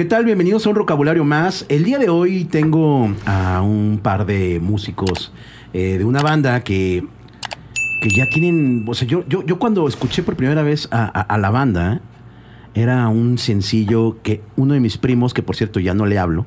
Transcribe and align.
¿Qué 0.00 0.06
tal? 0.06 0.24
Bienvenidos 0.24 0.64
a 0.64 0.70
un 0.70 0.76
vocabulario 0.76 1.24
más. 1.24 1.66
El 1.68 1.84
día 1.84 1.98
de 1.98 2.08
hoy 2.08 2.46
tengo 2.46 3.14
a 3.26 3.60
un 3.60 4.00
par 4.02 4.24
de 4.24 4.58
músicos 4.58 5.30
eh, 5.74 5.98
de 5.98 6.06
una 6.06 6.22
banda 6.22 6.64
que, 6.64 7.04
que 8.00 8.08
ya 8.08 8.24
tienen. 8.30 8.86
O 8.88 8.94
sea, 8.94 9.06
yo, 9.06 9.26
yo, 9.28 9.44
yo 9.44 9.58
cuando 9.58 9.86
escuché 9.86 10.22
por 10.22 10.36
primera 10.36 10.62
vez 10.62 10.88
a, 10.90 11.04
a- 11.04 11.36
la 11.36 11.50
banda, 11.50 12.00
era 12.72 13.08
un 13.08 13.36
sencillo 13.36 14.16
que 14.22 14.40
uno 14.56 14.72
de 14.72 14.80
mis 14.80 14.96
primos, 14.96 15.34
que 15.34 15.42
por 15.42 15.54
cierto 15.54 15.80
ya 15.80 15.92
no 15.92 16.06
le 16.06 16.18
hablo, 16.18 16.46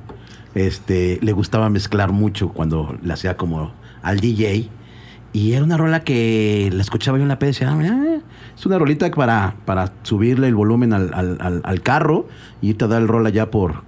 este, 0.56 1.20
le 1.22 1.32
gustaba 1.32 1.70
mezclar 1.70 2.12
mucho 2.12 2.50
cuando 2.50 2.98
le 3.04 3.14
hacía 3.14 3.38
como 3.38 3.72
al 4.02 4.20
DJ. 4.20 4.68
Y 5.34 5.54
era 5.54 5.64
una 5.64 5.78
rola 5.78 6.04
que 6.04 6.70
la 6.72 6.82
escuchaba 6.82 7.18
yo 7.18 7.24
en 7.24 7.28
la 7.28 7.40
peda 7.40 7.50
y 7.50 7.54
decía, 7.54 7.72
"Ah, 7.72 7.76
mira, 7.76 8.22
es 8.56 8.66
una 8.68 8.78
rolita 8.78 9.10
para, 9.12 9.56
para 9.66 9.92
subirle 10.04 10.48
el 10.48 10.56
volumen 10.56 10.94
al, 10.94 11.12
al- 11.14 11.38
al- 11.42 11.62
al 11.66 11.82
carro 11.82 12.28
y 12.62 12.76
te 12.76 12.88
da 12.88 12.98
el 13.00 13.08
rola 13.08 13.30
ya 13.32 13.50
por, 13.50 13.84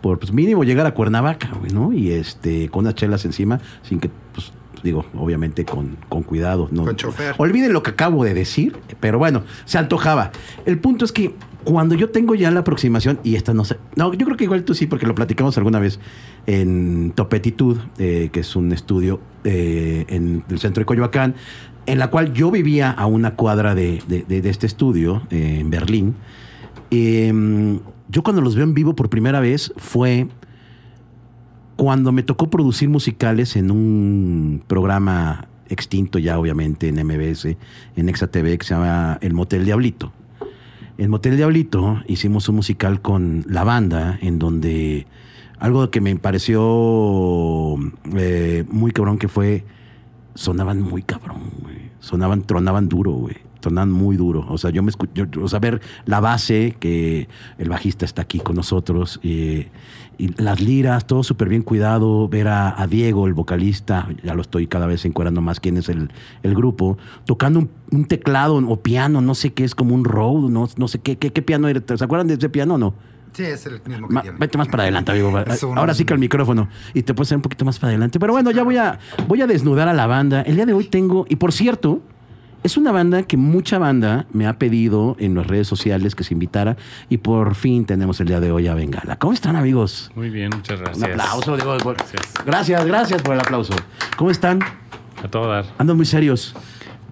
por 0.00 0.20
pues, 0.20 0.32
mínimo 0.32 0.62
llegar 0.62 0.86
a 0.86 0.94
Cuernavaca, 0.94 1.50
güey, 1.58 1.72
¿no? 1.72 1.92
Y 1.92 2.12
este, 2.12 2.68
con 2.68 2.84
unas 2.84 2.94
chelas 2.94 3.24
encima, 3.24 3.58
sin 3.82 3.98
que, 3.98 4.08
pues, 4.32 4.52
digo, 4.84 5.04
obviamente 5.16 5.64
con, 5.64 5.96
con 6.08 6.22
cuidado, 6.22 6.68
¿no? 6.70 6.84
Con 6.84 6.94
chofer. 6.94 7.34
Olviden 7.38 7.72
lo 7.72 7.82
que 7.82 7.90
acabo 7.90 8.22
de 8.22 8.34
decir, 8.34 8.76
pero 9.00 9.18
bueno, 9.18 9.42
se 9.64 9.78
antojaba. 9.78 10.30
El 10.64 10.78
punto 10.78 11.04
es 11.04 11.10
que 11.12 11.34
cuando 11.64 11.94
yo 11.94 12.10
tengo 12.10 12.34
ya 12.34 12.50
la 12.50 12.60
aproximación, 12.60 13.18
y 13.24 13.34
esta 13.36 13.54
no 13.54 13.64
sé, 13.64 13.78
no, 13.96 14.12
yo 14.14 14.24
creo 14.26 14.36
que 14.36 14.44
igual 14.44 14.64
tú 14.64 14.74
sí, 14.74 14.86
porque 14.86 15.06
lo 15.06 15.14
platicamos 15.14 15.56
alguna 15.58 15.78
vez 15.80 15.98
en 16.46 17.12
Topetitud, 17.14 17.78
eh, 17.98 18.28
que 18.32 18.40
es 18.40 18.54
un 18.56 18.72
estudio 18.72 19.20
eh, 19.44 20.04
en 20.08 20.44
el 20.48 20.58
centro 20.58 20.82
de 20.82 20.86
Coyoacán, 20.86 21.34
en 21.86 21.98
la 21.98 22.08
cual 22.10 22.32
yo 22.32 22.50
vivía 22.50 22.90
a 22.90 23.06
una 23.06 23.34
cuadra 23.34 23.74
de, 23.74 24.00
de- 24.08 24.48
este 24.50 24.66
estudio 24.66 25.22
eh, 25.30 25.58
en 25.60 25.70
Berlín. 25.70 26.14
Eh, 26.90 27.78
yo 28.08 28.22
cuando 28.22 28.42
los 28.42 28.54
veo 28.54 28.64
en 28.64 28.74
vivo 28.74 28.94
por 28.94 29.08
primera 29.10 29.40
vez 29.40 29.72
fue 29.76 30.28
cuando 31.76 32.12
me 32.12 32.22
tocó 32.22 32.48
producir 32.50 32.88
musicales 32.88 33.56
en 33.56 33.70
un 33.70 34.62
programa 34.66 35.48
extinto 35.68 36.18
ya 36.18 36.38
obviamente 36.38 36.88
en 36.88 36.96
MBS, 37.04 37.56
en 37.96 38.08
Exa 38.08 38.28
TV, 38.28 38.58
que 38.58 38.66
se 38.66 38.74
llama 38.74 39.18
El 39.20 39.34
Motel 39.34 39.64
Diablito. 39.64 40.12
En 40.96 41.10
Motel 41.10 41.36
Diablito 41.36 42.02
hicimos 42.06 42.48
un 42.48 42.56
musical 42.56 43.00
con 43.02 43.44
la 43.48 43.64
banda 43.64 44.16
en 44.22 44.38
donde 44.38 45.06
algo 45.58 45.90
que 45.90 46.00
me 46.00 46.14
pareció 46.16 47.76
eh, 48.16 48.64
muy 48.70 48.92
cabrón 48.92 49.18
que 49.18 49.26
fue 49.26 49.64
sonaban 50.34 50.80
muy 50.80 51.02
cabrón, 51.02 51.40
güey. 51.62 51.90
Sonaban, 51.98 52.42
tronaban 52.42 52.88
duro, 52.88 53.12
güey. 53.12 53.36
Tronaban 53.60 53.90
muy 53.90 54.16
duro. 54.16 54.44
O 54.48 54.58
sea, 54.58 54.70
yo 54.70 54.82
me 54.82 54.90
escuché, 54.90 55.26
o 55.40 55.48
sea, 55.48 55.58
ver 55.58 55.80
la 56.04 56.20
base, 56.20 56.76
que 56.78 57.28
el 57.58 57.68
bajista 57.68 58.04
está 58.04 58.22
aquí 58.22 58.38
con 58.38 58.54
nosotros, 58.56 59.20
eh, 59.22 59.70
y 60.18 60.40
las 60.42 60.60
liras, 60.60 61.06
todo 61.06 61.22
súper 61.22 61.48
bien 61.48 61.62
cuidado. 61.62 62.28
Ver 62.28 62.48
a, 62.48 62.80
a 62.80 62.86
Diego, 62.86 63.26
el 63.26 63.34
vocalista, 63.34 64.08
ya 64.22 64.34
lo 64.34 64.42
estoy 64.42 64.66
cada 64.66 64.86
vez 64.86 65.04
encuadrando 65.04 65.40
más 65.40 65.60
quién 65.60 65.76
es 65.76 65.88
el, 65.88 66.10
el 66.42 66.54
grupo, 66.54 66.98
tocando 67.26 67.58
un, 67.60 67.70
un 67.90 68.04
teclado 68.06 68.56
o 68.56 68.80
piano, 68.82 69.20
no 69.20 69.34
sé 69.34 69.52
qué 69.52 69.64
es, 69.64 69.74
como 69.74 69.94
un 69.94 70.04
Rode, 70.04 70.48
no, 70.50 70.68
no 70.76 70.88
sé 70.88 70.98
qué, 71.00 71.16
qué, 71.16 71.32
qué 71.32 71.42
piano 71.42 71.68
era. 71.68 71.80
¿Se 71.96 72.04
acuerdan 72.04 72.26
de 72.28 72.34
ese 72.34 72.48
piano 72.48 72.74
o 72.74 72.78
no? 72.78 72.94
Sí, 73.32 73.42
es 73.42 73.66
el 73.66 73.80
mismo 73.86 74.06
que 74.06 74.14
Ma- 74.14 74.22
tiene. 74.22 74.38
vete 74.38 74.56
más 74.58 74.68
para 74.68 74.84
adelante, 74.84 75.10
amigo. 75.10 75.32
Ahora 75.76 75.92
sí 75.94 76.04
que 76.04 76.12
el 76.14 76.20
micrófono. 76.20 76.68
Y 76.94 77.02
te 77.02 77.14
puedes 77.14 77.28
hacer 77.28 77.36
un 77.38 77.42
poquito 77.42 77.64
más 77.64 77.80
para 77.80 77.88
adelante. 77.90 78.20
Pero 78.20 78.32
bueno, 78.32 78.52
ya 78.52 78.62
voy 78.62 78.76
a, 78.76 79.00
voy 79.26 79.42
a 79.42 79.46
desnudar 79.48 79.88
a 79.88 79.92
la 79.92 80.06
banda. 80.06 80.42
El 80.42 80.54
día 80.54 80.66
de 80.66 80.72
hoy 80.72 80.84
tengo, 80.84 81.26
y 81.28 81.34
por 81.36 81.52
cierto, 81.52 82.00
es 82.64 82.76
una 82.76 82.90
banda 82.92 83.22
que 83.22 83.36
mucha 83.36 83.78
banda 83.78 84.26
me 84.32 84.46
ha 84.48 84.58
pedido 84.58 85.16
en 85.20 85.34
las 85.36 85.46
redes 85.46 85.68
sociales 85.68 86.14
que 86.14 86.24
se 86.24 86.34
invitara. 86.34 86.76
Y 87.08 87.18
por 87.18 87.54
fin 87.54 87.84
tenemos 87.84 88.18
el 88.20 88.26
día 88.28 88.40
de 88.40 88.50
hoy 88.50 88.66
a 88.66 88.74
Bengala. 88.74 89.16
¿Cómo 89.16 89.32
están, 89.34 89.54
amigos? 89.54 90.10
Muy 90.16 90.30
bien, 90.30 90.50
muchas 90.54 90.80
gracias. 90.80 90.98
Un 91.06 91.12
aplauso. 91.12 91.56
digo, 91.56 91.76
por- 91.78 91.96
Gracias. 91.96 92.22
Gracias, 92.44 92.84
gracias 92.86 93.22
por 93.22 93.34
el 93.34 93.40
aplauso. 93.40 93.74
¿Cómo 94.16 94.30
están? 94.30 94.60
A 95.22 95.28
todo 95.28 95.48
dar. 95.48 95.64
Andan 95.78 95.96
muy 95.96 96.06
serios. 96.06 96.54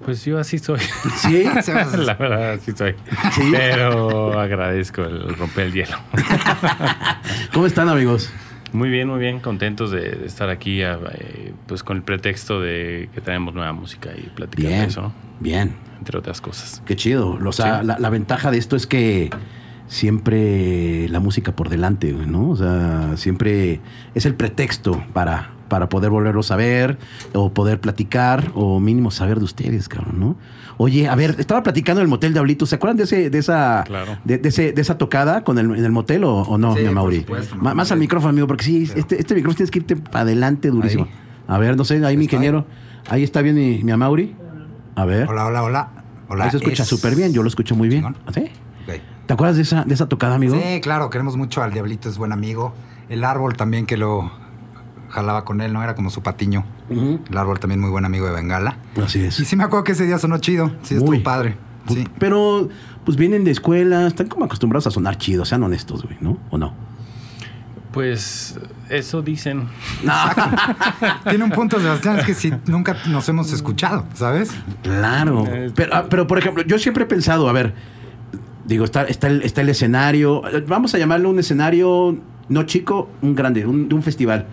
Pues 0.04 0.24
yo 0.24 0.38
así 0.38 0.58
soy. 0.58 0.80
¿Sí? 1.18 1.44
La 1.96 2.14
verdad, 2.14 2.52
así 2.54 2.72
soy. 2.72 2.94
Sí. 3.32 3.50
Pero 3.52 4.38
agradezco 4.40 5.02
el 5.02 5.34
romper 5.36 5.66
el 5.68 5.72
hielo. 5.74 5.96
¿Cómo 7.52 7.66
están, 7.66 7.88
amigos? 7.88 8.30
Muy 8.72 8.88
bien, 8.88 9.08
muy 9.08 9.18
bien. 9.20 9.40
Contentos 9.40 9.90
de, 9.90 10.12
de 10.12 10.26
estar 10.26 10.48
aquí, 10.48 10.80
eh, 10.82 11.52
pues 11.66 11.82
con 11.82 11.98
el 11.98 12.02
pretexto 12.02 12.60
de 12.60 13.08
que 13.14 13.20
tenemos 13.20 13.54
nueva 13.54 13.72
música 13.72 14.10
y 14.16 14.28
platicar 14.30 14.70
de 14.70 14.84
eso, 14.84 15.02
¿no? 15.02 15.12
Bien. 15.40 15.74
entre 15.98 16.18
otras 16.18 16.40
cosas. 16.40 16.82
Qué 16.86 16.96
chido. 16.96 17.38
O 17.44 17.52
sea, 17.52 17.80
Sí. 17.80 17.86
la, 17.86 17.98
la 17.98 18.10
ventaja 18.10 18.50
de 18.50 18.58
esto 18.58 18.74
es 18.76 18.86
que 18.86 19.30
siempre 19.88 21.08
la 21.10 21.20
música 21.20 21.52
por 21.54 21.68
delante, 21.68 22.12
¿no? 22.12 22.50
O 22.50 22.56
sea, 22.56 23.16
siempre 23.16 23.80
es 24.14 24.24
el 24.26 24.34
pretexto 24.34 25.04
para, 25.12 25.50
para 25.68 25.88
poder 25.88 26.10
volverlos 26.10 26.50
a 26.50 26.56
ver 26.56 26.98
o 27.34 27.52
poder 27.52 27.80
platicar 27.80 28.50
o 28.54 28.80
mínimo 28.80 29.10
saber 29.10 29.38
de 29.38 29.44
ustedes, 29.44 29.88
cabrón, 29.88 30.18
¿no? 30.18 30.36
Oye, 30.78 31.08
a 31.08 31.14
ver, 31.14 31.36
estaba 31.38 31.62
platicando 31.62 32.00
en 32.00 32.04
el 32.04 32.08
motel 32.08 32.32
de 32.34 32.40
Ablito. 32.40 32.66
¿Se 32.66 32.74
acuerdan 32.76 32.96
de, 32.96 33.04
ese, 33.04 33.30
de, 33.30 33.38
esa, 33.38 33.84
Claro. 33.86 34.18
de, 34.24 34.38
de 34.38 34.48
ese, 34.48 34.72
de 34.72 34.80
esa 34.82 34.98
tocada 34.98 35.44
con 35.44 35.58
el, 35.58 35.66
en 35.76 35.84
el 35.84 35.92
motel 35.92 36.24
o, 36.24 36.42
o 36.42 36.58
no, 36.58 36.74
Sí, 36.74 36.80
mi 36.80 36.86
por 36.86 36.94
Mauri? 36.94 37.16
supuesto, 37.20 37.56
más 37.56 37.72
al 37.90 37.96
Mauri. 37.98 38.00
micrófono, 38.00 38.30
amigo, 38.30 38.46
porque 38.46 38.64
sí, 38.64 38.84
Pero- 38.88 39.00
este, 39.00 39.20
este 39.20 39.34
micrófono 39.34 39.56
tienes 39.56 39.70
que 39.70 39.78
irte 39.80 39.96
para 39.96 40.20
adelante 40.20 40.68
durísimo. 40.70 41.04
Ahí. 41.04 41.10
A 41.48 41.58
ver, 41.58 41.76
no 41.76 41.84
sé, 41.84 42.04
ahí 42.04 42.16
mi 42.16 42.24
ingeniero. 42.24 42.66
Ahí 43.08 43.22
está 43.22 43.42
bien 43.42 43.54
mi, 43.56 43.82
mi 43.82 43.90
Amauri. 43.92 44.34
A 44.94 45.04
ver. 45.04 45.28
Hola, 45.28 45.46
hola, 45.46 45.62
hola. 45.62 45.88
Hola. 46.28 46.44
Ahí 46.44 46.50
se 46.50 46.56
escucha 46.58 46.82
es- 46.84 46.88
súper 46.88 47.14
bien, 47.16 47.32
yo 47.32 47.42
lo 47.42 47.48
escucho 47.48 47.74
muy 47.76 47.88
bien. 47.88 48.02
Chingón. 48.02 48.16
¿Ah, 48.26 48.32
¿Sí? 48.32 48.40
Ok. 48.86 49.00
¿Te 49.26 49.32
acuerdas 49.34 49.56
de 49.56 49.62
esa, 49.62 49.84
de 49.84 49.94
esa 49.94 50.08
tocada, 50.08 50.34
amigo? 50.36 50.56
Sí, 50.60 50.80
claro, 50.80 51.10
queremos 51.10 51.36
mucho 51.36 51.62
al 51.62 51.72
Diablito, 51.72 52.08
es 52.08 52.16
buen 52.18 52.32
amigo. 52.32 52.72
El 53.08 53.24
árbol 53.24 53.56
también 53.56 53.86
que 53.86 53.96
lo 53.96 54.30
jalaba 55.12 55.44
con 55.44 55.60
él, 55.60 55.72
¿no? 55.72 55.82
Era 55.82 55.94
como 55.94 56.10
su 56.10 56.22
patiño. 56.22 56.64
Ujú. 56.90 57.20
El 57.30 57.38
árbol 57.38 57.60
también 57.60 57.80
muy 57.80 57.90
buen 57.90 58.04
amigo 58.04 58.26
de 58.26 58.32
Bengala. 58.32 58.78
Así 59.02 59.20
Y 59.20 59.24
es. 59.26 59.34
sí 59.34 59.54
me 59.56 59.64
acuerdo 59.64 59.84
que 59.84 59.92
ese 59.92 60.06
día 60.06 60.18
sonó 60.18 60.38
chido. 60.38 60.72
Sí, 60.82 60.94
Muy. 60.94 61.04
estuvo 61.18 61.22
padre. 61.22 61.56
Sí. 61.88 62.08
Pero, 62.18 62.68
pues 63.04 63.16
vienen 63.16 63.44
de 63.44 63.50
escuela, 63.50 64.06
están 64.06 64.28
como 64.28 64.44
acostumbrados 64.46 64.86
a 64.86 64.90
sonar 64.90 65.18
chido, 65.18 65.44
sean 65.44 65.62
honestos, 65.62 66.02
güey, 66.04 66.16
¿no? 66.20 66.38
¿O 66.50 66.58
no? 66.58 66.74
Pues 67.92 68.58
eso 68.88 69.20
dicen. 69.20 69.68
Tiene 71.28 71.44
un 71.44 71.50
punto, 71.50 71.78
Sebastián, 71.78 72.18
es 72.20 72.24
que 72.24 72.34
si 72.34 72.52
nunca 72.66 72.96
nos 73.08 73.28
hemos 73.28 73.52
escuchado, 73.52 74.06
¿sabes? 74.14 74.50
Claro. 74.82 75.44
Pero, 75.74 75.94
ah, 75.94 76.06
pero, 76.08 76.26
por 76.26 76.38
ejemplo, 76.38 76.62
yo 76.62 76.78
siempre 76.78 77.04
he 77.04 77.06
pensado, 77.06 77.48
a 77.50 77.52
ver, 77.52 77.74
digo, 78.64 78.84
está, 78.86 79.02
está, 79.04 79.26
el, 79.26 79.42
está 79.42 79.60
el 79.60 79.68
escenario, 79.68 80.46
eh, 80.48 80.64
vamos 80.66 80.94
a 80.94 80.98
llamarlo 80.98 81.28
un 81.28 81.38
escenario 81.38 82.16
no 82.52 82.64
chico, 82.64 83.08
un 83.22 83.34
grande, 83.34 83.66
un, 83.66 83.88
de 83.88 83.94
un 83.94 84.02
festival. 84.02 84.46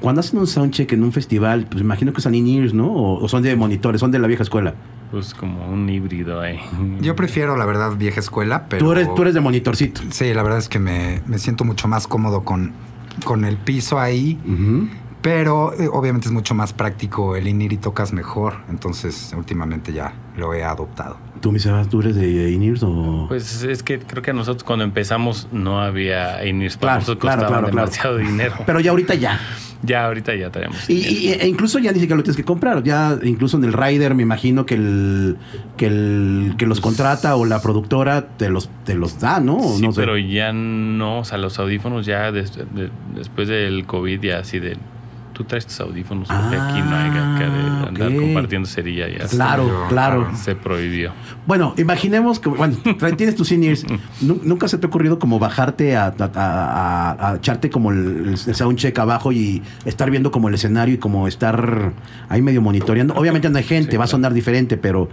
Cuando 0.00 0.20
hacen 0.20 0.38
un 0.38 0.46
soundcheck 0.46 0.92
en 0.92 1.02
un 1.02 1.12
festival, 1.12 1.66
pues 1.68 1.80
imagino 1.80 2.12
que 2.12 2.20
son 2.20 2.34
in-ears, 2.34 2.74
¿no? 2.74 2.86
O, 2.92 3.22
o 3.24 3.28
son 3.28 3.42
de 3.42 3.54
monitores, 3.56 4.00
son 4.00 4.10
de 4.10 4.18
la 4.18 4.28
vieja 4.28 4.42
escuela. 4.42 4.74
Pues 5.10 5.32
como 5.34 5.68
un 5.70 5.88
híbrido 5.88 6.40
ahí. 6.40 6.58
Yo 7.00 7.16
prefiero, 7.16 7.56
la 7.56 7.64
verdad, 7.64 7.96
vieja 7.96 8.20
escuela, 8.20 8.66
pero... 8.68 8.84
Tú, 8.84 8.92
eres, 8.92 9.14
tú 9.14 9.22
eres 9.22 9.34
de 9.34 9.40
monitorcito. 9.40 10.02
Sí, 10.10 10.34
la 10.34 10.42
verdad 10.42 10.58
es 10.58 10.68
que 10.68 10.78
me, 10.78 11.22
me 11.26 11.38
siento 11.38 11.64
mucho 11.64 11.88
más 11.88 12.06
cómodo 12.06 12.44
con, 12.44 12.72
con 13.24 13.44
el 13.44 13.56
piso 13.56 13.98
ahí, 13.98 14.38
Ujú. 14.44 14.88
Pero 15.22 15.72
eh, 15.74 15.88
obviamente 15.92 16.28
es 16.28 16.32
mucho 16.32 16.54
más 16.54 16.72
práctico 16.72 17.36
el 17.36 17.48
inir 17.48 17.72
y 17.72 17.76
tocas 17.76 18.12
mejor, 18.12 18.54
entonces 18.68 19.32
últimamente 19.36 19.92
ya 19.92 20.14
lo 20.36 20.54
he 20.54 20.64
adoptado. 20.64 21.16
¿Tú, 21.40 21.52
mi 21.52 21.58
Sebas, 21.60 21.88
tú 21.88 22.00
eres 22.00 22.16
de 22.16 22.50
in-ears 22.50 22.82
o...? 22.82 23.26
Pues 23.28 23.62
es 23.62 23.82
que 23.84 24.00
creo 24.00 24.22
que 24.22 24.32
a 24.32 24.34
nosotros 24.34 24.64
cuando 24.64 24.84
empezamos 24.84 25.46
no 25.52 25.80
había 25.80 26.44
INIRS. 26.44 26.76
Claro, 26.76 26.80
Para 26.88 27.00
nosotros 27.00 27.20
claro, 27.20 27.46
claro, 27.46 27.62
claro. 27.68 27.76
demasiado 27.86 28.16
dinero. 28.16 28.54
Pero 28.66 28.80
ya 28.80 28.90
ahorita 28.90 29.14
ya. 29.14 29.38
ya 29.84 30.06
ahorita 30.06 30.34
ya 30.34 30.50
tenemos. 30.50 30.90
Y, 30.90 30.94
y- 30.94 31.28
e 31.32 31.46
incluso 31.46 31.78
ya 31.78 31.92
ni 31.92 32.00
siquiera 32.00 32.16
lo 32.16 32.24
tienes 32.24 32.36
que 32.36 32.44
comprar. 32.44 32.82
Ya 32.82 33.16
incluso 33.22 33.56
en 33.56 33.62
el 33.64 33.72
rider 33.72 34.16
me 34.16 34.24
imagino 34.24 34.66
que 34.66 34.74
el 34.74 35.36
que 35.76 35.86
el 35.86 36.54
que 36.58 36.66
los 36.66 36.80
contrata 36.80 37.36
o 37.36 37.44
la 37.44 37.62
productora 37.62 38.26
te 38.36 38.48
los 38.50 38.68
te 38.84 38.96
los 38.96 39.20
da, 39.20 39.38
¿no? 39.38 39.60
Sí, 39.76 39.82
no 39.82 39.92
sé. 39.92 40.00
pero 40.00 40.18
ya 40.18 40.52
no, 40.52 41.20
o 41.20 41.24
sea, 41.24 41.38
los 41.38 41.56
audífonos 41.60 42.04
ya 42.04 42.32
des- 42.32 42.56
de- 42.56 42.90
después 43.14 43.46
del 43.46 43.86
COVID 43.86 44.20
ya 44.20 44.38
así 44.40 44.58
de 44.58 44.76
tú 45.38 45.44
traes 45.44 45.64
tus 45.66 45.78
audífonos 45.78 46.26
porque 46.26 46.56
aquí 46.56 46.80
no 46.80 46.96
hay 46.96 47.10
que 47.38 47.44
de 47.44 47.88
andar 47.88 48.12
Ah, 48.12 48.20
compartiendo 48.20 48.68
cerilla 48.68 49.08
ya 49.08 49.24
Claro, 49.28 49.84
claro. 49.88 50.28
se 50.36 50.56
prohibió. 50.56 51.12
Bueno, 51.46 51.74
imaginemos 51.78 52.40
que 52.40 52.48
bueno, 52.48 52.76
tienes 53.16 53.36
tus 53.36 53.46
seniors. 53.48 53.86
Nunca 54.20 54.66
se 54.66 54.78
te 54.78 54.86
ha 54.86 54.88
ocurrido 54.88 55.20
como 55.20 55.38
bajarte 55.38 55.96
a, 55.96 56.06
a- 56.18 56.30
a- 56.34 57.30
a 57.30 57.36
echarte 57.36 57.70
como 57.70 57.92
el, 57.92 58.34
el 58.46 58.54
soundcheck 58.54 58.98
abajo 58.98 59.30
y 59.30 59.62
estar 59.84 60.10
viendo 60.10 60.32
como 60.32 60.48
el 60.48 60.54
escenario 60.56 60.96
y 60.96 60.98
como 60.98 61.28
estar 61.28 61.92
ahí 62.28 62.42
medio 62.42 62.60
monitoreando. 62.60 63.14
Obviamente 63.14 63.48
no 63.48 63.58
hay 63.58 63.64
gente, 63.64 63.92
Sí, 63.92 63.96
va 63.96 64.04
a 64.04 64.06
claro. 64.06 64.16
sonar 64.18 64.34
diferente, 64.34 64.76
pero 64.76 65.08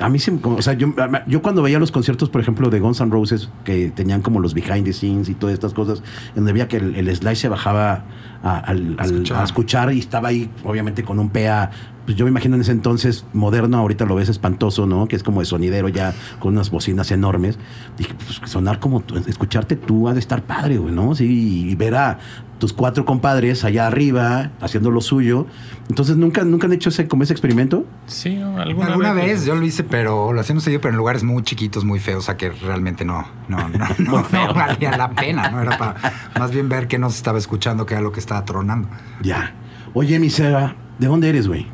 a 0.00 0.08
mí 0.08 0.18
se, 0.18 0.30
me- 0.30 0.40
o 0.42 0.62
sea, 0.62 0.72
yo, 0.72 0.94
yo 1.26 1.42
cuando 1.42 1.60
veía 1.62 1.78
los 1.78 1.92
conciertos, 1.92 2.30
por 2.30 2.40
ejemplo, 2.40 2.70
de 2.70 2.80
Guns 2.80 3.00
N' 3.02 3.10
Roses, 3.10 3.50
que 3.64 3.90
tenían 3.90 4.22
como 4.22 4.40
los 4.40 4.54
behind 4.54 4.84
the 4.84 4.92
scenes 4.94 5.28
y 5.28 5.34
todas 5.34 5.52
estas 5.52 5.74
cosas, 5.74 6.02
donde 6.34 6.52
veía 6.54 6.66
que 6.68 6.78
el, 6.78 6.94
el 6.96 7.14
slide 7.14 7.34
se 7.36 7.48
bajaba 7.50 8.04
a, 8.42 8.58
al- 8.58 8.96
al- 8.98 9.06
Escuchar. 9.06 9.40
a 9.40 9.44
escuchar 9.44 9.92
y 9.92 9.98
estaba 9.98 10.28
ahí, 10.28 10.50
obviamente, 10.64 11.02
con 11.04 11.18
un 11.18 11.30
PA 11.30 11.70
pues 12.06 12.16
yo 12.16 12.24
me 12.24 12.30
imagino 12.30 12.56
en 12.56 12.62
ese 12.62 12.72
entonces 12.72 13.24
moderno, 13.34 13.76
ahorita 13.76 14.04
lo 14.06 14.16
ves 14.16 14.28
espantoso, 14.30 14.86
¿no? 14.86 15.06
Que 15.06 15.14
es 15.14 15.22
como 15.22 15.40
de 15.40 15.46
sonidero 15.46 15.88
ya 15.88 16.12
con 16.40 16.54
unas 16.54 16.70
bocinas 16.70 17.10
enormes. 17.12 17.56
Dije, 17.98 18.14
pues 18.14 18.40
sonar 18.50 18.80
como 18.80 19.00
tú, 19.00 19.16
escucharte 19.28 19.76
tú 19.76 20.08
ha 20.08 20.14
de 20.14 20.18
estar 20.18 20.42
padre, 20.42 20.78
güey, 20.78 20.92
¿no? 20.92 21.14
Sí, 21.14 21.68
y 21.70 21.74
ver 21.76 21.94
a 21.94 22.18
tus 22.58 22.72
cuatro 22.74 23.04
compadres 23.06 23.64
allá 23.64 23.86
arriba 23.86 24.50
haciendo 24.60 24.90
lo 24.90 25.00
suyo. 25.02 25.46
Entonces, 25.88 26.16
¿nunca, 26.16 26.42
nunca 26.44 26.66
han 26.66 26.72
hecho 26.72 26.88
ese, 26.88 27.06
como 27.08 27.22
ese 27.22 27.32
experimento? 27.32 27.84
Sí, 28.06 28.36
alguna, 28.56 28.86
Alguna 28.88 29.12
vez 29.12 29.44
yo 29.46 29.54
lo 29.54 29.64
hice, 29.64 29.82
pero 29.84 30.32
lo 30.32 30.40
hacíamos 30.40 30.64
seguido, 30.64 30.80
pero 30.80 30.92
en 30.92 30.98
lugares 30.98 31.22
muy 31.22 31.42
chiquitos, 31.42 31.84
muy 31.84 32.00
feos, 32.00 32.24
o 32.24 32.26
sea 32.26 32.36
que 32.36 32.50
realmente 32.50 33.04
no, 33.04 33.26
no, 33.48 33.68
no, 33.68 33.86
no, 33.98 34.26
no 34.32 34.54
valía 34.54 34.96
la 34.96 35.10
pena, 35.10 35.48
¿no? 35.50 35.60
Era 35.62 35.78
para 35.78 35.94
más 36.38 36.50
bien 36.50 36.68
ver 36.68 36.86
qué 36.88 36.98
nos 36.98 37.14
estaba 37.16 37.38
escuchando, 37.38 37.86
qué 37.86 37.94
era 37.94 38.02
lo 38.02 38.12
que 38.12 38.20
estaba 38.30 38.44
tronando. 38.44 38.88
Ya. 39.22 39.52
Oye, 39.92 40.18
mi 40.20 40.30
Seba, 40.30 40.74
¿de 41.00 41.06
dónde 41.08 41.28
eres, 41.28 41.48
güey? 41.48 41.66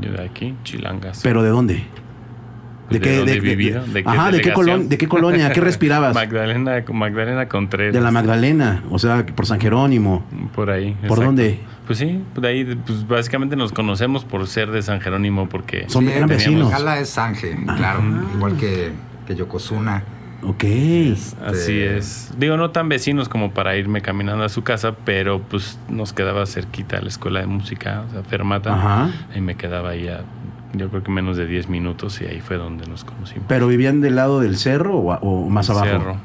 Yo 0.00 0.12
de 0.12 0.22
aquí, 0.24 0.54
Chilangas. 0.62 1.20
¿Pero 1.22 1.42
de 1.42 1.50
dónde? 1.50 1.84
¿De 2.90 2.98
dónde 3.16 3.40
vivido? 3.40 3.84
¿De 3.86 4.02
qué 4.04 4.08
ajá, 4.08 4.30
¿de 4.30 4.40
qué, 4.40 4.52
colon- 4.52 4.86
¿de 4.88 4.98
qué 4.98 5.08
colonia? 5.08 5.50
¿Qué 5.52 5.60
respirabas? 5.70 6.14
Magdalena, 6.14 6.84
Magdalena 6.92 7.48
Contreras. 7.48 7.92
De 7.94 8.00
la 8.00 8.10
Magdalena, 8.12 8.82
o 8.90 8.98
sea, 9.00 9.26
por 9.26 9.46
San 9.46 9.60
Jerónimo. 9.60 10.24
Por 10.54 10.70
ahí. 10.70 10.92
¿Por 10.92 11.02
exacto. 11.04 11.24
dónde? 11.24 11.60
Pues 11.86 11.98
sí, 11.98 12.22
de 12.36 12.48
ahí, 12.48 12.64
pues 12.86 13.06
básicamente 13.08 13.56
nos 13.56 13.72
conocemos 13.72 14.24
por 14.24 14.46
ser 14.46 14.70
de 14.70 14.82
San 14.82 15.00
Jerónimo, 15.00 15.48
porque 15.48 15.84
Son- 15.88 16.04
eran 16.08 16.28
teníamos- 16.28 16.36
vecinos. 16.36 16.70
Gala 16.70 17.00
es 17.00 17.08
Sanje, 17.10 17.56
claro, 17.76 18.00
igual 18.36 18.56
que, 18.56 18.92
que 19.26 19.34
Yokozuna. 19.34 20.04
Ok. 20.42 20.64
Así 20.64 21.80
Este- 21.82 21.98
es. 21.98 22.32
Digo, 22.38 22.56
no 22.56 22.70
tan 22.70 22.88
vecinos 22.88 23.28
como 23.28 23.50
para 23.52 23.76
irme 23.76 24.00
caminando 24.02 24.44
a 24.44 24.48
su 24.48 24.62
casa, 24.62 24.94
pero 25.04 25.40
pues 25.42 25.78
nos 25.88 26.12
quedaba 26.12 26.46
cerquita 26.46 27.00
la 27.00 27.08
escuela 27.08 27.40
de 27.40 27.46
música, 27.46 28.04
o 28.08 28.12
sea, 28.12 28.22
Fermata. 28.22 28.74
Ajá. 28.74 29.10
Y 29.34 29.40
me 29.40 29.56
quedaba 29.56 29.90
ahí 29.90 30.08
a, 30.08 30.22
yo 30.72 30.88
creo 30.88 31.02
que 31.02 31.10
menos 31.10 31.36
de 31.36 31.46
10 31.46 31.68
minutos 31.68 32.20
y 32.22 32.26
ahí 32.26 32.40
fue 32.40 32.56
donde 32.56 32.86
nos 32.86 33.04
conocimos. 33.04 33.44
¿Pero 33.48 33.66
vivían 33.66 34.00
del 34.00 34.16
lado 34.16 34.40
del 34.40 34.56
cerro 34.56 34.96
o, 34.96 35.12
o 35.14 35.48
más 35.50 35.68
abajo? 35.68 35.84
Cerro. 35.86 36.16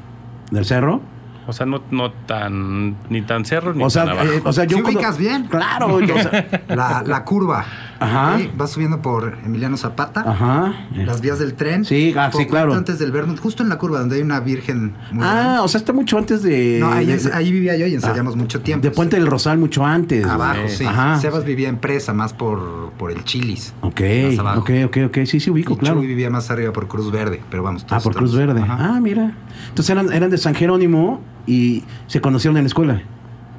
¿Del 0.50 0.64
cerro? 0.64 1.00
O 1.48 1.52
sea, 1.52 1.64
no, 1.66 1.80
no 1.92 2.10
tan, 2.10 2.96
ni 3.08 3.22
tan 3.22 3.44
cerro 3.44 3.72
ni 3.72 3.84
O 3.84 3.90
sea, 3.90 4.04
tan 4.04 4.14
abajo. 4.18 4.32
eh, 4.32 4.42
o 4.44 4.52
sea, 4.52 4.64
yo 4.64 4.78
¿Sí 4.78 4.82
cuando- 4.82 4.98
ubicas 5.00 5.18
bien? 5.18 5.44
Claro, 5.44 5.94
o 5.94 6.00
sea, 6.04 6.62
La, 6.68 7.02
la 7.06 7.24
curva. 7.24 7.64
Ajá. 8.00 8.38
Vas 8.56 8.70
subiendo 8.70 9.00
por 9.02 9.38
Emiliano 9.44 9.76
Zapata. 9.76 10.20
ajá. 10.20 10.74
Las 10.94 11.20
vías 11.20 11.38
del 11.38 11.54
tren. 11.54 11.84
Sí, 11.84 12.14
ah, 12.16 12.30
sí, 12.36 12.46
claro. 12.46 12.74
Antes 12.74 12.98
del 12.98 13.12
Vermont, 13.12 13.38
justo 13.38 13.62
en 13.62 13.68
la 13.68 13.78
curva 13.78 13.98
donde 14.00 14.16
hay 14.16 14.22
una 14.22 14.40
virgen 14.40 14.94
muy 15.12 15.24
Ah, 15.26 15.32
grande. 15.34 15.58
o 15.60 15.68
sea, 15.68 15.78
está 15.78 15.92
mucho 15.92 16.18
antes 16.18 16.42
de. 16.42 16.78
No, 16.80 16.90
ahí, 16.92 17.10
es- 17.10 17.26
ahí 17.32 17.50
vivía 17.52 17.76
yo 17.76 17.86
y 17.86 17.94
ensayamos 17.94 18.34
Ah, 18.34 18.38
mucho 18.38 18.60
tiempo. 18.60 18.82
de 18.82 18.90
Puente 18.90 19.16
del 19.16 19.26
Rosal 19.26 19.58
mucho 19.58 19.84
antes. 19.84 20.24
Abajo, 20.26 20.60
Eh, 20.60 20.68
sí. 20.68 20.84
Ajá. 20.84 21.18
Sebas 21.20 21.44
vivía 21.44 21.68
en 21.68 21.78
presa, 21.78 22.12
más 22.12 22.32
por, 22.32 22.90
por 22.98 23.10
el 23.10 23.24
Chilis. 23.24 23.74
Ok, 23.80 24.00
Más 24.30 24.38
abajo. 24.38 24.60
ok, 24.60 24.70
ok, 24.86 24.96
ok. 25.06 25.18
Sí, 25.26 25.40
sí, 25.40 25.50
ubico, 25.50 25.74
Y 25.74 25.76
claro. 25.76 25.96
Chuy 25.96 26.06
vivía 26.06 26.30
más 26.30 26.50
arriba 26.50 26.72
por 26.72 26.88
Cruz 26.88 27.10
Verde, 27.10 27.42
pero 27.50 27.62
vamos. 27.62 27.82
Ah, 27.84 27.88
todos 27.88 28.04
por 28.04 28.14
Cruz 28.14 28.34
Verde. 28.34 28.60
Ajá. 28.62 28.76
Ah, 28.96 29.00
mira. 29.00 29.32
Entonces 29.68 29.90
eran, 29.90 30.12
eran 30.12 30.30
de 30.30 30.38
San 30.38 30.54
Jerónimo 30.54 31.20
y 31.46 31.84
se 32.06 32.20
conocieron 32.20 32.56
en 32.56 32.64
la 32.64 32.68
escuela. 32.68 33.02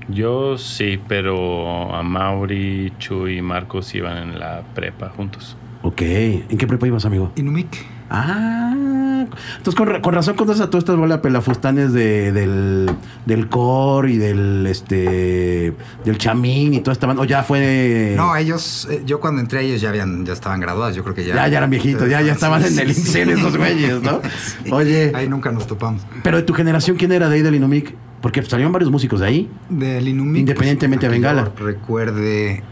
Yo 0.09 0.57
sí, 0.57 0.99
pero 1.07 1.93
a 1.93 2.01
Mauri, 2.03 2.93
Chuy 2.99 3.37
y 3.39 3.41
Marcos 3.41 3.93
iban 3.95 4.17
en 4.17 4.39
la 4.39 4.61
prepa 4.73 5.09
juntos. 5.09 5.57
Ok. 5.81 6.01
¿En 6.01 6.57
qué 6.57 6.65
prepa 6.67 6.87
ibas, 6.87 7.05
amigo? 7.05 7.31
Inumic. 7.35 7.85
Ah, 8.09 9.25
entonces 9.57 9.75
con, 9.75 9.99
con 10.01 10.13
razón 10.13 10.35
conoces 10.37 10.61
a 10.61 10.69
todas 10.69 10.83
estas 10.83 10.95
bolas 10.95 11.19
pelafustanes 11.19 11.91
de, 11.91 12.31
del, 12.31 12.89
del 13.25 13.49
core 13.49 14.11
y 14.13 14.17
del 14.17 14.65
este 14.65 15.73
del 16.05 16.17
chamín 16.17 16.73
y 16.73 16.79
toda 16.79 16.93
esta 16.93 17.05
banda. 17.05 17.21
O 17.23 17.25
ya 17.25 17.43
fue. 17.43 18.13
No, 18.15 18.33
ellos, 18.37 18.87
eh, 18.89 19.03
yo 19.05 19.19
cuando 19.19 19.41
entré 19.41 19.61
ellos 19.65 19.81
ya 19.81 19.89
habían, 19.89 20.25
ya 20.25 20.31
estaban 20.31 20.61
graduados, 20.61 20.95
yo 20.95 21.03
creo 21.03 21.15
que 21.15 21.25
ya. 21.25 21.35
ya, 21.35 21.47
ya 21.49 21.57
eran 21.57 21.69
viejitos, 21.69 22.09
ya, 22.09 22.21
ya 22.21 22.31
estaban 22.31 22.63
en 22.63 22.79
el 22.79 22.87
INSEN 22.87 23.29
esos 23.29 23.57
güeyes, 23.57 24.01
¿no? 24.01 24.21
Sí. 24.63 24.71
Oye, 24.71 25.11
Ahí 25.13 25.27
nunca 25.27 25.51
nos 25.51 25.67
topamos. 25.67 26.01
pero 26.23 26.37
de 26.37 26.43
tu 26.43 26.53
generación, 26.53 26.95
¿quién 26.95 27.11
era 27.11 27.27
de 27.27 27.35
ahí 27.35 27.41
del 27.41 27.55
Inumic? 27.55 27.93
Porque 28.21 28.41
salieron 28.43 28.71
varios 28.73 28.89
músicos 28.91 29.19
de 29.19 29.27
ahí. 29.27 29.51
Del 29.69 30.07
Inumic. 30.07 30.39
Independientemente 30.39 31.05
de 31.07 31.11
Bengala. 31.11 31.51
Recuerde. 31.57 32.63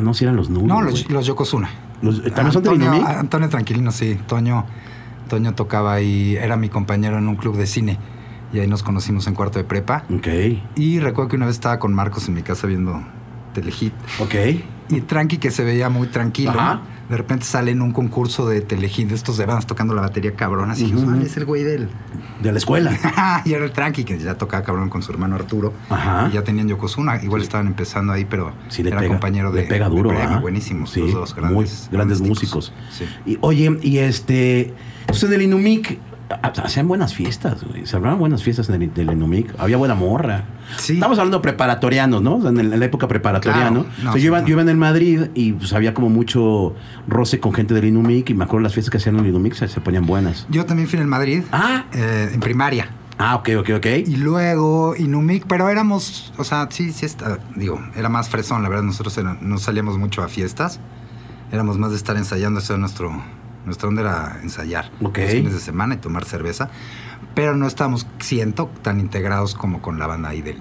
No, 0.00 0.14
si 0.14 0.24
eran 0.24 0.36
los 0.36 0.48
nulos. 0.48 0.66
No, 0.68 0.80
los, 0.82 1.10
los 1.10 1.26
Yokozuna. 1.26 1.68
Los- 2.02 2.22
¿También 2.22 2.52
son 2.52 2.62
del 2.62 2.72
Antonio, 2.74 2.94
Inumic? 2.96 3.08
Antonio 3.16 3.48
Tranquilino, 3.50 3.90
sí. 3.92 4.18
Toño, 4.26 4.64
Toño 5.28 5.54
tocaba 5.54 5.92
ahí, 5.94 6.36
era 6.36 6.56
mi 6.56 6.68
compañero 6.70 7.18
en 7.18 7.28
un 7.28 7.36
club 7.36 7.56
de 7.56 7.66
cine. 7.66 7.98
Y 8.52 8.60
ahí 8.60 8.66
nos 8.66 8.82
conocimos 8.82 9.26
en 9.26 9.34
cuarto 9.34 9.58
de 9.58 9.64
prepa. 9.64 10.04
Ok, 10.14 10.28
Y 10.76 11.00
recuerdo 11.00 11.28
que 11.28 11.36
una 11.36 11.46
vez 11.46 11.56
estaba 11.56 11.78
con 11.78 11.92
Marcos 11.92 12.28
en 12.28 12.34
mi 12.34 12.42
casa 12.42 12.66
viendo 12.66 13.02
Telehit. 13.52 13.92
ok. 14.20 14.34
Y 14.88 15.00
Tranqui, 15.00 15.38
que 15.38 15.50
se 15.50 15.64
veía 15.64 15.88
muy 15.88 16.06
tranquilo, 16.08 16.50
Ajá. 16.50 16.80
de 17.08 17.16
repente 17.16 17.44
sale 17.44 17.72
en 17.72 17.82
un 17.82 17.92
concurso 17.92 18.48
de 18.48 18.60
Telehit, 18.60 19.08
de 19.08 19.14
estos 19.14 19.36
de 19.36 19.44
bandas 19.46 19.66
tocando 19.66 19.94
la 19.94 20.02
batería 20.02 20.34
cabrón. 20.34 20.70
Así 20.70 20.84
dijimos, 20.84 21.04
"Ah, 21.08 21.22
es 21.24 21.36
el 21.36 21.44
güey 21.44 21.64
del. 21.64 21.88
De 22.42 22.52
la 22.52 22.58
escuela. 22.58 22.92
y 23.44 23.52
era 23.52 23.64
el 23.64 23.72
Tranqui, 23.72 24.04
que 24.04 24.18
ya 24.18 24.34
tocaba 24.36 24.62
cabrón 24.62 24.88
con 24.90 25.02
su 25.02 25.10
hermano 25.10 25.34
Arturo. 25.36 25.72
Ajá. 25.90 26.28
Y 26.30 26.34
ya 26.34 26.42
tenían 26.44 26.68
Yokozuna. 26.68 27.22
Igual 27.22 27.42
estaban 27.42 27.66
empezando 27.66 28.12
ahí, 28.12 28.24
pero 28.26 28.52
Sí, 28.68 28.82
le 28.82 28.90
era 28.90 28.98
pega, 28.98 29.08
compañero 29.10 29.50
de. 29.50 29.62
le 29.62 29.68
pega 29.68 29.88
duro, 29.88 30.10
de 30.10 30.18
¿ah? 30.22 30.38
Buenísimos, 30.40 30.90
Sí, 30.90 31.00
los 31.00 31.12
dos 31.12 31.34
muy 31.36 31.42
grandes. 31.42 31.88
grandes 31.90 32.18
tipos. 32.18 32.28
músicos. 32.28 32.72
Sí. 32.92 33.04
Y, 33.24 33.38
oye, 33.40 33.78
y 33.82 33.98
este. 33.98 34.74
Entonces 35.00 35.28
en 35.28 35.34
el 35.34 35.42
Inumic 35.42 35.98
hacían 36.62 36.88
buenas 36.88 37.14
fiestas, 37.14 37.62
güey. 37.64 37.86
Se 37.86 37.96
hablaban 37.96 38.18
buenas 38.18 38.42
fiestas 38.42 38.68
en 38.68 38.82
el, 38.82 38.92
del 38.94 39.10
Inumic. 39.12 39.54
Había 39.58 39.76
buena 39.76 39.94
morra. 39.94 40.44
Sí. 40.78 40.94
Estamos 40.94 41.18
hablando 41.18 41.40
preparatorianos, 41.42 42.20
¿no? 42.22 42.36
O 42.36 42.40
sea, 42.40 42.50
en, 42.50 42.78
la 42.78 42.84
época 42.84 43.06
preparatoria, 43.08 43.60
Claro. 43.68 43.74
¿no? 43.74 43.80
No, 44.02 44.10
O 44.10 44.12
sea, 44.12 44.12
sí, 44.14 44.20
yo, 44.20 44.26
iba, 44.26 44.40
no. 44.40 44.46
yo 44.46 44.52
iba 44.54 44.62
en 44.62 44.68
el 44.68 44.76
Madrid 44.76 45.26
y 45.34 45.52
pues 45.52 45.72
había 45.72 45.94
como 45.94 46.08
mucho 46.08 46.74
roce 47.06 47.38
con 47.40 47.52
gente 47.52 47.74
del 47.74 47.84
Inumic. 47.84 48.30
Y 48.30 48.34
me 48.34 48.44
acuerdo 48.44 48.62
las 48.64 48.74
fiestas 48.74 48.90
que 48.90 48.96
hacían 48.98 49.14
en 49.16 49.22
el 49.24 49.30
Inumic 49.30 49.54
se, 49.54 49.68
se 49.68 49.80
ponían 49.80 50.06
buenas. 50.06 50.46
Yo 50.50 50.64
también 50.66 50.88
fui 50.88 50.96
en 50.96 51.02
el 51.02 51.08
Madrid, 51.08 51.42
Ah, 51.52 51.84
eh, 51.92 52.30
en 52.34 52.40
primaria. 52.40 52.88
ah, 53.18 53.36
ok, 53.36 53.50
ok, 53.60 53.70
ok. 53.76 53.86
Y 54.06 54.16
luego 54.16 54.94
Inumic, 54.96 55.44
pero 55.46 55.68
éramos, 55.68 56.32
o 56.38 56.44
sea, 56.44 56.66
sí, 56.70 56.92
sí, 56.92 57.06
está, 57.06 57.38
digo, 57.54 57.80
era 57.94 58.08
más 58.08 58.28
fresón, 58.28 58.62
la 58.62 58.68
verdad, 58.68 58.82
nosotros 58.84 59.16
era- 59.18 59.36
no 59.40 59.58
salíamos 59.58 59.96
mucho 59.96 60.22
a 60.22 60.28
fiestas, 60.28 60.80
éramos 61.52 61.78
más 61.78 61.90
de 61.90 61.96
estar 61.96 62.16
ensayando, 62.16 62.58
eso 62.60 62.72
era 62.74 62.80
nuestro, 62.80 63.10
nuestra 63.66 63.88
onda 63.88 64.00
era 64.02 64.38
ensayar 64.42 64.90
los 65.00 65.12
fines 65.12 65.52
de 65.52 65.60
semana 65.60 65.94
y 65.94 65.98
tomar 65.98 66.24
cerveza, 66.24 66.70
pero 67.34 67.54
no 67.56 67.66
estábamos, 67.66 68.06
siento, 68.18 68.70
tan 68.82 68.98
integrados 69.00 69.54
como 69.54 69.82
con 69.82 69.98
la 69.98 70.06
banda 70.06 70.30
ahí 70.30 70.40
del, 70.40 70.58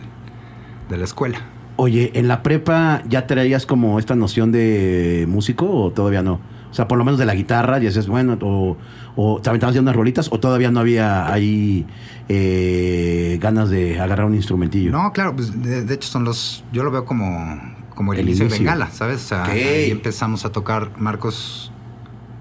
de 0.89 0.97
la 0.97 1.05
escuela. 1.05 1.39
Oye, 1.77 2.11
¿en 2.15 2.27
la 2.27 2.41
prepa 2.43 3.03
ya 3.07 3.27
traías 3.27 3.65
como 3.65 3.99
esta 3.99 4.15
noción 4.15 4.51
de 4.51 5.25
músico 5.29 5.69
o 5.69 5.91
todavía 5.91 6.21
no? 6.21 6.39
O 6.71 6.73
sea, 6.75 6.87
por 6.89 6.97
lo 6.97 7.05
menos 7.05 7.17
de 7.17 7.25
la 7.25 7.35
guitarra, 7.35 7.77
y 7.77 7.85
dices, 7.85 8.07
bueno, 8.07 8.37
o, 8.41 8.75
o 9.15 9.39
te 9.41 9.47
aventabas 9.49 9.75
ya 9.75 9.79
unas 9.81 9.95
rolitas, 9.95 10.27
o 10.31 10.39
todavía 10.41 10.71
no 10.71 10.81
había 10.81 11.31
ahí 11.31 11.85
eh, 12.27 13.37
ganas 13.41 13.69
de 13.69 13.99
agarrar 13.99 14.25
un 14.25 14.35
instrumentillo. 14.35 14.91
No, 14.91 15.11
claro, 15.13 15.35
pues 15.35 15.61
de, 15.61 15.83
de 15.85 15.93
hecho 15.93 16.09
son 16.09 16.23
los, 16.25 16.63
yo 16.73 16.83
lo 16.83 16.91
veo 16.91 17.05
como, 17.05 17.61
como 17.93 18.11
el, 18.13 18.19
El 18.19 18.25
inicio, 18.27 18.45
inicio. 18.45 18.59
de 18.65 18.65
Bengala, 18.71 18.91
¿sabes? 18.91 19.23
O 19.23 19.27
sea, 19.27 19.43
Ok. 19.43 19.49
ahí 19.51 19.89
empezamos 19.91 20.43
a 20.43 20.51
tocar 20.51 20.91
Marcos, 20.97 21.71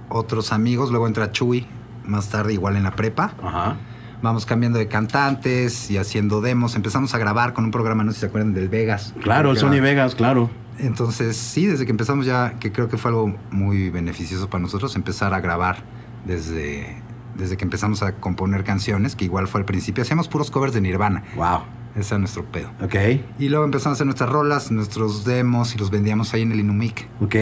otros 0.08 0.52
amigos, 0.52 0.90
luego 0.90 1.06
entra 1.06 1.32
Chuy, 1.32 1.66
más 2.04 2.28
tarde 2.28 2.52
igual 2.52 2.76
en 2.76 2.82
la 2.84 2.92
prepa. 2.92 3.34
Ajá. 3.42 3.76
Vamos 4.22 4.46
cambiando 4.46 4.78
de 4.78 4.88
cantantes 4.88 5.90
y 5.90 5.98
haciendo 5.98 6.40
demos. 6.40 6.76
Empezamos 6.76 7.14
a 7.14 7.18
grabar 7.18 7.52
con 7.52 7.64
un 7.64 7.70
programa, 7.70 8.04
no 8.04 8.12
sé 8.12 8.14
si 8.16 8.20
se 8.20 8.26
acuerdan, 8.26 8.54
del 8.54 8.68
Vegas. 8.70 9.14
Claro, 9.22 9.50
el 9.50 9.58
Sony 9.58 9.80
Vegas, 9.80 10.14
claro. 10.14 10.48
Entonces, 10.78 11.36
sí, 11.36 11.66
desde 11.66 11.84
que 11.84 11.90
empezamos 11.90 12.24
ya, 12.24 12.54
que 12.58 12.72
creo 12.72 12.88
que 12.88 12.96
fue 12.96 13.10
algo 13.10 13.36
muy 13.50 13.90
beneficioso 13.90 14.48
para 14.48 14.62
nosotros, 14.62 14.96
empezar 14.96 15.34
a 15.34 15.40
grabar 15.40 15.84
desde, 16.24 17.02
desde 17.36 17.56
que 17.56 17.64
empezamos 17.64 18.02
a 18.02 18.12
componer 18.16 18.64
canciones, 18.64 19.14
que 19.14 19.26
igual 19.26 19.46
fue 19.46 19.60
al 19.60 19.66
principio. 19.66 20.02
Hacíamos 20.02 20.28
puros 20.28 20.50
covers 20.50 20.72
de 20.72 20.80
Nirvana. 20.80 21.22
Wow. 21.36 21.60
Ese 21.94 22.14
era 22.14 22.18
nuestro 22.18 22.44
pedo. 22.44 22.70
Ok, 22.82 22.94
Y 23.38 23.50
luego 23.50 23.64
empezamos 23.64 23.94
a 23.94 23.96
hacer 23.98 24.06
nuestras 24.06 24.30
rolas, 24.30 24.72
nuestros 24.72 25.24
demos 25.24 25.74
y 25.74 25.78
los 25.78 25.90
vendíamos 25.90 26.32
ahí 26.34 26.42
en 26.42 26.52
el 26.52 26.60
Inumic. 26.60 27.08
ok. 27.20 27.36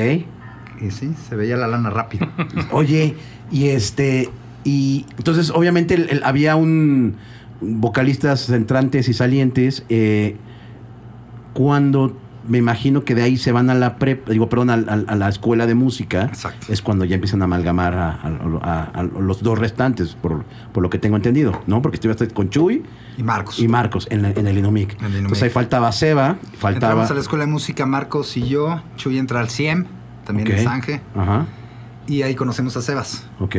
Y 0.81 0.91
sí, 0.91 1.12
se 1.29 1.37
veía 1.37 1.57
la 1.57 1.67
lana 1.69 1.91
rápido. 1.91 2.26
Oye, 2.73 3.14
y 3.50 3.69
este, 3.69 4.31
y 4.64 5.07
entonces 5.19 5.50
obviamente 5.50 5.95
el- 5.95 6.09
el- 6.11 6.25
había 6.25 6.57
un 6.57 7.17
vocalistas 7.61 8.49
entrantes 8.50 9.09
y 9.09 9.12
salientes. 9.14 9.85
eh, 9.88 10.37
cuando 11.52 12.17
me 12.49 12.59
imagino 12.59 13.05
que 13.05 13.14
de 13.14 13.23
ahí 13.23 13.37
se 13.37 13.52
van 13.52 13.71
a 13.71 13.75
la 13.75 13.97
prep, 13.97 14.29
digo, 14.29 14.49
perdón, 14.49 14.71
a, 14.71 14.75
a- 14.75 15.12
a 15.12 15.14
la 15.14 15.29
escuela 15.29 15.67
de 15.67 15.75
música, 15.76 16.25
Exacto. 16.25 16.73
es 16.73 16.83
cuando 16.83 17.05
ya 17.05 17.14
empiezan 17.14 17.41
a 17.43 17.45
amalgamar 17.45 17.95
a, 17.95 19.02
los 19.21 19.43
dos 19.45 19.59
restantes, 19.59 20.14
por, 20.17 20.45
por 20.73 20.83
lo 20.83 20.91
que 20.91 20.99
tengo 20.99 21.14
entendido, 21.17 21.61
¿no? 21.69 21.83
Porque 21.83 21.97
estuviste 21.97 22.26
con 22.29 22.50
Chuy 22.50 22.83
Y 23.17 23.23
Marcos. 23.23 23.59
y 23.61 23.69
Marcos 23.69 24.09
en, 24.11 24.23
la- 24.23 24.31
en 24.31 24.47
el 24.49 24.59
Inumic. 24.59 25.00
En. 25.00 25.14
Entonces 25.14 25.43
ahí 25.45 25.50
faltaba 25.50 25.93
Seba, 25.93 26.37
faltaba. 26.59 26.93
Entramos 26.95 27.11
a 27.12 27.14
la 27.14 27.21
escuela 27.21 27.45
de 27.45 27.50
música, 27.52 27.87
Marcos 27.87 28.37
y 28.37 28.49
yo. 28.49 28.83
Chuy 28.97 29.19
entra 29.19 29.38
al 29.38 29.49
CIEM, 29.49 29.85
también 30.25 30.49
Ok. 30.49 30.55
en 30.59 30.64
Sange. 30.64 31.00
Ajá, 31.17 31.47
Y 32.07 32.23
ahí 32.23 32.35
conocemos 32.35 32.76
a 32.76 32.83
Sebas. 32.83 33.29
ok. 33.41 33.57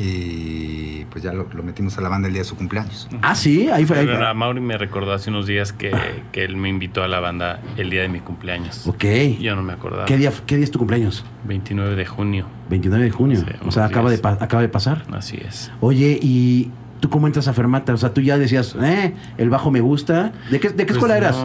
Y 0.00 1.04
pues 1.10 1.24
ya 1.24 1.32
lo, 1.32 1.48
lo 1.52 1.62
metimos 1.64 1.98
a 1.98 2.00
la 2.00 2.08
banda 2.08 2.28
el 2.28 2.34
día 2.34 2.42
de 2.42 2.48
su 2.48 2.54
cumpleaños. 2.56 3.08
Ah, 3.20 3.34
sí, 3.34 3.68
ahí 3.68 3.84
fue. 3.84 3.98
Ahí 3.98 4.06
fue. 4.06 4.24
a 4.26 4.32
Mauri 4.32 4.60
me 4.60 4.78
recordó 4.78 5.12
hace 5.12 5.30
unos 5.30 5.46
días 5.46 5.72
que, 5.72 5.90
que 6.30 6.44
él 6.44 6.56
me 6.56 6.68
invitó 6.68 7.02
a 7.02 7.08
la 7.08 7.18
banda 7.18 7.60
el 7.76 7.90
día 7.90 8.02
de 8.02 8.08
mi 8.08 8.20
cumpleaños. 8.20 8.86
Ok. 8.86 9.04
Yo 9.40 9.56
no 9.56 9.62
me 9.62 9.72
acordaba. 9.72 10.04
¿Qué 10.04 10.16
día, 10.16 10.32
¿Qué 10.46 10.54
día 10.56 10.64
es 10.64 10.70
tu 10.70 10.78
cumpleaños? 10.78 11.24
29 11.46 11.96
de 11.96 12.06
junio. 12.06 12.46
29 12.70 13.04
de 13.06 13.10
junio. 13.10 13.38
Sí, 13.40 13.46
o 13.66 13.72
sea, 13.72 13.86
acaba 13.86 14.10
de, 14.10 14.20
acaba 14.22 14.62
de 14.62 14.68
pasar. 14.68 15.02
Así 15.12 15.36
es. 15.44 15.72
Oye, 15.80 16.16
¿y 16.22 16.70
tú 17.00 17.10
cómo 17.10 17.26
entras 17.26 17.48
a 17.48 17.52
Fermata? 17.52 17.92
O 17.92 17.96
sea, 17.96 18.14
tú 18.14 18.20
ya 18.20 18.38
decías, 18.38 18.76
eh, 18.80 19.14
el 19.36 19.50
bajo 19.50 19.72
me 19.72 19.80
gusta. 19.80 20.32
¿De 20.50 20.60
qué, 20.60 20.68
de 20.68 20.76
qué 20.76 20.84
Pues 20.84 20.90
escuela 20.98 21.16
eras? 21.16 21.44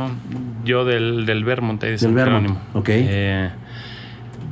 yo 0.64 0.86
del, 0.86 1.26
del 1.26 1.44
Vermont, 1.44 1.82
ahí 1.84 1.88
de 1.90 1.92
Del 1.94 2.00
San 2.00 2.14
Vermont, 2.14 2.44
Jerónimo. 2.48 2.66
ok. 2.76 2.90
Eh, 2.90 3.50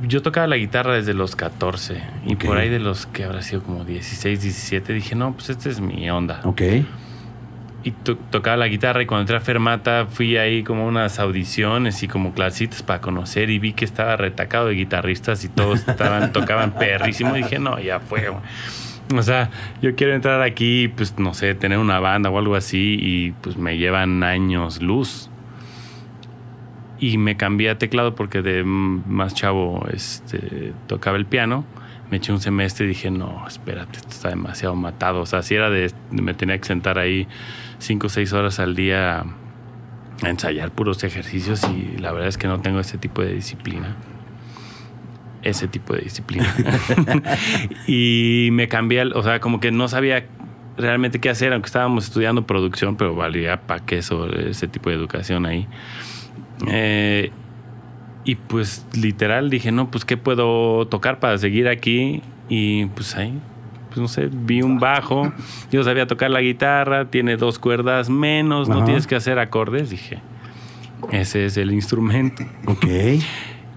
yo 0.07 0.21
tocaba 0.21 0.47
la 0.47 0.57
guitarra 0.57 0.95
desde 0.95 1.13
los 1.13 1.35
14 1.35 2.01
y 2.25 2.35
por 2.35 2.57
ahí 2.57 2.69
de 2.69 2.79
los 2.79 3.05
que 3.05 3.23
habrá 3.23 3.41
sido 3.41 3.61
como 3.63 3.83
16, 3.85 4.41
17 4.41 4.93
dije, 4.93 5.15
no, 5.15 5.33
pues 5.33 5.49
esta 5.49 5.69
es 5.69 5.79
mi 5.79 6.09
onda. 6.09 6.41
Ok. 6.43 6.61
Y 7.83 7.91
to- 7.91 8.15
tocaba 8.17 8.57
la 8.57 8.67
guitarra 8.67 9.01
y 9.01 9.07
cuando 9.07 9.21
entré 9.21 9.37
a 9.37 9.39
Fermata 9.39 10.05
fui 10.07 10.37
ahí 10.37 10.61
como 10.63 10.85
unas 10.85 11.17
audiciones 11.19 12.03
y 12.03 12.07
como 12.07 12.31
clasitas 12.33 12.83
para 12.83 13.01
conocer 13.01 13.49
y 13.49 13.57
vi 13.57 13.73
que 13.73 13.85
estaba 13.85 14.15
retacado 14.17 14.67
de 14.67 14.75
guitarristas 14.75 15.43
y 15.43 15.49
todos 15.49 15.87
estaban 15.87 16.31
tocaban 16.33 16.73
perrísimo 16.75 17.35
y 17.35 17.41
dije, 17.41 17.57
no, 17.57 17.79
ya 17.79 17.99
fue. 17.99 18.29
güey". 18.29 18.41
O 19.17 19.23
sea, 19.23 19.49
yo 19.81 19.95
quiero 19.95 20.13
entrar 20.13 20.43
aquí, 20.43 20.89
pues 20.89 21.17
no 21.17 21.33
sé, 21.33 21.55
tener 21.55 21.79
una 21.79 21.99
banda 21.99 22.29
o 22.29 22.37
algo 22.37 22.55
así 22.55 22.97
y 23.01 23.31
pues 23.41 23.57
me 23.57 23.79
llevan 23.79 24.23
años 24.23 24.79
luz. 24.83 25.30
Y 27.01 27.17
me 27.17 27.35
cambié 27.35 27.71
a 27.71 27.79
teclado 27.79 28.13
porque 28.13 28.43
de 28.43 28.63
más 28.63 29.33
chavo 29.33 29.83
este, 29.91 30.71
tocaba 30.85 31.17
el 31.17 31.25
piano. 31.25 31.65
Me 32.11 32.17
eché 32.17 32.31
un 32.31 32.39
semestre 32.39 32.85
y 32.85 32.89
dije, 32.89 33.09
no, 33.09 33.43
espérate, 33.47 33.97
esto 33.97 34.09
está 34.11 34.29
demasiado 34.29 34.75
matado. 34.75 35.21
O 35.21 35.25
sea, 35.25 35.41
si 35.41 35.55
era 35.55 35.71
de, 35.71 35.91
me 36.11 36.35
tenía 36.35 36.57
que 36.59 36.65
sentar 36.65 36.99
ahí 36.99 37.27
cinco 37.79 38.05
o 38.05 38.09
seis 38.09 38.33
horas 38.33 38.59
al 38.59 38.75
día 38.75 39.25
a 40.21 40.29
ensayar 40.29 40.69
puros 40.71 41.03
ejercicios 41.03 41.63
y 41.63 41.97
la 41.97 42.11
verdad 42.11 42.27
es 42.27 42.37
que 42.37 42.47
no 42.47 42.61
tengo 42.61 42.79
ese 42.79 42.99
tipo 42.99 43.23
de 43.23 43.33
disciplina. 43.33 43.95
Ese 45.41 45.67
tipo 45.67 45.95
de 45.95 46.01
disciplina. 46.01 46.53
y 47.87 48.49
me 48.51 48.67
cambié, 48.67 49.05
o 49.05 49.23
sea, 49.23 49.39
como 49.39 49.59
que 49.59 49.71
no 49.71 49.87
sabía 49.87 50.27
realmente 50.77 51.19
qué 51.19 51.29
hacer, 51.29 51.51
aunque 51.53 51.65
estábamos 51.65 52.05
estudiando 52.05 52.45
producción, 52.45 52.95
pero 52.95 53.15
valía 53.15 53.61
para 53.61 53.83
qué 53.83 53.97
eso, 53.97 54.31
ese 54.31 54.67
tipo 54.67 54.91
de 54.91 54.97
educación 54.97 55.47
ahí. 55.47 55.67
Eh, 56.67 57.31
y 58.23 58.35
pues 58.35 58.85
literal 58.93 59.49
dije, 59.49 59.71
no, 59.71 59.89
pues 59.89 60.05
qué 60.05 60.17
puedo 60.17 60.85
tocar 60.87 61.19
para 61.19 61.37
seguir 61.37 61.67
aquí. 61.67 62.21
Y 62.49 62.85
pues 62.87 63.15
ahí, 63.15 63.39
pues 63.89 63.99
no 63.99 64.07
sé, 64.07 64.29
vi 64.31 64.61
un 64.61 64.79
bajo. 64.79 65.31
Yo 65.71 65.83
sabía 65.83 66.05
tocar 66.07 66.29
la 66.31 66.41
guitarra, 66.41 67.09
tiene 67.09 67.37
dos 67.37 67.59
cuerdas 67.59 68.09
menos, 68.09 68.69
no 68.69 68.77
Ajá. 68.77 68.85
tienes 68.85 69.07
que 69.07 69.15
hacer 69.15 69.39
acordes. 69.39 69.89
Dije, 69.89 70.19
ese 71.11 71.45
es 71.45 71.57
el 71.57 71.71
instrumento. 71.71 72.43
Ok. 72.67 72.85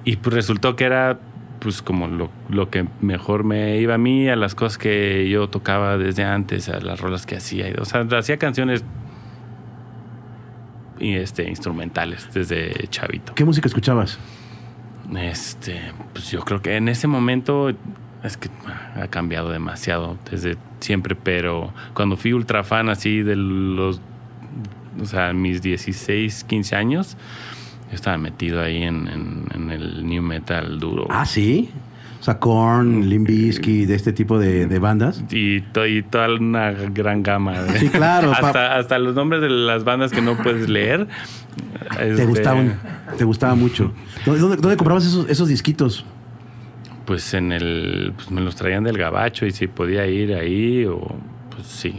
Y 0.04 0.16
pues 0.16 0.34
resultó 0.34 0.76
que 0.76 0.84
era 0.84 1.18
pues 1.60 1.80
como 1.80 2.08
lo, 2.08 2.28
lo 2.50 2.68
que 2.68 2.84
mejor 3.00 3.42
me 3.42 3.78
iba 3.78 3.94
a 3.94 3.98
mí, 3.98 4.28
a 4.28 4.36
las 4.36 4.54
cosas 4.54 4.76
que 4.76 5.30
yo 5.30 5.48
tocaba 5.48 5.96
desde 5.96 6.22
antes, 6.22 6.68
a 6.68 6.78
las 6.80 7.00
rolas 7.00 7.24
que 7.24 7.36
hacía. 7.36 7.72
O 7.80 7.86
sea, 7.86 8.06
hacía 8.18 8.36
canciones 8.36 8.84
este 11.12 11.48
instrumentales 11.48 12.28
desde 12.32 12.72
chavito. 12.88 13.34
¿Qué 13.34 13.44
música 13.44 13.68
escuchabas? 13.68 14.18
Este, 15.16 15.80
pues 16.12 16.30
yo 16.30 16.40
creo 16.40 16.62
que 16.62 16.76
en 16.76 16.88
ese 16.88 17.06
momento 17.06 17.70
es 18.22 18.36
que 18.38 18.48
ha 18.96 19.06
cambiado 19.08 19.50
demasiado 19.50 20.16
desde 20.30 20.56
siempre, 20.80 21.14
pero 21.14 21.72
cuando 21.92 22.16
fui 22.16 22.32
ultra 22.32 22.64
fan 22.64 22.88
así 22.88 23.22
de 23.22 23.36
los, 23.36 24.00
o 25.00 25.04
sea, 25.04 25.32
mis 25.34 25.60
16, 25.60 26.44
15 26.44 26.74
años, 26.76 27.16
yo 27.90 27.94
estaba 27.94 28.16
metido 28.16 28.62
ahí 28.62 28.82
en, 28.82 29.06
en- 29.08 29.44
en 29.54 29.70
el 29.70 30.06
new 30.06 30.22
metal 30.22 30.78
duro. 30.80 31.06
Ah, 31.10 31.26
sí. 31.26 31.70
O 32.24 32.26
sea, 32.26 32.38
Korn, 32.38 33.06
Limp 33.06 33.26
Bizkit, 33.28 33.86
de 33.86 33.94
este 33.94 34.14
tipo 34.14 34.38
de, 34.38 34.66
de 34.66 34.78
bandas. 34.78 35.22
Y, 35.30 35.60
to- 35.60 35.86
y 35.86 36.02
toda 36.02 36.34
una 36.34 36.70
gran 36.72 37.22
gama. 37.22 37.60
de- 37.60 37.78
Sí, 37.80 37.88
claro, 37.90 38.32
hasta, 38.34 38.78
hasta 38.78 38.98
los 38.98 39.14
nombres 39.14 39.42
de 39.42 39.50
las 39.50 39.84
bandas 39.84 40.10
que 40.10 40.22
no 40.22 40.34
puedes 40.42 40.70
leer. 40.70 41.06
Te 41.98 42.10
este, 42.12 42.24
gustaban, 42.24 42.80
te 43.18 43.24
gustaba 43.24 43.54
mucho. 43.54 43.92
¿Dónde, 44.24 44.40
dónde- 44.40 44.56
dónde 44.56 44.76
comprabas 44.78 45.04
esos, 45.04 45.28
esos 45.28 45.48
disquitos? 45.48 46.06
Pues 47.04 47.34
en 47.34 47.52
el. 47.52 48.14
Pues 48.16 48.30
me 48.30 48.40
los 48.40 48.56
traían 48.56 48.84
del 48.84 48.96
gabacho 48.96 49.44
y 49.44 49.50
si 49.50 49.66
podía 49.66 50.06
ir 50.06 50.32
ahí 50.34 50.86
o. 50.86 51.00
Pues 51.50 51.66
sí. 51.66 51.94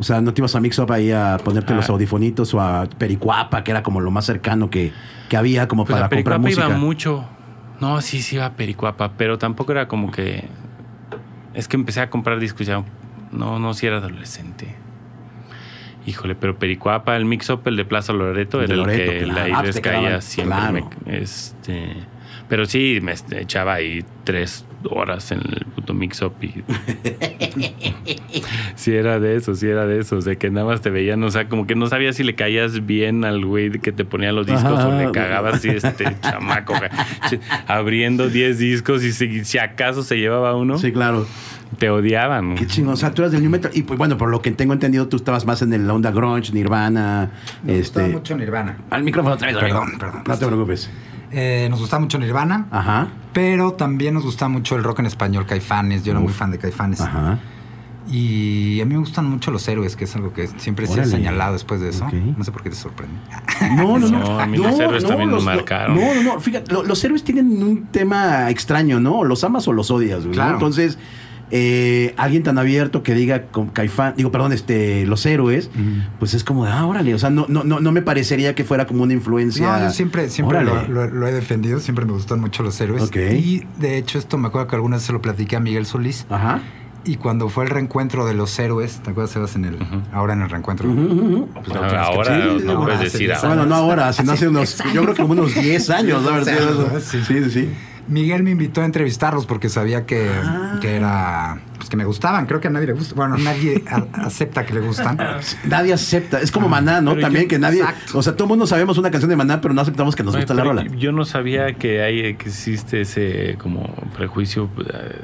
O 0.00 0.02
sea, 0.02 0.20
¿no 0.20 0.34
te 0.34 0.40
ibas 0.40 0.56
a 0.56 0.60
Mix 0.60 0.80
Up 0.80 0.90
ahí 0.90 1.12
a 1.12 1.36
ponerte 1.44 1.72
Ah. 1.72 1.76
los 1.76 1.88
audifonitos 1.88 2.52
o 2.54 2.60
a 2.60 2.86
Pericuapa, 2.88 3.62
que 3.62 3.70
era 3.70 3.84
como 3.84 4.00
lo 4.00 4.10
más 4.10 4.24
cercano 4.26 4.68
que, 4.68 4.92
que 5.28 5.36
había 5.36 5.68
como 5.68 5.84
Pues 5.84 5.94
para 5.94 6.06
a 6.06 6.08
comprar 6.08 6.40
música? 6.40 6.66
iba 6.66 6.76
mucho. 6.76 7.24
No, 7.80 8.00
sí, 8.00 8.22
sí 8.22 8.36
iba 8.36 8.46
a 8.46 8.52
Pericuapa, 8.54 9.12
pero 9.16 9.38
tampoco 9.38 9.72
era 9.72 9.86
como 9.88 10.10
que. 10.10 10.44
Es 11.54 11.68
que 11.68 11.76
empecé 11.76 12.00
a 12.00 12.10
comprar 12.10 12.38
discos 12.40 12.66
ya. 12.66 12.82
No, 13.32 13.58
no, 13.58 13.74
si 13.74 13.86
era 13.86 13.98
adolescente. 13.98 14.74
Híjole, 16.06 16.34
pero 16.34 16.58
Pericuapa, 16.58 17.16
el 17.16 17.24
Mix 17.26 17.50
Up, 17.50 17.62
el 17.66 17.76
de 17.76 17.84
Plaza 17.84 18.12
Loreto, 18.12 18.58
El 18.62 18.64
era 18.64 18.68
de 18.68 18.74
el 18.74 18.80
Loreto, 18.80 19.12
que 19.12 19.32
claro. 19.32 19.48
la- 19.48 19.58
Ah, 19.58 19.62
pues 19.62 19.80
caía 19.80 20.20
siempre. 20.22 20.56
claro. 20.58 20.90
me- 21.04 21.18
este, 21.18 21.92
pero 22.48 22.64
sí, 22.64 22.98
me 23.02 23.14
echaba 23.40 23.74
ahí 23.74 24.04
tres 24.24 24.64
horas 24.90 25.32
en 25.32 25.40
el 25.40 25.66
puto 25.74 25.94
Mix 25.94 26.22
Up 26.22 26.34
y. 26.40 26.48
sí, 28.74 28.94
era 28.94 29.20
de 29.20 29.36
eso, 29.36 29.54
sí, 29.54 29.66
era 29.68 29.86
de 29.86 30.00
eso. 30.00 30.20
De 30.20 30.36
que 30.36 30.50
nada 30.50 30.66
más 30.66 30.80
te 30.80 30.90
veían, 30.90 31.22
o 31.22 31.30
sea, 31.30 31.48
como 31.48 31.66
que 31.66 31.74
no 31.74 31.86
sabías 31.86 32.16
si 32.16 32.24
le 32.24 32.34
caías 32.34 32.86
bien 32.86 33.24
al 33.24 33.44
güey 33.44 33.70
que 33.78 33.92
te 33.92 34.04
ponía 34.04 34.32
los 34.32 34.46
discos 34.46 34.84
o 34.84 34.98
le 34.98 35.10
cagabas 35.12 35.56
así, 35.56 35.68
este 35.68 36.04
chamaco, 36.22 36.74
abriendo 37.66 38.28
10 38.28 38.58
discos 38.58 39.04
y 39.04 39.12
si, 39.12 39.44
si 39.44 39.58
acaso 39.58 40.02
se 40.02 40.16
llevaba 40.16 40.54
uno, 40.56 40.78
Sí, 40.78 40.92
claro. 40.92 41.26
te 41.78 41.90
odiaban. 41.90 42.54
Qué 42.54 42.66
chingón. 42.66 42.94
O 42.94 42.96
sea, 42.96 43.12
tú 43.12 43.22
eras 43.22 43.32
del 43.32 43.42
New 43.42 43.50
Metal. 43.50 43.70
Y 43.74 43.82
pues 43.82 43.98
bueno, 43.98 44.16
por 44.16 44.30
lo 44.30 44.40
que 44.42 44.50
tengo 44.52 44.72
entendido, 44.72 45.08
tú 45.08 45.16
estabas 45.16 45.44
más 45.46 45.62
en 45.62 45.72
el 45.72 45.88
onda 45.90 46.10
grunge, 46.10 46.52
Nirvana. 46.52 47.30
Gustaba 47.62 48.06
este. 48.06 48.08
mucho 48.08 48.36
Nirvana. 48.36 48.78
Al 48.90 49.02
micrófono 49.02 49.34
otra 49.34 49.48
vez. 49.48 49.56
Perdón, 49.56 49.98
perdón. 49.98 50.22
No 50.26 50.38
te 50.38 50.46
preocupes. 50.46 50.90
Eh, 51.30 51.66
nos 51.70 51.80
gustaba 51.80 52.00
mucho 52.00 52.18
Nirvana, 52.18 52.66
Ajá. 52.70 53.08
pero 53.32 53.72
también 53.72 54.14
nos 54.14 54.24
gustaba 54.24 54.48
mucho 54.48 54.76
el 54.76 54.84
rock 54.84 55.00
en 55.00 55.06
español, 55.06 55.44
Caifanes. 55.46 56.02
Yo 56.04 56.12
era 56.12 56.20
muy 56.20 56.32
fan 56.32 56.50
de 56.50 56.58
Caifanes. 56.58 57.00
Ajá. 57.00 57.38
Y 58.10 58.80
a 58.80 58.86
mí 58.86 58.94
me 58.94 59.00
gustan 59.00 59.26
mucho 59.26 59.50
los 59.50 59.68
héroes, 59.68 59.94
que 59.94 60.04
es 60.04 60.16
algo 60.16 60.32
que 60.32 60.46
siempre 60.56 60.86
se 60.86 61.02
ha 61.02 61.04
señalado 61.04 61.52
después 61.52 61.80
de 61.82 61.90
eso. 61.90 62.08
No 62.36 62.42
sé 62.42 62.50
por 62.52 62.62
qué 62.62 62.70
te 62.70 62.76
sorprende. 62.76 63.14
No, 63.76 63.98
no, 63.98 64.08
no. 64.08 64.18
No, 64.28 64.40
a 64.40 64.46
mí 64.46 64.56
los 64.56 64.80
héroes 64.80 65.04
también 65.04 65.28
me 65.28 65.34
los- 65.34 65.44
marcaron. 65.44 65.94
No, 66.00 66.14
no, 66.14 66.22
no. 66.22 66.40
Fíjate, 66.40 66.72
lo- 66.72 66.82
los 66.84 67.04
héroes 67.04 67.22
tienen 67.22 67.62
un 67.62 67.86
tema 67.88 68.48
extraño, 68.48 68.98
¿no? 68.98 69.24
Los 69.24 69.44
amas 69.44 69.68
o 69.68 69.74
los 69.74 69.90
odias, 69.90 70.20
güey, 70.20 70.28
¿no? 70.30 70.32
Claro. 70.34 70.54
Entonces, 70.54 70.96
eh, 71.50 72.14
alguien 72.16 72.42
tan 72.42 72.58
abierto 72.58 73.02
que 73.02 73.14
diga 73.14 73.44
con 73.46 73.68
Caifán, 73.68 74.14
digo, 74.16 74.30
perdón, 74.30 74.52
este, 74.52 75.06
los 75.06 75.24
héroes, 75.26 75.70
pues 76.18 76.34
es 76.34 76.44
como 76.44 76.64
de, 76.64 76.72
ah, 76.72 76.86
órale. 76.86 77.14
O 77.14 77.18
sea, 77.18 77.30
no, 77.30 77.46
no, 77.48 77.64
no, 77.64 77.80
no 77.80 77.92
me 77.92 78.02
parecería 78.02 78.54
que 78.54 78.64
fuera 78.64 78.86
como 78.86 79.02
una 79.02 79.12
influencia. 79.14 79.78
No, 79.78 79.84
yo 79.84 79.90
siempre, 79.90 80.28
siempre 80.30 80.62
lo, 80.62 80.86
lo- 80.88 81.06
lo 81.08 81.26
he 81.26 81.32
defendido, 81.32 81.80
siempre 81.80 82.04
me 82.04 82.12
gustan 82.12 82.40
mucho 82.40 82.62
los 82.62 82.80
héroes. 82.80 83.02
Y 83.16 83.64
de 83.78 83.96
hecho, 83.98 84.18
esto 84.18 84.36
me 84.38 84.48
acuerdo 84.48 84.68
que 84.68 84.76
alguna 84.76 84.96
vez 84.96 85.04
se 85.04 85.12
lo 85.12 85.22
platiqué 85.22 85.56
a 85.56 85.60
Miguel 85.60 85.86
Solís. 85.86 86.26
Ajá. 86.30 86.60
Y 87.04 87.14
cuando 87.16 87.48
fue 87.48 87.64
el 87.64 87.70
reencuentro 87.70 88.26
de 88.26 88.34
los 88.34 88.58
héroes, 88.58 89.00
¿te 89.02 89.10
acuerdas, 89.10 89.30
Sebas, 89.30 89.56
en 89.56 89.64
el, 89.64 89.78
ahora 90.12 90.34
en 90.34 90.42
el 90.42 90.50
reencuentro? 90.50 90.90
Ujú. 90.90 91.48
Pues 91.54 91.66
que- 91.68 91.78
ahora 91.96 92.34
sí, 92.58 92.64
no 92.66 92.72
ahora 92.72 92.84
puedes 92.96 93.12
decir 93.12 93.32
ahora. 93.32 93.48
Bueno, 93.48 93.66
no 93.66 93.74
ahora, 93.76 94.12
sino 94.12 94.32
Hace 94.32 94.44
hace 94.44 94.48
unos, 94.48 94.76
yo 94.92 95.02
creo 95.02 95.14
que 95.14 95.22
como 95.22 95.32
unos 95.32 95.54
10 95.54 95.88
años, 95.90 96.22
¿no? 96.24 97.00
Sí, 97.00 97.18
sí, 97.26 97.50
sí. 97.50 97.70
Miguel 98.08 98.42
me 98.42 98.50
invitó 98.52 98.80
a 98.80 98.84
entrevistarlos 98.84 99.46
porque 99.46 99.68
sabía 99.68 100.06
que, 100.06 100.28
Ah. 100.42 100.78
que 100.80 100.96
era. 100.96 101.60
Pues 101.76 101.88
que 101.90 101.96
me 101.96 102.04
gustaban. 102.04 102.46
Creo 102.46 102.60
que 102.60 102.68
a 102.68 102.70
nadie 102.70 102.86
le 102.88 102.92
gusta. 102.94 103.14
Bueno, 103.14 103.36
nadie 103.38 103.84
a- 103.90 104.24
acepta 104.26 104.66
que 104.66 104.74
le 104.74 104.80
gustan. 104.80 105.16
Nadie 105.64 105.92
acepta. 105.92 106.40
Es 106.40 106.50
como 106.50 106.68
Maná, 106.68 107.00
¿no? 107.00 107.10
Pero 107.12 107.22
También 107.22 107.44
yo- 107.44 107.48
que 107.50 107.58
nadie. 107.58 107.80
Exacto. 107.80 108.18
O 108.18 108.22
sea, 108.22 108.32
todo 108.32 108.44
el 108.44 108.48
mundo 108.48 108.66
sabemos 108.66 108.98
una 108.98 109.10
canción 109.10 109.28
de 109.30 109.36
Maná, 109.36 109.60
pero 109.60 109.74
no 109.74 109.80
aceptamos 109.82 110.16
que 110.16 110.22
nos 110.24 110.34
Oye, 110.34 110.42
gusta 110.42 110.54
la 110.54 110.64
rola. 110.64 110.84
Yo 110.96 111.12
no 111.12 111.24
sabía 111.24 111.74
que 111.74 112.02
hay 112.02 112.34
que 112.34 112.48
existe 112.48 113.02
ese 113.02 113.56
como 113.60 113.84
prejuicio. 114.16 114.68
eh, 114.80 115.18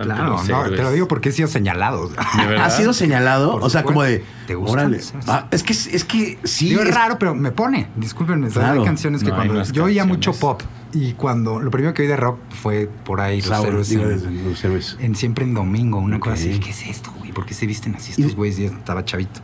Claro, 0.00 0.36
no, 0.36 0.42
héroes. 0.44 0.76
te 0.76 0.82
lo 0.82 0.92
digo 0.92 1.08
porque 1.08 1.28
he 1.28 1.32
sido 1.32 1.48
señalado. 1.48 2.08
¿De 2.08 2.46
verdad? 2.46 2.64
¿Ha 2.66 2.70
sido 2.70 2.92
señalado? 2.94 3.52
Por 3.52 3.64
o 3.64 3.68
sea, 3.70 3.82
como 3.82 4.02
de. 4.02 4.24
¿Te 4.46 4.54
gustan 4.54 4.86
órale. 4.86 5.00
Ah, 5.26 5.46
es 5.50 5.62
que 5.62 5.72
es 5.72 6.04
que 6.04 6.38
sí. 6.44 6.70
Digo, 6.70 6.82
es 6.82 6.88
es- 6.88 6.94
raro, 6.94 7.18
pero 7.18 7.34
me 7.34 7.50
pone. 7.50 7.88
Discúlpenme. 7.96 8.48
Claro. 8.48 8.80
Hay 8.80 8.86
canciones 8.86 9.22
que 9.22 9.28
No, 9.30 9.34
cuando. 9.34 9.62
Yo 9.64 9.84
oía 9.84 10.04
mucho 10.06 10.32
pop. 10.32 10.62
Y 10.92 11.12
cuando. 11.12 11.60
Lo 11.60 11.70
primero 11.70 11.94
que 11.94 12.02
oí 12.02 12.08
de 12.08 12.16
rock 12.16 12.38
fue 12.50 12.88
por 13.04 13.20
ahí 13.20 13.40
los 13.42 13.64
héroes. 13.64 13.92
en- 13.92 14.44
los 14.48 14.64
héroes. 14.64 14.96
en 15.00 15.14
siempre 15.14 15.44
en 15.44 15.54
domingo, 15.54 15.98
una 15.98 16.16
Ok. 16.16 16.22
cosa 16.22 16.34
así. 16.34 16.58
¿Qué 16.58 16.70
es 16.70 16.86
esto, 16.86 17.12
güey? 17.18 17.32
¿Por 17.32 17.46
qué 17.46 17.54
se 17.54 17.66
visten 17.66 17.94
así 17.94 18.12
estos 18.12 18.34
güeyes? 18.34 18.58
Y 18.58 18.64
estaba 18.64 19.04
chavito. 19.04 19.40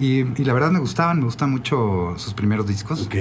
Y, 0.00 0.20
y 0.40 0.44
la 0.44 0.52
verdad 0.52 0.70
me 0.70 0.78
gustaban, 0.80 1.18
me 1.18 1.24
gustan 1.24 1.50
mucho 1.50 2.14
sus 2.16 2.34
primeros 2.34 2.66
discos. 2.66 3.02
Ok. 3.06 3.14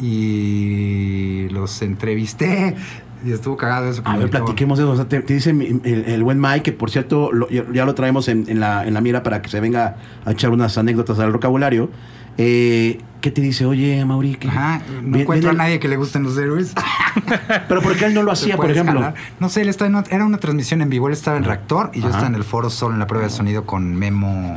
Y 0.00 1.48
los 1.50 1.82
entrevisté. 1.82 2.76
Y 3.24 3.32
estuvo 3.32 3.56
cagado 3.56 3.88
eso. 3.88 4.02
A 4.04 4.16
ver, 4.18 4.28
platiquemos 4.28 4.78
eso. 4.78 4.90
O 4.90 4.96
sea, 4.96 5.08
te, 5.08 5.20
te 5.22 5.32
dice 5.34 5.50
el, 5.50 5.80
el 5.84 6.22
buen 6.22 6.38
Mike, 6.40 6.62
que 6.62 6.72
por 6.72 6.90
cierto 6.90 7.32
lo- 7.32 7.48
ya 7.48 7.64
ya 7.72 7.86
lo 7.86 7.94
traemos 7.94 8.28
en, 8.28 8.44
en 8.48 8.60
la, 8.60 8.86
en 8.86 8.92
la 8.92 9.00
mira 9.00 9.22
para 9.22 9.40
que 9.40 9.48
se 9.48 9.60
venga 9.60 9.96
a 10.26 10.32
echar 10.32 10.50
unas 10.50 10.76
anécdotas 10.76 11.18
al 11.20 11.32
vocabulario. 11.32 11.90
Eh, 12.38 13.00
¿Qué 13.20 13.30
te 13.30 13.40
dice? 13.40 13.64
Oye, 13.64 14.04
Mauri, 14.04 14.34
que 14.34 14.48
Ajá, 14.48 14.82
no 15.02 15.12
Ven- 15.12 15.22
encuentro 15.22 15.50
ven 15.50 15.60
a 15.60 15.64
nadie 15.64 15.80
que 15.80 15.88
le 15.88 15.96
gusten 15.96 16.22
los 16.24 16.36
héroes. 16.36 16.74
Pero 17.68 17.80
¿por 17.80 17.96
qué 17.96 18.04
él 18.06 18.14
no 18.14 18.22
lo 18.22 18.32
hacía, 18.32 18.54
¿Te 18.54 18.60
por 18.60 18.70
ejemplo? 18.70 18.94
jalar? 19.00 19.14
No 19.40 19.48
sé, 19.48 19.62
él 19.62 19.68
estaba 19.70 19.88
en 19.88 20.04
era 20.14 20.24
una 20.26 20.36
transmisión 20.38 20.82
en 20.82 20.90
vivo. 20.90 21.06
Él 21.06 21.14
estaba 21.14 21.36
en 21.38 21.44
Reactor 21.44 21.90
y 21.94 22.00
yo 22.00 22.08
estaba 22.08 22.26
en 22.26 22.34
el 22.34 22.44
foro 22.44 22.68
solo 22.68 22.92
en 22.94 23.00
la 23.00 23.06
prueba 23.06 23.24
de 23.26 23.30
sonido 23.30 23.64
con 23.64 23.94
Memo. 23.94 24.54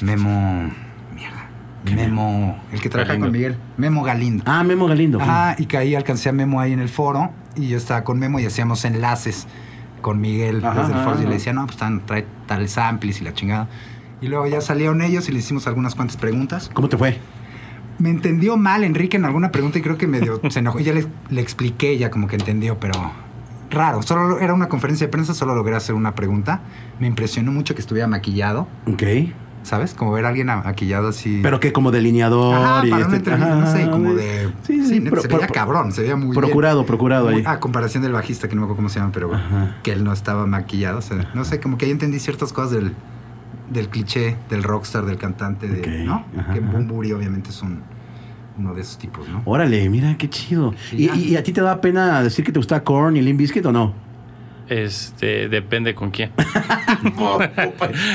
Memo. 0.00 0.70
Mierda. 1.14 1.48
Memo. 1.84 2.58
El 2.72 2.80
que 2.80 2.88
trabaja 2.88 3.08
Galindo. 3.08 3.26
con 3.26 3.32
Miguel. 3.32 3.56
Memo 3.76 4.02
Galindo. 4.02 4.44
Ah, 4.46 4.64
Memo 4.64 4.86
Galindo. 4.86 5.20
Ajá, 5.20 5.56
y 5.58 5.66
que 5.66 5.76
ahí 5.76 5.94
alcancé 5.94 6.28
a 6.28 6.32
Memo 6.32 6.60
ahí 6.60 6.72
en 6.72 6.80
el 6.80 6.88
foro 6.88 7.30
y 7.56 7.68
yo 7.68 7.76
estaba 7.76 8.02
con 8.04 8.18
Memo 8.18 8.38
y 8.40 8.46
hacíamos 8.46 8.84
enlaces 8.84 9.46
con 10.00 10.20
Miguel 10.20 10.64
Ajá, 10.64 10.80
desde 10.82 10.94
el 10.94 10.98
foro 11.04 11.16
y 11.16 11.20
ajá. 11.20 11.28
le 11.28 11.34
decía, 11.34 11.52
no, 11.52 11.66
pues 11.66 11.76
trae 12.06 12.26
tales 12.46 12.78
amplis 12.78 13.20
y 13.20 13.24
la 13.24 13.34
chingada. 13.34 13.68
Y 14.22 14.28
luego 14.28 14.46
ya 14.46 14.60
salieron 14.60 15.02
ellos 15.02 15.28
y 15.28 15.32
le 15.32 15.40
hicimos 15.40 15.66
algunas 15.66 15.94
cuantas 15.94 16.16
preguntas. 16.16 16.70
¿Cómo 16.72 16.88
te 16.88 16.96
fue? 16.96 17.18
Me 17.98 18.08
entendió 18.10 18.56
mal 18.56 18.84
Enrique 18.84 19.16
en 19.16 19.24
alguna 19.24 19.50
pregunta 19.52 19.78
y 19.78 19.82
creo 19.82 19.98
que 19.98 20.06
medio 20.06 20.40
se 20.48 20.60
enojó. 20.60 20.80
Y 20.80 20.84
ya 20.84 20.92
le, 20.94 21.06
le 21.28 21.40
expliqué, 21.40 21.98
ya 21.98 22.10
como 22.10 22.26
que 22.28 22.36
entendió, 22.36 22.78
pero 22.78 22.94
raro. 23.70 24.02
Solo 24.02 24.38
era 24.38 24.54
una 24.54 24.68
conferencia 24.68 25.06
de 25.06 25.10
prensa, 25.10 25.34
solo 25.34 25.54
logré 25.54 25.74
hacer 25.76 25.94
una 25.94 26.14
pregunta. 26.14 26.60
Me 27.00 27.06
impresionó 27.06 27.52
mucho 27.52 27.74
que 27.74 27.80
estuviera 27.80 28.06
maquillado, 28.08 28.68
Ok. 28.86 29.02
¿sabes? 29.62 29.94
Como 29.94 30.12
ver 30.12 30.24
a 30.24 30.28
alguien 30.28 30.46
maquillado 30.46 31.08
así. 31.08 31.40
Pero 31.42 31.58
que 31.60 31.72
como 31.72 31.90
delineador 31.90 32.54
Ajá, 32.54 32.86
y 32.86 32.90
para 32.90 33.06
una 33.06 33.16
este- 33.16 33.30
entrevista, 33.30 33.54
no 33.56 33.66
sé, 33.72 33.82
ajá, 33.82 33.90
como 33.90 34.14
de... 34.14 34.52
Sí, 34.62 34.84
sí, 34.86 35.00
pro- 35.00 35.20
se 35.22 35.28
veía 35.28 35.46
pro- 35.46 35.54
cabrón, 35.54 35.92
se 35.92 36.02
veía 36.02 36.16
muy 36.16 36.26
bien. 36.30 36.34
Procurado, 36.40 36.86
procurado 36.86 37.26
Muy- 37.26 37.34
ahí. 37.36 37.42
A 37.46 37.60
comparación 37.60 38.02
del 38.02 38.12
bajista, 38.12 38.48
que 38.48 38.54
no 38.54 38.62
me 38.62 38.64
acuerdo 38.66 38.76
cómo 38.76 38.88
se 38.88 38.98
llama, 39.00 39.12
pero 39.12 39.34
Ajá. 39.34 39.76
que 39.82 39.92
él 39.92 40.02
no 40.04 40.12
estaba 40.12 40.46
maquillado. 40.46 40.98
o 40.98 41.02
sea, 41.02 41.30
no 41.34 41.44
sé, 41.44 41.60
como 41.60 41.76
que 41.78 41.84
ahí 41.86 41.90
entendí 41.92 42.18
ciertas 42.18 42.52
cosas 42.52 42.72
del, 42.72 42.92
del 43.72 43.88
cliché 43.88 44.36
del 44.50 44.62
rockstar, 44.62 45.04
del 45.06 45.16
cantante, 45.18 45.66
de, 45.68 46.04
¿no? 46.04 46.24
ajá, 46.38 46.52
que 46.52 46.60
ajá. 46.60 46.70
Bumburi 46.72 47.12
obviamente 47.12 47.50
es 47.50 47.62
un, 47.62 47.80
uno 48.58 48.74
de 48.74 48.82
esos 48.82 48.98
tipos, 48.98 49.26
¿no? 49.28 49.42
Órale, 49.44 49.88
mira, 49.88 50.16
qué 50.18 50.28
chido. 50.28 50.74
Sí, 50.90 51.10
¿Y, 51.14 51.36
a 51.36 51.42
ti 51.42 51.52
te 51.52 51.60
da 51.62 51.80
pena 51.80 52.22
decir 52.22 52.44
que 52.44 52.52
te 52.52 52.58
gusta 52.58 52.82
Korn 52.84 53.16
y 53.16 53.22
Limp 53.22 53.38
Bizkit 53.38 53.64
o 53.66 53.72
no? 53.72 53.94
Este, 54.68 55.48
depende 55.48 55.94
con 55.94 56.10
quién. 56.10 56.30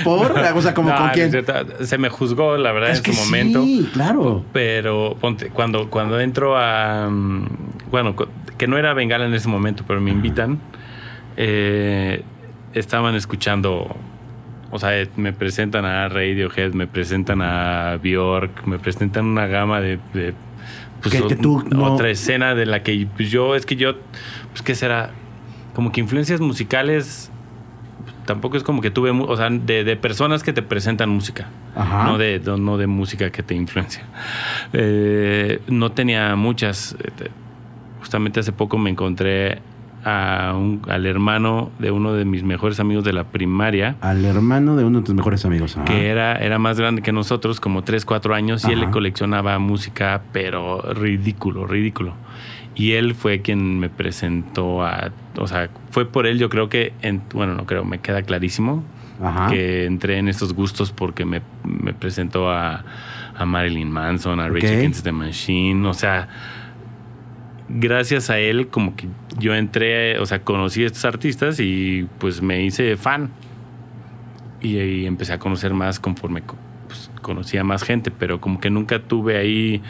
¿Por? 0.03 0.31
O 0.55 0.61
sea, 0.61 0.73
como 0.73 0.89
No, 0.89 0.97
con 0.97 1.09
quién. 1.09 1.29
cierto. 1.31 1.53
Se 1.85 1.97
me 1.97 2.09
juzgó, 2.09 2.57
la 2.57 2.71
verdad, 2.71 2.91
Es 2.91 2.99
en 2.99 3.03
que 3.03 3.13
su 3.13 3.25
momento. 3.25 3.63
sí, 3.63 3.89
claro. 3.93 4.43
Pero 4.53 5.17
ponte, 5.19 5.49
cuando, 5.49 5.89
cuando 5.89 6.19
entro 6.19 6.57
a. 6.57 7.09
mm, 7.09 7.45
Bueno, 7.91 8.15
que 8.57 8.67
no 8.67 8.77
era 8.77 8.93
Bengala 8.93 9.25
en 9.25 9.33
ese 9.33 9.47
momento, 9.49 9.83
pero 9.87 10.01
me 10.01 10.11
invitan. 10.11 10.59
eh, 11.35 12.23
estaban 12.73 13.15
escuchando. 13.15 13.95
O 14.71 14.79
sea, 14.79 14.99
eh, 14.99 15.07
me 15.15 15.31
presentan 15.33 15.85
a 15.85 16.09
Radiohead, 16.09 16.73
me 16.73 16.87
presentan 16.87 17.41
a 17.41 17.97
Bjork, 18.03 18.65
me 18.67 18.77
presentan 18.79 19.25
una 19.25 19.47
gama 19.47 19.79
de. 19.81 19.97
de, 20.13 20.33
pues, 21.01 21.15
Que- 21.15 21.27
que 21.27 21.35
tú 21.35 21.63
no- 21.69 21.93
Otra 21.93 22.09
escena 22.09 22.53
de 22.55 22.65
la 22.65 22.83
que 22.83 23.07
pues, 23.15 23.31
yo. 23.31 23.55
Es 23.55 23.65
que 23.65 23.75
yo. 23.77 23.95
Pues, 24.51 24.61
¿qué 24.63 24.75
será? 24.75 25.11
Como 25.73 25.91
que 25.91 26.01
influencias 26.01 26.41
musicales. 26.41 27.31
Tampoco 28.25 28.57
es 28.57 28.63
como 28.63 28.81
que 28.81 28.91
tuve. 28.91 29.11
O 29.11 29.37
sea, 29.37 29.49
de, 29.49 29.85
de 29.85 29.95
personas 29.95 30.43
que 30.43 30.51
te 30.51 30.61
presentan 30.61 31.09
música 31.09 31.47
Ajá. 31.75 32.03
no 32.03 32.17
de, 32.17 32.41
no, 32.59 32.77
de 32.77 32.87
música 32.87 33.29
que 33.31 33.41
te 33.43 33.55
influencia. 33.55 34.03
Eh, 34.73 35.61
no 35.67 35.91
tenía 35.93 36.35
muchas. 36.35 36.95
eh, 37.03 37.11
te- 37.15 37.31
Justamente 37.99 38.39
hace 38.41 38.51
poco 38.51 38.77
me 38.77 38.89
encontré 38.89 39.59
a 40.07 40.53
un- 40.55 40.81
al 40.87 41.05
hermano 41.05 41.69
de 41.79 41.91
uno 41.91 42.13
de 42.13 42.23
mis 42.25 42.43
mejores 42.43 42.79
amigos 42.79 43.03
de 43.03 43.13
la 43.13 43.25
primaria, 43.25 43.95
Al 44.01 44.23
hermano 44.25 44.75
de 44.75 44.83
uno 44.85 44.99
de 44.99 45.05
tus 45.05 45.15
mejores 45.15 45.43
amigos. 45.45 45.75
ajá. 45.75 45.85
que 45.85 46.07
era, 46.07 46.35
era 46.37 46.57
más 46.59 46.79
grande 46.79 47.01
que 47.01 47.11
nosotros, 47.11 47.59
como 47.59 47.83
3, 47.83 48.05
4 48.05 48.33
años, 48.35 48.63
y 48.67 48.71
él 48.71 48.79
le 48.79 48.89
coleccionaba 48.89 49.57
música, 49.59 50.21
pero 50.31 50.81
ridículo, 50.93 51.67
ridículo. 51.67 52.13
Y 52.75 52.91
él 52.93 53.15
fue 53.15 53.41
quien 53.41 53.79
me 53.79 53.89
presentó 53.89 54.83
a... 54.85 55.09
O 55.37 55.47
sea, 55.47 55.69
fue 55.89 56.05
por 56.05 56.27
él, 56.27 56.37
yo 56.37 56.47
creo 56.49 56.69
que... 56.69 56.93
En, 57.01 57.23
bueno, 57.33 57.55
no 57.55 57.65
creo, 57.65 57.83
me 57.85 57.97
queda 57.99 58.21
clarísimo 58.21 58.83
Ajá. 59.21 59.47
que 59.49 59.85
entré 59.85 60.19
en 60.19 60.27
estos 60.27 60.53
gustos 60.53 60.91
porque 60.91 61.25
me, 61.25 61.41
me 61.63 61.93
presentó 61.93 62.51
a, 62.51 62.83
a 63.35 63.45
Marilyn 63.47 63.89
Manson, 63.91 64.39
a 64.39 64.45
Ok. 64.45 64.53
Rage 64.53 64.77
Against 64.77 65.03
the 65.03 65.11
Machine. 65.11 65.87
O 65.87 65.93
sea, 65.95 66.27
gracias 67.69 68.29
a 68.29 68.39
él, 68.39 68.67
como 68.67 68.95
que 68.95 69.07
yo 69.39 69.53
entré, 69.55 70.19
o 70.19 70.25
sea, 70.25 70.41
conocí 70.43 70.83
a 70.83 70.87
estos 70.87 71.05
artistas 71.05 71.59
y 71.59 72.07
pues 72.19 72.41
me 72.41 72.63
hice 72.63 72.95
fan. 72.97 73.29
Y, 74.61 75.05
empecé 75.05 75.33
a 75.33 75.39
conocer 75.39 75.73
más 75.73 75.99
conforme 75.99 76.41
co- 76.41 76.55
pues, 76.87 77.11
conocía 77.21 77.63
más 77.63 77.83
gente, 77.83 78.09
pero 78.11 78.41
como 78.41 78.59
que 78.59 78.69
nunca 78.69 78.99
tuve 78.99 79.37
ahí. 79.37 79.81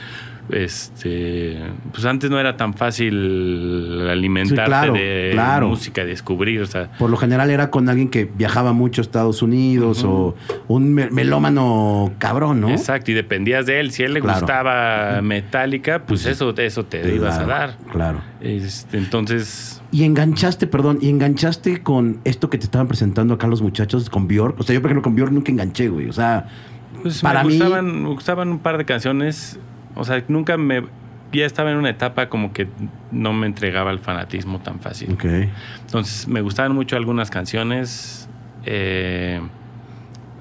Este, 0.50 1.58
pues 1.92 2.06
antes 2.06 2.30
no 2.30 2.40
era 2.40 2.56
tan 2.58 2.74
fácil 2.74 4.08
alimentarte 4.10 4.66
claro, 4.66 4.94
de 4.94 5.30
claro. 5.34 5.68
música, 5.70 6.06
descubrir, 6.06 6.62
o 6.62 6.66
sea, 6.66 6.90
Por 6.98 7.10
lo 7.10 7.18
general 7.18 7.50
era 7.50 7.70
con 7.70 7.90
alguien 7.90 8.10
que 8.10 8.26
viajaba 8.26 8.74
mucho 8.74 9.02
a 9.02 9.04
Estados 9.04 9.42
Unidos 9.42 10.04
o 10.04 10.36
un 10.68 10.94
me- 10.94 11.10
melómano 11.10 12.14
cabrón, 12.20 12.62
¿no? 12.62 12.70
Exacto, 12.70 13.12
y 13.12 13.14
dependías 13.14 13.66
de 13.66 13.80
él. 13.80 13.92
Si 13.92 14.04
él 14.04 14.14
le 14.14 14.22
Claro. 14.22 14.40
gustaba 14.40 15.22
Metallica, 15.22 16.04
pues 16.06 16.26
eso, 16.26 16.54
eso 16.58 16.86
te 16.86 17.14
ibas 17.16 17.38
a 17.38 17.46
dar. 17.46 17.78
Claro. 17.92 18.22
Este, 18.42 18.98
entonces, 18.98 19.82
Y 19.92 20.04
enganchaste, 20.04 20.68
perdón, 20.68 21.00
y 21.02 21.10
enganchaste 21.10 21.82
con 21.82 22.20
esto 22.26 22.50
que 22.50 22.58
te 22.58 22.66
estaban 22.66 22.88
presentando 22.88 23.34
acá 23.36 23.48
los 23.48 23.62
muchachos, 23.62 24.10
con 24.10 24.28
Bjork. 24.28 24.60
O 24.60 24.64
sea, 24.64 24.74
yo, 24.76 24.82
por 24.82 24.90
ejemplo, 24.92 25.02
con 25.04 25.16
Bjork 25.16 25.32
nunca 25.32 25.52
enganché, 25.52 25.88
güey. 25.88 26.10
O 26.10 26.14
sea, 26.14 26.46
pues 27.02 27.22
Para 27.22 27.44
me, 27.44 27.50
mí- 27.52 27.56
gustaban, 27.58 28.04
me 28.04 28.10
gustaban 28.10 28.50
un 28.50 28.60
par 28.60 28.78
de 28.78 28.86
canciones. 28.86 29.60
O 29.98 30.04
sea, 30.06 30.24
nunca 30.28 30.58
me. 30.58 30.84
Ya 31.34 31.46
estaba 31.46 31.72
en 31.72 31.78
una 31.78 31.90
etapa 31.90 32.30
como 32.30 32.54
que 32.54 32.68
no 33.12 33.34
me 33.34 33.48
entregaba 33.48 33.90
al 33.90 34.00
fanatismo 34.00 34.60
tan 34.60 34.80
fácil. 34.80 35.12
ok. 35.14 35.26
Entonces, 35.82 36.28
me 36.28 36.42
gustaban 36.42 36.74
mucho 36.74 36.96
algunas 36.96 37.30
canciones. 37.30 38.30
eh, 38.66 39.42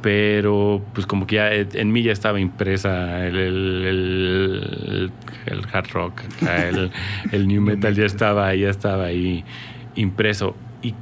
pero, 0.03 0.83
pues, 0.95 1.07
como 1.07 1.27
que 1.27 1.37
ya 1.37 1.53
en 1.53 1.91
mí 1.93 2.03
ya 2.03 2.13
estaba 2.13 2.39
impresa 2.39 3.27
el, 3.27 3.37
el, 3.37 3.85
el- 3.87 5.13
el 5.47 5.63
hard 5.73 5.91
rock, 5.93 6.21
el, 6.49 6.91
el 7.33 7.49
new 7.49 7.63
metal 7.63 7.95
ya 7.95 8.05
estaba, 8.05 8.55
ya 8.55 8.69
estaba 8.69 9.05
ahí 9.07 9.45
impreso. 9.97 10.55
Y, 10.83 10.95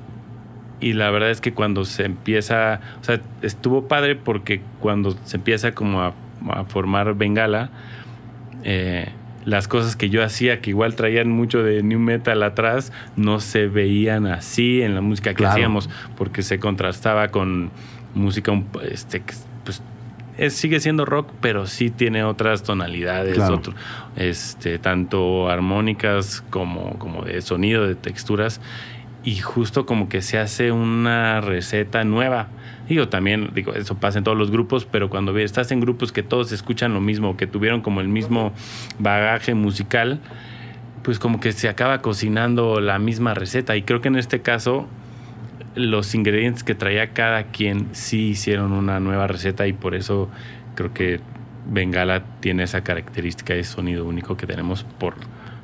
y 0.80 0.92
la 0.94 1.10
verdad 1.10 1.30
es 1.30 1.40
que 1.40 1.52
cuando 1.52 1.84
se 1.84 2.04
empieza, 2.04 2.80
o 3.00 3.04
sea, 3.04 3.20
estuvo 3.42 3.88
padre 3.88 4.16
porque 4.16 4.62
cuando 4.80 5.16
se 5.24 5.36
empieza 5.38 5.72
como 5.72 6.00
a, 6.02 6.14
a 6.50 6.64
formar 6.64 7.14
Bengala, 7.14 7.70
eh, 8.64 9.08
las 9.44 9.68
cosas 9.68 9.94
que 9.94 10.08
yo 10.10 10.24
hacía, 10.24 10.60
que 10.60 10.70
igual 10.70 10.94
traían 10.96 11.30
mucho 11.30 11.62
de 11.62 11.82
new 11.82 11.98
metal 12.00 12.42
atrás, 12.42 12.92
no 13.16 13.40
se 13.40 13.66
veían 13.66 14.26
así 14.26 14.80
en 14.82 14.94
la 14.94 15.02
música 15.02 15.30
que 15.30 15.36
Claro. 15.36 15.52
hacíamos, 15.52 15.90
porque 16.16 16.42
se 16.42 16.58
contrastaba 16.58 17.28
con 17.28 17.70
música, 18.14 18.52
un- 18.52 18.66
este, 18.90 19.20
que, 19.20 19.34
pues, 19.64 19.82
es- 20.38 20.54
sigue 20.54 20.80
siendo 20.80 21.04
rock, 21.04 21.30
pero 21.42 21.66
sí 21.66 21.90
tiene 21.90 22.24
otras 22.24 22.62
tonalidades, 22.62 23.34
Claro. 23.34 23.56
otro, 23.56 23.74
este, 24.16 24.78
tanto 24.78 25.50
armónicas 25.50 26.42
como, 26.48 26.98
como 26.98 27.22
de 27.24 27.42
sonido, 27.42 27.86
de 27.86 27.96
texturas, 27.96 28.60
y 29.24 29.36
justo 29.36 29.84
como 29.84 30.08
que 30.08 30.22
se 30.22 30.38
hace 30.38 30.72
una 30.72 31.40
receta 31.42 32.02
nueva. 32.04 32.48
Digo, 32.88 33.08
también, 33.08 33.50
digo, 33.54 33.72
eso 33.72 33.94
pasa 33.94 34.18
en 34.18 34.24
todos 34.24 34.36
los 34.36 34.50
grupos, 34.50 34.84
pero 34.84 35.08
cuando 35.08 35.36
estás 35.38 35.72
en 35.72 35.80
grupos 35.80 36.12
que 36.12 36.22
todos 36.22 36.52
escuchan 36.52 36.92
lo 36.92 37.00
mismo, 37.00 37.36
que 37.36 37.46
tuvieron 37.46 37.80
como 37.80 38.00
el 38.00 38.08
mismo 38.08 38.52
bagaje 38.98 39.54
musical, 39.54 40.20
pues 41.02 41.18
como 41.18 41.40
que 41.40 41.52
se 41.52 41.68
acaba 41.68 42.02
cocinando 42.02 42.80
la 42.80 42.98
misma 42.98 43.34
receta. 43.34 43.76
Y 43.76 43.82
creo 43.82 44.00
que 44.00 44.08
en 44.08 44.16
este 44.16 44.42
caso, 44.42 44.86
los 45.74 46.14
ingredientes 46.14 46.62
que 46.62 46.74
traía 46.74 47.10
cada 47.12 47.44
quien 47.44 47.88
sí 47.92 48.28
hicieron 48.28 48.72
una 48.72 49.00
nueva 49.00 49.26
receta 49.26 49.66
y 49.66 49.72
por 49.72 49.94
eso 49.94 50.28
creo 50.74 50.92
que 50.92 51.20
Bengala 51.66 52.24
tiene 52.40 52.64
esa 52.64 52.82
característica 52.82 53.54
de 53.54 53.64
sonido 53.64 54.04
único 54.04 54.36
que 54.36 54.46
tenemos 54.46 54.84
por, 54.98 55.14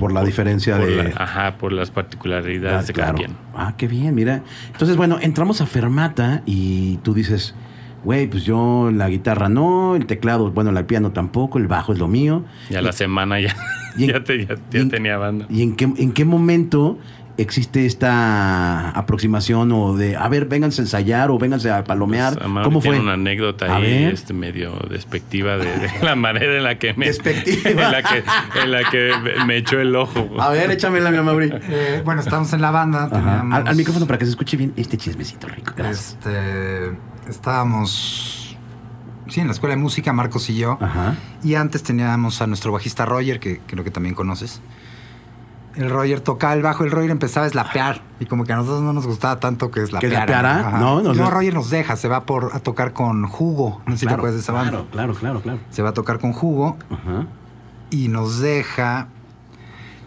Por 0.00 0.12
la 0.12 0.24
diferencia 0.24 0.76
por 0.78 0.86
de. 0.86 1.04
la- 1.04 1.12
ajá, 1.22 1.56
por 1.58 1.72
las 1.72 1.90
particularidades 1.92 2.84
Ah, 2.84 2.86
de 2.86 2.92
cada 2.92 3.12
claro. 3.12 3.18
quien. 3.18 3.36
Ah, 3.54 3.74
qué 3.76 3.86
bien, 3.86 4.14
mira. 4.14 4.42
Entonces, 4.72 4.96
bueno, 4.96 5.18
entramos 5.20 5.60
a 5.60 5.66
Fermata 5.66 6.42
y 6.46 6.96
tú 7.04 7.14
dices, 7.14 7.54
güey, 8.02 8.26
pues 8.26 8.44
yo 8.44 8.90
la 8.92 9.08
guitarra 9.10 9.48
no, 9.48 9.94
el 9.96 10.06
teclado, 10.06 10.50
bueno, 10.50 10.70
el 10.76 10.84
piano 10.86 11.12
tampoco, 11.12 11.58
el 11.58 11.66
bajo 11.68 11.92
es 11.92 11.98
lo 11.98 12.08
mío. 12.08 12.44
Ya 12.70 12.80
la 12.82 12.92
semana 12.92 13.38
ya, 13.40 13.54
en- 13.98 14.08
ya, 14.08 14.24
te- 14.24 14.46
ya- 14.46 14.54
ya 14.54 14.78
y 14.78 14.82
en- 14.82 14.88
tenía 14.90 15.18
banda. 15.18 15.46
¿Y 15.50 15.62
en 15.62 15.76
qué, 15.76 15.84
en 15.84 16.12
qué 16.12 16.24
momento 16.24 16.98
existe 17.40 17.86
esta 17.86 18.90
aproximación 18.90 19.72
o 19.72 19.96
de, 19.96 20.16
a 20.16 20.28
ver, 20.28 20.46
vénganse 20.46 20.80
a 20.80 20.84
ensayar 20.84 21.30
o 21.30 21.38
vénganse 21.38 21.70
a 21.70 21.84
palomear. 21.84 22.34
Pues, 22.34 22.44
Amaury 22.44 22.64
¿Cómo 22.64 22.80
fue? 22.80 22.90
tiene 22.90 23.04
una 23.04 23.14
anécdota 23.14 23.66
A 23.66 23.76
ahí 23.76 24.04
este, 24.04 24.32
medio 24.32 24.72
despectiva 24.88 25.56
de, 25.56 25.64
de 25.78 25.90
la 26.02 26.16
manera 26.16 26.56
en 26.56 26.62
la 26.64 26.78
que 26.78 26.94
me... 26.94 27.06
Despectiva. 27.06 27.70
En 27.70 27.92
la 27.92 28.02
que, 28.02 28.22
en 28.62 28.70
la 28.70 28.90
que 28.90 29.12
me- 29.46 29.56
echó 29.56 29.80
el 29.80 29.94
ojo. 29.96 30.28
A 30.40 30.50
ver, 30.50 30.70
échamela, 30.70 31.10
mi 31.10 31.18
Mauri. 31.20 31.50
Eh, 31.52 32.02
bueno, 32.04 32.20
estábamos 32.20 32.52
en 32.52 32.60
la 32.62 32.70
banda. 32.70 33.08
Teníamos- 33.10 33.58
Al, 33.58 33.68
al 33.68 33.76
micrófono 33.76 34.06
para 34.06 34.18
que 34.18 34.24
se 34.24 34.30
escuche 34.30 34.56
bien 34.56 34.72
este 34.76 34.96
chismecito 34.96 35.48
rico. 35.48 35.72
Gracias. 35.76 36.16
Este, 36.18 36.96
estábamos, 37.28 38.56
sí, 39.28 39.40
en 39.40 39.46
la 39.46 39.52
escuela 39.52 39.74
de 39.74 39.80
música, 39.82 40.12
Marcos 40.12 40.48
y 40.50 40.56
yo. 40.56 40.78
Ajá. 40.80 41.14
Y 41.42 41.54
antes 41.54 41.82
teníamos 41.82 42.40
a 42.42 42.46
nuestro 42.46 42.72
bajista 42.72 43.04
Roger, 43.06 43.40
que 43.40 43.60
creo 43.66 43.84
que 43.84 43.90
también 43.90 44.14
conoces. 44.14 44.60
El 45.80 45.88
Roger 45.88 46.20
tocaba 46.20 46.52
el 46.52 46.62
bajo, 46.62 46.84
el 46.84 46.90
Roger 46.90 47.10
empezaba 47.10 47.44
a 47.44 47.48
eslapear. 47.48 48.02
Y 48.20 48.26
como 48.26 48.44
que 48.44 48.52
a 48.52 48.56
nosotros 48.56 48.82
no 48.82 48.92
nos 48.92 49.06
gustaba 49.06 49.40
tanto 49.40 49.70
que 49.70 49.82
eslapeara. 49.82 50.14
eslapeara? 50.14 50.68
Ajá. 50.68 50.78
No, 50.78 51.00
no, 51.00 51.14
no. 51.14 51.30
Roger 51.30 51.54
nos 51.54 51.70
deja, 51.70 51.96
se 51.96 52.06
va 52.06 52.24
por, 52.26 52.50
a 52.52 52.60
tocar 52.60 52.92
con 52.92 53.26
Jugo. 53.26 53.80
No 53.86 53.92
sé 53.92 54.00
si 54.00 54.06
te 54.06 54.12
acuerdas 54.12 54.34
de 54.34 54.40
esa 54.40 54.52
banda. 54.52 54.70
claro, 54.70 54.86
claro, 54.90 55.14
claro, 55.14 55.40
claro. 55.40 55.58
Se 55.70 55.82
va 55.82 55.90
a 55.90 55.94
tocar 55.94 56.18
con 56.18 56.32
Jugo 56.32 56.76
Ajá. 56.90 57.26
y 57.90 58.08
nos 58.08 58.40
deja. 58.40 59.08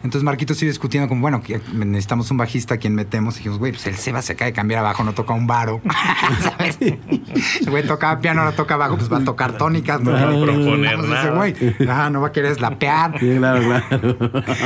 Entonces 0.04 0.24
Marquito 0.24 0.54
sigue 0.54 0.70
discutiendo 0.70 1.08
como, 1.08 1.22
bueno, 1.22 1.42
que 1.42 1.62
necesitamos 1.74 2.30
un 2.30 2.38
bajista 2.38 2.76
a 2.76 2.78
quien 2.78 2.94
metemos. 2.94 3.36
Y 3.36 3.38
dijimos, 3.38 3.58
güey, 3.60 3.72
pues 3.72 3.88
el 3.88 3.96
Seba 3.96 4.22
se 4.22 4.34
acaba 4.34 4.48
de 4.48 4.54
cambiar 4.54 4.82
abajo, 4.82 5.04
no 5.04 5.14
toca 5.14 5.34
un 5.34 5.48
varo. 5.48 5.80
¿Sabes? 6.42 6.78
El 6.82 7.70
güey 7.70 7.88
tocaba 7.88 8.20
piano, 8.20 8.42
ahora 8.42 8.54
toca 8.56 8.76
bajo, 8.76 8.98
pues 8.98 9.12
va 9.12 9.20
a 9.20 9.24
tocar 9.24 9.58
tónicas. 9.58 10.02
No 10.02 10.12
No 10.12 10.18
quiere 10.18 10.54
proponer 10.54 11.00
Ese 11.00 11.08
nada. 11.08 11.32
güey, 11.32 11.56
no 12.12 12.22
va 12.22 12.28
a 12.28 12.32
querer 12.34 12.54
slapear. 12.56 13.18
Sí, 13.20 13.36
claro, 13.38 13.62
claro. 13.64 14.18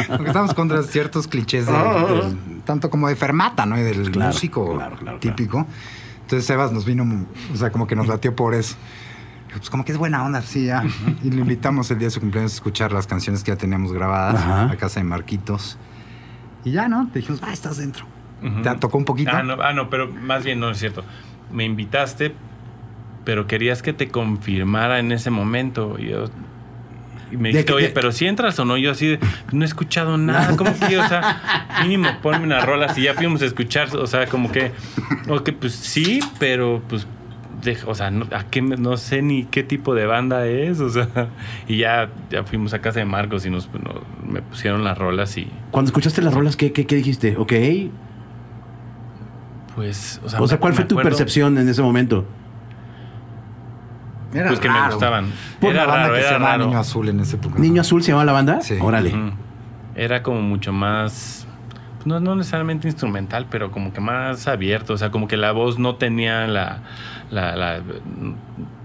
Porque 0.07 0.25
estamos 0.27 0.53
contra 0.55 0.81
ciertos 0.83 1.27
clichés, 1.27 1.67
de- 1.67 1.71
del- 1.73 2.37
tanto 2.65 2.89
como 2.89 3.07
de 3.07 3.15
Fermata, 3.15 3.65
¿no? 3.65 3.77
Y 3.79 3.83
del 3.83 4.11
Claro, 4.11 4.31
músico 4.33 4.75
claro, 4.75 4.97
claro, 4.97 5.19
típico. 5.19 5.65
Entonces 6.23 6.45
Sebas 6.45 6.71
nos 6.73 6.83
vino, 6.83 7.05
o 7.53 7.55
sea, 7.55 7.69
como 7.71 7.87
que 7.87 7.95
nos 7.95 8.07
latió 8.07 8.35
por 8.35 8.53
eso. 8.53 8.75
Pues 9.57 9.69
como 9.69 9.83
que 9.85 9.91
es 9.91 9.97
buena 9.97 10.23
onda, 10.23 10.41
sí, 10.41 10.65
ya. 10.65 10.83
Y 11.23 11.29
lo 11.31 11.41
invitamos 11.41 11.89
el 11.91 11.97
día 11.99 12.07
de 12.07 12.11
su 12.11 12.19
cumpleaños 12.19 12.51
a 12.53 12.55
escuchar 12.55 12.91
las 12.91 13.07
canciones 13.07 13.43
que 13.43 13.51
ya 13.51 13.57
teníamos 13.57 13.91
grabadas 13.93 14.35
Ajá. 14.35 14.71
a 14.71 14.75
casa 14.77 14.99
de 14.99 15.03
Marquitos. 15.05 15.77
Y 16.63 16.71
ya, 16.71 16.87
¿no? 16.87 17.07
Te 17.11 17.19
dijimos, 17.19 17.41
ah, 17.43 17.53
estás 17.53 17.77
dentro. 17.77 18.05
Ujú. 18.43 18.61
Te 18.61 18.75
tocó 18.75 18.97
un 18.97 19.05
poquito. 19.05 19.31
Ah 19.33 19.41
no, 19.43 19.53
ah, 19.61 19.73
no, 19.73 19.89
pero 19.89 20.11
más 20.11 20.43
bien 20.43 20.59
no 20.59 20.69
es 20.69 20.77
cierto. 20.77 21.03
Me 21.51 21.63
invitaste, 21.65 22.33
pero 23.25 23.47
querías 23.47 23.81
que 23.81 23.93
te 23.93 24.09
confirmara 24.09 24.99
en 24.99 25.11
ese 25.11 25.29
momento. 25.31 25.95
Y, 25.97 26.09
yo- 26.09 26.25
y 27.31 27.37
me 27.37 27.49
dijiste, 27.49 27.73
oye, 27.73 27.89
pero 27.89 28.11
si 28.11 28.25
entras 28.25 28.57
o 28.59 28.65
no. 28.65 28.77
Yo 28.77 28.91
así, 28.91 29.07
de, 29.07 29.19
no 29.51 29.63
he 29.63 29.65
escuchado 29.65 30.17
nada. 30.17 30.55
¿Cómo 30.55 30.71
que? 30.77 30.97
O 30.99 31.07
sea, 31.07 31.77
mínimo 31.83 32.09
ponme 32.21 32.43
unas 32.43 32.63
rolas 32.65 32.97
y 32.97 33.03
ya 33.03 33.13
fuimos 33.15 33.41
a 33.41 33.45
escuchar. 33.45 33.95
O 33.95 34.07
sea, 34.07 34.27
como 34.27 34.51
que, 34.51 34.71
ok, 35.29 35.49
pues 35.59 35.73
sí, 35.73 36.19
pero 36.39 36.81
pues. 36.87 37.07
Deja- 37.61 37.87
o 37.87 37.95
sea, 37.95 38.11
no, 38.11 38.25
¿a 38.35 38.43
qué 38.45 38.61
no 38.61 38.97
sé 38.97 39.21
ni 39.21 39.45
qué 39.45 39.63
tipo 39.63 39.95
de 39.95 40.05
banda 40.05 40.45
es, 40.47 40.79
o 40.79 40.89
sea, 40.89 41.07
y 41.67 41.77
ya, 41.77 42.09
ya 42.29 42.43
fuimos 42.43 42.73
a 42.73 42.79
casa 42.79 42.99
de 42.99 43.05
Marcos 43.05 43.45
y 43.45 43.49
nos, 43.49 43.69
nos- 43.73 44.03
me 44.27 44.41
pusieron 44.41 44.83
las 44.83 44.97
rolas 44.97 45.37
y 45.37 45.49
Cuando 45.71 45.89
escuchaste 45.89 46.21
las 46.21 46.33
rolas, 46.33 46.55
¿qué, 46.55 46.71
qué, 46.71 46.85
qué 46.85 46.95
dijiste? 46.95 47.35
Ok. 47.37 47.53
pues, 49.75 50.19
o 50.23 50.29
sea, 50.29 50.41
O 50.41 50.47
sea, 50.47 50.59
¿cuál 50.59 50.73
fue 50.73 50.85
tu 50.85 50.95
acuerdo- 50.95 51.09
percepción 51.09 51.57
en 51.57 51.69
ese 51.69 51.81
momento? 51.81 52.25
Era 54.33 54.47
Pues 54.49 54.59
que 54.59 54.69
me 54.69 54.85
gustaban. 54.89 55.31
Por 55.61 55.71
Era 55.71 55.83
una 55.83 55.91
banda 55.93 56.03
raro, 56.07 56.13
que 56.15 56.19
se 56.21 56.27
era 56.27 56.33
llamaba 56.37 56.51
raro. 56.53 56.65
Niño 56.65 56.79
Azul 56.79 57.09
en 57.09 57.19
ese 57.21 57.35
época. 57.37 57.59
¿Niño 57.59 57.81
Azul 57.81 58.03
se 58.03 58.11
llama 58.11 58.25
la 58.25 58.33
banda? 58.33 58.61
Sí. 58.61 58.75
Órale. 58.81 59.13
Era 59.95 60.21
como 60.21 60.41
mucho 60.41 60.73
más, 60.73 61.46
no, 62.07 62.19
no 62.19 62.35
necesariamente 62.35 62.87
instrumental, 62.87 63.47
pero 63.49 63.71
como 63.71 63.91
que 63.93 64.01
más 64.01 64.47
abierto. 64.47 64.93
O 64.93 64.97
sea, 64.97 65.11
como 65.11 65.27
que 65.27 65.37
la 65.37 65.51
voz 65.51 65.77
no 65.77 65.95
tenía 65.95 66.47
la, 66.47 66.79
la, 67.31 67.55
la- 67.55 67.81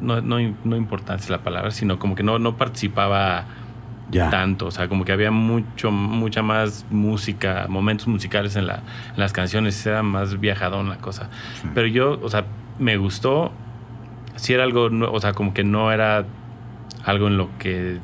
no, 0.00 0.20
no, 0.20 0.36
no 0.64 0.76
importancia 0.76 1.30
la 1.30 1.42
palabra, 1.42 1.70
sino 1.70 1.98
como 1.98 2.14
que 2.14 2.22
no, 2.22 2.38
no 2.38 2.56
participaba 2.56 3.44
Ya. 4.10 4.28
tanto. 4.30 4.66
O 4.66 4.70
sea, 4.70 4.88
como 4.88 5.04
que 5.04 5.12
había 5.12 5.30
mucho, 5.30 5.90
mucha 5.90 6.42
más 6.42 6.84
música, 6.90 7.66
momentos 7.68 8.08
musicales 8.08 8.56
en, 8.56 8.66
la, 8.66 8.76
en 9.14 9.18
las 9.18 9.32
canciones. 9.32 9.86
Era 9.86 10.02
más 10.02 10.38
viajadón 10.40 10.88
la 10.88 10.96
cosa. 10.98 11.30
Sí. 11.60 11.68
Pero 11.74 11.86
yo, 11.86 12.18
o 12.22 12.28
sea, 12.28 12.44
me 12.78 12.96
gustó. 12.96 13.52
Si 14.36 14.52
era 14.54 14.64
algo, 14.64 14.88
o 15.12 15.20
sea, 15.20 15.32
como 15.34 15.54
que 15.54 15.62
no 15.64 15.92
era 15.92 16.24
algo 17.04 17.28
en 17.28 17.36
lo 17.36 17.48
que. 17.58 18.00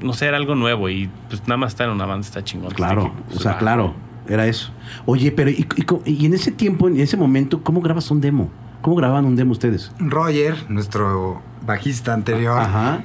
No 0.00 0.12
sé, 0.12 0.26
era 0.26 0.36
algo 0.36 0.54
nuevo 0.54 0.88
y 0.88 1.08
pues 1.28 1.42
nada 1.42 1.56
más 1.56 1.72
estar 1.72 1.86
en 1.88 1.94
una 1.94 2.06
banda 2.06 2.26
está 2.26 2.42
chingón. 2.44 2.72
Claro, 2.72 3.12
o 3.34 3.38
sea, 3.38 3.52
va. 3.52 3.58
claro, 3.58 3.94
era 4.28 4.46
eso. 4.46 4.70
Oye, 5.06 5.30
pero 5.32 5.50
y, 5.50 5.66
y 5.76 5.82
co- 5.82 6.02
y 6.04 6.26
en 6.26 6.34
ese 6.34 6.50
tiempo, 6.50 6.88
en 6.88 6.98
ese 7.00 7.16
momento, 7.16 7.62
¿cómo 7.62 7.80
grabas 7.80 8.10
un 8.10 8.20
demo? 8.20 8.50
¿Cómo 8.82 8.96
grababan 8.96 9.24
un 9.24 9.36
demo 9.36 9.52
ustedes? 9.52 9.92
Roger, 9.98 10.56
nuestro 10.68 11.40
bajista 11.64 12.12
anterior, 12.12 12.58
Ajá. 12.58 13.02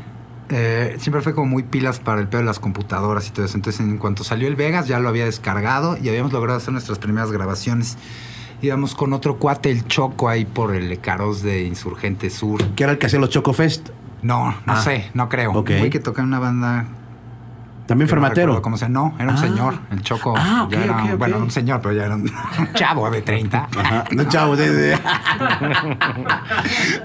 eh, 0.50 0.96
siempre 1.00 1.22
fue 1.22 1.34
como 1.34 1.48
muy 1.48 1.64
pilas 1.64 2.00
para 2.00 2.20
el 2.20 2.28
pedo 2.28 2.40
de 2.42 2.46
las 2.48 2.60
computadoras 2.60 3.28
y 3.28 3.32
todo 3.32 3.46
eso. 3.46 3.56
Entonces, 3.56 3.80
en 3.80 3.98
cuanto 3.98 4.24
salió 4.26 4.48
el 4.48 4.56
Vegas, 4.58 4.88
ya 4.88 5.00
lo 5.00 5.08
había 5.08 5.26
descargado 5.26 5.96
y 6.02 6.10
habíamos 6.10 6.34
logrado 6.34 6.58
hacer 6.58 6.74
nuestras 6.74 7.00
primeras 7.00 7.32
grabaciones. 7.32 7.98
Íbamos 8.62 8.94
con 8.94 9.14
otro 9.14 9.38
cuate, 9.38 9.72
el 9.72 9.86
Choco, 9.88 10.28
ahí 10.28 10.44
por 10.44 10.76
el 10.76 10.90
Lecaros 10.90 11.42
de 11.44 11.64
Insurgente 11.64 12.30
Sur. 12.30 12.62
Que 12.76 12.84
era 12.84 12.92
el 12.92 12.98
que 12.98 13.06
hacía 13.06 13.20
los 13.20 13.30
Choco 13.30 13.54
Fest. 13.54 13.90
No, 14.22 14.52
no 14.52 14.56
Ah, 14.74 14.82
sé, 14.82 15.10
no 15.14 15.30
creo. 15.30 15.52
ok. 15.52 15.70
Un 15.72 15.78
güey 15.80 15.90
que 15.90 16.00
toca 16.00 16.22
en 16.22 16.28
una 16.28 16.40
banda. 16.40 16.86
También 17.88 18.08
que 18.08 18.14
no 18.14 18.22
Fermatero. 18.22 18.48
recuerdo 18.48 18.62
¿Cómo 18.62 18.78
se 18.78 18.88
No, 18.88 19.16
era 19.18 19.32
un 19.32 19.38
Ah. 19.38 19.42
señor. 19.42 19.80
El 19.92 20.02
Choco. 20.04 20.36
Ah, 20.38 20.68
ya 20.70 20.84
era, 20.84 21.04
ok, 21.04 21.10
ok. 21.14 21.18
Bueno, 21.18 21.38
un 21.40 21.50
señor, 21.50 21.82
pero 21.82 21.96
ya 21.96 22.06
era 22.06 22.16
un, 22.16 22.32
chavo 22.76 23.10
de 23.10 23.22
30. 23.24 23.68
Ajá. 23.78 24.04
No, 24.12 24.24
chavo, 24.26 24.56
de, 24.56 24.72
de- 24.72 25.00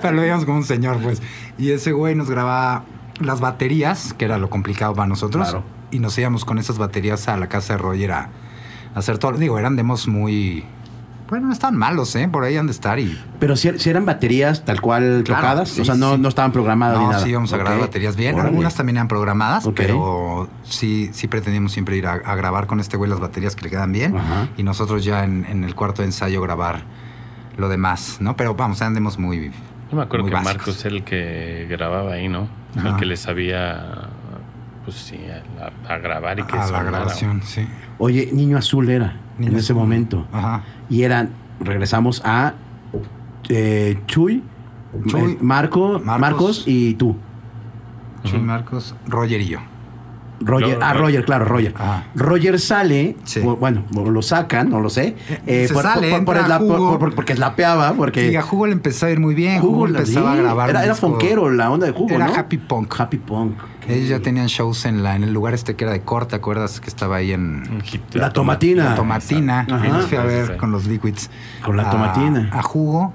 Pero 0.02 0.14
lo 0.14 0.22
veíamos 0.22 0.44
como 0.44 0.58
un 0.58 0.64
señor, 0.64 0.98
pues. 1.00 1.22
Y 1.58 1.70
ese 1.70 1.92
güey 1.92 2.14
nos 2.14 2.30
grababa 2.30 2.84
las 3.20 3.40
baterías, 3.40 4.14
que 4.14 4.24
era 4.24 4.38
lo 4.38 4.50
complicado 4.50 4.94
para 4.94 5.06
nosotros. 5.08 5.48
Claro. 5.48 5.64
Y 5.90 5.98
nos 6.00 6.16
íbamos 6.18 6.44
con 6.44 6.58
esas 6.58 6.78
baterías 6.78 7.28
a 7.28 7.36
la 7.36 7.48
casa 7.48 7.74
de 7.74 7.78
Roger 7.78 8.12
a 8.12 8.28
hacer 8.94 9.18
todo. 9.18 9.32
Digo, 9.32 9.58
eran 9.58 9.76
demos 9.76 10.08
muy. 10.08 10.64
Bueno, 11.28 11.46
no 11.46 11.52
estaban 11.54 11.76
malos, 11.76 12.14
¿eh? 12.16 12.28
Por 12.30 12.44
ahí 12.44 12.56
han 12.56 12.66
de 12.66 12.72
estar 12.72 12.98
y. 12.98 13.18
Pero 13.40 13.56
si, 13.56 13.78
si 13.78 13.88
eran 13.90 14.04
baterías 14.04 14.64
tal 14.64 14.80
cual 14.82 15.22
Claro, 15.24 15.40
tocadas, 15.40 15.68
sí, 15.70 15.80
o 15.80 15.84
sea, 15.84 15.94
no, 15.94 16.14
sí. 16.16 16.20
no 16.20 16.28
estaban 16.28 16.52
programadas 16.52 16.98
ni 16.98 17.04
No, 17.04 17.10
nada. 17.12 17.24
sí 17.24 17.30
íbamos 17.30 17.52
a 17.52 17.56
grabar 17.56 17.80
baterías 17.80 18.14
bien. 18.14 18.34
Órale. 18.34 18.50
Algunas 18.50 18.74
también 18.74 18.96
eran 18.98 19.08
programadas, 19.08 19.68
pero 19.74 20.48
sí, 20.64 21.08
sí 21.12 21.26
pretendíamos 21.26 21.72
siempre 21.72 21.96
ir 21.96 22.06
a, 22.06 22.12
a 22.12 22.34
grabar 22.34 22.66
con 22.66 22.78
este 22.78 22.96
güey 22.98 23.08
las 23.10 23.20
baterías 23.20 23.56
que 23.56 23.62
le 23.62 23.70
quedan 23.70 23.90
bien. 23.92 24.16
Ajá. 24.16 24.48
Y 24.58 24.62
nosotros 24.64 25.02
ya 25.04 25.24
en, 25.24 25.46
en 25.46 25.64
el 25.64 25.74
cuarto 25.74 26.02
de 26.02 26.06
ensayo 26.08 26.42
grabar 26.42 26.82
lo 27.56 27.68
demás, 27.68 28.18
¿no? 28.20 28.36
Pero 28.36 28.54
vamos, 28.54 28.82
andemos 28.82 29.18
muy. 29.18 29.50
Yo 29.90 29.96
me 29.96 30.02
acuerdo 30.02 30.26
que 30.26 30.32
básicos. 30.32 30.56
Marcos 30.56 30.84
era 30.84 30.94
el 30.94 31.04
que 31.04 31.66
grababa 31.70 32.12
ahí, 32.12 32.28
¿no? 32.28 32.48
El 32.76 32.96
que 32.96 33.06
le 33.06 33.16
sabía, 33.16 34.08
pues 34.84 34.96
sí, 34.96 35.18
a, 35.88 35.92
a 35.94 35.98
grabar 35.98 36.38
y 36.38 36.42
que 36.42 36.56
a 36.58 36.66
la 36.66 36.82
grabación, 36.82 37.40
sí. 37.44 37.66
Oye, 37.98 38.28
Niño 38.32 38.58
Azul 38.58 38.90
era 38.90 39.20
En 39.38 39.56
ese 39.56 39.74
momento. 39.74 40.26
Ajá. 40.32 40.62
Y 40.88 41.02
eran, 41.02 41.30
regresamos 41.60 42.22
a 42.24 42.54
eh, 43.48 44.00
Chuy, 44.06 44.42
Chuy, 45.06 45.32
eh, 45.32 45.38
Marco, 45.40 46.00
Marcos, 46.00 46.20
Marcos. 46.20 46.64
y 46.66 46.94
tú. 46.94 47.16
Chuy 48.24 48.40
Marcos, 48.40 48.94
Roger 49.06 49.40
y 49.40 49.46
yo. 49.46 49.58
Roger, 50.40 50.68
Yo, 50.70 50.78
ah, 50.82 50.92
Roger. 50.92 51.24
Claro, 51.24 51.44
Roger. 51.44 51.74
Ajá. 51.76 52.04
Roger 52.14 52.58
sale, 52.60 53.16
Sí. 53.24 53.40
o- 53.44 53.56
bueno, 53.56 53.84
o 53.94 54.10
lo 54.10 54.20
sacan, 54.22 54.68
no 54.70 54.80
lo 54.80 54.90
sé. 54.90 55.16
Eh, 55.46 55.66
se 55.68 55.74
sale, 55.74 56.14
entra 56.14 56.46
esla- 56.46 56.58
Jugo. 56.58 56.76
por- 56.90 56.98
por- 56.98 57.14
porque 57.14 57.34
porque 57.94 58.30
Y 58.32 58.36
a 58.36 58.42
Jugo 58.42 58.66
le 58.66 58.72
empezó 58.72 59.06
a 59.06 59.10
ir 59.10 59.20
muy 59.20 59.34
bien. 59.34 59.60
Jugo, 59.60 59.86
la- 59.86 60.00
empezaba 60.00 60.32
sí, 60.32 60.38
a 60.38 60.42
grabar. 60.42 60.70
Era, 60.70 60.84
era 60.84 60.94
la 61.50 61.70
onda 61.70 61.86
de 61.86 61.92
Jugo, 61.92 62.14
Era 62.14 62.26
¿no? 62.26 62.34
happy 62.34 62.58
punk. 62.58 62.94
Happy 63.00 63.18
punk. 63.18 63.54
Ellos 63.88 64.08
ya 64.08 64.20
tenían 64.20 64.46
shows 64.46 64.86
en, 64.86 65.02
la, 65.02 65.14
en 65.14 65.24
el 65.24 65.32
lugar 65.34 65.52
este 65.54 65.76
que 65.76 65.84
era 65.84 65.92
de 65.92 66.00
corte, 66.00 66.30
¿te 66.30 66.36
acuerdas? 66.36 66.80
Que 66.80 66.88
estaba 66.88 67.16
ahí 67.16 67.32
en. 67.32 67.82
La 68.14 68.32
tomatina. 68.32 68.84
la 68.90 68.94
tomatina. 68.94 69.66
Fui 70.08 70.16
a 70.18 70.22
ver 70.22 70.56
con 70.56 70.70
los 70.72 70.86
liquids. 70.86 71.30
Con 71.64 71.76
la 71.76 71.84
a- 71.88 71.90
tomatina. 71.90 72.48
A 72.52 72.62
jugo. 72.62 73.12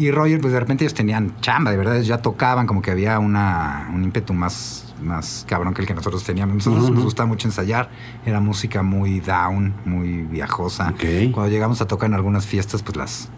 Y 0.00 0.10
Roger, 0.10 0.40
pues 0.40 0.54
de 0.54 0.60
repente 0.60 0.84
ellos 0.84 0.94
tenían 0.94 1.34
chamba, 1.42 1.70
de 1.70 1.76
verdad, 1.76 1.96
ellos 1.96 2.06
ya 2.06 2.18
tocaban, 2.18 2.66
como 2.66 2.80
que 2.80 2.90
había 2.90 3.18
una, 3.18 3.90
un 3.94 4.02
ímpetu 4.02 4.32
más, 4.32 4.94
más 5.02 5.44
cabrón 5.46 5.74
que 5.74 5.82
el 5.82 5.86
que 5.86 5.92
nosotros 5.92 6.24
teníamos. 6.24 6.54
Nosotros 6.54 6.90
nos 6.90 7.04
gustaba 7.04 7.26
mucho 7.26 7.46
ensayar, 7.46 7.90
era 8.24 8.40
música 8.40 8.82
muy 8.82 9.20
down, 9.20 9.74
muy 9.84 10.22
viajosa. 10.22 10.88
Ok. 10.94 11.32
Cuando 11.32 11.48
llegamos 11.48 11.82
a 11.82 11.86
tocar 11.86 12.08
en 12.08 12.14
algunas 12.14 12.46
fiestas, 12.46 12.82
pues 12.82 12.96
las 12.96 13.28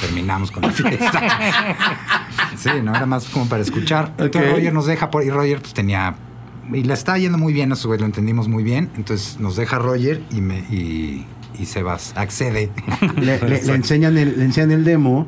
terminamos 0.00 0.52
con 0.52 0.62
la 0.62 0.70
fiesta. 0.72 1.20
sí, 2.56 2.70
no 2.84 2.94
era 2.94 3.04
más 3.04 3.28
como 3.28 3.48
para 3.48 3.62
escuchar. 3.62 4.12
Entonces. 4.16 4.52
Roger 4.52 4.72
nos 4.72 4.86
deja 4.86 5.10
por 5.10 5.24
y 5.24 5.30
Roger 5.30 5.60
pues 5.60 5.74
tenía 5.74 6.14
y 6.72 6.84
le 6.84 6.94
estaba 6.94 7.18
yendo 7.18 7.38
muy 7.38 7.52
bien 7.52 7.72
a 7.72 7.76
su 7.76 7.88
vez, 7.88 8.00
lo 8.00 8.06
entendimos 8.06 8.46
muy 8.48 8.62
bien. 8.62 8.90
Entonces 8.96 9.40
nos 9.40 9.56
deja 9.56 9.78
Roger 9.78 10.22
y 10.30 10.40
me 10.40 10.58
y, 10.58 11.26
y 11.58 11.66
Sebas 11.66 12.12
accede. 12.16 12.70
Le, 13.20 13.38
le- 13.40 13.62
le 13.62 13.74
enseñan 13.74 14.16
el, 14.18 14.38
le 14.38 14.44
enseñan 14.44 14.70
el 14.72 14.84
demo. 14.84 15.26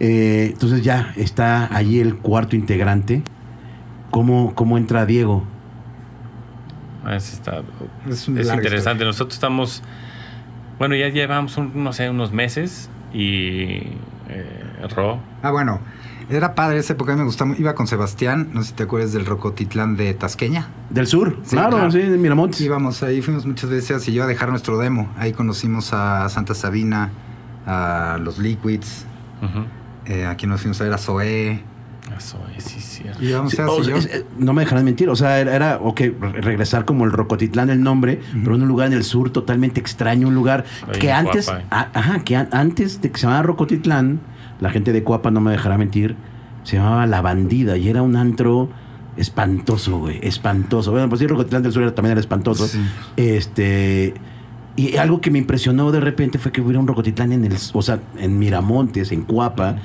Eh, 0.00 0.50
entonces 0.52 0.82
ya 0.82 1.12
está 1.16 1.74
allí 1.74 2.00
el 2.00 2.16
cuarto 2.16 2.56
integrante. 2.56 3.22
¿Cómo, 4.10 4.54
cómo 4.54 4.78
entra 4.78 5.06
Diego? 5.06 5.44
Ah, 7.04 7.18
sí 7.20 7.34
está- 7.34 7.62
Es 8.08 8.28
Es, 8.28 8.52
interesante. 8.52 9.04
Nosotros 9.04 9.34
estamos 9.34 9.82
Bueno, 10.78 10.96
ya 10.96 11.08
llevamos, 11.08 11.56
un- 11.56 11.84
no 11.84 11.92
sé, 11.92 12.10
unos 12.10 12.32
meses 12.32 12.90
y 13.12 13.82
eh, 14.28 14.86
Ro, 14.94 15.18
Ah, 15.42 15.50
bueno. 15.52 15.80
Era 16.30 16.54
padre 16.54 16.78
esa 16.78 16.94
época, 16.94 17.12
a 17.12 17.14
mí 17.16 17.20
me 17.20 17.26
gustaba. 17.26 17.54
Iba 17.58 17.74
con 17.74 17.86
Sebastián, 17.86 18.50
no 18.52 18.62
sé 18.62 18.68
si 18.68 18.74
te 18.74 18.84
acuerdas 18.84 19.12
del 19.12 19.26
Rocotitlán 19.26 19.96
de 19.96 20.14
Tasqueña. 20.14 20.68
Del 20.90 21.06
sur, 21.06 21.38
Sí, 21.44 21.56
claro, 21.56 21.76
claro. 21.76 21.90
sí, 21.90 21.98
de 21.98 22.16
Miramontes. 22.18 22.60
Íbamos 22.60 23.02
ahí, 23.02 23.20
fuimos 23.22 23.44
muchas 23.46 23.70
veces 23.70 24.06
y 24.08 24.12
yo 24.12 24.24
a 24.24 24.26
dejar 24.26 24.48
nuestro 24.50 24.78
demo. 24.78 25.10
Ahí 25.18 25.32
conocimos 25.32 25.92
a 25.92 26.28
Santa 26.28 26.54
Sabina, 26.54 27.10
a 27.66 28.18
los 28.22 28.38
Liquids, 28.38 29.06
ujú. 29.42 29.64
eh, 30.06 30.26
aquí 30.26 30.46
nos 30.46 30.60
fuimos 30.60 30.80
a 30.80 30.84
ver 30.84 30.92
a 30.92 30.98
Zoé. 30.98 31.62
eso 32.18 32.38
es, 32.56 32.64
sí, 32.64 32.80
cierto. 32.80 33.22
Y 33.22 33.28
íbamos 33.30 33.52
Sí, 33.52 33.60
a 33.60 33.66
o 33.70 33.82
sea, 33.82 33.96
es- 33.96 34.04
es- 34.06 34.24
no 34.38 34.52
me 34.52 34.62
dejarán 34.62 34.84
mentir, 34.84 35.08
o 35.08 35.16
sea, 35.16 35.40
era, 35.40 35.54
era, 35.56 35.78
ok, 35.82 36.00
re- 36.20 36.40
regresar 36.42 36.84
como 36.84 37.04
el 37.06 37.12
Rocotitlán 37.12 37.70
el 37.70 37.82
nombre, 37.82 38.20
pero 38.44 38.54
en 38.56 38.62
un 38.62 38.68
lugar 38.68 38.88
en 38.88 38.92
el 38.92 39.04
sur 39.04 39.30
totalmente 39.30 39.80
extraño, 39.80 40.28
un 40.28 40.34
lugar 40.34 40.64
que 41.00 41.10
antes, 41.10 41.48
eh. 41.48 41.64
a- 41.70 41.88
ajá, 41.94 42.20
que 42.24 42.36
an- 42.36 42.48
antes 42.52 43.00
de 43.00 43.10
que 43.10 43.18
se 43.18 43.26
llamara 43.26 43.42
Rocotitlán, 43.42 44.20
la 44.60 44.70
gente 44.70 44.92
de 44.92 45.02
Coapa 45.04 45.30
no 45.30 45.40
me 45.40 45.50
dejará 45.52 45.76
mentir, 45.78 46.16
se 46.62 46.76
llamaba 46.76 47.06
La 47.06 47.20
Bandida 47.22 47.76
y 47.76 47.88
era 47.88 48.02
un 48.02 48.16
antro 48.16 48.68
espantoso, 49.16 49.98
güey, 49.98 50.18
espantoso. 50.22 50.90
Bueno, 50.90 51.08
pues 51.08 51.20
sí, 51.20 51.26
Rocotitlán 51.26 51.62
del 51.62 51.72
sur 51.72 51.82
era- 51.82 51.94
también 51.94 52.12
era 52.12 52.20
espantoso. 52.20 52.66
Sí. 52.66 52.80
Este, 53.16 54.14
y 54.76 54.96
algo 54.96 55.20
que 55.20 55.30
me 55.30 55.38
impresionó 55.38 55.92
de 55.92 56.00
repente 56.00 56.38
fue 56.38 56.50
que 56.52 56.60
hubiera 56.60 56.80
un 56.80 56.86
Rocotitlán 56.88 57.32
en 57.32 57.44
el, 57.44 57.54
o 57.72 57.82
sea, 57.82 58.00
en 58.18 58.38
Miramontes, 58.38 59.12
en 59.12 59.22
Coapa, 59.22 59.76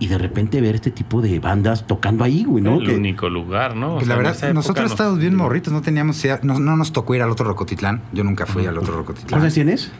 y 0.00 0.08
de 0.08 0.18
repente 0.18 0.60
ver 0.60 0.74
este 0.74 0.90
tipo 0.90 1.22
de 1.22 1.38
bandas 1.38 1.86
tocando 1.86 2.24
ahí, 2.24 2.44
güey, 2.44 2.62
¿no? 2.62 2.80
el 2.80 2.86
Que- 2.88 2.94
único 2.96 3.28
lugar, 3.30 3.76
¿no? 3.76 3.94
O 3.96 4.00
sea, 4.00 4.08
la 4.08 4.16
verdad, 4.16 4.52
nosotros 4.52 4.84
nos- 4.84 4.92
estábamos 4.92 5.20
bien 5.20 5.34
morritos, 5.36 5.72
no 5.72 5.80
teníamos 5.82 6.22
no, 6.42 6.58
no 6.58 6.76
nos 6.76 6.92
tocó 6.92 7.14
ir 7.14 7.22
al 7.22 7.30
otro 7.30 7.46
Rocotitlán. 7.46 8.02
Yo 8.12 8.24
nunca 8.24 8.44
fui 8.44 8.66
al 8.66 8.76
otro 8.76 8.92
¿Cuántos 8.94 8.96
Rocotitlán. 9.14 9.40
años 9.40 9.54
tienes? 9.54 9.92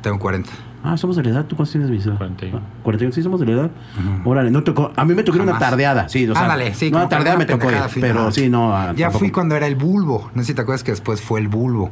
Tengo 0.00 0.18
40. 0.18 0.50
Ah, 0.84 0.96
somos 0.96 1.16
de 1.16 1.22
la 1.22 1.30
edad. 1.30 1.44
¿Tú 1.46 1.54
cuántos 1.56 1.72
tienes, 1.72 1.90
Visa? 1.90 2.14
41. 2.16 2.58
Ah, 2.58 2.68
41, 2.82 3.12
sí, 3.14 3.22
somos 3.22 3.38
de 3.40 3.46
la 3.46 3.52
edad. 3.52 3.70
Órale, 4.24 4.50
no 4.50 4.64
tocó. 4.64 4.92
A 4.96 5.04
mí 5.04 5.14
me 5.14 5.22
tocó 5.22 5.40
una 5.42 5.58
tardeada, 5.58 6.08
sí. 6.08 6.28
O 6.28 6.32
sea, 6.34 6.42
Ándale, 6.42 6.74
sí. 6.74 6.90
No, 6.90 6.98
una 6.98 7.08
tardeada 7.08 7.38
me 7.38 7.46
tocó 7.46 7.68
pero 8.00 8.14
no. 8.24 8.32
sí, 8.32 8.48
no. 8.48 8.74
ah, 8.74 8.92
Ya 8.96 9.06
tampoco. 9.06 9.18
fui 9.20 9.30
cuando 9.30 9.54
era 9.56 9.66
el 9.66 9.76
bulbo. 9.76 10.30
No 10.34 10.42
sé 10.42 10.48
si 10.48 10.54
te 10.54 10.62
acuerdas 10.62 10.82
que 10.82 10.90
después 10.92 11.20
fue 11.22 11.40
el 11.40 11.48
bulbo. 11.48 11.90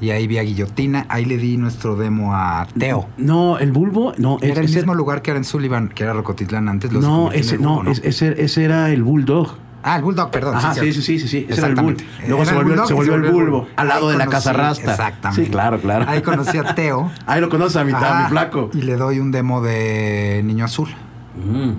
Y 0.00 0.10
ahí 0.10 0.26
vi 0.26 0.38
a 0.38 0.42
Guillotina. 0.42 1.06
Ahí 1.08 1.24
le 1.24 1.36
di 1.36 1.56
nuestro 1.56 1.94
demo 1.94 2.34
a 2.34 2.66
Teo. 2.76 3.08
No, 3.18 3.58
el 3.58 3.70
bulbo, 3.70 4.14
no. 4.18 4.38
Era 4.42 4.58
el 4.60 4.64
ese- 4.66 4.78
mismo 4.78 4.94
lugar 4.96 5.22
que 5.22 5.30
era 5.30 5.38
en 5.38 5.44
Sullivan, 5.44 5.88
que 5.90 6.02
era 6.02 6.12
Rocotitlán 6.12 6.68
antes. 6.68 6.92
lo 6.92 7.00
se 7.00 7.06
No, 7.06 7.30
ese, 7.30 7.58
no, 7.58 7.84
es- 7.88 8.00
ese, 8.04 8.42
ese 8.42 8.64
era 8.64 8.90
el 8.90 9.04
bulldog. 9.04 9.54
Ah, 9.84 9.96
el 9.96 10.02
Bulldog, 10.02 10.30
perdón. 10.30 10.54
Ajá, 10.56 10.74
sí, 10.74 10.92
sí, 10.92 11.02
sí, 11.02 11.18
sí, 11.18 11.26
sí, 11.28 11.46
ese 11.48 11.60
era 11.60 11.68
el 11.68 11.74
bull. 11.74 11.92
Exactamente. 11.92 12.28
Luego 12.28 12.44
se 12.44 12.50
el 12.50 12.56
volvió, 12.56 12.70
Bulldog 12.72 12.86
se 12.88 12.94
volvió 12.94 13.14
el 13.14 13.22
bulbo, 13.32 13.68
al 13.76 13.88
lado 13.88 14.08
de 14.10 14.16
la 14.16 14.26
Casa 14.26 14.52
Rasta. 14.52 14.90
Exactamente. 14.92 15.44
Sí, 15.44 15.50
claro, 15.50 15.78
claro. 15.80 16.04
Ahí 16.08 16.22
conocí 16.22 16.56
a 16.58 16.74
Teo. 16.74 17.10
Ahí 17.26 17.40
lo 17.40 17.48
conoces 17.48 17.76
a 17.76 17.84
mi, 17.84 17.92
a 17.92 17.98
mi 17.98 18.04
Ajá, 18.04 18.28
flaco. 18.28 18.70
Y 18.74 18.82
le 18.82 18.96
doy 18.96 19.18
un 19.18 19.32
demo 19.32 19.60
de 19.60 20.42
Niño 20.44 20.64
Azul. 20.66 20.88
Mm. 21.36 21.72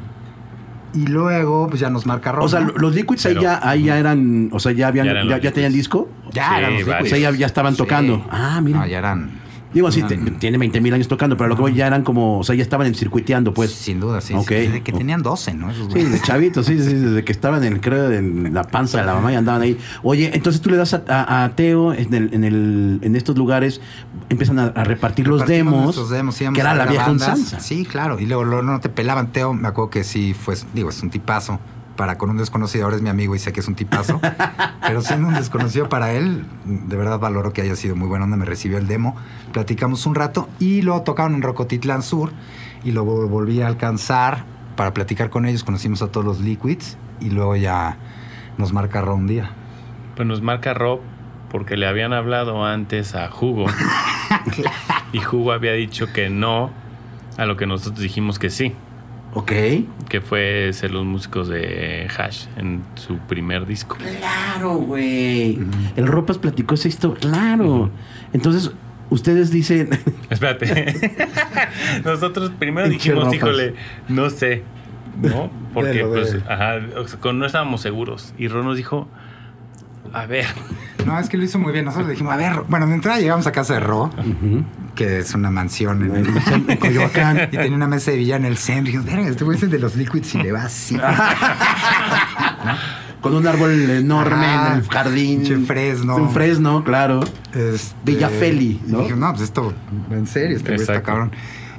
Y 0.96 1.08
luego, 1.08 1.68
pues 1.70 1.80
ya 1.80 1.90
nos 1.90 2.06
marca 2.06 2.32
rojo. 2.32 2.46
O 2.46 2.50
sea, 2.50 2.60
lo- 2.60 2.74
los 2.78 2.94
Liquids 2.94 3.26
ahí, 3.26 3.36
ya, 3.42 3.60
ahí 3.68 3.84
ya 3.86 3.98
eran, 3.98 4.50
o 4.52 4.60
sea, 4.60 4.74
ya 4.74 4.90
habían, 4.90 5.06
Ya 5.08 5.14
tenían 5.52 5.72
Liquids. 5.72 5.74
disco. 5.74 6.10
ya 6.32 6.50
Sí, 6.50 6.56
eran 6.58 6.74
los 6.74 6.86
varios. 6.86 6.88
O 6.88 6.92
Liquids. 7.06 7.10
sea, 7.10 7.32
ya, 7.32 7.38
ya 7.38 7.46
estaban 7.48 7.74
Sí. 7.74 7.78
tocando. 7.80 8.26
Ah, 8.30 8.60
mira. 8.62 8.80
No, 8.80 8.86
ya 8.86 9.00
eran. 9.00 9.32
Digo, 9.74 9.92
sí, 9.92 10.02
te- 10.04 10.14
eran- 10.16 10.38
tiene 10.40 10.58
20 10.58 10.80
mil 10.82 10.94
años 10.94 11.08
tocando, 11.08 11.36
pero 11.38 11.50
lo 11.50 11.56
que 11.56 11.62
voy 11.62 11.74
ya 11.74 11.88
eran 11.88 12.04
como, 12.04 12.40
o 12.40 12.44
sea, 12.44 12.56
ya 12.56 12.62
estaban 12.64 12.88
en 12.88 12.96
circuiteando, 12.96 13.54
pues. 13.54 13.72
Sin 13.72 14.00
duda, 14.00 14.22
sí. 14.22 14.34
Ok. 14.34 14.48
sí. 14.50 14.54
Desde 14.56 14.82
que 14.84 14.92
tenían 14.94 15.22
12, 15.24 15.54
¿no? 15.54 15.72
Esos 15.72 15.92
Sí, 15.92 16.06
chavitos, 16.24 16.66
sí, 16.66 16.78
sí, 16.82 16.94
desde 16.94 17.24
que 17.24 17.32
estaban 17.32 17.64
en, 17.64 17.80
creo, 17.80 18.12
en 18.12 18.54
la 18.54 18.64
panza 18.64 19.00
de 19.00 19.06
la 19.06 19.16
mamá 19.16 19.32
y 19.34 19.36
andaban 19.36 19.62
ahí. 19.62 19.78
Oye, 20.04 20.32
entonces 20.34 20.62
tú 20.62 20.70
le 20.70 20.78
das 20.78 20.94
a, 20.94 21.04
a- 21.08 21.44
a 21.46 21.50
Teo 21.56 21.94
en, 21.94 22.14
el, 22.14 22.34
en, 22.34 22.44
el, 22.44 23.00
en 23.02 23.16
estos 23.16 23.38
lugares, 23.38 23.82
empiezan 24.30 24.60
a, 24.60 24.66
a 24.68 24.84
repartir 24.84 25.28
los 25.28 25.46
demos, 25.46 26.10
demos, 26.12 26.38
que 26.38 26.46
era 26.62 26.74
la 26.76 26.86
vieja. 26.86 27.06
Sí, 27.60 27.86
claro. 27.86 28.20
Y 28.20 28.26
luego, 28.26 28.44
luego 28.44 28.62
no 28.64 28.80
te 28.80 28.90
pelaban. 28.90 29.32
Teo, 29.32 29.54
me 29.54 29.68
acuerdo 29.68 29.90
que 29.90 30.04
sí 30.04 30.34
fue, 30.34 30.56
digo, 30.74 30.90
es 30.90 31.02
un 31.02 31.10
tipazo. 31.10 31.60
Para 31.96 32.18
con 32.18 32.32
un 32.32 32.38
desconocido, 32.38 32.86
ahora 32.86 32.96
es 32.96 33.02
mi 33.04 33.10
amigo 33.10 33.36
y 33.36 33.40
sé 33.40 33.54
que 33.54 33.60
es 33.60 33.68
un 33.68 33.76
tipazo. 33.76 34.20
pero 34.88 35.02
siendo 35.02 35.28
un 35.28 35.36
desconocido 35.36 35.90
para 35.90 36.14
él, 36.14 36.44
de 36.66 36.96
verdad 36.98 37.20
valoro 37.20 37.54
que 37.54 37.62
haya 37.62 37.76
sido 37.76 37.96
muy 37.96 38.08
buena 38.08 38.26
onda. 38.26 38.36
Me 38.38 38.46
recibió 38.46 38.78
el 38.80 38.88
demo, 38.88 39.16
platicamos 39.52 40.06
un 40.08 40.16
rato 40.16 40.50
y 40.60 40.82
luego 40.82 41.04
tocaron 41.04 41.36
en 41.36 41.42
Rocotitlán 41.44 42.02
Sur 42.02 42.32
y 42.84 42.92
lo 42.92 43.06
vol- 43.06 43.30
volví 43.30 43.62
a 43.62 43.68
alcanzar 43.68 44.44
para 44.76 44.94
platicar 44.94 45.30
con 45.30 45.46
ellos. 45.46 45.64
Conocimos 45.64 46.02
a 46.02 46.08
todos 46.12 46.26
los 46.26 46.40
Liquids 46.40 46.98
y 47.22 47.30
luego 47.30 47.56
ya 47.56 47.98
nos 48.58 48.74
marca 48.74 49.02
Ro 49.02 49.14
un 49.16 49.28
día. 49.28 49.52
Pues 50.16 50.28
nos 50.28 50.42
marca 50.42 50.74
Rob 50.74 51.00
porque 51.52 51.78
le 51.78 51.86
habían 51.88 52.12
hablado 52.14 52.66
antes 52.66 53.14
a 53.14 53.30
Hugo. 53.30 53.68
y 55.14 55.20
Hugo 55.20 55.52
había 55.52 55.74
dicho 55.74 56.12
que 56.12 56.30
no 56.30 56.72
a 57.38 57.46
lo 57.46 57.56
que 57.58 57.68
nosotros 57.68 58.00
dijimos 58.02 58.40
que 58.40 58.50
sí. 58.50 58.74
Ok. 59.36 59.52
Que 60.10 60.22
fue 60.22 60.70
ser 60.74 60.92
los 60.92 61.06
músicos 61.06 61.48
de 61.48 62.08
Hash 62.18 62.46
en 62.58 62.84
su 62.96 63.18
primer 63.18 63.66
disco. 63.66 63.98
Claro, 63.98 64.76
güey. 64.76 65.60
El 65.96 66.08
Ropas 66.08 66.38
platicó 66.38 66.76
esa 66.76 66.88
historia. 66.88 67.20
Claro. 67.20 67.90
Entonces, 68.34 68.72
ustedes 69.10 69.50
dicen. 69.52 69.90
Espérate. 70.30 71.20
Nosotros 72.06 72.52
primero 72.60 72.88
dijimos, 72.90 73.20
Ropas. 73.26 73.36
híjole, 73.36 73.74
no 74.08 74.30
sé. 74.30 74.64
¿No? 75.22 75.50
Porque 75.74 76.04
pues, 76.06 76.38
ajá, 76.50 76.76
o 76.98 77.08
sea, 77.08 77.20
con- 77.20 77.38
no 77.40 77.46
estábamos 77.46 77.82
seguros. 77.82 78.34
Y 78.38 78.48
Ron 78.48 78.66
nos 78.66 78.78
dijo, 78.78 79.08
a 80.12 80.26
ver, 80.26 80.46
No, 81.06 81.20
es 81.20 81.30
que 81.30 81.38
lo 81.38 81.44
hizo 81.44 81.60
muy 81.60 81.72
bien. 81.72 81.86
Nosotros 81.86 82.08
le 82.08 82.14
dijimos, 82.14 82.34
a 82.34 82.38
ver, 82.38 82.54
bueno, 82.68 82.88
de 82.88 82.94
entrada 82.96 83.20
llegamos 83.20 83.46
a 83.46 83.52
casa 83.52 83.76
de 83.76 83.80
Ro, 83.82 84.06
Ujú. 84.06 84.64
Que 84.96 85.20
es 85.20 85.34
una 85.34 85.50
mansión 85.50 86.04
en, 86.04 86.16
el, 86.16 86.28
En 86.70 86.78
Coyoacán. 86.78 87.50
y 87.52 87.58
tenía 87.58 87.76
una 87.76 87.88
mesa 87.88 88.12
de 88.12 88.18
billar 88.18 88.40
en 88.42 88.46
el 88.46 88.58
centro. 88.58 88.94
Y 88.94 88.98
verga, 88.98 89.28
este 89.30 89.44
güey 89.44 89.58
es 89.58 89.64
el 89.64 89.70
de 89.72 89.80
los 89.80 89.96
liquids 89.96 90.36
y 90.36 90.44
le 90.44 90.52
va 90.52 90.64
así. 90.64 90.98
Con 93.22 93.36
un 93.36 93.48
árbol 93.48 93.72
enorme 93.90 94.54
en 94.54 94.74
el 94.74 94.88
jardín. 94.90 95.40
Pinche 95.44 95.58
fresno. 95.60 96.18
Un 96.18 96.30
fresno, 96.32 96.84
claro. 96.84 97.22
Este, 97.54 97.96
Villafeli, 98.04 98.82
¿no? 98.88 99.00
Y 99.00 99.04
dije, 99.04 99.16
no, 99.16 99.30
pues 99.32 99.44
esto, 99.44 99.74
en 100.12 100.28
serio, 100.28 100.58
este 100.58 100.72
güey 100.72 100.82
está 100.82 101.02
cabrón. 101.02 101.32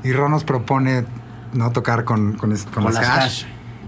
Y 0.02 0.12
Ron 0.12 0.30
nos 0.30 0.44
propone 0.44 1.04
no 1.52 1.70
tocar 1.70 2.04
con, 2.04 2.32
con, 2.38 2.50
con 2.56 2.72
Con 2.72 2.84
las 2.84 2.94
las 2.94 3.08
hash. 3.08 3.22
hash. 3.24 3.44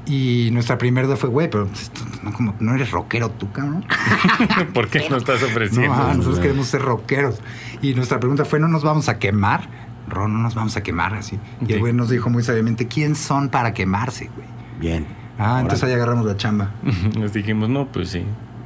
Y 0.06 0.50
nuestra 0.52 0.78
primera 0.78 1.06
duda 1.06 1.16
fue, 1.16 1.28
güey, 1.28 1.50
pero 1.50 1.66
pues, 1.66 1.90
no, 2.22 2.32
como, 2.32 2.54
no 2.60 2.74
eres 2.74 2.90
rockero 2.92 3.30
tú, 3.30 3.50
cabrón. 3.50 3.84
¿por 4.74 4.88
qué 4.88 5.00
nos 5.10 5.18
estás 5.18 5.40
No, 5.42 5.48
ofreciendo? 5.48 5.92
ah, 5.92 6.12
nosotros 6.16 6.38
queremos 6.38 6.66
ser 6.68 6.82
rockeros. 6.82 7.40
Y 7.82 7.94
nuestra 7.94 8.20
pregunta 8.20 8.44
fue, 8.44 8.60
¿no 8.60 8.68
nos 8.68 8.84
vamos 8.84 9.08
a 9.08 9.18
quemar? 9.18 9.68
Ron, 10.08 10.32
no 10.32 10.38
nos 10.38 10.54
vamos 10.54 10.76
a 10.76 10.82
quemar 10.84 11.14
así. 11.14 11.38
Y 11.66 11.72
el 11.72 11.80
güey 11.80 11.92
nos 11.92 12.08
dijo 12.10 12.30
muy 12.30 12.44
sabiamente, 12.44 12.86
¿quién 12.86 13.16
son 13.16 13.48
para 13.48 13.74
quemarse, 13.74 14.30
güey? 14.34 14.46
Bien. 14.80 15.06
Ah, 15.38 15.58
entonces 15.60 15.82
ahí 15.88 15.92
agarramos 15.94 16.24
la 16.24 16.36
chamba 16.36 16.70
Nos 17.18 17.32
dijimos, 17.32 17.68
no, 17.68 17.86
pues 17.88 18.10
sí. 18.10 18.24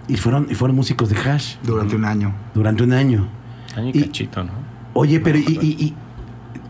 Y 0.09 0.17
fueron, 0.19 0.47
y 0.51 0.55
fueron 0.55 0.77
músicos 0.77 1.09
de 1.09 1.17
hash 1.19 1.57
durante 1.63 1.97
un 1.97 2.05
año. 2.05 2.35
durante 2.55 2.83
un 2.83 2.93
año. 2.93 3.29
Año 3.77 3.91
y 3.95 3.99
Y- 3.99 4.03
cachito, 4.05 4.45
¿no? 4.45 4.53
Oye, 4.93 5.21
pero 5.21 5.39
y, 5.39 5.43
y- 5.43 5.85
y- 5.85 5.95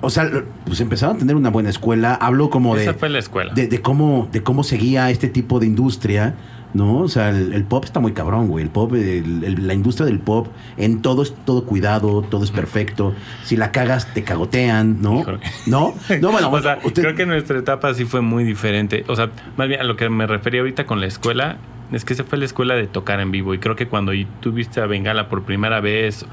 o 0.00 0.10
sea, 0.10 0.30
pues 0.66 0.80
empezaron 0.80 1.16
a 1.16 1.18
tener 1.18 1.36
una 1.36 1.50
buena 1.50 1.70
escuela. 1.70 2.14
Habló 2.14 2.50
como 2.50 2.74
de, 2.76 2.82
Esa 2.84 2.94
fue 2.94 3.08
la 3.08 3.18
escuela. 3.18 3.52
de, 3.54 3.66
de 3.66 3.80
cómo, 3.82 4.28
de 4.32 4.42
cómo 4.42 4.62
seguía 4.64 5.10
este 5.10 5.28
tipo 5.28 5.60
de 5.60 5.66
industria, 5.66 6.34
¿no? 6.72 6.98
O 6.98 7.08
sea, 7.08 7.30
el, 7.30 7.52
el 7.52 7.64
pop 7.64 7.84
está 7.84 7.98
muy 8.00 8.12
cabrón, 8.12 8.46
güey. 8.48 8.64
El 8.64 8.70
pop, 8.70 8.94
el- 8.94 9.42
el- 9.44 9.66
la 9.66 9.74
industria 9.74 10.06
del 10.06 10.20
pop, 10.20 10.46
en 10.76 11.02
todo 11.02 11.22
es 11.22 11.34
todo 11.44 11.64
cuidado, 11.66 12.22
todo 12.22 12.44
es 12.44 12.50
perfecto. 12.52 13.12
Si 13.44 13.56
la 13.56 13.72
cagas, 13.72 14.12
te 14.14 14.22
cagotean, 14.24 15.02
¿no? 15.02 15.20
Híjole. 15.20 15.40
¿No? 15.66 15.94
No, 16.20 16.30
bueno, 16.32 16.50
o 16.52 16.62
sea, 16.62 16.78
usted- 16.84 17.02
creo 17.02 17.14
que 17.16 17.26
nuestra 17.26 17.58
etapa 17.58 17.92
sí 17.94 18.04
fue 18.04 18.20
muy 18.20 18.44
diferente. 18.44 19.04
O 19.08 19.16
sea, 19.16 19.30
más 19.56 19.68
bien 19.68 19.80
a 19.80 19.84
lo 19.84 19.96
que 19.96 20.08
me 20.08 20.26
refería 20.26 20.60
ahorita 20.60 20.86
con 20.86 21.00
la 21.00 21.06
escuela, 21.06 21.56
es 21.92 22.04
que 22.04 22.12
esa 22.12 22.22
fue 22.22 22.38
la 22.38 22.44
escuela 22.44 22.76
de 22.76 22.86
tocar 22.86 23.18
en 23.18 23.32
vivo. 23.32 23.52
Y 23.52 23.58
creo 23.58 23.74
que 23.74 23.88
cuando 23.88 24.12
tú 24.38 24.52
viste 24.52 24.80
a 24.80 24.86
Bengala 24.86 25.28
por 25.28 25.42
primera 25.42 25.80
vez, 25.80 26.24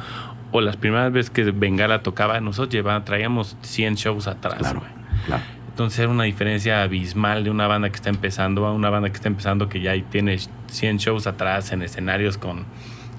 o 0.51 0.61
las 0.61 0.77
primeras 0.77 1.11
veces 1.11 1.29
que 1.29 1.43
Bengala 1.51 2.01
tocaba, 2.03 2.39
nosotros 2.39 2.73
llevábamos, 2.73 3.05
traíamos 3.05 3.57
100 3.61 3.95
shows 3.95 4.27
atrás. 4.27 4.57
Claro, 4.59 4.81
claro. 5.25 5.43
Entonces 5.69 5.99
era 5.99 6.09
una 6.09 6.23
diferencia 6.23 6.81
abismal 6.81 7.43
de 7.43 7.51
una 7.51 7.67
banda 7.67 7.89
que 7.89 7.95
está 7.95 8.09
empezando 8.09 8.65
a 8.65 8.73
una 8.73 8.89
banda 8.89 9.09
que 9.09 9.15
está 9.15 9.27
empezando 9.27 9.69
que 9.69 9.79
ya 9.81 9.93
tiene 10.09 10.37
100 10.67 10.97
shows 10.97 11.27
atrás 11.27 11.71
en 11.71 11.83
escenarios 11.83 12.37
con 12.37 12.63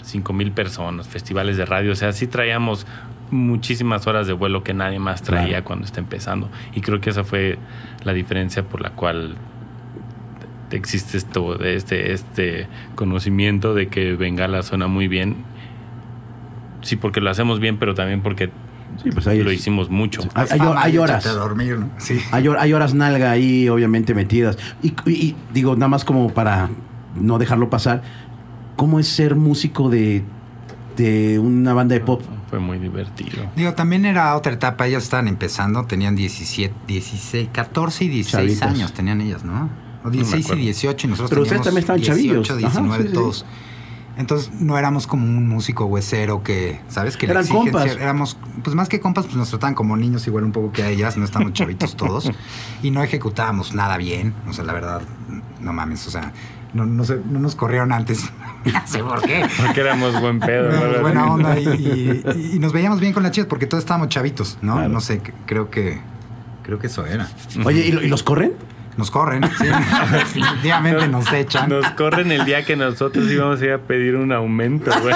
5 0.03 0.33
mil 0.33 0.51
personas, 0.51 1.07
festivales 1.07 1.57
de 1.57 1.67
radio. 1.67 1.93
O 1.93 1.95
sea, 1.95 2.13
sí 2.13 2.27
traíamos 2.27 2.85
muchísimas 3.31 4.07
horas 4.07 4.27
de 4.27 4.33
vuelo 4.33 4.65
que 4.65 4.73
nadie 4.75 4.99
más 4.99 5.23
traía 5.23 5.49
Claro. 5.49 5.65
cuando 5.65 5.85
está 5.85 6.01
empezando. 6.01 6.49
Y 6.75 6.81
creo 6.81 7.01
que 7.01 7.11
esa 7.11 7.23
fue 7.25 7.59
la 8.03 8.13
diferencia 8.15 8.63
por 8.65 8.81
la 8.81 8.91
cual 8.91 9.37
existe 10.71 11.17
esto, 11.17 11.63
este, 11.63 12.13
este 12.13 12.67
conocimiento 12.95 13.75
de 13.75 13.89
que 13.89 14.15
Bengala 14.15 14.63
suena 14.63 14.87
muy 14.87 15.09
bien. 15.09 15.37
Sí, 16.83 16.97
porque 16.97 17.21
lo 17.21 17.31
hacemos 17.31 17.61
bien, 17.61 17.79
pero 17.79 17.95
también 17.95 18.23
porque 18.23 18.51
Sí, 19.03 19.11
pues 19.13 19.27
ahí 19.27 19.43
lo 19.43 19.51
es- 19.51 19.61
hicimos 19.61 19.91
mucho. 19.91 20.23
Hay, 20.35 20.97
horas. 20.99 21.27
a 21.27 21.33
dormir, 21.33 21.79
¿no? 21.79 21.91
Sí. 21.99 22.19
Hay, 22.33 22.47
hay 22.59 22.73
horas 22.73 22.95
nalga 22.95 23.31
ahí, 23.31 23.69
obviamente, 23.69 24.15
metidas. 24.15 24.57
Y, 24.83 24.95
y- 25.07 25.11
y 25.13 25.37
digo, 25.53 25.75
nada 25.77 25.89
más 25.89 26.05
como 26.05 26.33
para 26.33 26.71
no 27.15 27.39
dejarlo 27.39 27.69
pasar, 27.71 28.03
¿cómo 28.77 28.99
es 28.99 29.07
ser 29.09 29.35
músico 29.37 29.89
de, 29.91 30.25
de 30.97 31.39
una 31.39 31.75
banda 31.75 31.95
de 31.95 32.01
pop? 32.01 32.23
fue 32.49 32.61
muy 32.61 32.79
divertido. 32.79 33.45
Digo, 33.57 33.75
también 33.75 34.07
era 34.07 34.35
otra 34.35 34.55
etapa, 34.55 34.87
ellas 34.87 35.03
estaban 35.03 35.29
empezando, 35.29 35.85
tenían 35.85 36.17
17, 36.17 36.75
16, 36.87 37.51
14 37.53 38.05
y 38.05 38.09
16 38.09 38.59
Chavitas. 38.59 38.75
años 38.75 38.93
tenían 38.95 39.21
ellas, 39.21 39.45
¿no? 39.45 39.69
O 40.03 40.09
16 40.09 40.41
y 40.41 40.45
acuerdo. 40.47 40.63
18 40.63 41.07
y 41.07 41.11
nosotros 41.11 41.29
Pero 41.31 41.43
ustedes 41.43 41.61
también 41.63 41.81
estaban 41.81 42.01
18, 42.01 42.43
chavillos. 42.43 42.71
Ajá, 42.71 42.81
19 42.81 43.03
sí, 43.03 43.09
sí. 43.09 43.15
todos. 43.15 43.45
Entonces 44.19 44.51
no 44.61 44.77
éramos 44.77 45.07
como 45.07 45.25
un 45.25 45.49
músico 45.49 45.87
huesero 45.87 46.43
que, 46.43 46.81
¿sabes? 46.89 47.17
Que 47.17 47.27
le 47.29 47.33
Eran 47.33 47.45
exigen 47.45 47.71
compas. 47.73 47.97
Éramos, 47.97 48.37
pues 48.65 48.75
más 48.77 48.89
que 48.89 48.99
compas, 49.01 49.25
pues 49.27 49.37
nos 49.37 49.49
trataban 49.49 49.75
como 49.75 49.97
niños 49.97 50.27
igual 50.27 50.43
un 50.45 50.53
poco 50.53 50.73
que 50.73 50.83
a 50.83 50.89
ellas, 50.91 51.17
no 51.17 51.25
estamos 51.25 51.53
chavitos 51.53 51.97
todos. 51.97 52.31
Y 52.83 52.91
no 52.91 53.03
ejecutábamos 53.03 53.75
nada 53.75 53.97
bien. 53.97 54.35
O 54.49 54.53
sea, 54.53 54.65
la 54.65 54.73
verdad, 54.73 55.03
no 55.61 55.73
mames, 55.73 56.07
o 56.07 56.11
sea, 56.11 56.33
no, 56.75 56.85
no, 56.85 57.05
sé, 57.05 57.21
no 57.31 57.39
nos 57.39 57.55
corrieron 57.55 57.93
antes. 57.93 58.25
no 58.65 58.87
sé 58.87 58.99
por 59.05 59.23
qué. 59.23 59.47
Porque 59.65 59.81
éramos 59.81 60.21
buen 60.21 60.41
pedo. 60.41 60.69
Éramos 60.71 61.01
buena 61.01 61.33
onda 61.33 61.59
y, 61.59 61.69
y- 61.69 62.51
y 62.57 62.59
nos 62.59 62.73
veíamos 62.73 62.99
bien 63.01 63.13
con 63.13 63.23
las 63.23 63.31
chicas 63.33 63.47
porque 63.49 63.67
todos 63.67 63.83
estábamos 63.85 64.09
chavitos, 64.09 64.59
¿no? 64.63 64.75
Claro. 64.75 64.89
No 64.89 65.01
sé, 65.01 65.23
creo 65.47 65.71
que 65.71 66.01
creo 66.65 66.79
que 66.81 66.89
eso 66.89 67.07
era. 67.07 67.29
Oye, 67.65 67.87
¿y, 67.87 67.93
lo- 67.93 68.03
y 68.03 68.09
los 68.09 68.23
corren? 68.25 68.53
Nos 68.99 69.11
corren, 69.11 69.43
sí, 69.57 69.65
definitivamente 70.13 71.09
nos 71.09 71.33
echan. 71.33 71.71
Nos 71.71 71.89
corren 71.93 72.31
el 72.33 72.45
día 72.45 72.65
que 72.67 72.77
nosotros 72.77 73.31
íbamos 73.31 73.63
a 73.63 73.65
ir 73.65 73.73
a 73.73 73.79
pedir 73.79 74.17
un 74.17 74.33
aumento, 74.33 74.91
güey. 75.01 75.15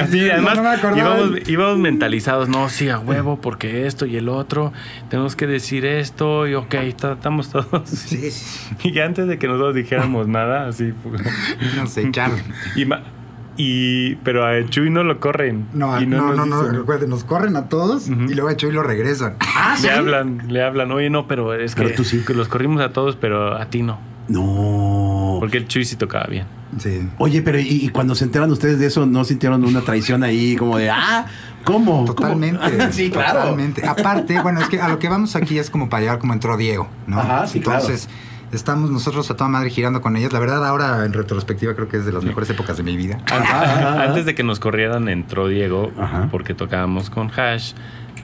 Así, 0.00 0.30
además, 0.30 0.58
no 0.82 0.96
íbamos, 0.96 1.48
íbamos 1.48 1.78
mentalizados, 1.78 2.48
no, 2.48 2.68
sí, 2.68 2.88
a 2.88 2.98
huevo, 2.98 3.40
porque 3.40 3.86
esto 3.86 4.06
y 4.06 4.16
el 4.16 4.28
otro, 4.28 4.72
tenemos 5.10 5.36
que 5.36 5.46
decir 5.46 5.84
esto, 5.84 6.46
y 6.46 6.54
ok, 6.54 6.74
ta- 6.98 7.12
estamos 7.12 7.50
todos. 7.50 7.88
Sí, 7.88 8.30
sí, 8.30 8.74
Y 8.90 8.98
antes 9.00 9.26
de 9.26 9.38
que 9.38 9.46
nosotros 9.46 9.74
dijéramos 9.74 10.26
nada, 10.28 10.68
así. 10.68 10.92
fue- 11.02 11.18
nos 11.76 11.96
echaron. 11.96 12.40
Y, 12.76 12.86
y- 13.56 14.16
pero 14.16 14.46
a 14.46 14.64
Chuy 14.68 14.90
no 14.90 15.04
lo 15.04 15.20
corren. 15.20 15.66
No, 15.74 16.00
y 16.00 16.06
no, 16.06 16.18
no, 16.28 16.34
nos 16.34 16.46
no, 16.48 16.62
dicen- 16.62 16.76
recuerden, 16.78 17.10
nos 17.10 17.24
corren 17.24 17.56
a 17.56 17.68
todos 17.68 18.08
y 18.08 18.12
luego 18.34 18.48
a 18.48 18.56
Chuy 18.56 18.72
lo 18.72 18.82
regresan. 18.82 19.34
Ah, 19.40 19.76
Le 19.82 19.90
hablan, 19.90 20.42
le 20.48 20.62
hablan, 20.62 20.90
oye, 20.92 21.10
no, 21.10 21.26
pero 21.28 21.54
es 21.54 21.74
Pero 21.74 21.90
que, 21.90 21.94
tú 21.94 22.04
sí. 22.04 22.22
que 22.26 22.34
los 22.34 22.48
corrimos 22.48 22.80
a 22.82 22.92
todos, 22.92 23.16
pero 23.16 23.56
a 23.56 23.66
ti 23.66 23.82
no. 23.82 23.98
No. 24.28 25.36
Porque 25.40 25.58
el 25.58 25.68
Chuy 25.68 25.84
sí 25.84 25.96
tocaba 25.96 26.26
bien. 26.26 26.46
Sí. 26.78 27.08
Oye, 27.18 27.42
pero 27.42 27.58
¿y, 27.60 27.66
y 27.68 27.88
cuando 27.90 28.14
se 28.14 28.24
enteran 28.24 28.50
ustedes 28.50 28.78
de 28.78 28.86
eso, 28.86 29.06
no 29.06 29.24
sintieron 29.24 29.64
una 29.64 29.82
traición 29.82 30.22
ahí 30.24 30.56
como 30.56 30.78
de, 30.78 30.90
ah, 30.90 31.26
¿cómo? 31.64 31.98
¿Cómo?" 31.98 32.04
Totalmente. 32.14 32.58
sí, 32.92 33.10
claro. 33.10 33.40
Totalmente. 33.40 33.86
Aparte, 33.86 34.40
bueno, 34.40 34.60
es 34.60 34.68
que 34.68 34.80
a 34.80 34.88
lo 34.88 34.98
que 34.98 35.08
vamos 35.08 35.36
aquí 35.36 35.58
es 35.58 35.70
como 35.70 35.88
para 35.88 36.00
llegar 36.02 36.18
como 36.18 36.32
entró 36.32 36.56
Diego, 36.56 36.88
¿no? 37.06 37.20
Ajá, 37.20 37.46
sí, 37.46 37.60
claro. 37.60 37.84
Estamos 38.54 38.90
nosotros 38.90 39.30
a 39.30 39.36
toda 39.36 39.48
madre 39.48 39.68
girando 39.70 40.00
con 40.00 40.16
ellas. 40.16 40.32
La 40.32 40.38
verdad, 40.38 40.64
ahora 40.66 41.04
en 41.04 41.12
retrospectiva 41.12 41.74
creo 41.74 41.88
que 41.88 41.96
es 41.98 42.06
de 42.06 42.12
las 42.12 42.24
mejores 42.24 42.48
épocas 42.50 42.76
de 42.76 42.82
mi 42.82 42.96
vida. 42.96 43.18
Antes 43.30 44.24
de 44.26 44.34
que 44.34 44.42
nos 44.42 44.60
corrieran, 44.60 45.08
entró 45.08 45.48
Diego, 45.48 45.92
Ajá. 45.98 46.28
porque 46.30 46.54
tocábamos 46.54 47.10
con 47.10 47.30
Hash. 47.36 47.72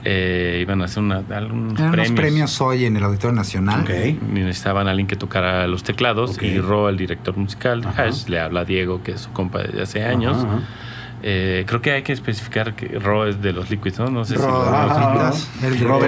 eh, 0.03 0.57
iban 0.61 0.81
a 0.81 0.85
hacer 0.85 1.03
una, 1.03 1.17
algunos 1.29 1.73
Eran 1.79 1.91
premios. 1.91 2.09
unos 2.09 2.19
premios 2.19 2.61
hoy 2.61 2.85
en 2.85 2.97
el 2.97 3.03
Auditorio 3.03 3.35
Nacional. 3.35 3.81
Ok. 3.81 3.89
Y 3.89 4.13
necesitaban 4.39 4.87
a 4.87 4.91
alguien 4.91 5.05
que 5.05 5.15
tocara 5.15 5.67
los 5.67 5.83
teclados. 5.83 6.41
Y 6.41 6.57
Ro, 6.59 6.89
el 6.89 6.97
director 6.97 7.37
musical. 7.37 7.83
Hash, 7.95 8.27
le 8.27 8.39
habla 8.39 8.61
a 8.61 8.65
Diego, 8.65 9.03
que 9.03 9.11
es 9.11 9.21
su 9.21 9.31
compa 9.31 9.59
desde 9.59 9.81
hace 9.83 10.03
años. 10.03 10.37
Ajá, 10.37 10.47
ajá. 10.55 10.59
Eh, 11.23 11.65
creo 11.67 11.81
que 11.81 11.91
hay 11.91 12.01
que 12.01 12.13
especificar 12.13 12.75
que 12.75 12.97
Ro 12.99 13.27
es 13.27 13.41
de 13.41 13.53
los 13.53 13.69
Liquids, 13.69 13.99
¿no? 13.99 14.07
No 14.07 14.25
sé 14.25 14.35
si 14.35 14.41
Ro- 14.41 14.63
el 15.63 15.79
Ro. 15.79 15.99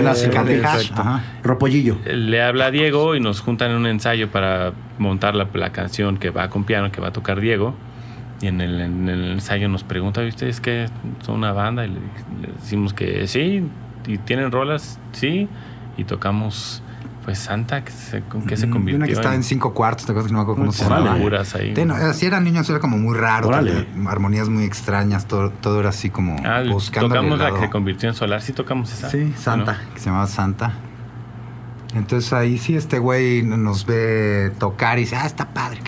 Ropollillo. 1.43 1.97
Le 2.05 2.41
habla 2.41 2.65
a 2.67 2.71
Diego 2.71 3.15
y 3.15 3.19
nos 3.19 3.39
juntan 3.41 3.71
en 3.71 3.77
un 3.77 3.85
ensayo 3.87 4.29
para 4.31 4.73
montar 4.97 5.35
la, 5.35 5.47
la 5.53 5.71
canción 5.71 6.17
que 6.17 6.29
va 6.31 6.49
con 6.49 6.63
piano, 6.63 6.91
que 6.91 6.99
va 7.01 7.09
a 7.09 7.13
tocar 7.13 7.39
Diego. 7.39 7.75
Y 8.41 8.47
en 8.47 8.59
el, 8.59 8.81
en 8.81 9.07
el 9.07 9.31
ensayo 9.31 9.69
nos 9.69 9.83
pregunta, 9.83 10.23
"¿Y 10.23 10.27
¿ustedes 10.27 10.59
qué? 10.59 10.87
¿Son 11.25 11.35
una 11.35 11.53
banda? 11.53 11.85
Y 11.85 11.89
le, 11.89 11.95
le 12.41 12.53
decimos 12.59 12.93
que 12.93 13.25
sí. 13.27 13.63
¿Y 14.05 14.17
tienen 14.17 14.51
rolas? 14.51 14.99
Sí. 15.13 15.47
Y 15.95 16.03
tocamos, 16.03 16.82
pues, 17.23 17.39
Santa, 17.39 17.83
que 17.83 17.91
se, 17.91 18.21
¿con 18.21 18.45
qué 18.45 18.57
se 18.57 18.69
convirtió? 18.69 18.97
Una 18.97 19.05
que 19.07 19.13
estaba 19.13 19.35
en 19.35 19.43
cinco 19.43 19.73
cuartos, 19.73 20.05
¿te 20.05 20.11
acuerdas 20.11 20.27
que 20.27 20.33
no 20.33 20.39
me 20.39 20.43
acuerdo 20.43 20.61
cómo 20.61 20.71
se 20.71 20.83
llamaba? 20.83 21.13
ahí. 21.13 21.73
Sí, 21.75 21.85
no, 21.85 21.95
así 21.95 22.25
eran 22.25 22.43
niños, 22.43 22.69
era 22.69 22.79
como 22.79 22.97
muy 22.97 23.17
raro, 23.17 23.49
tal, 23.49 23.87
armonías 24.07 24.49
muy 24.49 24.63
extrañas, 24.65 25.25
todo, 25.27 25.49
todo 25.49 25.79
era 25.79 25.89
así 25.89 26.09
como 26.09 26.35
Ah, 26.45 26.63
buscando 26.69 27.09
tocamos 27.09 27.39
la 27.39 27.51
que 27.53 27.59
se 27.59 27.69
convirtió 27.69 28.09
en 28.09 28.15
Solar. 28.15 28.41
Sí 28.41 28.53
tocamos 28.53 28.91
esa. 28.91 29.09
Sí, 29.09 29.33
Santa, 29.37 29.73
¿no? 29.87 29.93
que 29.93 29.99
se 29.99 30.05
llamaba 30.07 30.27
Santa. 30.27 30.73
Entonces 31.95 32.33
ahí 32.33 32.57
sí 32.57 32.75
este 32.75 32.97
güey 32.99 33.43
nos 33.43 33.85
ve 33.85 34.51
tocar 34.59 34.97
y 34.97 35.01
dice, 35.01 35.15
ah, 35.15 35.25
está 35.25 35.49
padre. 35.53 35.79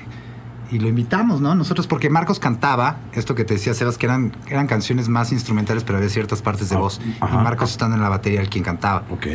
Y 0.72 0.80
lo 0.80 0.88
invitamos, 0.88 1.42
¿no? 1.42 1.54
Nosotros, 1.56 1.86
porque 1.88 2.10
Marcos 2.10 2.40
cantaba, 2.40 2.98
esto 3.14 3.36
que 3.36 3.46
te 3.46 3.54
decía, 3.54 3.74
Sebas, 3.74 3.98
que 3.98 4.08
eran, 4.08 4.32
eran 4.48 4.66
canciones 4.68 5.10
más 5.10 5.32
instrumentales, 5.32 5.84
pero 5.84 5.98
había 5.98 6.10
ciertas 6.10 6.42
partes 6.42 6.70
de 6.70 6.76
Ah, 6.76 6.80
voz. 6.80 7.00
ajá. 7.20 7.36
Y 7.36 7.44
Marcos 7.44 7.72
estando 7.72 7.96
en 7.96 8.02
la 8.02 8.10
batería, 8.10 8.42
el 8.42 8.50
quien 8.50 8.64
cantaba. 8.64 9.04
Ok. 9.12 9.26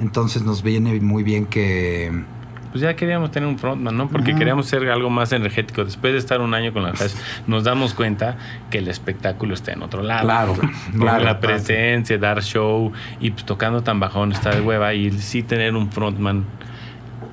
Entonces 0.00 0.42
nos 0.42 0.62
viene 0.62 1.00
muy 1.00 1.22
bien 1.22 1.46
que... 1.46 2.24
Pues 2.72 2.82
ya 2.82 2.94
queríamos 2.94 3.30
tener 3.30 3.48
un 3.48 3.58
frontman, 3.58 3.96
¿no? 3.96 4.08
Porque 4.08 4.32
Ajá. 4.32 4.38
queríamos 4.38 4.66
ser 4.66 4.86
algo 4.90 5.08
más 5.08 5.32
energético. 5.32 5.82
Después 5.84 6.12
de 6.12 6.18
estar 6.18 6.42
un 6.42 6.52
año 6.52 6.74
con 6.74 6.82
la 6.82 6.90
Hash, 6.90 7.14
nos 7.46 7.64
damos 7.64 7.94
cuenta 7.94 8.36
que 8.70 8.78
el 8.78 8.88
espectáculo 8.88 9.54
está 9.54 9.72
en 9.72 9.82
otro 9.82 10.02
lado. 10.02 10.24
Claro, 10.24 10.54
claro. 10.98 11.24
La 11.24 11.40
presencia, 11.40 12.18
dar 12.18 12.42
show 12.42 12.92
y 13.18 13.30
pues, 13.30 13.46
tocando 13.46 13.82
tan 13.82 13.98
bajón 13.98 14.32
está 14.32 14.50
de 14.50 14.60
hueva 14.60 14.92
y 14.92 15.10
sí 15.12 15.42
tener 15.42 15.74
un 15.74 15.90
frontman 15.90 16.44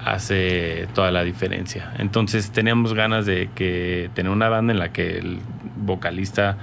hace 0.06 0.88
toda 0.94 1.12
la 1.12 1.24
diferencia. 1.24 1.92
Entonces 1.98 2.52
teníamos 2.52 2.94
ganas 2.94 3.26
de 3.26 3.50
que 3.54 4.10
tener 4.14 4.32
una 4.32 4.48
banda 4.48 4.72
en 4.72 4.80
la 4.80 4.94
que 4.94 5.18
el 5.18 5.40
vocalista 5.76 6.58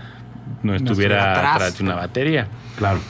no 0.63 0.75
estuviera 0.75 1.17
estuviera 1.17 1.33
atrás. 1.33 1.55
atrás 1.57 1.79
de 1.79 1.85
una 1.85 1.95
batería. 1.97 2.49
Claro. 2.77 3.01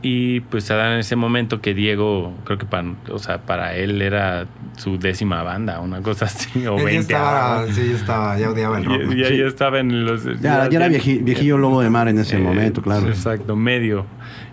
Y 0.00 0.40
pues 0.40 0.62
se 0.62 0.74
da 0.74 0.92
en 0.94 1.00
ese 1.00 1.16
momento 1.16 1.60
que 1.60 1.74
Diego, 1.74 2.32
creo 2.44 2.56
que 2.56 2.66
para, 2.66 2.86
o 3.10 3.18
sea, 3.18 3.38
para 3.38 3.74
él 3.74 4.00
era 4.00 4.46
su 4.76 4.96
décima 4.96 5.42
banda, 5.42 5.80
una 5.80 6.00
cosa 6.02 6.24
así, 6.26 6.66
o 6.68 6.74
Él 6.76 6.78
ya 6.78 6.84
20. 6.84 6.98
estaba, 7.00 7.66
sí, 7.66 7.88
ya 7.90 7.96
estaba, 7.96 8.38
ya 8.38 8.50
odiaba 8.50 8.78
el 8.78 8.84
rock. 8.84 9.00
Y, 9.12 9.20
y 9.20 9.24
ahí 9.24 9.36
Sí. 9.38 9.42
estaba 9.42 9.80
en 9.80 10.04
los... 10.06 10.24
Ya, 10.40 10.68
ya 10.68 10.78
era 10.78 10.88
vieji- 10.88 11.24
viejillo 11.24 11.58
lobo 11.58 11.80
de 11.82 11.90
mar 11.90 12.06
en 12.06 12.18
ese 12.20 12.36
Eh, 12.36 12.40
momento, 12.40 12.80
claro. 12.80 13.08
Exacto, 13.08 13.56
medio. 13.56 14.06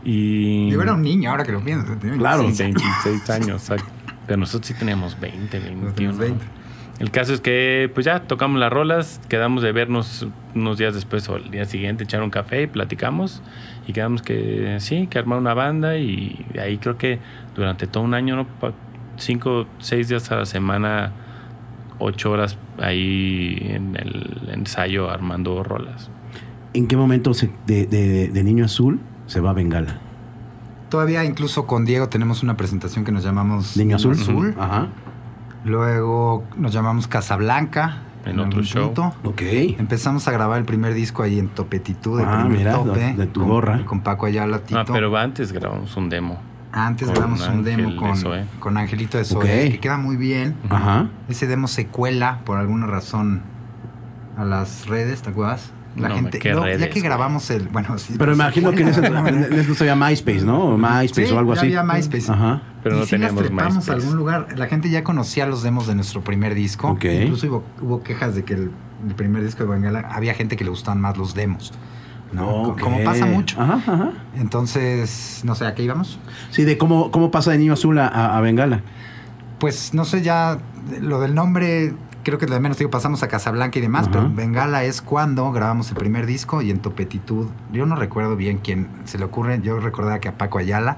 Y... 0.04 0.70
Yo 0.72 0.82
era 0.82 0.94
un 0.94 1.04
niño, 1.04 1.30
ahora 1.30 1.44
que 1.44 1.52
lo 1.52 1.64
pienso. 1.64 1.94
tenía 1.98 2.18
Claro. 2.18 2.40
26 2.44 2.74
26 3.04 3.30
años, 3.30 3.62
exacto. 3.70 3.92
Pero 4.26 4.38
nosotros 4.40 4.68
sí 4.68 4.74
teníamos 4.74 5.20
20, 5.20 5.60
21. 5.60 5.92
teníamos 5.94 6.18
20. 6.20 6.46
El 6.98 7.12
caso 7.12 7.34
es 7.34 7.42
que, 7.42 7.92
pues 7.94 8.06
ya 8.06 8.22
tocamos 8.22 8.60
las 8.60 8.72
rolas, 8.72 9.20
quedamos 9.28 9.62
de 9.62 9.72
vernos 9.74 10.26
unos 10.56 10.78
días 10.78 10.94
después 10.96 11.28
o 11.30 11.36
el 11.36 11.52
día 11.52 11.66
siguiente, 11.66 12.06
echar 12.06 12.24
un 12.24 12.30
café 12.30 12.64
y 12.64 12.68
platicamos. 12.68 13.44
Y 13.88 13.94
quedamos 13.94 14.22
que 14.22 14.78
sí, 14.80 15.08
que 15.08 15.20
armar 15.20 15.38
una 15.40 15.54
banda. 15.54 15.98
Y 15.98 16.46
ahí 16.60 16.78
creo 16.78 16.98
que 16.98 17.20
durante 17.56 17.88
todo 17.88 18.04
un 18.04 18.14
año, 18.14 18.36
¿no? 18.36 18.48
Cinco, 19.18 19.66
seis 19.80 20.10
días 20.10 20.32
a 20.32 20.38
la 20.38 20.46
semana, 20.46 21.12
ocho 22.00 22.32
horas 22.32 22.58
ahí 22.82 23.58
en 23.62 23.96
el 23.96 24.50
ensayo 24.52 25.10
armando 25.10 25.64
rolas. 25.64 26.10
¿En 26.74 26.88
qué 26.88 26.98
momento 26.98 27.34
se- 27.34 27.52
de, 27.68 27.86
de- 27.86 28.28
de 28.30 28.44
Niño 28.44 28.66
Azul 28.66 29.00
se 29.28 29.40
va 29.40 29.52
a 29.52 29.54
Bengala? 29.54 30.00
Todavía 30.90 31.24
incluso 31.24 31.66
con 31.68 31.86
Diego 31.86 32.10
tenemos 32.10 32.44
una 32.44 32.58
presentación 32.58 33.06
que 33.06 33.12
nos 33.12 33.24
llamamos 33.24 33.78
Niño 33.78 33.96
Azul. 33.96 34.14
Azul. 34.14 34.56
Ajá. 34.60 34.88
Luego 35.64 36.44
nos 36.58 36.74
llamamos 36.74 37.08
Casablanca. 37.08 38.00
En 38.26 38.40
otro 38.40 38.64
show. 38.64 38.92
Ok. 39.24 39.42
Empezamos 39.78 40.28
a 40.28 40.32
grabar 40.32 40.58
el 40.60 40.66
primer 40.66 40.94
disco 40.94 41.22
ahí 41.24 41.38
en 41.40 41.48
Topetitud, 41.50 42.20
el 42.20 42.26
Ah, 42.28 42.46
mira, 42.50 42.74
tope. 42.74 43.00
de- 43.00 43.14
de 43.14 43.28
tu 43.28 43.42
con, 43.42 43.50
gorra. 43.50 43.86
Con 43.86 44.02
Paco 44.02 44.26
Ayala, 44.26 44.60
Tito. 44.60 44.80
Ah, 44.80 44.86
pero 44.88 45.16
antes 45.18 45.52
grabamos 45.52 45.96
un 45.96 46.10
demo. 46.10 46.40
Antes 46.72 47.08
con 47.08 47.16
grabamos 47.16 47.48
un 47.48 47.64
demo 47.64 47.90
de 47.92 47.96
con, 47.96 48.16
con 48.60 48.78
Angelito 48.78 49.18
de 49.18 49.24
Zoe, 49.26 49.70
que 49.72 49.80
queda 49.80 49.98
muy 49.98 50.18
bien. 50.18 50.56
Ajá. 50.70 51.08
Ese 51.30 51.48
demo 51.48 51.68
se 51.68 51.88
cuela 51.88 52.40
por 52.46 52.58
alguna 52.58 52.86
razón 52.88 53.44
a 54.38 54.44
las 54.44 54.88
redes, 54.88 55.22
¿te 55.22 55.30
acuerdas? 55.30 55.72
La 55.96 56.10
No, 56.10 56.16
gente, 56.16 56.40
¿qué 56.40 56.52
no, 56.52 56.68
ya 56.68 56.90
que 56.90 57.00
grabamos 57.00 57.50
el, 57.52 57.70
bueno, 57.70 57.98
sí, 57.98 58.16
Pero 58.18 58.34
imagino 58.34 58.72
que 58.72 58.82
en 58.82 58.90
ese, 58.90 59.02
llama 59.86 60.10
MySpace, 60.10 60.42
¿no? 60.44 60.60
O 60.66 60.78
MySpace 60.78 61.28
Sí, 61.28 61.34
o 61.34 61.40
algo 61.40 61.54
ya 61.54 61.62
así. 61.62 61.68
había 61.68 61.84
MySpace. 61.84 62.32
Ajá. 62.32 62.62
Pero 62.84 62.98
y 62.98 63.00
no 63.00 63.06
sí 63.06 63.18
las 63.18 63.30
teníamos 63.30 63.44
trepamos 63.44 63.90
a 63.90 63.94
algún 63.94 64.16
lugar. 64.18 64.48
La 64.58 64.68
gente 64.68 64.90
ya 64.90 65.04
conocía 65.06 65.46
los 65.46 65.64
demos 65.64 65.88
de 65.88 65.96
nuestro 65.96 66.22
primer 66.22 66.54
disco. 66.54 66.90
Ok. 66.90 67.06
Incluso 67.06 67.48
hubo, 67.48 67.64
hubo 67.82 68.04
quejas 68.04 68.36
de 68.36 68.44
que 68.44 68.56
el, 68.56 68.72
el 69.08 69.16
primer 69.16 69.44
disco 69.44 69.64
de 69.64 69.70
Bengala 69.70 70.02
había 70.12 70.34
gente 70.34 70.58
que 70.58 70.64
le 70.66 70.70
gustaban 70.70 71.00
más 71.00 71.18
los 71.18 71.34
demos. 71.34 71.72
¿no? 72.34 72.76
Como 72.82 73.02
pasa 73.06 73.26
mucho. 73.26 73.62
Ajá, 73.62 73.76
ajá. 73.76 74.12
Entonces, 74.38 75.42
no 75.46 75.56
sé, 75.56 75.66
¿a 75.66 75.76
qué 75.76 75.84
íbamos? 75.84 76.20
Sí, 76.52 76.64
de 76.66 76.78
cómo, 76.78 77.10
cómo 77.12 77.32
pasa 77.32 77.52
de 77.52 77.58
Niño 77.58 77.74
Azul 77.74 77.98
a, 78.00 78.08
a- 78.08 78.38
a 78.38 78.42
Bengala. 78.42 78.82
Pues 79.60 79.94
no 79.94 80.04
sé, 80.04 80.22
ya 80.22 80.58
lo 81.02 81.22
del 81.22 81.34
nombre, 81.34 81.94
creo 82.26 82.38
que 82.38 82.46
de 82.46 82.60
menos 82.60 82.78
digo, 82.78 82.90
pasamos 82.90 83.24
a 83.24 83.30
Casablanca 83.30 83.80
y 83.80 83.82
demás, 83.82 84.10
pero 84.10 84.30
Bengala 84.30 84.84
es 84.84 85.02
cuando 85.02 85.50
grabamos 85.54 85.90
el 85.92 85.96
primer 85.96 86.26
disco 86.26 86.62
y 86.62 86.72
en 86.72 86.80
Topetitud, 86.80 87.48
yo 87.72 87.86
no 87.86 87.96
recuerdo 87.96 88.36
bien 88.36 88.58
quién 88.58 88.90
se 89.06 89.18
le 89.18 89.24
ocurre, 89.24 89.62
yo 89.64 89.80
recordaba 89.80 90.20
que 90.20 90.28
a 90.28 90.38
Paco 90.38 90.58
Ayala, 90.58 90.98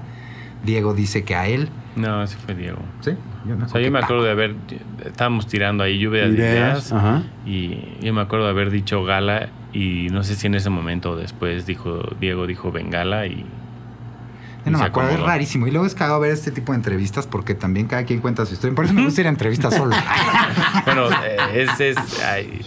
Diego 0.64 0.92
dice 0.94 1.22
que 1.22 1.36
a 1.36 1.46
él. 1.46 1.68
No, 1.94 2.22
ese 2.24 2.36
fue 2.36 2.54
Diego. 2.56 2.78
Sí, 3.00 3.12
yo 3.46 3.56
me 3.56 3.64
O 3.64 3.68
sea, 3.68 3.80
yo 3.80 3.90
me 3.92 4.00
Paco. 4.00 4.04
acuerdo 4.06 4.24
de 4.24 4.30
haber, 4.32 4.56
estábamos 5.04 5.46
tirando 5.46 5.84
ahí 5.84 5.98
lluvia 6.00 6.22
de 6.22 6.28
Ideas, 6.30 6.90
ideas, 6.90 6.92
ajá. 6.92 7.22
y 7.46 7.96
yo 8.00 8.12
me 8.12 8.20
acuerdo 8.22 8.46
de 8.46 8.50
haber 8.50 8.70
dicho 8.70 9.04
gala 9.04 9.50
Y 9.72 10.08
no 10.10 10.24
sé 10.24 10.34
si 10.34 10.46
en 10.48 10.54
ese 10.56 10.70
momento 10.70 11.10
o 11.12 11.16
después 11.16 11.66
dijo, 11.66 12.00
Diego 12.20 12.46
dijo 12.46 12.72
Bengala 12.72 13.26
y... 13.26 13.44
Yo 14.64 14.72
no 14.72 14.78
me 14.78 14.84
acuerdo, 14.84 15.10
es 15.12 15.20
rarísimo. 15.20 15.66
Y 15.66 15.70
luego 15.70 15.86
es 15.86 15.94
cagado 15.94 16.20
ver 16.20 16.32
este 16.32 16.50
tipo 16.50 16.72
de 16.72 16.76
entrevistas 16.76 17.26
porque 17.26 17.54
también 17.54 17.86
cada 17.86 18.04
quien 18.04 18.20
cuenta 18.20 18.44
su 18.44 18.54
historia. 18.54 18.74
Por 18.74 18.84
eso 18.84 18.94
me 18.94 19.02
gusta 19.04 19.20
ir 19.22 19.26
a 19.26 19.30
entrevistas 19.30 19.74
solo. 19.74 19.94
Bueno, 20.84 21.08
eh, 21.10 21.36
es, 21.54 21.80
es, 21.80 21.96
ay, 22.22 22.60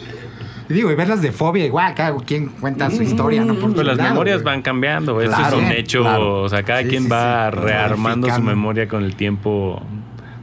Y 0.69 0.73
digo, 0.73 0.91
y 0.91 0.95
verlas 0.95 1.21
de 1.21 1.31
fobia, 1.31 1.65
igual, 1.65 1.93
cada 1.95 2.15
quien 2.17 2.47
cuenta 2.47 2.89
su 2.91 3.01
historia, 3.03 3.43
¿no? 3.43 3.53
Por 3.55 3.63
Pues 3.73 3.77
su 3.77 3.83
las 3.83 3.97
lado, 3.97 4.09
memorias 4.09 4.43
van 4.43 4.61
cambiando, 4.61 5.19
eso 5.21 5.31
Claro, 5.35 5.57
es 5.57 5.63
un 5.65 5.71
hecho, 5.71 6.01
claro. 6.01 6.41
o 6.43 6.49
sea, 6.49 6.63
cada 6.63 6.81
Sí, 6.83 6.87
quien 6.89 7.03
sí, 7.03 7.09
va 7.09 7.49
sí. 7.51 7.57
rearmando 7.59 8.33
su 8.33 8.41
memoria 8.41 8.87
con 8.87 9.03
el 9.03 9.15
tiempo 9.15 9.81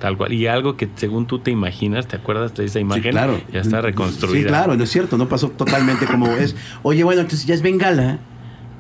tal 0.01 0.17
cual. 0.17 0.33
Y 0.33 0.47
algo 0.47 0.77
que 0.77 0.89
según 0.97 1.27
tú 1.27 1.39
te 1.41 1.51
imaginas, 1.51 2.07
¿te 2.07 2.17
acuerdas 2.17 2.55
de 2.55 2.65
esa 2.65 2.79
imagen? 2.79 3.03
Sí, 3.05 3.11
claro. 3.11 3.41
Ya 3.53 3.61
está 3.61 3.81
reconstruida. 3.81 4.39
Sí, 4.43 4.47
claro, 4.47 4.77
no 4.77 4.85
es 4.85 4.91
cierto, 4.91 5.17
no 5.19 5.29
pasó 5.29 5.49
totalmente 5.51 6.07
como 6.07 6.29
es. 6.29 6.55
Oye, 6.83 7.03
bueno, 7.05 7.21
entonces 7.23 7.47
ya 7.47 7.55
es 7.55 7.63
Bengala, 7.63 8.19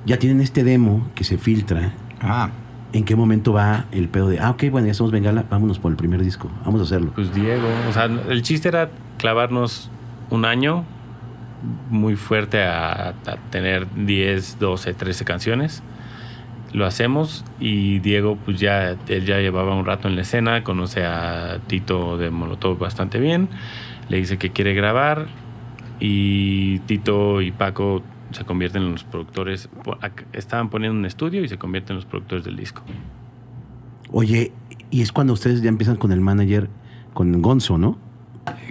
ya 0.07 0.19
tienen 0.19 0.41
este 0.41 0.63
demo 0.65 1.09
que 1.17 1.25
se 1.25 1.39
filtra. 1.39 1.93
Ah, 2.21 2.51
¿En 2.93 3.05
qué 3.05 3.17
momento 3.17 3.53
va 3.53 3.85
el 3.93 4.09
pedo 4.09 4.29
de, 4.29 4.41
ah, 4.41 4.51
ok, 4.51 4.65
bueno, 4.71 4.87
ya 4.87 4.95
somos 4.95 5.13
Bengala, 5.13 5.45
vámonos 5.51 5.79
por 5.79 5.91
el 5.91 5.97
primer 5.97 6.23
disco, 6.23 6.51
vamos 6.65 6.81
a 6.81 6.85
hacerlo? 6.85 7.13
Pues 7.15 7.35
Diego, 7.35 7.69
o 7.89 7.93
sea, 7.93 8.05
el 8.05 8.43
chiste 8.43 8.69
era 8.69 8.89
clavarnos 9.19 9.91
un 10.31 10.47
año 10.47 10.85
muy 11.91 12.17
fuerte 12.17 12.63
a, 12.63 13.09
a 13.09 13.37
tener 13.51 13.87
10, 13.95 14.59
12, 14.59 14.95
13 14.95 15.25
canciones. 15.25 15.83
Lo 16.73 16.87
hacemos 16.87 17.45
y 17.59 17.99
Diego, 18.01 18.37
pues 18.45 18.61
ya, 18.61 18.97
él 19.09 19.25
ya 19.25 19.39
llevaba 19.39 19.75
un 19.75 19.87
rato 19.87 20.09
en 20.09 20.17
la 20.17 20.23
escena, 20.23 20.65
conoce 20.65 21.05
a 21.05 21.59
Tito 21.67 22.19
de 22.19 22.31
Molotov 22.31 22.79
bastante 22.79 23.19
bien, 23.19 23.49
le 24.09 24.19
dice 24.19 24.39
que 24.39 24.51
quiere 24.51 24.75
grabar 24.75 25.27
y 26.01 26.79
Tito 26.81 27.41
y 27.41 27.53
Paco 27.53 28.03
se 28.31 28.45
convierten 28.45 28.83
en 28.83 28.93
los 28.93 29.05
productores, 29.05 29.69
estaban 30.33 30.69
poniendo 30.71 30.99
un 30.99 31.07
estudio 31.07 31.43
y 31.43 31.49
se 31.49 31.59
convierten 31.59 31.95
en 31.95 31.97
los 31.97 32.07
productores 32.07 32.45
del 32.45 32.57
disco. 32.57 32.83
Oye, 34.13 34.53
y 34.91 35.03
es 35.03 35.13
cuando 35.13 35.33
ustedes 35.33 35.63
ya 35.63 35.69
empiezan 35.69 35.97
con 35.97 36.13
el 36.13 36.21
manager, 36.21 36.69
con 37.15 37.41
Gonzo, 37.43 37.79
¿no? 37.79 37.99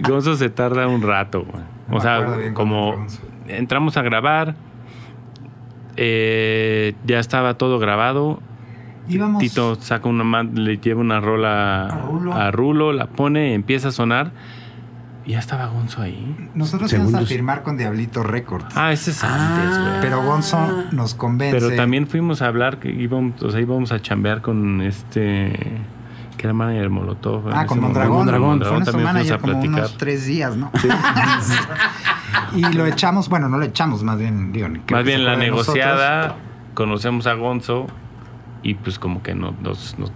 Gonzo 0.00 0.36
se 0.36 0.50
tarda 0.50 0.86
un 0.88 1.02
rato, 1.02 1.44
güey. 1.44 1.62
No 1.88 1.94
o 1.94 1.98
me 1.98 2.00
sea, 2.00 2.54
como 2.54 3.06
entramos 3.46 3.96
a 3.96 4.02
grabar, 4.02 4.54
eh, 5.96 6.94
ya 7.04 7.18
estaba 7.18 7.54
todo 7.54 7.78
grabado. 7.78 8.40
íbamos. 9.08 9.40
Tito 9.40 9.74
saca 9.76 10.08
una 10.08 10.42
le 10.42 10.78
lleva 10.78 11.00
una 11.00 11.20
rola 11.20 11.86
A 11.86 12.06
Rulo. 12.06 12.34
a 12.34 12.50
Rulo, 12.50 12.92
la 12.92 13.06
pone, 13.06 13.54
empieza 13.54 13.88
a 13.88 13.92
sonar. 13.92 14.32
Y 15.28 15.32
ya 15.32 15.40
estaba 15.40 15.66
Gonzo 15.66 16.00
ahí. 16.00 16.48
Nosotros 16.54 16.90
íbamos 16.90 17.12
a 17.12 17.20
firmar 17.20 17.62
con 17.62 17.76
Diablito 17.76 18.22
Records. 18.22 18.74
Ah, 18.74 18.92
ese 18.92 19.10
es 19.10 19.22
antes, 19.22 19.78
güey. 19.78 20.00
Pero 20.00 20.22
Gonzo 20.22 20.84
nos 20.90 21.14
convence. 21.14 21.54
Pero 21.60 21.76
también 21.76 22.06
fuimos 22.06 22.40
a 22.40 22.46
hablar, 22.46 22.78
que 22.78 22.88
íbamos, 22.88 23.42
o 23.42 23.50
sea, 23.50 23.60
íbamos 23.60 23.92
a 23.92 24.00
chambear 24.00 24.40
con 24.40 24.80
este, 24.80 25.52
que 26.38 26.46
era 26.46 26.54
manager 26.54 26.84
de 26.84 26.88
Molotov. 26.88 27.42
Ah, 27.52 27.66
con. 27.66 27.78
Mondragón. 27.78 28.16
Mondragón. 28.16 28.58
Fue 28.60 28.70
nuestro 28.70 28.92
también 28.92 28.94
fuimos 28.94 29.12
manager 29.12 29.34
a 29.34 29.38
como 29.38 29.52
platicar. 29.52 29.78
unos 29.80 29.96
tres 29.98 30.24
días, 30.24 30.56
¿no? 30.56 30.70
y 32.56 32.62
lo 32.72 32.86
echamos, 32.86 33.28
bueno, 33.28 33.50
no 33.50 33.58
lo 33.58 33.66
echamos, 33.66 34.02
más 34.02 34.18
bien, 34.18 34.50
digo, 34.50 34.66
Más 34.90 35.04
bien 35.04 35.26
la 35.26 35.36
nosotros. 35.36 35.38
negociada, 35.38 36.36
conocemos 36.72 37.26
a 37.26 37.34
Gonzo 37.34 37.86
y 38.62 38.74
pues 38.74 38.98
como 38.98 39.22
que 39.22 39.34
no, 39.34 39.54
nos, 39.62 39.98
nos, 39.98 40.10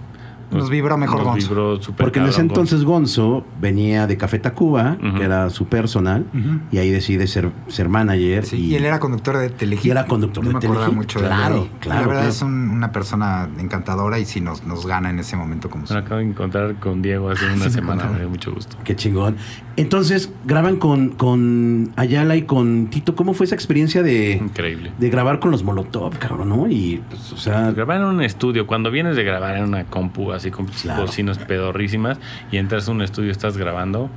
Nos 0.53 0.71
vibró 0.71 0.97
mejor 0.97 1.19
nos 1.19 1.27
Gonzo. 1.27 1.49
vibró 1.49 1.83
súper 1.83 2.05
Porque 2.07 2.19
en 2.21 2.27
ese 2.27 2.41
entonces 2.41 2.85
Gonzo 2.85 3.45
venía 3.61 4.07
de 4.07 4.17
Café 4.17 4.39
Tacuba, 4.39 4.97
que 5.17 5.25
era 5.25 5.51
su 5.51 5.67
personal, 5.67 6.27
y 6.71 6.79
ahí 6.79 6.91
decide 6.91 7.27
ser, 7.27 7.51
ser 7.69 7.89
manager. 7.89 8.45
Sí, 8.45 8.57
y, 8.57 8.67
y 8.73 8.75
él 8.77 8.85
era 8.85 8.99
conductor 9.01 9.37
de 9.39 9.51
Telehit. 9.51 9.85
Y 9.85 9.91
era 9.91 10.07
conductor 10.07 10.43
no 10.45 10.49
de 10.51 10.55
me 10.55 10.61
Telehit, 10.61 10.93
mucho 10.95 11.21
de 11.21 11.27
claro, 11.27 11.57
él. 11.65 11.71
claro, 11.81 12.01
La 12.01 12.07
verdad 12.07 12.21
claro. 12.23 12.29
es 12.35 12.43
un- 12.43 12.71
una 12.71 12.93
persona 12.93 13.49
encantadora 13.59 14.19
y 14.19 14.25
sí 14.25 14.41
nos, 14.41 14.65
nos 14.67 14.87
gana 14.87 15.11
en 15.11 15.19
ese 15.19 15.37
momento 15.37 15.71
como 15.71 15.85
Me 15.91 15.97
acabo 15.97 16.17
de 16.21 16.27
encontrar 16.27 16.75
con 16.81 17.03
Diego 17.03 17.31
hace 17.31 17.45
una 17.47 17.55
Sí, 17.57 17.61
me 17.65 17.71
semana, 17.71 18.05
me 18.13 18.19
dio 18.21 18.29
mucho 18.29 18.53
gusto. 18.53 18.77
Qué 18.85 18.97
chingón. 18.97 19.37
Entonces, 19.77 20.31
graban 20.45 20.77
con, 20.77 21.11
con 21.11 21.93
Ayala 21.97 22.37
y 22.37 22.43
con 22.43 22.89
Tito. 22.89 23.15
¿Cómo 23.15 23.33
fue 23.35 23.47
esa 23.47 23.55
experiencia 23.55 24.03
de, 24.03 24.33
Increíble. 24.33 24.93
de 24.99 25.09
grabar 25.11 25.39
con 25.41 25.51
los 25.51 25.63
Molotov, 25.65 26.19
cabrón, 26.19 26.51
no? 26.51 26.69
Y, 26.69 27.01
pues, 27.09 27.33
o 27.33 27.37
sea, 27.37 27.71
Grabar 27.73 27.99
en 28.01 28.07
un 28.07 28.23
estudio, 28.23 28.67
cuando 28.67 28.91
vienes 28.91 29.17
de 29.17 29.25
grabar 29.25 29.57
en 29.57 29.65
una 29.65 29.85
compu 29.85 30.33
así 30.43 30.51
con 30.51 30.67
Claro. 30.67 31.03
bocinas 31.03 31.39
pedorrísimas 31.39 32.19
y 32.51 32.57
entras 32.59 32.89
a 32.89 32.93
un 32.93 33.03
estudio, 33.03 33.31
estás 33.31 33.57
grabando 33.57 34.11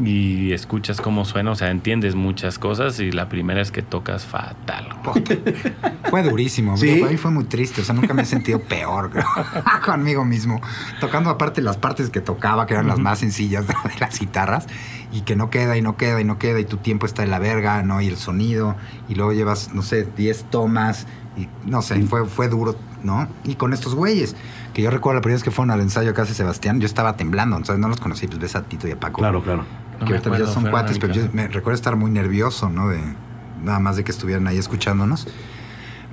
y 0.00 0.52
escuchas 0.52 1.00
cómo 1.00 1.24
suena, 1.24 1.50
o 1.50 1.54
sea, 1.56 1.70
entiendes 1.72 2.14
muchas 2.14 2.56
cosas 2.60 3.00
y 3.00 3.10
la 3.10 3.28
primera 3.28 3.60
es 3.60 3.72
que 3.72 3.82
tocas 3.82 4.24
fatal. 4.24 4.86
Fue 6.08 6.22
durísimo. 6.22 6.76
¿Sí? 6.76 6.96
Para 7.00 7.10
mí 7.10 7.16
fue 7.18 7.32
muy 7.32 7.44
triste. 7.44 7.80
O 7.80 7.84
sea, 7.84 7.96
nunca 7.96 8.14
me 8.14 8.22
he 8.22 8.24
sentido 8.24 8.60
peor 8.60 9.10
conmigo 9.84 10.24
mismo. 10.24 10.60
Tocando 11.00 11.30
aparte 11.30 11.62
las 11.62 11.78
partes 11.78 12.10
que 12.10 12.20
tocaba, 12.20 12.66
que 12.66 12.74
eran 12.74 12.86
las 12.86 13.00
más 13.00 13.18
sencillas 13.18 13.66
de, 13.66 13.74
de 13.74 13.98
las 13.98 14.20
guitarras, 14.20 14.66
y 15.10 15.22
que 15.22 15.34
no 15.34 15.50
queda 15.50 15.76
y 15.76 15.82
no 15.82 15.96
queda 15.96 16.20
y 16.20 16.24
no 16.24 16.38
queda, 16.38 16.60
y 16.60 16.64
tu 16.64 16.76
tiempo 16.76 17.04
está 17.06 17.24
en 17.24 17.30
la 17.32 17.40
verga, 17.40 17.82
¿no? 17.82 18.00
Y 18.00 18.06
el 18.06 18.16
sonido, 18.18 18.76
y 19.08 19.16
luego 19.16 19.32
llevas, 19.32 19.74
no 19.74 19.82
sé, 19.82 20.04
10 20.16 20.44
tomas, 20.44 21.08
y 21.36 21.48
no 21.68 21.82
sé, 21.82 22.00
fue, 22.02 22.24
fue 22.26 22.48
duro, 22.48 22.76
¿no? 23.02 23.28
Y 23.44 23.54
con 23.54 23.72
estos 23.72 23.94
güeyes, 23.94 24.34
que 24.74 24.82
yo 24.82 24.90
recuerdo 24.90 25.16
la 25.18 25.22
primera 25.22 25.36
vez 25.36 25.44
que 25.44 25.50
fueron 25.50 25.70
al 25.70 25.80
ensayo 25.80 26.10
acá 26.10 26.22
a 26.22 26.26
Sebastián, 26.26 26.80
yo 26.80 26.86
estaba 26.86 27.16
temblando, 27.16 27.56
entonces 27.56 27.80
no 27.80 27.88
los 27.88 28.00
conocí, 28.00 28.26
pues 28.26 28.38
ves 28.38 28.56
a 28.56 28.62
Tito 28.62 28.86
y 28.88 28.92
a 28.92 28.98
Paco 29.00 29.18
claro, 29.20 29.42
claro. 29.42 29.64
No 30.00 30.06
que 30.06 30.12
ahorita 30.14 30.38
ya 30.38 30.46
son 30.46 30.70
cuates, 30.70 30.98
pero 30.98 31.12
yo 31.12 31.22
me 31.32 31.48
recuerdo 31.48 31.74
estar 31.74 31.96
muy 31.96 32.10
nervioso, 32.10 32.68
¿no? 32.70 32.88
De 32.88 33.00
nada 33.64 33.80
más 33.80 33.96
de 33.96 34.04
que 34.04 34.12
estuvieran 34.12 34.46
ahí 34.46 34.56
escuchándonos. 34.58 35.26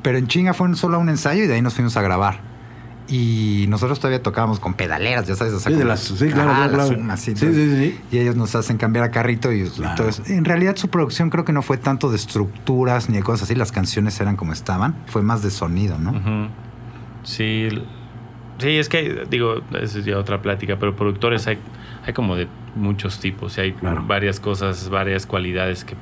Pero 0.02 0.18
en 0.18 0.28
chinga 0.28 0.54
fue 0.54 0.74
solo 0.76 0.98
un 1.00 1.10
ensayo 1.10 1.44
y 1.44 1.48
de 1.48 1.54
ahí 1.56 1.62
nos 1.62 1.76
fuimos 1.76 1.96
a 1.98 2.02
grabar. 2.02 2.40
Y 3.08 3.66
nosotros 3.70 4.00
todavía 4.00 4.24
tocábamos 4.24 4.60
con 4.60 4.74
pedaleras, 4.74 5.28
ya 5.28 5.36
sabes, 5.36 5.54
o 5.54 5.60
sea, 5.60 5.72
Sí, 5.72 5.78
de 5.78 5.86
las- 5.86 6.00
sí, 6.00 6.28
claro, 6.30 6.50
Ah, 6.52 6.56
claro, 6.56 6.78
las 6.78 6.88
claro. 6.88 7.02
unas, 7.04 7.20
sí, 7.20 7.36
Sí, 7.36 7.46
entonces- 7.46 7.78
sí, 7.80 7.92
sí. 8.10 8.16
Y 8.16 8.20
ellos 8.20 8.36
nos 8.36 8.56
hacen 8.56 8.78
cambiar 8.78 9.06
a 9.06 9.12
carrito 9.12 9.52
y, 9.52 9.62
y 9.62 9.70
Claro. 9.70 9.96
todo 9.96 10.10
eso. 10.10 10.24
En 10.26 10.44
realidad 10.44 10.76
su 10.76 10.88
producción 10.90 11.30
creo 11.30 11.46
que 11.46 11.54
no 11.54 11.62
fue 11.62 11.78
tanto 11.78 12.10
de 12.10 12.16
estructuras 12.16 13.08
ni 13.10 13.18
de 13.18 13.24
cosas 13.24 13.44
así, 13.44 13.54
las 13.54 13.72
canciones 13.72 14.20
eran 14.20 14.36
como 14.36 14.54
estaban, 14.54 14.96
fue 15.06 15.22
más 15.22 15.44
de 15.44 15.52
sonido, 15.52 16.00
¿no? 16.00 16.10
Ujú. 16.12 16.50
Sí, 17.26 17.68
sí, 18.60 18.78
es 18.78 18.88
que, 18.88 19.26
digo, 19.30 19.62
esa 19.82 20.00
es 20.00 20.06
ya 20.06 20.18
otra 20.18 20.42
plática, 20.42 20.78
pero 20.78 20.96
productores 20.96 21.48
hay, 21.48 21.58
hay 22.06 22.14
como 22.14 22.36
de 22.36 22.48
muchos 22.76 23.20
tipos 23.20 23.58
y 23.58 23.62
hay 23.62 23.72
Claro. 23.74 24.04
varias 24.08 24.40
cosas, 24.40 24.90
varias 24.90 25.26
cualidades 25.26 25.84
que 25.84 25.96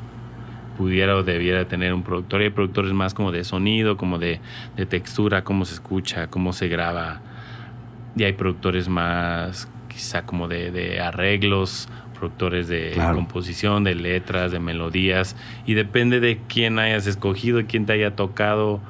pudiera 0.78 1.16
o 1.16 1.24
debiera 1.24 1.66
tener 1.68 1.94
un 1.94 2.04
productor. 2.04 2.42
Y 2.42 2.46
hay 2.46 2.50
productores 2.50 2.92
más 2.94 3.14
como 3.14 3.32
de 3.32 3.44
sonido, 3.44 3.96
como 3.96 4.20
de, 4.20 4.40
de 4.76 4.86
textura, 4.86 5.44
cómo 5.44 5.66
se 5.66 5.76
escucha, 5.76 6.28
cómo 6.28 6.52
se 6.52 6.68
graba. 6.68 7.22
Y 8.16 8.24
hay 8.24 8.34
productores 8.34 8.90
más 8.90 9.68
quizá 9.88 10.26
como 10.26 10.48
de, 10.48 10.72
de 10.72 11.00
arreglos, 11.00 11.88
productores 12.18 12.68
de 12.68 12.92
Claro. 12.96 13.16
composición, 13.16 13.84
de 13.84 13.96
letras, 13.96 14.52
de 14.52 14.60
melodías. 14.60 15.36
Y 15.66 15.76
depende 15.76 16.20
de 16.20 16.40
quién 16.48 16.80
hayas 16.80 17.06
escogido, 17.08 17.62
quién 17.68 17.86
te 17.86 17.94
haya 17.94 18.16
tocado 18.16 18.82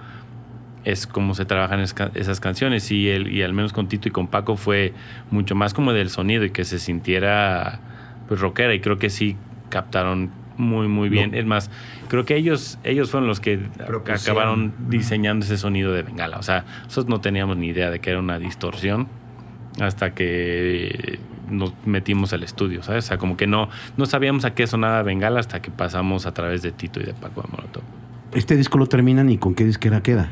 es 0.86 1.08
cómo 1.08 1.34
se 1.36 1.46
trabajan 1.46 1.80
esas 1.80 2.40
canciones 2.40 2.92
y, 2.92 3.10
el, 3.10 3.32
y 3.32 3.42
al 3.42 3.54
menos 3.54 3.72
con 3.74 3.88
Tito 3.88 4.08
y 4.08 4.12
con 4.12 4.28
Paco 4.28 4.58
fue 4.58 4.94
mucho 5.32 5.56
más 5.56 5.74
como 5.74 5.94
del 5.94 6.10
sonido 6.10 6.44
y 6.44 6.50
que 6.52 6.66
se 6.66 6.80
sintiera 6.80 7.80
pues 8.28 8.40
rockera 8.40 8.74
y 8.74 8.80
creo 8.80 8.98
que 9.00 9.10
sí 9.10 9.38
captaron 9.70 10.30
muy 10.58 10.88
muy 10.88 11.10
bien 11.10 11.32
No. 11.32 11.38
es 11.38 11.46
más 11.46 11.72
creo 12.10 12.26
que 12.26 12.36
ellos 12.36 12.78
ellos 12.84 13.10
fueron 13.10 13.28
los 13.28 13.40
que 13.40 13.58
Propusieron. 13.58 14.22
acabaron 14.22 14.74
diseñando 14.90 15.46
ese 15.46 15.58
sonido 15.58 15.94
de 15.94 16.04
Bengala 16.04 16.38
o 16.38 16.44
sea 16.44 16.64
nosotros 16.84 17.08
no 17.08 17.22
teníamos 17.22 17.58
ni 17.58 17.68
idea 17.68 17.90
de 17.90 18.00
que 18.00 18.12
era 18.12 18.20
una 18.20 18.38
distorsión 18.38 19.08
hasta 19.80 20.14
que 20.14 21.20
nos 21.50 21.74
metimos 21.86 22.34
al 22.34 22.44
estudio 22.44 22.84
sabes 22.84 23.06
o 23.06 23.08
sea 23.08 23.18
como 23.18 23.36
que 23.36 23.48
no 23.48 23.70
no 23.98 24.06
sabíamos 24.06 24.46
a 24.46 24.54
qué 24.54 24.68
sonaba 24.68 25.02
Bengala 25.02 25.40
hasta 25.40 25.62
que 25.62 25.72
pasamos 25.72 26.26
a 26.28 26.34
través 26.34 26.62
de 26.62 26.72
Tito 26.72 27.00
y 27.00 27.04
de 27.04 27.14
Paco 27.14 27.42
de 27.42 27.48
Molotov 27.52 27.84
Este 28.34 28.56
disco 28.56 28.78
lo 28.78 28.86
terminan 28.86 29.30
y 29.30 29.38
con 29.38 29.56
qué 29.56 29.64
disquera 29.66 30.02
queda. 30.02 30.30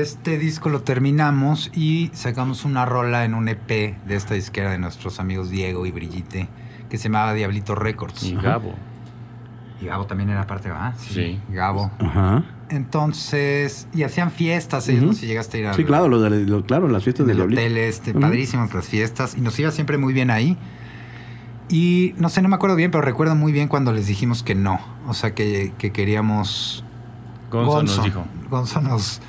Este 0.00 0.38
disco 0.38 0.68
lo 0.68 0.82
terminamos 0.82 1.70
y 1.74 2.10
sacamos 2.12 2.64
una 2.64 2.84
rola 2.84 3.24
en 3.24 3.34
un 3.34 3.48
EP 3.48 3.68
de 3.68 4.14
esta 4.16 4.34
disquera 4.34 4.70
de 4.70 4.78
nuestros 4.78 5.20
amigos 5.20 5.48
Diego 5.50 5.86
y 5.86 5.90
Brigitte 5.92 6.48
que 6.90 6.98
se 6.98 7.04
llamaba 7.04 7.32
Diablito 7.34 7.74
Records. 7.74 8.22
y. 8.24 8.34
Gabo 8.34 8.74
Y 9.80 9.86
Gabo 9.86 10.06
también 10.06 10.30
era 10.30 10.46
parte, 10.46 10.68
¿verdad? 10.68 10.94
Sí. 10.98 11.40
Gabo. 11.50 11.90
Ajá. 11.98 12.44
Entonces, 12.68 13.86
y 13.94 14.02
hacían 14.02 14.30
fiestas, 14.32 14.88
ellos 14.88 15.04
no 15.04 15.12
sé 15.12 15.20
si 15.20 15.26
llegaste 15.26 15.58
a 15.58 15.60
ir 15.60 15.66
a 15.68 15.74
Sí, 15.74 15.84
claro, 15.84 16.08
lo 16.08 16.20
de, 16.20 16.44
lo- 16.46 16.64
claro, 16.66 16.88
las 16.88 17.04
fiestas 17.04 17.26
del 17.26 17.36
Diablito. 17.36 17.60
hotel 17.60 17.76
este, 17.76 18.12
padrísimas 18.12 18.74
las 18.74 18.86
fiestas 18.88 19.36
y 19.36 19.40
nos 19.40 19.56
iba 19.58 19.70
siempre 19.70 19.98
muy 19.98 20.12
bien 20.12 20.30
ahí. 20.30 20.56
Y 21.68 22.14
no 22.18 22.28
sé, 22.28 22.42
no 22.42 22.48
me 22.48 22.56
acuerdo 22.56 22.76
bien, 22.76 22.90
pero 22.90 23.02
recuerdo 23.02 23.34
muy 23.36 23.52
bien 23.52 23.68
cuando 23.68 23.92
les 23.92 24.06
dijimos 24.06 24.42
que 24.42 24.54
no, 24.54 24.80
o 25.08 25.14
sea, 25.14 25.34
que, 25.34 25.72
que 25.78 25.90
queríamos 25.92 26.84
Gonzo, 27.50 27.82
nos 27.82 28.04
dijo 28.04 28.24
Gonzo 28.50 28.80
nos, 28.80 29.20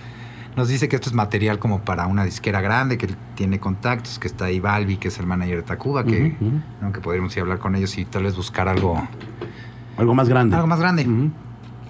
nos 0.58 0.68
dice 0.68 0.89
que 0.89 0.95
esto 0.95 1.10
es 1.10 1.16
material 1.16 1.60
como 1.60 1.82
para 1.82 2.08
una 2.08 2.26
disquera 2.26 2.60
grande, 2.62 2.97
que 2.97 3.08
tiene 3.36 3.60
contactos, 3.60 4.18
que 4.18 4.28
está 4.28 4.45
ahí 4.45 4.60
Balbi, 4.60 4.97
que 4.97 5.10
es 5.10 5.20
el 5.20 5.28
manager 5.28 5.58
de 5.58 5.64
Tacuba, 5.64 6.03
que. 6.03 6.36
¿no? 6.82 6.91
que 6.91 6.99
podríamos 6.99 7.32
ir 7.36 7.39
a 7.39 7.43
hablar 7.43 7.60
con 7.60 7.76
ellos 7.76 7.95
y 7.97 8.05
tal 8.05 8.24
vez 8.24 8.36
buscar 8.36 8.68
algo, 8.68 9.08
Algo 9.97 10.16
más 10.16 10.28
grande. 10.28 10.55
algo 10.55 10.68
más 10.68 10.80
grande. 10.80 11.08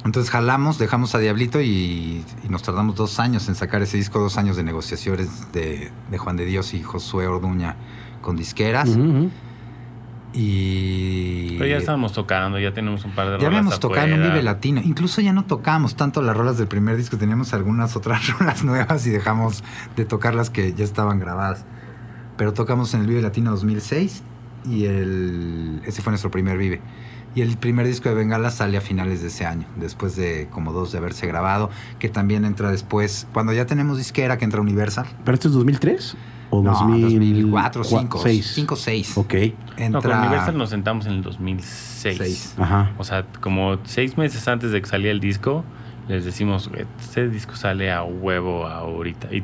Entonces 0.05 0.29
jalamos, 0.29 0.77
dejamos 0.77 1.15
a 1.15 1.19
Diablito 1.19 1.59
y, 1.61 2.23
y 2.43 2.49
nos 2.49 2.61
tardamos 2.61 2.95
dos 2.95 3.19
años 3.19 3.47
en 3.47 3.55
sacar 3.55 3.81
ese 3.81 3.97
disco, 3.97 4.19
dos 4.19 4.37
años 4.37 4.55
de 4.57 4.63
negociaciones 4.63 5.51
de, 5.53 5.89
de 6.11 6.17
Juan 6.17 6.35
de 6.35 6.45
Dios 6.45 6.73
y 6.73 6.83
Josué 6.83 7.27
Orduña 7.27 7.75
con 8.21 8.35
disqueras. 8.35 8.89
Y. 10.37 11.55
Pero 11.57 11.65
ya 11.65 11.77
estábamos 11.77 12.13
tocando, 12.13 12.59
ya 12.59 12.71
tenemos 12.71 13.03
un 13.05 13.11
par 13.11 13.25
de 13.25 13.31
Ya 13.31 13.37
rolas 13.37 13.47
habíamos 13.47 13.79
tocado 13.79 14.05
en 14.05 14.21
un. 14.21 14.29
Vive 14.29 14.43
Latino. 14.43 14.81
Incluso 14.83 15.19
ya 15.19 15.33
no 15.33 15.45
tocábamos 15.45 15.95
tanto 15.95 16.21
las 16.21 16.37
rolas 16.37 16.59
del 16.59 16.67
primer 16.67 16.95
disco. 16.95 17.17
Teníamos 17.17 17.55
algunas 17.55 17.95
otras 17.95 18.27
rolas 18.39 18.63
nuevas 18.63 19.05
y 19.07 19.09
dejamos 19.09 19.63
de 19.95 20.05
tocar 20.05 20.35
las 20.35 20.51
que 20.51 20.73
ya 20.73 20.83
estaban 20.83 21.19
grabadas. 21.19 21.65
Pero 22.37 22.53
tocamos 22.53 22.93
en 22.93 23.01
el 23.01 23.07
Vive 23.07 23.23
Latino 23.23 23.49
2006 23.49 24.21
y 24.69 24.85
el, 24.85 25.81
ese 25.85 26.03
fue 26.03 26.11
nuestro 26.11 26.29
primer 26.29 26.57
Vive. 26.59 26.81
Y 27.33 27.41
el 27.41 27.57
primer 27.57 27.87
disco 27.87 28.09
de 28.09 28.15
Bengala 28.15 28.51
sale 28.51 28.77
a 28.77 28.81
finales 28.81 29.21
de 29.21 29.27
ese 29.27 29.45
año, 29.45 29.67
después 29.75 30.15
de 30.15 30.47
como 30.51 30.71
dos 30.71 30.91
de 30.91 30.99
haberse 30.99 31.27
grabado, 31.27 31.69
que 31.99 32.09
también 32.09 32.45
entra 32.45 32.71
después, 32.71 33.27
cuando 33.33 33.53
ya 33.53 33.65
tenemos 33.65 33.97
disquera 33.97 34.37
que 34.37 34.45
entra 34.45 34.61
Universal. 34.61 35.05
¿Pero 35.23 35.35
esto 35.35 35.47
es 35.47 35.53
2003? 35.55 36.15
¿O 36.49 36.61
No, 36.63 36.71
2000, 36.71 37.01
2004, 37.01 37.83
5, 37.83 38.19
6? 38.23 38.51
5, 38.55 38.75
6. 38.75 39.17
Ok. 39.17 39.33
Entra 39.33 39.89
No, 39.89 40.01
con 40.01 40.11
Universal 40.19 40.57
nos 40.57 40.69
sentamos 40.69 41.05
en 41.05 41.13
el 41.13 41.21
2006. 41.21 42.17
Seis. 42.17 42.55
Ajá. 42.57 42.91
O 42.97 43.03
sea, 43.03 43.25
como 43.41 43.77
seis 43.83 44.17
meses 44.17 44.47
antes 44.47 44.71
de 44.71 44.81
que 44.81 44.87
salía 44.87 45.11
el 45.11 45.19
disco, 45.19 45.65
les 46.07 46.23
decimos, 46.23 46.69
este 47.01 47.27
disco 47.27 47.55
sale 47.55 47.91
a 47.91 48.03
huevo 48.03 48.65
ahorita. 48.65 49.33
Y 49.33 49.43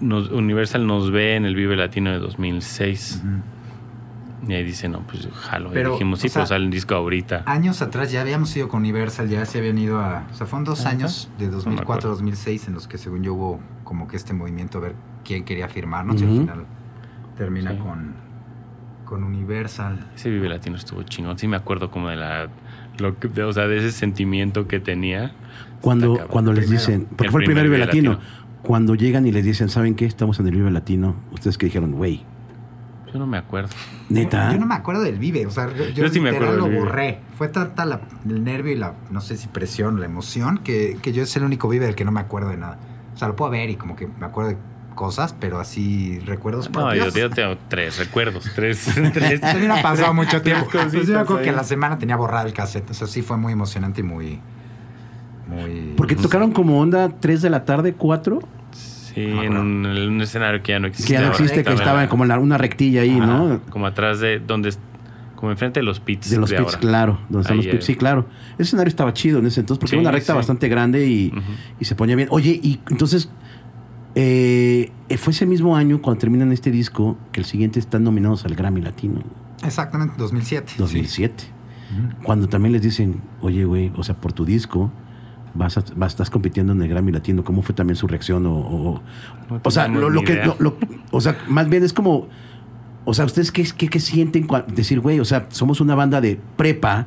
nos- 0.00 0.30
Universal 0.30 0.86
nos 0.86 1.10
ve 1.10 1.34
en 1.34 1.44
el 1.46 1.56
Vive 1.56 1.74
Latino 1.76 2.10
de 2.12 2.18
2006. 2.20 3.22
Ujú. 3.24 4.50
Y 4.50 4.54
ahí 4.54 4.64
dice, 4.64 4.88
no, 4.88 5.00
pues 5.00 5.28
jalo. 5.34 5.70
Pero, 5.72 5.90
y 5.90 5.92
dijimos, 5.94 6.20
sí, 6.20 6.28
sea, 6.30 6.42
pues 6.42 6.48
sale 6.48 6.64
el 6.64 6.70
disco 6.70 6.94
ahorita. 6.94 7.42
Años 7.44 7.82
atrás 7.82 8.10
ya 8.10 8.20
habíamos 8.22 8.56
ido 8.56 8.68
con 8.68 8.80
Universal, 8.80 9.28
ya 9.28 9.44
se 9.44 9.58
habían 9.58 9.76
ido 9.78 9.98
a... 10.00 10.26
O 10.32 10.34
sea, 10.34 10.46
fueron 10.46 10.64
dos 10.64 10.86
años, 10.86 11.28
de 11.38 11.46
me 11.46 11.52
2004 11.52 11.80
a 11.80 11.82
acuerdo. 11.96 12.08
2006, 12.10 12.68
en 12.68 12.74
los 12.74 12.86
que 12.88 12.96
según 12.96 13.22
yo 13.22 13.34
hubo 13.34 13.60
como 13.84 14.08
que 14.08 14.16
este 14.16 14.32
movimiento 14.32 14.78
a 14.78 14.80
ver 14.82 14.94
quién 15.30 15.44
quería 15.44 15.68
firmarnos 15.68 16.20
y 16.20 16.24
Ujú. 16.24 16.32
al 16.34 16.40
final 16.40 16.64
termina 17.38 17.70
Sí. 17.70 17.76
con, 17.78 18.14
con 19.04 19.22
Universal. 19.22 20.08
Ese 20.16 20.28
Vive 20.28 20.48
Latino 20.48 20.74
estuvo 20.76 21.02
chingón. 21.04 21.38
Sí 21.38 21.46
me 21.46 21.56
acuerdo 21.56 21.90
como 21.90 22.08
de 22.08 22.16
la... 22.16 22.48
Lo 22.98 23.16
que, 23.18 23.28
de- 23.28 23.44
o 23.44 23.52
sea, 23.52 23.68
de 23.68 23.78
ese 23.78 23.92
sentimiento 23.92 24.66
que 24.66 24.80
tenía. 24.80 25.32
Cuando, 25.80 26.26
cuando 26.28 26.52
les 26.52 26.64
Primero. 26.66 26.80
dicen, 26.80 27.04
porque 27.10 27.26
El 27.26 27.30
fue 27.30 27.40
el 27.42 27.46
primer 27.46 27.64
Vive 27.64 27.76
Vive 27.76 27.86
Latino. 27.86 28.10
Latino. 28.14 28.30
Cuando 28.62 28.94
llegan 28.96 29.24
y 29.26 29.30
les 29.32 29.44
dicen, 29.44 29.68
¿saben 29.68 29.94
qué? 29.94 30.04
Estamos 30.04 30.38
en 30.40 30.48
el 30.48 30.54
Vive 30.56 30.70
Latino. 30.72 31.14
Ustedes 31.30 31.56
que 31.56 31.66
dijeron, 31.66 31.92
güey, 31.92 32.24
Yo 33.12 33.18
no 33.20 33.26
me 33.28 33.38
acuerdo. 33.38 33.70
neta. 34.10 34.52
Yo 34.52 34.58
no 34.58 34.66
me 34.66 34.74
acuerdo 34.74 35.00
del 35.02 35.18
Vive, 35.18 35.46
o 35.46 35.50
sea, 35.50 35.68
yo, 35.74 35.88
Yo 35.90 36.08
sí 36.08 36.20
me 36.20 36.30
literal 36.32 36.54
acuerdo 36.54 36.56
lo 36.58 36.64
del 36.64 36.72
Vive. 36.72 36.84
borré. 36.84 37.18
Fue 37.36 37.46
tanta 37.48 37.84
la- 37.86 38.00
el 38.28 38.42
nervio 38.44 38.72
y 38.72 38.76
la, 38.76 38.94
no 39.10 39.20
sé 39.20 39.36
si 39.36 39.46
presión, 39.48 39.98
la 40.00 40.06
emoción, 40.06 40.58
que, 40.58 40.98
que 41.00 41.12
yo 41.12 41.22
es 41.22 41.34
el 41.36 41.44
único 41.44 41.68
Vive 41.68 41.86
del 41.86 41.94
que 41.94 42.04
no 42.04 42.10
me 42.12 42.20
acuerdo 42.20 42.50
de 42.50 42.56
nada. 42.58 42.78
O 43.14 43.16
sea, 43.16 43.28
lo 43.28 43.36
puedo 43.36 43.50
ver 43.50 43.70
y 43.70 43.76
como 43.76 43.96
que 43.96 44.06
me 44.06 44.26
acuerdo 44.26 44.50
de 44.50 44.56
cosas, 45.00 45.34
pero 45.40 45.58
así 45.58 46.18
recuerdos 46.26 46.66
No, 46.70 46.80
propios. 46.80 47.14
yo, 47.14 47.20
yo 47.20 47.30
tengo 47.30 47.56
tres 47.68 47.98
recuerdos. 47.98 48.44
Tres. 48.54 48.84
tres 49.14 49.40
También 49.40 49.70
ha 49.70 49.80
pasado 49.80 50.12
mucho 50.12 50.42
tiempo. 50.42 50.66
Pues 50.70 50.92
yo 50.92 50.98
cositas 51.24 51.26
que 51.40 51.52
la 51.52 51.64
semana 51.64 51.98
tenía 51.98 52.16
borrado 52.16 52.46
el 52.46 52.52
cassette. 52.52 52.90
O 52.90 52.94
sea, 52.94 53.06
sí 53.06 53.22
fue 53.22 53.38
muy 53.38 53.54
emocionante 53.54 54.02
y 54.02 54.04
muy. 54.04 54.40
muy 55.48 55.94
Porque 55.96 56.16
tocaron 56.16 56.52
como 56.52 56.78
onda 56.78 57.08
3 57.18 57.40
de 57.42 57.50
la 57.50 57.64
tarde, 57.64 57.94
4, 57.94 58.40
Sí, 58.72 59.26
No 59.26 59.42
en 59.42 59.56
un, 59.56 59.86
en 59.86 60.08
un 60.08 60.20
escenario 60.20 60.62
que 60.62 60.70
ya 60.72 60.78
no 60.78 60.86
existe. 60.86 61.08
que 61.08 61.12
ya 61.14 61.20
no 61.20 61.26
ahora. 61.32 61.38
existe, 61.38 61.64
que 61.64 61.72
estaba 61.72 62.06
como 62.08 62.22
en 62.24 62.28
la- 62.28 62.38
una 62.38 62.58
rectilla 62.58 63.00
ahí, 63.00 63.16
Ajá, 63.18 63.26
¿no? 63.26 63.60
Como 63.70 63.86
atrás 63.86 64.20
de 64.20 64.38
donde 64.38 64.72
como 65.34 65.50
enfrente 65.50 65.80
de 65.80 65.84
los 65.84 65.98
pits 66.00 66.28
De 66.30 66.36
los 66.36 66.50
pits, 66.50 66.60
ahora. 66.62 66.78
claro. 66.78 67.20
Donde 67.30 67.40
están 67.40 67.58
Ahí, 67.58 67.64
los 67.64 67.72
pits, 67.74 67.86
sí, 67.86 67.96
claro. 67.96 68.26
Ese 68.54 68.62
escenario 68.64 68.88
estaba 68.90 69.12
chido 69.14 69.38
en 69.40 69.46
ese 69.46 69.60
entonces, 69.60 69.80
porque 69.80 69.90
Sí, 69.90 69.96
era 69.96 70.02
una 70.02 70.10
recta 70.12 70.34
sí. 70.34 70.36
bastante 70.36 70.68
grande 70.68 71.06
y 71.08 71.32
se 71.80 71.94
ponía 71.96 72.14
bien. 72.14 72.28
Oye, 72.30 72.60
y 72.62 72.78
entonces, 72.90 73.30
eh, 74.14 74.90
fue 75.18 75.32
ese 75.32 75.46
mismo 75.46 75.76
año 75.76 76.00
cuando 76.02 76.20
terminan 76.20 76.52
este 76.52 76.70
disco 76.70 77.16
que 77.32 77.40
el 77.40 77.46
siguiente 77.46 77.78
están 77.78 78.04
nominados 78.04 78.44
al 78.44 78.54
Grammy 78.54 78.80
Latino, 78.80 79.20
Exactamente, 79.64 80.14
2007. 80.18 80.74
2007. 80.78 81.34
Sí. 81.44 81.48
Cuando 82.22 82.48
también 82.48 82.72
les 82.72 82.82
dicen, 82.82 83.20
oye, 83.40 83.64
güey, 83.64 83.92
o 83.96 84.02
sea, 84.04 84.16
por 84.16 84.32
tu 84.32 84.44
disco 84.44 84.90
vas 85.54 85.76
a, 85.76 85.84
vas- 85.96 86.12
estás 86.12 86.30
compitiendo 86.30 86.72
en 86.72 86.80
el 86.82 86.88
Grammy 86.88 87.12
Latino, 87.12 87.42
¿cómo 87.44 87.62
fue 87.62 87.74
también 87.74 87.96
su 87.96 88.06
reacción? 88.06 88.46
O, 88.46 88.52
o- 88.54 89.02
No 89.50 89.60
o 89.62 89.70
sea, 89.70 89.88
lo, 89.88 90.08
que, 90.22 90.34
idea. 90.34 90.46
lo- 90.46 90.56
lo- 90.60 90.76
o 91.10 91.20
sea, 91.20 91.36
más 91.48 91.68
bien 91.68 91.82
es 91.82 91.92
como, 91.92 92.28
o 93.04 93.12
sea, 93.14 93.24
¿ustedes 93.24 93.50
qué, 93.52 93.64
qué, 93.76 93.88
qué 93.88 94.00
sienten? 94.00 94.46
Decir, 94.74 95.00
güey, 95.00 95.20
o 95.20 95.24
sea, 95.24 95.46
somos 95.50 95.80
una 95.80 95.94
banda 95.94 96.20
de 96.20 96.40
prepa 96.56 97.06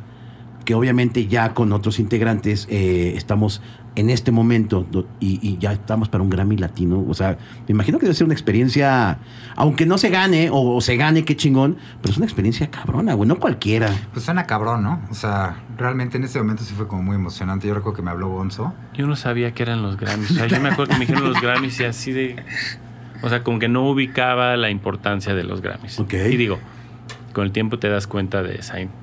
que 0.65 0.75
obviamente 0.75 1.27
ya 1.27 1.53
con 1.53 1.71
otros 1.73 1.99
integrantes 1.99 2.67
eh, 2.69 3.13
estamos 3.17 3.61
en 3.95 4.09
este 4.09 4.31
momento 4.31 4.85
y, 5.19 5.39
y 5.41 5.57
ya 5.57 5.73
estamos 5.73 6.09
para 6.09 6.23
un 6.23 6.29
Grammy 6.29 6.57
Latino. 6.57 7.03
O 7.07 7.13
sea, 7.13 7.37
me 7.67 7.73
imagino 7.73 7.99
que 7.99 8.05
debe 8.05 8.15
ser 8.15 8.25
una 8.25 8.33
experiencia, 8.33 9.19
aunque 9.55 9.85
no 9.85 9.97
se 9.97 10.09
gane 10.09 10.49
o, 10.49 10.75
o 10.75 10.81
se 10.81 10.95
gane, 10.97 11.25
qué 11.25 11.35
chingón, 11.35 11.77
pero 12.01 12.11
es 12.11 12.17
una 12.17 12.25
experiencia 12.25 12.69
cabrona, 12.69 13.13
güey, 13.13 13.27
no 13.27 13.39
cualquiera. 13.39 13.89
Pues 14.11 14.25
suena 14.25 14.45
cabrón, 14.45 14.83
¿no? 14.83 15.01
O 15.09 15.13
sea, 15.13 15.63
realmente 15.77 16.17
en 16.17 16.23
ese 16.23 16.39
momento 16.39 16.63
sí 16.63 16.73
fue 16.73 16.87
como 16.87 17.03
muy 17.03 17.15
emocionante. 17.15 17.67
Yo 17.67 17.73
recuerdo 17.73 17.97
que 17.97 18.01
me 18.01 18.11
habló 18.11 18.29
Gonzo. 18.29 18.73
Yo 18.93 19.07
no 19.07 19.15
sabía 19.15 19.53
que 19.53 19.63
eran 19.63 19.81
los 19.81 19.97
Grammys. 19.97 20.31
O 20.31 20.33
sea, 20.35 20.47
yo 20.47 20.59
me 20.59 20.69
acuerdo 20.69 20.93
que 20.93 20.99
me 20.99 21.05
dijeron 21.05 21.23
los 21.23 21.41
Grammys 21.41 21.79
y 21.79 21.83
así 21.85 22.11
de. 22.11 22.43
O 23.21 23.29
sea, 23.29 23.43
como 23.43 23.59
que 23.59 23.69
no 23.69 23.89
ubicaba 23.89 24.57
la 24.57 24.69
importancia 24.69 25.33
de 25.33 25.43
los 25.43 25.61
Grammys. 25.61 25.99
Ok. 25.99 26.13
Y 26.13 26.37
digo, 26.37 26.59
con 27.31 27.45
el 27.45 27.51
tiempo 27.51 27.79
te 27.79 27.89
das 27.89 28.07
cuenta 28.07 28.43
de 28.43 28.55
esa 28.55 28.79
importancia. 28.79 29.02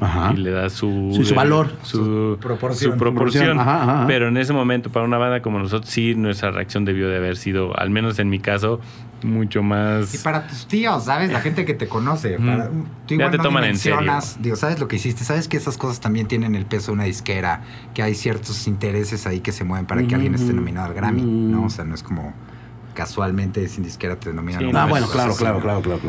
Ajá. 0.00 0.32
Y 0.34 0.38
le 0.38 0.50
das 0.50 0.72
su. 0.72 1.10
Sí, 1.14 1.24
su 1.24 1.34
valor. 1.34 1.70
Su, 1.82 1.96
Su 1.98 2.38
proporción. 2.40 2.92
su 2.92 2.98
proporción. 2.98 3.58
Ajá, 3.58 3.82
ajá, 3.82 3.92
ajá. 3.98 4.06
Pero 4.06 4.28
en 4.28 4.36
ese 4.36 4.52
momento, 4.52 4.90
para 4.90 5.04
una 5.06 5.18
banda 5.18 5.42
como 5.42 5.58
nosotros, 5.58 5.90
sí, 5.90 6.14
nuestra 6.14 6.50
reacción 6.50 6.84
debió 6.84 7.08
de 7.08 7.16
haber 7.16 7.36
sido, 7.36 7.76
al 7.78 7.90
menos 7.90 8.18
en 8.18 8.28
mi 8.28 8.38
caso, 8.38 8.80
mucho 9.22 9.62
más. 9.62 10.14
Y 10.14 10.18
para 10.18 10.46
tus 10.46 10.66
tíos, 10.66 11.04
¿sabes? 11.04 11.30
La 11.32 11.40
gente 11.40 11.64
que 11.64 11.74
te 11.74 11.86
conoce. 11.88 12.36
Ujú. 12.36 12.46
para- 12.46 12.68
tú 12.68 12.74
Ya 13.08 13.14
igual 13.16 13.30
te 13.32 13.36
no 13.38 13.42
toman 13.42 13.64
en 13.64 13.68
dimensionas, 13.70 14.38
Digo, 14.42 14.56
¿sabes 14.56 14.78
lo 14.80 14.88
que 14.88 14.96
hiciste? 14.96 15.24
¿Sabes 15.24 15.48
que 15.48 15.56
esas 15.56 15.76
cosas 15.76 16.00
también 16.00 16.26
tienen 16.26 16.54
el 16.54 16.64
peso 16.66 16.86
de 16.86 16.92
una 16.94 17.04
disquera? 17.04 17.62
Que 17.94 18.02
hay 18.02 18.14
ciertos 18.14 18.66
intereses 18.66 19.26
ahí 19.26 19.40
que 19.40 19.52
se 19.52 19.64
mueven 19.64 19.86
para 19.86 20.02
que 20.06 20.14
alguien 20.14 20.34
esté 20.34 20.52
nominado 20.52 20.86
al 20.86 20.94
Grammy. 20.94 21.22
¿no? 21.22 21.64
O 21.64 21.70
sea, 21.70 21.84
no 21.84 21.94
es 21.94 22.02
como 22.02 22.32
casualmente 22.94 23.66
sin 23.68 23.84
disquera 23.84 24.16
te 24.16 24.30
denominan. 24.30 24.60
Sí, 24.62 24.72
no, 24.72 24.78
Ah, 24.78 24.86
bueno, 24.86 25.06
claro, 25.08 25.34
claro, 25.36 25.60
claro, 25.60 25.80
claro. 25.82 26.00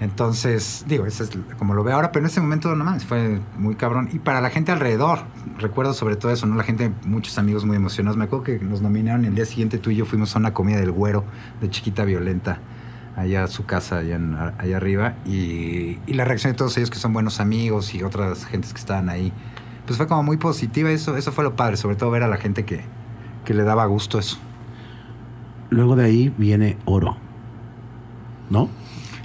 Entonces, 0.00 0.86
digo, 0.88 1.04
eso 1.04 1.24
es 1.24 1.30
como 1.58 1.74
lo 1.74 1.84
veo 1.84 1.94
ahora, 1.94 2.10
pero 2.10 2.24
en 2.24 2.30
ese 2.30 2.40
momento 2.40 2.74
no 2.74 2.84
mames, 2.84 3.04
fue 3.04 3.38
muy 3.58 3.74
cabrón. 3.74 4.08
Y 4.12 4.18
para 4.18 4.40
la 4.40 4.48
gente 4.48 4.72
alrededor, 4.72 5.20
recuerdo 5.58 5.92
sobre 5.92 6.16
todo 6.16 6.32
eso, 6.32 6.46
¿no? 6.46 6.56
La 6.56 6.64
gente, 6.64 6.90
muchos 7.04 7.36
amigos 7.36 7.66
muy 7.66 7.76
emocionados. 7.76 8.16
Me 8.16 8.24
acuerdo 8.24 8.44
que 8.44 8.58
nos 8.60 8.80
nominaron 8.80 9.26
el 9.26 9.34
día 9.34 9.44
siguiente 9.44 9.76
tú 9.76 9.90
y 9.90 9.96
yo 9.96 10.06
fuimos 10.06 10.34
a 10.34 10.38
una 10.38 10.54
comida 10.54 10.80
del 10.80 10.90
güero 10.90 11.24
de 11.60 11.68
Chiquita 11.68 12.04
Violenta, 12.06 12.60
allá 13.14 13.44
a 13.44 13.48
su 13.48 13.66
casa, 13.66 13.98
allá, 13.98 14.18
allá 14.56 14.78
arriba. 14.78 15.16
Y, 15.26 15.98
y 16.06 16.14
la 16.14 16.24
reacción 16.24 16.54
de 16.54 16.56
todos 16.56 16.78
ellos 16.78 16.88
que 16.88 16.98
son 16.98 17.12
buenos 17.12 17.38
amigos 17.38 17.94
y 17.94 18.02
otras 18.02 18.46
gentes 18.46 18.72
que 18.72 18.80
estaban 18.80 19.10
ahí, 19.10 19.34
pues 19.84 19.98
fue 19.98 20.06
como 20.06 20.22
muy 20.22 20.38
positiva. 20.38 20.90
Eso, 20.90 21.14
eso 21.18 21.30
fue 21.30 21.44
lo 21.44 21.56
padre, 21.56 21.76
sobre 21.76 21.96
todo 21.96 22.10
ver 22.10 22.22
a 22.22 22.28
la 22.28 22.38
gente 22.38 22.64
que, 22.64 22.80
que 23.44 23.52
le 23.52 23.64
daba 23.64 23.84
gusto 23.84 24.18
eso. 24.18 24.38
Luego 25.68 25.94
de 25.94 26.06
ahí 26.06 26.34
viene 26.38 26.78
oro. 26.86 27.18
¿No? 28.48 28.70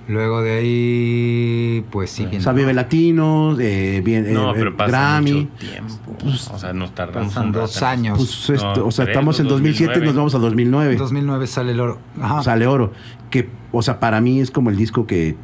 Luego 0.07 0.41
de 0.43 0.51
ahí, 0.59 1.85
pues 1.91 2.11
sí, 2.11 2.27
O 2.37 2.39
sea, 2.41 2.53
Vive 2.53 2.73
Latino, 2.73 3.57
eh, 3.59 4.01
bien, 4.05 4.31
no, 4.33 4.51
eh, 4.51 4.55
pero 4.55 4.77
pasa 4.77 4.89
Grammy. 4.91 5.31
mucho 5.33 5.47
tiempo. 5.57 5.93
Pues, 6.19 6.47
o 6.49 6.59
sea, 6.59 6.73
nos 6.73 6.93
tardamos 6.93 7.35
un 7.37 7.51
dos 7.51 7.81
años. 7.81 8.17
Pues, 8.17 8.49
esto- 8.51 8.73
No, 8.75 8.85
o 8.85 8.91
sea, 8.91 9.05
tres, 9.05 9.15
estamos 9.15 9.39
en 9.39 9.47
2007 9.47 9.83
y 9.83 9.85
2009. 10.05 10.05
nos 10.05 10.15
vamos 10.15 10.35
a 10.35 10.37
2009. 10.39 10.91
En 10.93 10.97
2009 10.99 11.47
sale 11.47 11.71
el 11.71 11.79
oro. 11.79 11.99
Ajá. 12.21 12.43
Sale 12.43 12.67
oro. 12.67 12.91
Que, 13.31 13.49
o 13.71 13.81
sea, 13.81 13.99
para 13.99 14.21
mí 14.21 14.39
es 14.39 14.51
como 14.51 14.69
el 14.69 14.77
disco 14.77 15.07
que 15.07 15.35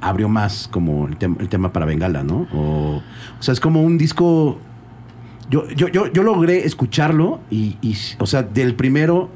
abrió 0.00 0.28
más 0.28 0.68
como 0.72 1.06
el, 1.06 1.16
tem- 1.18 1.40
el 1.40 1.48
tema 1.48 1.72
para 1.72 1.86
Bengala, 1.86 2.24
¿no? 2.24 2.48
O, 2.52 2.96
o 3.38 3.42
sea, 3.42 3.52
es 3.52 3.60
como 3.60 3.82
un 3.82 3.98
disco... 3.98 4.58
Yo, 5.48 5.68
yo, 5.68 5.86
yo, 5.88 6.10
yo 6.10 6.22
logré 6.24 6.64
escucharlo 6.66 7.38
y, 7.50 7.76
y, 7.82 7.94
o 8.18 8.26
sea, 8.26 8.42
del 8.42 8.74
primero, 8.74 9.28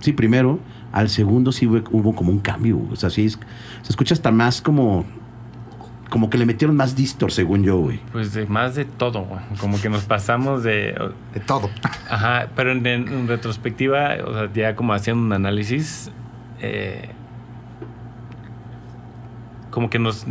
sí, 0.00 0.12
primero, 0.12 0.58
al 0.92 1.08
segundo 1.08 1.50
sí 1.52 1.66
hubo, 1.66 1.80
hubo 1.90 2.14
como 2.14 2.30
un 2.30 2.38
cambio. 2.40 2.78
O 2.90 2.96
sea, 2.96 3.10
sí, 3.10 3.24
es- 3.26 3.38
se 3.82 3.90
escucha 3.90 4.14
hasta 4.14 4.30
más 4.30 4.60
como... 4.62 5.04
Como 6.10 6.28
que 6.28 6.36
le 6.36 6.44
metieron 6.44 6.76
más 6.76 6.94
distor, 6.94 7.32
según 7.32 7.62
yo, 7.64 7.78
güey. 7.78 7.98
Pues 8.12 8.34
de 8.34 8.44
más 8.44 8.74
de 8.74 8.84
todo, 8.84 9.22
güey. 9.24 9.40
Como 9.58 9.80
que 9.80 9.88
nos 9.88 10.04
pasamos 10.04 10.62
de. 10.62 10.94
De 11.32 11.40
todo. 11.40 11.70
Ajá, 12.10 12.48
pero 12.54 12.70
en, 12.72 12.86
en 12.86 13.26
retrospectiva, 13.26 14.16
o 14.26 14.34
sea, 14.34 14.52
ya 14.52 14.76
como 14.76 14.92
haciendo 14.92 15.22
un 15.24 15.32
análisis, 15.32 16.10
eh, 16.60 17.08
como 19.70 19.88
que 19.88 19.98
nos 19.98 20.26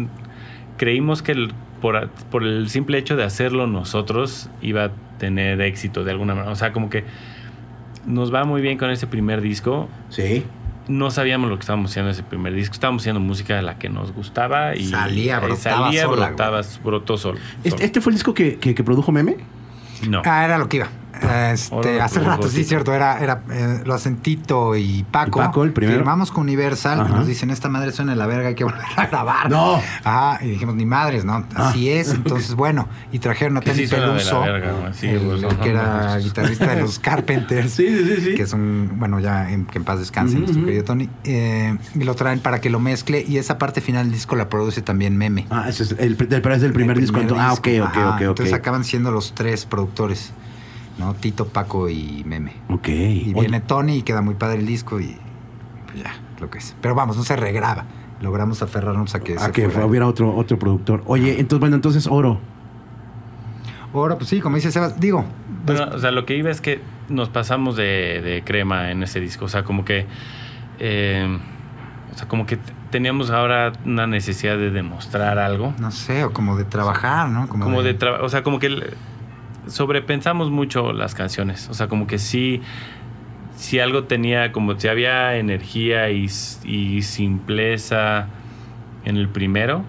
creímos 0.78 1.22
que 1.22 1.32
el- 1.32 1.52
por, 1.82 2.10
por 2.30 2.44
el 2.44 2.70
simple 2.70 3.00
hecho 3.00 3.16
de 3.16 3.24
hacerlo 3.24 3.66
nosotros 3.66 4.50
iba 4.62 4.84
a 4.86 4.92
tener 5.18 5.62
éxito 5.62 6.04
de 6.04 6.12
alguna 6.12 6.36
manera. 6.36 6.52
O 6.52 6.56
sea, 6.56 6.74
como 6.74 6.90
que 6.92 7.06
nos 8.06 8.34
va 8.34 8.44
muy 8.46 8.62
bien 8.62 8.78
con 8.78 8.90
ese 8.90 9.08
primer 9.08 9.42
disco. 9.42 9.88
Sí. 10.10 10.46
No 10.88 11.12
sabíamos 11.12 11.50
lo 11.50 11.56
que 11.58 11.62
estábamos 11.62 11.92
haciendo 11.92 12.10
en 12.10 12.14
ese 12.16 12.24
primer 12.24 12.54
disco. 12.54 12.74
Estábamos 12.74 13.04
haciendo 13.04 13.20
música 13.20 13.56
de 13.56 13.62
la 13.62 13.78
que 13.78 13.88
nos 13.90 14.12
gustaba 14.14 14.76
y 14.76 14.86
Salía, 14.86 15.38
eh, 15.38 15.40
brotaba 15.46 15.86
salía, 15.86 16.04
sola, 16.04 16.28
brotaba, 16.28 16.62
brotó 16.84 17.18
solo. 17.18 17.38
Este, 17.58 17.70
solo. 17.72 17.84
este 17.84 18.02
fue 18.02 18.12
el 18.12 18.16
disco 18.16 18.34
que, 18.34 18.58
que- 18.58 18.74
que 18.76 18.84
produjo 18.84 19.12
Meme? 19.12 19.38
No. 20.08 20.22
Ah, 20.26 20.44
era 20.44 20.58
lo 20.58 20.68
que 20.68 20.78
iba. 20.78 20.90
Este, 21.22 21.76
Oro, 21.76 22.04
hace 22.04 22.20
oro, 22.20 22.28
rato, 22.30 22.50
sí, 22.50 22.64
cierto, 22.64 22.94
era, 22.94 23.20
era 23.20 23.42
eh, 23.52 23.82
lo 23.86 23.94
hacen 23.94 24.18
Tito 24.18 24.76
y 24.76 25.04
Paco. 25.10 25.40
¿Y 25.40 25.44
Paco, 25.46 25.64
el 25.64 25.72
primero? 25.72 26.00
Firmamos 26.00 26.32
con 26.32 26.42
Universal 26.44 27.08
y 27.10 27.14
nos 27.14 27.28
dicen, 27.28 27.52
esta 27.52 27.70
madre 27.70 27.92
suena 27.92 28.14
de 28.14 28.18
la 28.18 28.26
verga, 28.26 28.50
hay 28.50 28.56
que 28.56 28.64
volver 28.64 28.82
a 28.96 29.06
grabar. 29.06 29.50
No. 29.50 29.80
Ajá, 30.04 30.40
y 30.44 30.50
dijimos, 30.50 30.76
ni 30.76 30.86
madres, 30.86 31.24
¿no? 31.24 31.46
Así 31.56 31.90
es, 31.90 32.10
entonces, 32.14 32.56
bueno, 32.56 32.88
y 33.12 33.20
trajeron 33.20 33.58
a 33.58 33.62
Tony 33.62 33.86
sí 33.86 33.88
Peluso, 33.88 34.42
verga, 34.42 34.72
güey. 34.74 34.94
Sí, 34.94 35.08
el, 35.08 35.20
pues, 35.22 35.44
el 35.44 35.58
que 35.58 35.70
era 35.70 36.04
gustos. 36.16 36.24
guitarrista 36.24 36.76
de 36.76 36.82
los 36.82 37.00
Carpenters. 37.12 37.72
Sí, 37.72 37.88
sí, 37.88 38.16
sí. 38.22 38.36
Que 38.36 38.44
es 38.44 38.54
un, 38.54 38.92
bueno, 38.96 39.20
ya 39.20 39.52
en, 39.52 39.66
que 39.66 39.78
en 39.78 39.84
paz 39.84 40.00
descanse 40.00 40.38
nuestro 40.40 40.66
querido 40.66 40.84
Tony. 40.84 41.10
Eh, 41.24 41.78
y 41.96 42.04
lo 42.04 42.16
traen 42.16 42.40
para 42.40 42.60
que 42.62 42.70
lo 42.70 42.80
mezcle 42.80 43.24
y 43.28 43.38
esa 43.38 43.58
parte 43.58 43.82
final 43.82 44.06
del 44.06 44.14
disco 44.14 44.36
la 44.36 44.50
produce 44.50 44.82
también 44.82 45.18
Meme. 45.18 45.46
Ah, 45.50 45.66
ese 45.70 45.84
es 45.84 45.96
el, 46.00 46.16
pero 46.16 46.54
es 46.56 46.62
del 46.62 46.74
primer 46.74 46.98
El 46.98 47.02
disco. 47.02 47.20
entonces- 47.20 47.46
ah, 47.48 47.54
ok, 47.54 47.66
disco, 47.68 47.86
ok, 47.86 47.90
ajá. 47.98 48.10
ok, 48.10 48.16
ok. 48.16 48.22
Entonces 48.22 48.54
acaban 48.54 48.84
siendo 48.84 49.12
los 49.12 49.34
tres 49.36 49.66
productores, 49.66 50.32
¿no? 50.98 51.14
Tito, 51.16 51.48
Paco 51.48 51.90
y 51.90 52.24
Meme. 52.26 52.54
Ok. 52.70 52.88
Y 52.90 53.32
Oye, 53.34 53.42
viene 53.42 53.62
Tony 53.62 53.98
y 53.98 54.02
queda 54.04 54.22
muy 54.22 54.36
padre 54.36 54.60
el 54.60 54.66
disco 54.66 55.00
y 55.00 55.18
pues 55.88 56.04
ya, 56.04 56.14
lo 56.40 56.50
que 56.50 56.58
es. 56.60 56.76
Pero 56.82 56.96
vamos, 56.96 57.18
no 57.18 57.24
se 57.24 57.36
regraba. 57.36 57.86
Logramos 58.22 58.62
aferrarnos 58.62 59.16
a 59.16 59.20
que 59.20 59.36
a 59.36 59.40
se 59.40 59.52
que 59.52 59.68
fuera. 59.70 59.86
hubiera 59.88 60.08
otro, 60.08 60.36
otro 60.36 60.60
productor. 60.60 61.02
Oye, 61.08 61.40
entonces, 61.40 61.60
bueno, 61.60 61.76
entonces 61.76 62.08
Oro. 62.08 62.40
Ahora, 63.94 64.18
pues 64.18 64.30
sí, 64.30 64.40
como 64.40 64.56
dice 64.56 64.72
Sebas, 64.72 65.00
digo, 65.00 65.26
Bueno, 65.66 65.90
o 65.94 66.00
sea, 66.00 66.12
lo 66.12 66.26
que 66.26 66.36
iba 66.38 66.50
es 66.50 66.62
que 66.62 66.82
nos 67.10 67.28
pasamos 67.30 67.76
de, 67.76 68.22
de 68.24 68.42
crema 68.46 68.92
en 68.92 69.04
ese 69.04 69.20
disco. 69.20 69.46
O 69.46 69.50
sea, 69.50 69.64
como 69.64 69.84
que. 69.84 70.06
eh, 70.80 71.38
o 72.14 72.18
sea, 72.18 72.28
como 72.28 72.46
que 72.46 72.58
teníamos 72.90 73.32
ahora 73.32 73.72
una 73.86 74.06
necesidad 74.08 74.58
de 74.58 74.70
demostrar 74.70 75.40
algo. 75.40 75.74
no 75.80 75.92
sé, 75.92 76.24
o 76.24 76.32
como 76.32 76.56
de 76.58 76.64
trabajar, 76.66 77.28
¿no? 77.30 77.48
Como 77.50 77.82
de 77.84 77.98
tra- 77.98 78.20
O 78.22 78.30
sea, 78.30 78.44
como 78.44 78.60
que 78.60 78.68
el- 78.68 78.94
sobrepensamos 79.72 80.50
mucho 80.52 80.94
las 80.94 81.16
canciones. 81.16 81.70
O 81.70 81.74
sea, 81.74 81.88
como 81.88 82.08
que 82.08 82.18
sí. 82.18 82.62
Si 83.56 83.80
algo 83.80 84.06
tenía, 84.06 84.52
como 84.52 84.80
si 84.80 84.88
había 84.88 85.38
energía 85.38 86.10
y, 86.10 86.28
y 86.64 87.02
simpleza 87.04 88.28
en 89.06 89.18
el 89.18 89.28
primero, 89.30 89.84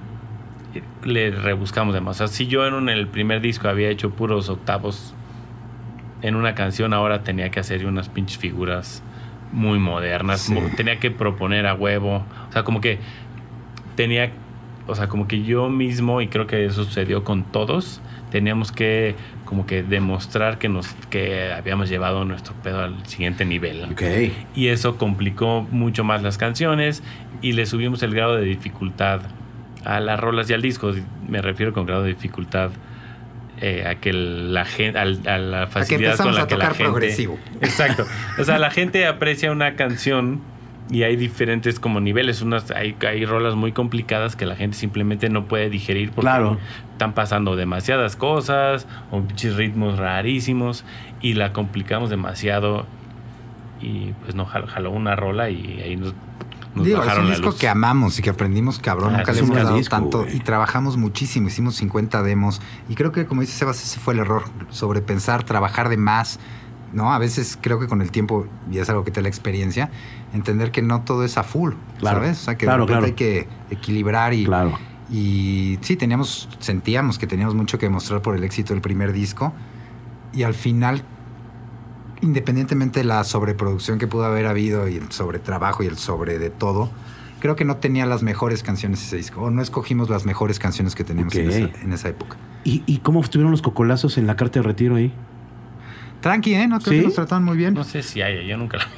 le 1.05 1.31
rebuscamos 1.31 1.95
demás. 1.95 2.17
O 2.17 2.27
sea, 2.27 2.29
si 2.29 2.47
yo 2.47 2.67
en 2.67 2.75
un- 2.75 2.89
el 2.91 3.07
primer 3.09 3.41
disco 3.41 3.69
había 3.69 3.89
hecho 3.89 4.11
puros 4.11 4.49
octavos 4.51 5.15
en 6.23 6.35
una 6.37 6.55
canción, 6.55 6.93
ahora 6.93 7.23
tenía 7.25 7.51
que 7.51 7.61
hacer 7.61 7.87
unas 7.87 8.09
pinches 8.09 8.37
figuras 8.39 9.03
muy 9.53 9.79
modernas. 9.79 10.43
Sí. 10.43 10.55
Mo- 10.55 10.63
Tenía 10.77 10.99
que 11.01 11.11
proponer 11.11 11.67
a 11.67 11.75
huevo. 11.75 12.25
O 12.49 12.53
sea, 12.53 12.65
como 12.65 12.81
que 12.81 12.99
tenía, 13.97 14.33
o 14.87 14.95
sea, 14.95 15.09
como 15.09 15.29
que 15.29 15.43
yo 15.45 15.69
mismo, 15.71 16.21
y 16.21 16.29
creo 16.29 16.47
que 16.47 16.65
eso 16.67 16.85
sucedió 16.85 17.25
con 17.25 17.45
todos, 17.45 18.01
teníamos 18.33 18.73
que 18.73 19.15
como 19.45 19.67
que 19.67 19.83
demostrar 19.83 20.59
que 20.59 20.71
nos 20.71 20.89
que 21.11 21.53
habíamos 21.53 21.91
llevado 21.91 22.25
nuestro 22.25 22.55
pedo 22.55 22.81
al 22.81 23.07
siguiente 23.07 23.45
nivel. 23.45 23.87
Y 24.57 24.69
eso 24.69 24.97
complicó 24.97 25.67
mucho 25.71 26.03
más 26.03 26.23
las 26.23 26.39
canciones 26.39 27.03
y 27.43 27.53
le 27.53 27.67
subimos 27.67 28.03
el 28.03 28.15
grado 28.15 28.37
de 28.37 28.45
dificultad 28.45 29.21
a 29.85 30.01
las 30.01 30.19
rolas 30.19 30.49
y 30.49 30.55
al 30.55 30.63
disco. 30.63 30.93
Me 31.29 31.43
refiero 31.43 31.75
con 31.75 31.85
grado 31.85 32.05
de 32.05 32.09
dificultad 32.09 32.71
eh, 33.61 33.85
a 33.87 33.97
que 33.97 34.15
la 34.15 34.65
gente, 34.65 34.99
a 34.99 35.05
la 35.05 35.67
facilidad 35.67 36.17
con 36.17 36.29
empezamos 36.29 36.37
la 36.37 36.43
a 36.43 36.47
que 36.47 36.57
la 36.57 36.67
gente. 36.69 36.85
progresivo. 36.85 37.39
Exacto. 37.61 38.07
O 38.39 38.45
sea, 38.45 38.59
la 38.59 38.71
gente 38.71 39.07
aprecia 39.07 39.53
una 39.53 39.77
canción 39.77 40.41
y 40.93 41.03
hay 41.05 41.17
diferentes 41.17 41.81
como 41.81 42.01
niveles. 42.01 42.43
Unas, 42.43 42.71
hay, 42.71 42.95
hay 43.09 43.25
rolas 43.25 43.55
muy 43.57 43.73
complicadas 43.73 44.37
que 44.37 44.47
la 44.47 44.55
gente 44.55 44.77
simplemente 44.77 45.29
no 45.31 45.47
puede 45.47 45.71
digerir 45.71 46.11
porque 46.11 46.21
Claro. 46.27 46.59
están 46.93 47.15
pasando 47.15 47.57
demasiadas 47.57 48.15
cosas 48.15 48.87
o 49.11 49.23
ritmos 49.57 49.99
rarísimos 49.99 50.85
y 51.21 51.33
la 51.35 51.53
complicamos 51.53 52.11
demasiado 52.11 52.87
y 53.81 54.13
pues 54.23 54.35
no 54.35 54.45
jaló, 54.45 54.91
una 54.91 55.17
rola 55.17 55.51
y 55.51 55.81
ahí 55.83 55.97
nos, 55.97 56.15
nos 56.75 56.85
Digo, 56.85 56.99
es 57.01 57.05
bajaron 57.07 57.25
un 57.25 57.31
la 57.31 57.37
disco 57.37 57.51
luz. 57.51 57.59
que 57.59 57.69
amamos 57.69 58.19
y 58.19 58.23
que 58.23 58.31
aprendimos 58.31 58.79
cabrón. 58.79 59.15
Ah, 59.15 59.19
Nunca 59.19 59.31
es 59.33 59.37
le 59.39 59.43
un 59.45 59.51
hemos 59.53 59.65
dado 59.65 59.77
disco, 59.77 59.91
tanto 59.97 60.23
güey. 60.25 60.37
y 60.37 60.41
trabajamos 60.41 60.97
muchísimo. 60.97 61.49
Hicimos 61.49 61.75
50 61.77 62.23
demos 62.23 62.61
y 62.89 62.95
creo 62.95 63.11
que, 63.13 63.27
como 63.27 63.41
dice 63.41 63.55
Sebas, 63.55 63.83
ese 63.83 63.99
fue 63.99 64.15
el 64.15 64.21
error. 64.21 64.45
Sobrepensar, 64.71 65.43
trabajar 65.43 65.89
de 65.89 65.97
más. 65.97 66.39
¿no? 66.93 67.13
A 67.15 67.19
veces 67.19 67.59
creo 67.61 67.79
que 67.81 67.87
con 67.89 68.03
el 68.03 68.11
tiempo, 68.11 68.47
y 68.71 68.77
es 68.79 68.89
algo 68.91 69.03
que 69.03 69.11
te 69.11 69.21
da 69.21 69.23
la 69.23 69.29
experiencia, 69.29 69.91
entender 70.35 70.71
que 70.71 70.83
no 70.83 71.03
todo 71.03 71.25
es 71.25 71.37
a 71.39 71.43
full, 71.43 71.75
Claro. 71.99 72.19
¿sabes? 72.21 72.41
O 72.41 72.45
sea, 72.45 72.57
que 72.59 72.67
Claro, 72.67 72.87
de 72.87 72.95
repente 72.95 73.15
claro. 73.15 73.47
hay 73.47 73.47
que 73.69 73.75
equilibrar 73.75 74.33
y, 74.35 74.45
Claro. 74.45 74.79
y 75.11 75.79
sí, 75.83 75.97
teníamos, 75.97 76.49
sentíamos 76.59 77.19
que 77.19 77.27
teníamos 77.27 77.55
mucho 77.55 77.79
que 77.79 77.87
demostrar 77.87 78.23
por 78.23 78.35
el 78.37 78.45
éxito 78.45 78.73
del 78.75 78.81
primer 78.83 79.13
disco. 79.13 79.53
Y 80.33 80.45
al 80.45 80.55
final, 80.55 81.03
independientemente 82.21 83.01
de 83.01 83.05
la 83.05 83.25
sobreproducción 83.25 83.99
que 83.99 84.07
pudo 84.07 84.25
haber 84.25 84.47
habido 84.47 84.89
y 84.89 84.97
el 84.97 85.11
sobretrabajo 85.13 85.83
y 85.83 85.87
el 85.87 85.97
sobre 85.99 86.39
de 86.39 86.51
todo, 86.51 86.91
creo 87.41 87.57
que 87.57 87.65
no 87.65 87.77
tenía 87.77 88.07
las 88.07 88.23
mejores 88.23 88.63
canciones 88.63 89.03
ese 89.03 89.17
disco. 89.17 89.43
O 89.43 89.51
no 89.51 89.61
escogimos 89.61 90.09
las 90.09 90.25
mejores 90.25 90.59
canciones 90.59 90.95
que 90.95 91.05
teníamos 91.05 91.35
en, 91.35 91.51
esa, 91.51 91.83
en 91.83 91.93
esa 91.93 92.09
época. 92.09 92.37
¿Y, 92.65 92.83
¿Y 92.87 92.99
cómo 92.99 93.21
estuvieron 93.21 93.51
los 93.51 93.61
cocolazos 93.63 94.17
en 94.19 94.27
la 94.27 94.37
carta 94.37 94.61
de 94.61 94.67
retiro 94.67 94.95
ahí? 94.97 95.13
Tranqui, 96.21 96.55
¿eh? 96.55 96.69
No 96.69 96.79
creo 96.79 96.93
¿Sí? 96.93 97.01
que 97.01 97.07
nos 97.07 97.15
trataban 97.15 97.45
muy 97.45 97.57
bien. 97.57 97.75
No 97.75 97.83
sé 97.85 98.03
si 98.05 98.23
hay, 98.23 98.47
yo 98.47 98.57
nunca 98.57 98.77
la 98.79 98.85
vi. 98.85 98.91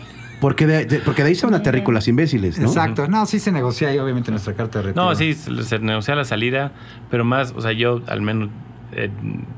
Porque 0.45 0.66
de, 0.66 0.84
de- 0.84 0.99
porque 0.99 1.22
de 1.22 1.30
ahí 1.30 1.34
se 1.34 1.47
van 1.47 1.55
a 1.55 1.62
terrícolas 1.62 2.07
imbéciles, 2.07 2.59
¿no? 2.59 2.66
Exacto. 2.68 3.09
No, 3.09 3.24
sí 3.24 3.38
se 3.38 3.51
negocia 3.51 3.88
ahí, 3.88 3.99
obviamente, 3.99 4.30
nuestra 4.30 4.53
carta 4.53 4.80
de 4.80 4.86
retiro. 4.88 5.03
No, 5.07 5.14
sí, 5.14 5.32
se 5.32 5.78
negocia 5.78 6.14
la 6.14 6.24
salida, 6.26 6.72
pero 7.11 7.24
más, 7.24 7.55
o 7.57 7.62
sea, 7.62 7.72
yo 7.72 8.03
al 8.09 8.20
menos 8.20 8.51
eh, 8.92 9.09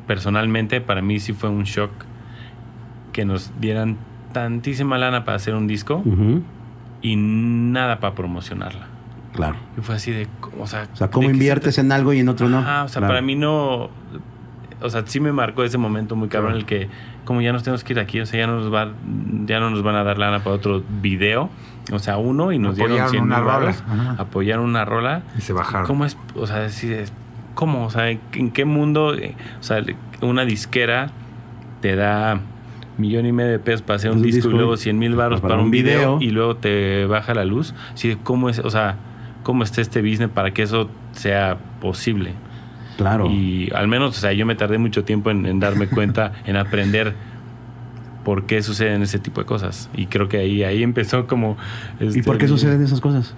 personalmente, 0.06 0.80
para 0.80 1.02
mí 1.02 1.18
sí 1.18 1.32
fue 1.32 1.48
un 1.50 1.64
shock 1.64 1.90
que 3.12 3.24
nos 3.24 3.50
dieran 3.60 3.96
tantísima 4.32 4.96
lana 4.96 5.24
para 5.24 5.34
hacer 5.38 5.56
un 5.56 5.66
disco 5.66 6.04
y 7.02 7.16
nada 7.16 7.98
para 7.98 8.14
promocionarla. 8.14 8.86
Claro. 9.34 9.56
Y 9.76 9.80
fue 9.80 9.96
así 9.96 10.12
de, 10.12 10.28
o 10.60 10.68
sea, 10.68 10.86
O 10.92 10.96
sea, 10.96 11.10
¿cómo 11.10 11.22
¿de 11.26 11.32
qué 11.32 11.32
se 11.32 11.36
inviertes 11.44 11.78
en 11.78 11.90
algo 11.90 12.12
y 12.12 12.20
en 12.20 12.28
otro 12.28 12.48
no? 12.48 12.58
Ajá, 12.58 12.84
o 12.84 12.88
sea, 12.88 13.00
Claro. 13.00 13.12
para 13.14 13.22
mí 13.22 13.34
no. 13.34 13.90
O 14.86 14.90
sea, 14.90 15.02
sí 15.06 15.20
me 15.20 15.32
marcó 15.32 15.62
ese 15.64 15.78
momento 15.78 16.16
muy 16.16 16.28
cabrón 16.28 16.52
Claro. 16.52 16.60
el 16.60 16.66
que, 16.66 16.88
como 17.24 17.40
ya 17.42 17.52
nos 17.52 17.62
tenemos 17.62 17.84
que 17.84 17.92
ir 17.92 17.98
aquí, 18.00 18.20
o 18.20 18.26
sea, 18.26 18.40
ya 18.40 18.46
no 18.46 18.56
nos, 18.60 18.72
va, 18.72 18.92
ya 19.46 19.60
no 19.60 19.70
nos 19.70 19.82
van 19.82 19.96
a 19.96 20.04
dar 20.04 20.18
lana 20.18 20.38
para 20.42 20.56
otro 20.56 20.82
video. 21.02 21.50
O 21.92 21.98
sea, 21.98 22.16
uno 22.16 22.50
y 22.52 22.58
nos 22.58 22.74
dieron 22.76 22.92
Apoyaron 22.94 23.10
100 23.10 23.22
una 23.24 23.36
mil 23.36 23.44
rola. 23.44 23.74
Apoyaron 24.18 24.64
una 24.64 24.84
rola. 24.84 25.22
Y 25.38 25.40
se 25.42 25.52
bajaron. 25.52 25.86
¿Cómo 25.86 26.04
es? 26.04 26.16
O 26.34 26.46
sea, 26.46 26.64
es- 26.64 27.12
¿cómo? 27.54 27.84
O 27.86 27.90
sea, 27.90 28.10
¿en, 28.10 28.20
en 28.32 28.50
qué 28.50 28.64
mundo? 28.64 29.14
O 29.60 29.62
sea, 29.62 29.82
una 30.20 30.44
disquera 30.44 31.10
te 31.80 31.94
da 31.96 32.40
millón 32.98 33.26
y 33.26 33.32
medio 33.32 33.50
de 33.52 33.58
pesos 33.58 33.82
para 33.82 33.96
hacer 33.96 34.10
un, 34.10 34.16
Un 34.18 34.22
disco, 34.22 34.36
disco 34.36 34.50
y 34.50 34.54
luego 34.54 34.76
100 34.76 34.98
mil 34.98 35.14
baros 35.14 35.40
para, 35.40 35.56
un 35.58 35.70
video, 35.70 36.18
y 36.20 36.30
luego 36.30 36.56
te 36.56 37.04
baja 37.06 37.34
la 37.34 37.44
luz. 37.44 37.74
Sí, 37.94 38.16
¿cómo 38.22 38.48
es? 38.48 38.58
O 38.58 38.70
sea, 38.70 38.96
¿cómo 39.42 39.62
está 39.62 39.80
este 39.80 40.00
business 40.00 40.30
para 40.30 40.52
que 40.52 40.62
eso 40.62 40.88
sea 41.12 41.56
posible? 41.80 42.32
Claro. 42.96 43.30
Y 43.30 43.70
al 43.74 43.88
menos, 43.88 44.16
o 44.16 44.20
sea, 44.20 44.32
yo 44.32 44.46
me 44.46 44.54
tardé 44.54 44.78
mucho 44.78 45.04
tiempo 45.04 45.30
en, 45.30 45.44
en 45.46 45.60
darme 45.60 45.86
cuenta, 45.86 46.32
en 46.46 46.56
aprender 46.56 47.14
por 48.24 48.46
qué 48.46 48.62
suceden 48.62 49.02
ese 49.02 49.18
tipo 49.18 49.40
de 49.40 49.46
cosas. 49.46 49.90
Y 49.94 50.06
creo 50.06 50.28
que 50.28 50.38
ahí, 50.38 50.64
ahí 50.64 50.82
empezó 50.82 51.26
como... 51.26 51.56
¿Y 52.00 52.06
este, 52.08 52.22
por 52.22 52.38
qué 52.38 52.44
mi- 52.44 52.48
suceden 52.50 52.82
esas 52.82 53.00
cosas? 53.00 53.34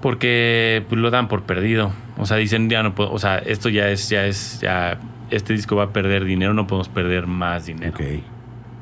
Porque 0.00 0.84
pues, 0.88 1.00
lo 1.00 1.10
dan 1.10 1.28
por 1.28 1.42
perdido. 1.42 1.92
O 2.18 2.26
sea, 2.26 2.36
dicen, 2.36 2.68
ya 2.70 2.82
no 2.82 2.94
puedo, 2.94 3.12
o 3.12 3.18
sea, 3.18 3.38
esto 3.38 3.68
ya 3.68 3.88
es, 3.88 4.08
ya 4.08 4.26
es, 4.26 4.60
ya, 4.60 4.98
este 5.30 5.52
disco 5.52 5.76
va 5.76 5.84
a 5.84 5.92
perder 5.92 6.24
dinero, 6.24 6.54
no 6.54 6.66
podemos 6.66 6.88
perder 6.88 7.26
más 7.26 7.66
dinero. 7.66 7.92
Ok. 7.94 8.00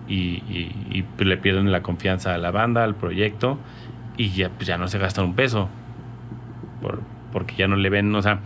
Y, 0.07 0.15
y- 0.15 0.75
y, 0.91 1.03
pues, 1.03 1.27
le 1.27 1.37
pierden 1.39 1.73
la 1.73 1.83
confianza 1.83 2.35
a 2.35 2.39
la 2.39 2.51
banda, 2.51 2.85
al 2.85 2.95
proyecto, 2.95 3.59
y 4.17 4.31
ya, 4.31 4.51
pues, 4.51 4.67
ya 4.67 4.77
no 4.77 4.89
se 4.89 4.99
gastan 4.99 5.25
un 5.27 5.35
peso. 5.35 5.69
Por- 6.83 7.01
porque 7.33 7.55
ya 7.57 7.67
no 7.69 7.77
le 7.77 7.89
ven, 7.91 8.15
o 8.15 8.23
sea, 8.23 8.41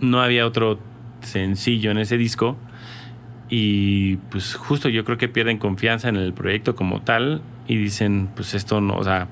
no 0.00 0.20
había 0.20 0.46
otro 0.46 0.78
sencillo 1.20 1.90
en 1.90 1.98
ese 1.98 2.16
disco. 2.16 2.56
Y 3.50 4.16
pues 4.30 4.54
justo 4.54 4.88
yo 4.88 5.04
creo 5.04 5.16
que 5.16 5.28
pierden 5.28 5.58
confianza 5.58 6.08
en 6.08 6.16
el 6.16 6.32
proyecto 6.34 6.74
como 6.76 7.00
tal 7.00 7.40
y 7.66 7.76
dicen, 7.76 8.28
pues 8.34 8.54
esto 8.54 8.80
no, 8.80 8.96
o 8.96 9.04
sea, 9.04 9.28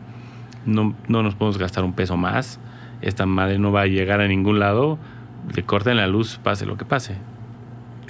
no, 0.64 0.94
no 1.08 1.22
nos 1.22 1.34
podemos 1.34 1.58
gastar 1.58 1.84
un 1.84 1.92
peso 1.92 2.16
más, 2.16 2.58
esta 3.02 3.26
madre 3.26 3.58
no 3.58 3.72
va 3.72 3.82
a 3.82 3.86
llegar 3.86 4.20
a 4.20 4.28
ningún 4.28 4.58
lado, 4.58 4.98
le 5.54 5.62
corten 5.64 5.98
la 5.98 6.06
luz, 6.06 6.38
pase 6.42 6.64
lo 6.64 6.76
que 6.76 6.86
pase. 6.86 7.16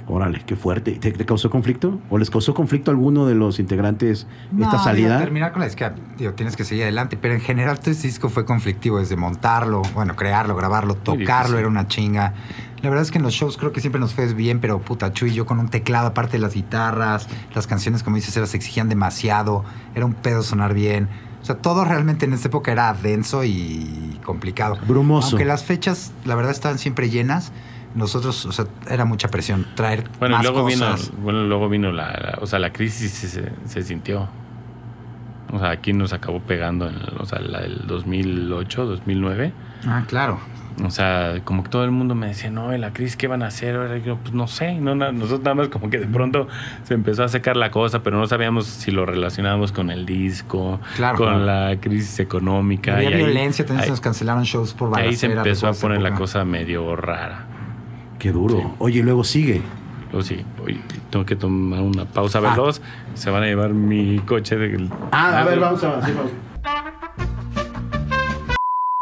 Órale, 0.09 0.41
qué 0.45 0.55
fuerte. 0.55 0.93
¿Te, 0.93 1.11
te 1.11 1.25
causó 1.25 1.49
conflicto? 1.49 1.99
¿O 2.09 2.17
les 2.17 2.29
causó 2.29 2.53
conflicto 2.53 2.91
a 2.91 2.93
alguno 2.93 3.25
de 3.25 3.35
los 3.35 3.59
integrantes 3.59 4.25
No, 4.51 4.63
esta 4.63 4.77
digo, 4.77 4.83
salida? 4.83 5.19
terminar 5.19 5.51
con 5.51 5.59
la 5.59 5.65
disquera, 5.65 5.95
digo, 6.17 6.33
tienes 6.33 6.55
que 6.55 6.63
seguir 6.63 6.83
adelante, 6.83 7.17
pero 7.17 7.33
en 7.33 7.41
general 7.41 7.79
todo 7.79 7.91
este 7.91 8.07
disco 8.07 8.29
fue 8.29 8.45
conflictivo 8.45 8.99
desde 8.99 9.17
montarlo, 9.17 9.81
bueno, 9.93 10.15
crearlo, 10.15 10.55
grabarlo, 10.55 10.95
tocarlo, 10.95 11.57
era 11.57 11.67
una 11.67 11.87
chinga. 11.87 12.33
La 12.81 12.89
verdad 12.89 13.03
es 13.03 13.11
que 13.11 13.17
en 13.17 13.23
los 13.23 13.33
shows 13.33 13.57
creo 13.57 13.73
que 13.73 13.81
siempre 13.81 13.99
nos 13.99 14.13
fue 14.13 14.31
bien, 14.33 14.59
pero 14.59 14.79
puta, 14.79 15.11
Chuy 15.11 15.31
y 15.31 15.33
yo 15.33 15.45
con 15.45 15.59
un 15.59 15.67
teclado, 15.67 16.07
aparte 16.07 16.33
de 16.33 16.39
las 16.39 16.53
guitarras, 16.53 17.27
las 17.53 17.67
canciones, 17.67 18.03
como 18.03 18.15
dices, 18.15 18.33
se 18.33 18.55
exigían 18.57 18.87
demasiado, 18.87 19.65
era 19.95 20.05
un 20.05 20.13
pedo 20.13 20.43
sonar 20.43 20.73
bien. 20.73 21.09
O 21.41 21.45
sea, 21.45 21.55
todo 21.57 21.85
realmente 21.85 22.25
en 22.25 22.33
esta 22.33 22.49
época 22.49 22.71
era 22.71 22.93
denso 22.93 23.43
y 23.43 24.19
complicado. 24.23 24.77
Brumoso. 24.87 25.29
Aunque 25.29 25.45
las 25.45 25.63
fechas, 25.63 26.11
la 26.25 26.35
verdad, 26.35 26.51
estaban 26.51 26.77
siempre 26.77 27.09
llenas. 27.09 27.51
Nosotros, 27.97 28.45
o 28.45 28.51
sea, 28.51 28.65
era 28.89 29.05
mucha 29.05 29.27
presión 29.29 29.65
traer 29.75 30.03
Bueno, 30.19 30.35
y 30.35 30.37
más 30.37 30.45
luego 30.45 30.63
cosas. 30.63 31.09
vino, 31.11 31.21
bueno, 31.23 31.43
luego 31.43 31.67
vino 31.67 31.91
la, 31.91 32.11
la- 32.11 32.37
o 32.41 32.45
sea, 32.45 32.59
la 32.59 32.71
crisis 32.71 33.11
se, 33.65 33.83
sintió. 33.83 34.29
O 35.51 35.59
sea, 35.59 35.71
aquí 35.71 35.93
nos 35.93 36.13
acabó 36.13 36.39
pegando, 36.41 36.87
en, 36.89 36.95
o 37.19 37.25
sea, 37.25 37.39
la 37.39 37.61
del 37.61 37.87
2008, 37.87 38.85
2009. 38.85 39.51
Ah, 39.87 40.03
claro. 40.07 40.39
O 40.85 40.91
sea, 40.91 41.41
como 41.43 41.63
que 41.63 41.69
todo 41.69 41.85
el 41.85 41.89
mundo 41.91 42.13
me 42.13 42.27
decía, 42.27 42.51
no, 42.51 42.75
¿y 42.75 42.77
la 42.77 42.93
crisis 42.93 43.17
qué 43.17 43.25
van 43.27 43.41
a 43.41 43.47
hacer? 43.47 43.75
Ahora 43.77 43.97
yo, 43.97 44.17
pues 44.17 44.35
no 44.35 44.47
sé, 44.47 44.75
no, 44.75 44.93
na- 44.93 45.11
nosotros 45.11 45.39
nada 45.41 45.55
más 45.55 45.69
como 45.69 45.89
que 45.89 45.97
de 45.97 46.05
pronto 46.05 46.47
se 46.83 46.93
empezó 46.93 47.23
a 47.23 47.29
secar 47.29 47.57
la 47.57 47.71
cosa, 47.71 48.03
pero 48.03 48.17
no 48.19 48.27
sabíamos 48.27 48.65
si 48.67 48.91
lo 48.91 49.07
relacionábamos 49.07 49.71
con 49.71 49.89
el 49.89 50.05
disco, 50.05 50.79
Claro, 50.97 51.17
con 51.17 51.29
claro. 51.29 51.45
la 51.45 51.79
crisis 51.79 52.19
económica. 52.19 52.95
Había 52.97 53.09
y 53.09 53.13
ahí- 53.13 53.23
violencia, 53.23 53.65
también 53.65 53.81
ahí- 53.81 53.85
se 53.87 53.91
nos 53.91 54.01
cancelaron 54.01 54.43
shows 54.43 54.75
por 54.75 54.89
ahí 54.89 55.15
se 55.15 55.29
balacera, 55.29 55.41
empezó 55.49 55.67
a 55.67 55.73
poner 55.73 55.99
la 56.01 56.13
cosa 56.13 56.45
medio 56.45 56.95
rara. 56.95 57.45
Qué 58.19 58.31
duro. 58.31 58.57
Sí. 58.57 58.63
Oye, 58.79 58.99
y 58.99 59.03
luego 59.03 59.23
sigue. 59.23 59.61
Luego 60.11 60.23
sí, 60.23 60.37
oye, 60.63 60.79
tengo 61.09 61.25
que 61.25 61.35
tomar 61.35 61.81
una 61.81 62.05
pausa 62.05 62.39
Ah. 62.39 62.51
veloz. 62.51 62.81
Se 63.13 63.29
van 63.29 63.43
a 63.43 63.45
llevar 63.47 63.73
mi 63.73 64.19
coche 64.19 64.55
de... 64.55 64.89
Ah, 65.11 65.41
a 65.41 65.45
ver, 65.45 65.59
vamos 65.59 65.83
a 65.83 65.89
vamos. 65.89 66.31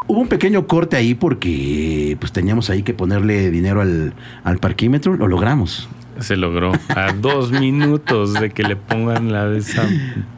Hubo 0.08 0.20
un 0.20 0.28
pequeño 0.28 0.66
corte 0.66 0.96
ahí 0.96 1.14
porque 1.14 2.16
pues 2.20 2.30
teníamos 2.32 2.70
ahí 2.70 2.82
que 2.84 2.94
ponerle 2.94 3.50
dinero 3.50 3.80
al, 3.80 4.14
al 4.44 4.58
parquímetro. 4.58 5.16
Lo 5.16 5.26
logramos. 5.26 5.88
Se 6.20 6.36
logró. 6.36 6.72
A 6.88 7.12
dos 7.20 7.50
minutos 7.52 8.32
de 8.34 8.50
que 8.50 8.62
le 8.62 8.76
pongan 8.76 9.32
la 9.32 9.46
de 9.48 9.58
esa... 9.58 9.86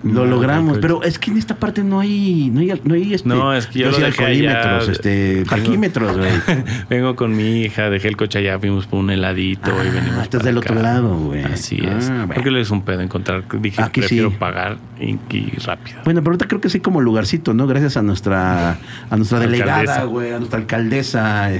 Lo 0.02 0.26
logramos. 0.26 0.78
Pero 0.78 1.02
es 1.02 1.18
que 1.18 1.30
en 1.30 1.38
esta 1.38 1.56
parte 1.56 1.82
no 1.84 2.00
hay. 2.00 2.50
No 2.52 2.60
hay, 2.60 2.80
no 2.84 2.94
hay 2.94 3.14
este. 3.14 3.28
No, 3.28 3.52
es 3.54 3.66
que 3.66 3.80
yo 3.80 3.90
lo 3.90 3.98
dejé 3.98 4.24
allá. 4.24 4.50
alcoholímetros, 4.60 4.88
este. 4.88 5.44
Parquímetros, 5.48 6.16
güey. 6.16 6.30
Vengo 6.90 7.14
con 7.16 7.36
mi 7.36 7.62
hija, 7.62 7.90
dejé 7.90 8.08
el 8.08 8.16
coche 8.16 8.38
allá, 8.38 8.58
fuimos 8.58 8.86
por 8.86 9.00
un 9.00 9.10
heladito 9.10 9.70
y 9.70 9.88
Ah, 9.88 9.90
venimos. 9.92 10.22
estás 10.22 10.42
del 10.44 10.56
otro 10.58 10.74
lado, 10.76 11.16
güey. 11.16 11.42
Así 11.44 11.80
Ah, 11.86 11.96
es. 11.98 12.08
bueno. 12.08 12.28
Porque 12.34 12.50
le 12.50 12.60
es 12.60 12.70
un 12.70 12.82
pedo 12.82 13.00
encontrar. 13.00 13.44
Dije, 13.60 13.82
Aquí 13.82 14.00
prefiero 14.00 14.30
sí. 14.30 14.36
pagar 14.38 14.78
y, 15.00 15.18
y 15.36 15.50
rápido. 15.64 15.98
Bueno, 16.04 16.20
pero 16.20 16.30
ahorita 16.32 16.48
creo 16.48 16.60
que 16.60 16.70
sí 16.70 16.80
como 16.80 17.00
lugarcito, 17.00 17.54
¿no? 17.54 17.66
Gracias 17.66 17.96
a 17.96 18.02
nuestra 18.02 18.78
a 19.10 19.16
nuestra 19.16 19.40
delegada, 19.40 20.04
güey, 20.04 20.32
a 20.32 20.38
nuestra 20.38 20.58
alcaldesa. 20.60 21.50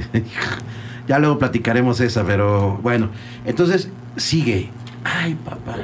ya 1.07 1.19
luego 1.19 1.39
platicaremos 1.39 1.99
esa, 2.01 2.23
pero 2.25 2.79
bueno. 2.81 3.09
Entonces, 3.45 3.89
sigue. 4.19 4.69
Ay, 5.03 5.35
papá. 5.43 5.75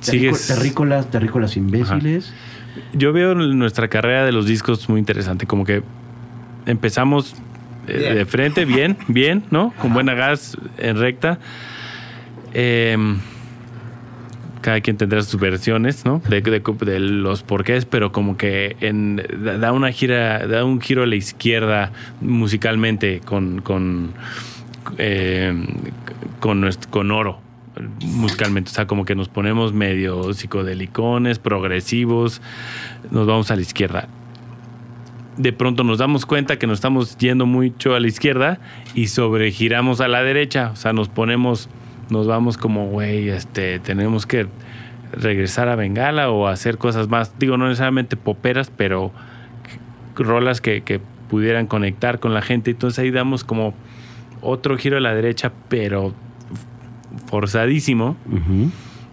Sigues- 0.00 0.46
Terríco- 0.48 0.54
Terrícolas, 0.60 1.10
terrícolas 1.10 1.56
imbéciles. 1.56 2.32
Yo 2.92 3.12
veo 3.12 3.34
nuestra 3.34 3.88
carrera 3.88 4.24
de 4.24 4.32
los 4.32 4.46
discos 4.46 4.88
muy 4.88 4.98
interesante. 4.98 5.46
Como 5.46 5.64
que 5.64 5.82
empezamos 6.66 7.34
eh, 7.86 7.96
Bien. 7.98 8.14
de 8.14 8.26
frente, 8.26 8.64
bien, 8.64 8.96
bien, 9.08 9.44
¿no? 9.50 9.72
Con 9.80 9.92
buena 9.92 10.14
gas 10.14 10.56
en 10.78 10.96
recta. 10.98 11.38
Em, 12.54 13.18
cada 14.60 14.80
quien 14.80 14.96
tendrá 14.96 15.20
sus 15.22 15.40
versiones, 15.40 16.04
¿no? 16.04 16.22
De, 16.28 16.40
de- 16.40 16.60
de 16.60 17.00
los 17.00 17.42
porqués, 17.42 17.84
pero 17.84 18.12
como 18.12 18.36
que 18.36 18.76
en, 18.80 19.16
da- 19.16 19.58
da 19.58 19.72
una 19.72 19.90
gira, 19.90 20.46
da 20.46 20.64
un 20.64 20.80
giro 20.80 21.02
a 21.02 21.06
la 21.06 21.16
izquierda 21.16 21.90
musicalmente 22.20 23.20
con, 23.24 23.60
con, 23.60 24.12
em, 24.98 25.66
con, 26.40 26.60
nuestro- 26.60 26.90
con 26.90 27.10
oro 27.10 27.38
musicalmente, 28.04 28.70
o 28.70 28.74
sea, 28.74 28.86
como 28.86 29.04
que 29.06 29.14
nos 29.14 29.28
ponemos 29.28 29.72
medio 29.72 30.32
psicodelicones, 30.34 31.38
progresivos, 31.38 32.42
nos 33.10 33.26
vamos 33.26 33.50
a 33.50 33.56
la 33.56 33.62
izquierda. 33.62 34.08
De 35.38 35.54
pronto 35.54 35.82
nos 35.82 35.96
damos 35.98 36.26
cuenta 36.26 36.58
que 36.58 36.66
nos 36.66 36.74
estamos 36.78 37.16
yendo 37.16 37.46
mucho 37.46 37.94
a 37.94 38.00
la 38.00 38.06
izquierda 38.06 38.58
y 38.94 39.06
sobregiramos 39.06 40.02
a 40.02 40.08
la 40.08 40.22
derecha, 40.22 40.70
o 40.72 40.76
sea, 40.76 40.92
nos 40.92 41.08
ponemos, 41.08 41.70
nos 42.10 42.26
vamos 42.26 42.58
como, 42.58 42.88
güey, 42.88 43.30
este, 43.30 43.78
tenemos 43.78 44.26
que 44.26 44.46
regresar 45.12 45.70
a 45.70 45.74
Bengala 45.76 46.28
o 46.30 46.48
hacer 46.48 46.76
cosas 46.76 47.08
más, 47.08 47.38
digo, 47.38 47.56
no 47.56 47.66
necesariamente 47.68 48.16
poperas, 48.18 48.70
pero 48.76 49.10
rolas 50.14 50.60
que, 50.60 50.82
que 50.82 51.00
pudieran 51.30 51.66
conectar 51.66 52.20
con 52.20 52.34
la 52.34 52.42
gente, 52.42 52.70
entonces 52.72 52.98
ahí 52.98 53.10
damos 53.10 53.44
como 53.44 53.72
otro 54.42 54.76
giro 54.76 54.96
a 54.98 55.00
la 55.00 55.14
derecha, 55.14 55.52
pero 55.68 56.12
forzadísimo 57.26 58.16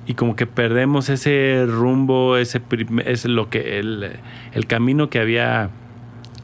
y 0.06 0.16
como 0.16 0.36
que 0.36 0.48
perdemos 0.48 1.10
ese 1.10 1.66
rumbo, 1.68 2.36
ese 2.38 2.62
es 3.06 3.26
lo 3.26 3.50
que 3.50 3.80
el, 3.80 4.12
el 4.54 4.66
camino 4.66 5.10
que 5.10 5.20
había 5.20 5.70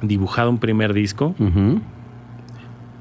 dibujado 0.01 0.49
un 0.49 0.59
primer 0.59 0.93
disco. 0.93 1.36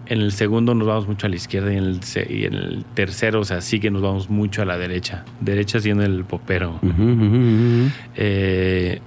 En 0.07 0.21
el 0.21 0.33
segundo 0.33 0.75
nos 0.75 0.87
vamos 0.87 1.09
mucho 1.09 1.27
a 1.27 1.31
la 1.31 1.37
izquierda 1.37 1.73
y 1.73 1.77
en 1.77 1.85
el, 1.85 2.01
y 2.29 2.45
en 2.45 2.55
el 2.55 2.85
tercero, 2.95 3.41
o 3.41 3.45
sea, 3.45 3.61
sí 3.61 3.81
que 3.81 3.91
nos 3.91 4.03
vamos 4.03 4.31
mucho 4.31 4.63
a 4.63 4.65
la 4.65 4.77
derecha. 4.77 5.25
Derecha 5.41 5.81
siendo 5.81 6.05
el 6.05 6.25
popero. 6.25 6.79
Ujú. 6.83 7.91
Eh, 8.17 9.01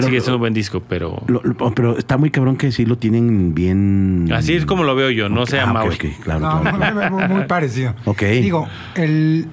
Pero- 0.00 0.06
sigue 0.08 0.20
siendo 0.20 0.36
un 0.36 0.40
buen 0.40 0.54
disco, 0.54 0.82
pero 0.88 1.22
Lo- 1.26 1.40
lo- 1.42 1.74
pero 1.74 1.98
está 1.98 2.16
muy 2.16 2.30
cabrón 2.30 2.56
que 2.56 2.72
sí 2.72 2.84
lo 2.86 2.96
tienen 2.98 3.54
bien. 3.54 4.28
así 4.32 4.54
es 4.54 4.66
como 4.66 4.84
lo 4.84 4.94
veo 4.94 5.10
yo, 5.10 5.28
no 5.28 5.46
sea 5.46 5.64
ah, 5.68 5.72
Maui. 5.72 5.96
claro, 5.96 6.40
No, 6.40 6.60
claro, 6.62 6.76
claro. 6.96 7.10
muy, 7.16 7.28
muy 7.28 7.44
parecido. 7.44 7.94
Ok. 8.04 8.22
Digo, 8.22 8.66
el, 8.94 9.46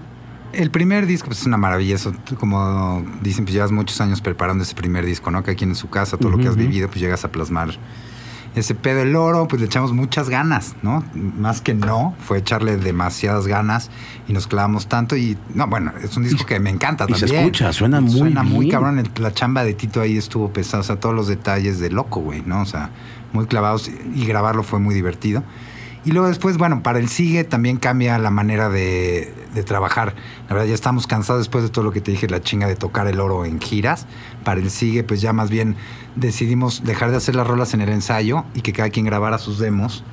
el 0.53 0.71
primer 0.71 1.05
disco 1.05 1.27
pues, 1.27 1.41
es 1.41 1.45
una 1.45 1.57
maravilla. 1.57 1.95
Eso, 1.95 2.13
como 2.39 3.05
dicen, 3.21 3.45
pues 3.45 3.53
llevas 3.53 3.71
muchos 3.71 3.99
años 4.01 4.21
preparando 4.21 4.63
ese 4.63 4.75
primer 4.75 5.05
disco, 5.05 5.31
¿no? 5.31 5.43
Que 5.43 5.51
aquí 5.51 5.63
en 5.65 5.75
su 5.75 5.89
casa, 5.89 6.17
todo 6.17 6.29
lo 6.31 6.37
que 6.37 6.47
has 6.47 6.55
vivido, 6.55 6.87
pues 6.87 6.99
llegas 7.01 7.25
a 7.25 7.31
plasmar 7.31 7.69
ese 8.55 8.73
pedo 8.75 8.99
del 8.99 9.15
oro, 9.15 9.47
pues 9.47 9.59
le 9.61 9.67
echamos 9.67 9.91
muchas 9.93 10.29
ganas, 10.29 10.75
¿no? 10.81 11.03
Más 11.13 11.61
que 11.61 11.73
no, 11.73 12.15
fue 12.25 12.37
echarle 12.39 12.77
demasiadas 12.77 13.47
ganas 13.47 13.89
y 14.27 14.33
nos 14.33 14.47
clavamos 14.47 14.87
tanto. 14.87 15.15
Y 15.17 15.37
no, 15.53 15.67
bueno, 15.67 15.91
es 16.01 16.15
un 16.17 16.23
disco 16.23 16.45
que 16.45 16.59
me 16.59 16.69
encanta 16.69 17.05
y 17.07 17.13
se 17.15 17.21
también. 17.21 17.41
escucha, 17.43 17.73
suena 17.73 17.99
muy 18.01 18.11
Suena 18.17 18.43
muy 18.43 18.61
bien. 18.65 18.71
cabrón. 18.71 18.99
El- 18.99 19.11
la 19.21 19.33
chamba 19.33 19.63
de 19.63 19.73
Tito 19.73 20.01
ahí 20.01 20.17
estuvo 20.17 20.51
pesada, 20.53 20.81
o 20.81 20.83
sea, 20.83 20.99
todos 20.99 21.13
los 21.13 21.27
detalles 21.27 21.79
de 21.79 21.89
loco, 21.89 22.21
güey, 22.21 22.43
¿no? 22.45 22.61
O 22.61 22.65
sea, 22.65 22.89
muy 23.33 23.45
clavados 23.45 23.91
y 24.15 24.25
grabarlo 24.25 24.63
fue 24.63 24.79
muy 24.79 24.95
divertido. 24.95 25.43
Y 26.05 26.11
luego 26.11 26.27
después, 26.27 26.57
bueno, 26.57 26.83
para 26.83 26.99
el 26.99 27.09
sigue 27.09 27.43
también 27.45 27.77
cambia 27.77 28.19
la 28.19 28.29
manera 28.29 28.69
de, 28.69 29.33
de 29.55 29.63
trabajar. 29.63 30.13
La 30.47 30.53
verdad, 30.53 30.67
ya 30.69 30.75
estamos 30.75 31.07
cansados 31.07 31.41
después 31.41 31.63
de 31.63 31.71
todo 31.71 31.83
lo 31.83 31.91
que 31.91 31.99
te 31.99 32.11
dije, 32.11 32.27
la 32.29 32.41
chinga 32.41 32.67
de 32.67 32.75
tocar 32.75 33.07
el 33.07 33.19
oro 33.19 33.43
en 33.43 33.59
giras. 33.59 34.05
Para 34.45 34.61
el 34.61 34.69
sigue, 34.69 35.03
pues 35.03 35.19
ya 35.19 35.33
más 35.33 35.49
bien 35.49 35.75
decidimos 36.15 36.83
dejar 36.85 37.11
de 37.11 37.17
hacer 37.17 37.35
las 37.35 37.45
rolas 37.45 37.73
en 37.73 37.81
el 37.81 37.89
ensayo 37.89 38.45
y 38.53 38.61
que 38.61 38.71
cada 38.71 38.89
quien 38.91 39.05
grabara 39.05 39.37
sus 39.39 39.59
demos. 39.59 40.05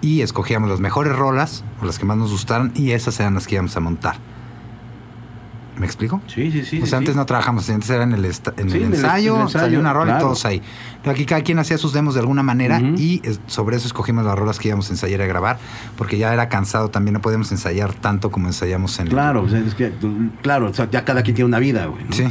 Y 0.00 0.22
escogíamos 0.22 0.70
las 0.70 0.80
mejores 0.80 1.14
rolas 1.14 1.62
o 1.82 1.84
las 1.84 1.98
que 1.98 2.06
más 2.06 2.16
nos 2.16 2.30
gustaran 2.30 2.72
y 2.74 2.92
esas 2.92 3.20
eran 3.20 3.34
las 3.34 3.46
que 3.46 3.56
íbamos 3.56 3.76
a 3.76 3.80
montar. 3.80 4.16
¿Me 5.78 5.86
explico? 5.86 6.20
Sí, 6.26 6.52
sí, 6.52 6.64
sí. 6.64 6.76
O 6.76 6.80
sea, 6.80 6.90
sí, 6.90 6.94
antes 6.96 7.14
sí. 7.14 7.18
no 7.18 7.24
trabajamos, 7.24 7.68
antes 7.70 7.88
era 7.88 8.02
en 8.04 8.12
el, 8.12 8.24
en 8.26 8.32
Sí, 8.34 8.40
el 8.56 8.72
el- 8.74 8.82
ensayo, 8.94 9.32
en 9.34 9.40
el 9.40 9.42
ensayo, 9.46 9.48
salió 9.48 9.80
una 9.80 9.92
rola 9.94 10.04
claro. 10.12 10.18
y 10.18 10.22
todos 10.24 10.44
ahí. 10.44 10.62
Pero 11.02 11.12
aquí 11.12 11.24
cada 11.24 11.42
quien 11.42 11.58
hacía 11.58 11.78
sus 11.78 11.92
demos 11.94 12.12
de 12.14 12.20
alguna 12.20 12.42
manera 12.42 12.78
y 12.80 13.22
sobre 13.46 13.76
eso 13.76 13.86
escogimos 13.86 14.24
las 14.24 14.38
rolas 14.38 14.58
que 14.58 14.68
íbamos 14.68 14.90
a 14.90 14.92
ensayar 14.92 15.20
y 15.20 15.22
a 15.22 15.26
grabar, 15.26 15.58
porque 15.96 16.18
ya 16.18 16.32
era 16.32 16.48
cansado 16.50 16.90
también, 16.90 17.14
no 17.14 17.20
podíamos 17.22 17.50
ensayar 17.52 17.94
tanto 17.94 18.30
como 18.30 18.48
ensayamos 18.48 18.98
en 18.98 19.06
el- 19.06 19.12
Claro, 19.12 19.42
o 19.42 19.48
sea, 19.48 19.60
es 19.60 19.74
que, 19.74 19.92
claro, 20.42 20.68
o 20.68 20.74
sea, 20.74 20.90
ya 20.90 21.04
cada 21.06 21.22
quien 21.22 21.36
tiene 21.36 21.46
una 21.48 21.58
vida, 21.58 21.86
güey. 21.86 22.04
¿no? 22.04 22.12
Sí. 22.12 22.24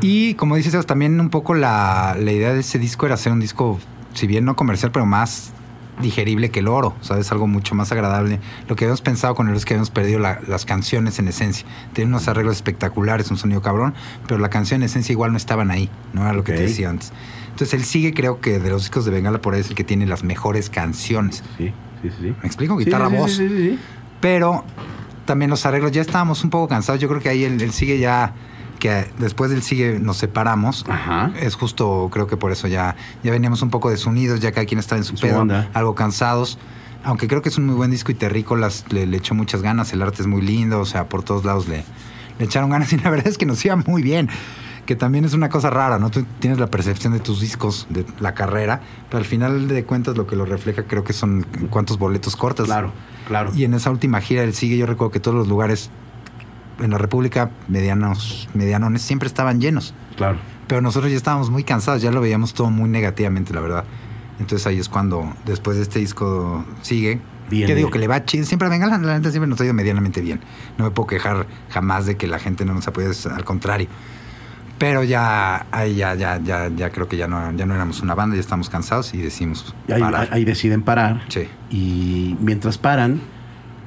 Y 0.00 0.34
como 0.34 0.56
dices, 0.56 0.86
también 0.86 1.20
un 1.20 1.30
poco 1.30 1.54
la, 1.54 2.16
la 2.18 2.32
idea 2.32 2.52
de 2.54 2.60
ese 2.60 2.78
disco 2.78 3.06
era 3.06 3.14
hacer 3.16 3.32
un 3.32 3.40
disco, 3.40 3.78
si 4.14 4.26
bien 4.26 4.44
no 4.44 4.56
comercial, 4.56 4.92
pero 4.92 5.04
más 5.06 5.52
digerible 6.00 6.50
que 6.50 6.60
el 6.60 6.68
oro, 6.68 6.94
¿sabes? 7.02 7.30
Algo 7.30 7.46
mucho 7.46 7.74
más 7.74 7.92
agradable. 7.92 8.40
Lo 8.68 8.74
que 8.76 8.84
habíamos 8.86 9.02
pensado 9.02 9.34
con 9.34 9.46
el 9.46 9.50
oro 9.50 9.58
es 9.58 9.66
que 9.66 9.74
habíamos 9.74 9.90
perdido 9.90 10.18
la- 10.18 10.40
las 10.48 10.64
canciones 10.64 11.18
en 11.18 11.28
esencia. 11.28 11.66
Tienen 11.92 12.14
unos 12.14 12.26
arreglos 12.28 12.56
espectaculares, 12.56 13.30
un 13.30 13.36
sonido 13.36 13.60
cabrón, 13.60 13.92
pero 14.26 14.40
la 14.40 14.48
canción 14.48 14.80
en 14.80 14.86
esencia 14.86 15.12
igual 15.12 15.32
no 15.32 15.36
estaban 15.36 15.70
ahí, 15.70 15.90
no 16.14 16.22
era 16.22 16.32
lo 16.32 16.42
que 16.44 16.52
te 16.52 16.62
decía 16.62 16.88
antes. 16.88 17.12
Entonces 17.50 17.74
él 17.74 17.84
sigue, 17.84 18.14
creo 18.14 18.40
que 18.40 18.58
de 18.58 18.70
los 18.70 18.82
discos 18.82 19.04
de 19.04 19.10
Bengala 19.10 19.42
por 19.42 19.52
ahí 19.52 19.60
es 19.60 19.68
el 19.68 19.74
que 19.74 19.84
tiene 19.84 20.06
las 20.06 20.24
mejores 20.24 20.70
canciones. 20.70 21.42
Sí, 21.58 21.74
sí, 22.00 22.08
sí. 22.18 22.34
¿Me 22.40 22.46
explico? 22.46 22.78
Guitarra, 22.78 23.08
sí, 23.08 23.12
sí, 23.12 23.18
voz. 23.20 23.32
sí, 23.32 23.48
sí, 23.48 23.56
sí. 23.72 23.78
Pero 24.22 24.64
también 25.26 25.50
los 25.50 25.66
arreglos, 25.66 25.92
ya 25.92 26.00
estábamos 26.00 26.42
un 26.44 26.48
poco 26.48 26.66
cansados. 26.68 26.98
Yo 27.00 27.08
creo 27.08 27.20
que 27.20 27.28
ahí 27.28 27.44
él, 27.44 27.60
él 27.60 27.72
sigue 27.72 27.98
ya, 27.98 28.32
que 28.80 29.06
después 29.18 29.52
del 29.52 29.62
sigue 29.62 30.00
nos 30.00 30.16
separamos. 30.16 30.84
Ajá. 30.88 31.30
Es 31.38 31.54
justo, 31.54 32.08
creo 32.12 32.26
que 32.26 32.36
por 32.36 32.50
eso 32.50 32.66
ya, 32.66 32.96
ya 33.22 33.30
veníamos 33.30 33.62
un 33.62 33.70
poco 33.70 33.90
desunidos, 33.90 34.40
ya 34.40 34.50
cada 34.50 34.66
quien 34.66 34.80
estaba 34.80 34.98
en 34.98 35.04
su, 35.04 35.16
Su 35.16 35.28
pedo, 35.28 35.42
onda. 35.42 35.70
algo 35.72 35.94
cansados. 35.94 36.58
Aunque 37.04 37.28
creo 37.28 37.40
que 37.40 37.48
es 37.50 37.56
un 37.56 37.66
muy 37.66 37.76
buen 37.76 37.92
disco 37.92 38.10
y 38.10 38.14
Terrícolas 38.14 38.84
le, 38.90 39.06
le 39.06 39.16
echó 39.16 39.34
muchas 39.34 39.62
ganas, 39.62 39.92
el 39.92 40.02
arte 40.02 40.20
es 40.22 40.26
muy 40.26 40.42
lindo, 40.42 40.80
o 40.80 40.84
sea, 40.84 41.08
por 41.08 41.22
todos 41.22 41.44
lados 41.44 41.68
le, 41.68 41.84
le 42.38 42.44
echaron 42.44 42.70
ganas 42.70 42.92
y 42.94 42.96
la 42.96 43.08
verdad 43.10 43.28
es 43.28 43.38
que 43.38 43.46
nos 43.46 43.64
iba 43.64 43.76
muy 43.76 44.02
bien. 44.02 44.28
Que 44.86 44.96
también 44.96 45.24
es 45.24 45.34
una 45.34 45.48
cosa 45.50 45.70
rara, 45.70 46.00
¿no? 46.00 46.10
Tú 46.10 46.24
tienes 46.40 46.58
la 46.58 46.66
percepción 46.66 47.12
de 47.12 47.20
tus 47.20 47.40
discos, 47.40 47.86
de 47.90 48.04
la 48.18 48.34
carrera, 48.34 48.80
pero 49.08 49.18
al 49.18 49.24
final 49.24 49.68
de 49.68 49.84
cuentas 49.84 50.16
lo 50.16 50.26
que 50.26 50.34
lo 50.34 50.44
refleja 50.46 50.82
creo 50.82 51.04
que 51.04 51.12
son 51.12 51.46
cuántos 51.70 51.96
boletos 51.96 52.34
cortas. 52.34 52.66
Claro, 52.66 52.92
claro. 53.28 53.52
Y 53.54 53.62
en 53.64 53.74
esa 53.74 53.90
última 53.90 54.20
gira 54.20 54.40
del 54.40 54.52
Sigue, 54.52 54.76
yo 54.76 54.86
recuerdo 54.86 55.12
que 55.12 55.20
todos 55.20 55.36
los 55.36 55.46
lugares 55.46 55.90
en 56.80 56.90
la 56.90 56.98
República 56.98 57.50
medianos, 57.68 58.48
medianones 58.54 59.02
siempre 59.02 59.26
estaban 59.26 59.60
llenos. 59.60 59.94
Claro. 60.16 60.38
Pero 60.66 60.80
nosotros 60.80 61.10
ya 61.10 61.16
estábamos 61.16 61.50
muy 61.50 61.64
cansados, 61.64 62.00
ya 62.02 62.10
lo 62.12 62.20
veíamos 62.20 62.54
todo 62.54 62.70
muy 62.70 62.88
negativamente, 62.88 63.52
la 63.52 63.60
verdad. 63.60 63.84
Entonces 64.38 64.66
ahí 64.66 64.78
es 64.78 64.88
cuando, 64.88 65.32
después 65.44 65.76
de 65.76 65.82
este 65.82 65.98
disco 65.98 66.64
Sigue, 66.82 67.20
Bien, 67.50 67.66
que 67.66 67.74
digo 67.74 67.88
bien. 67.88 67.92
que 67.92 67.98
le 67.98 68.06
va 68.08 68.24
chido. 68.24 68.44
Siempre 68.44 68.68
a 68.68 68.70
Bengala, 68.70 68.96
la 68.98 69.14
neta 69.18 69.30
siempre 69.30 69.48
nos 69.48 69.60
ha 69.60 69.64
ido 69.64 69.74
medianamente 69.74 70.20
bien. 70.20 70.40
No 70.78 70.84
me 70.84 70.90
puedo 70.92 71.08
quejar 71.08 71.46
jamás 71.70 72.06
de 72.06 72.16
que 72.16 72.26
la 72.28 72.38
gente 72.38 72.64
no 72.64 72.72
nos 72.74 72.86
apoye, 72.86 73.10
es 73.10 73.26
al 73.26 73.44
contrario. 73.44 73.88
Pero 74.78 75.02
ya, 75.04 75.66
ahí 75.72 75.96
ya, 75.96 76.14
ya, 76.14 76.40
ya, 76.42 76.68
ya 76.74 76.90
creo 76.90 77.06
que 77.06 77.16
ya 77.18 77.26
no, 77.26 77.52
ya 77.52 77.66
no 77.66 77.74
éramos 77.74 78.00
una 78.00 78.14
banda, 78.14 78.36
ya 78.36 78.40
estamos 78.40 78.70
cansados 78.70 79.12
y 79.12 79.18
decimos 79.18 79.74
Ahí, 79.92 80.00
parar. 80.00 80.28
ahí 80.32 80.44
deciden 80.44 80.80
parar. 80.82 81.22
Sí. 81.28 81.48
Y 81.70 82.36
mientras 82.40 82.78
paran, 82.78 83.20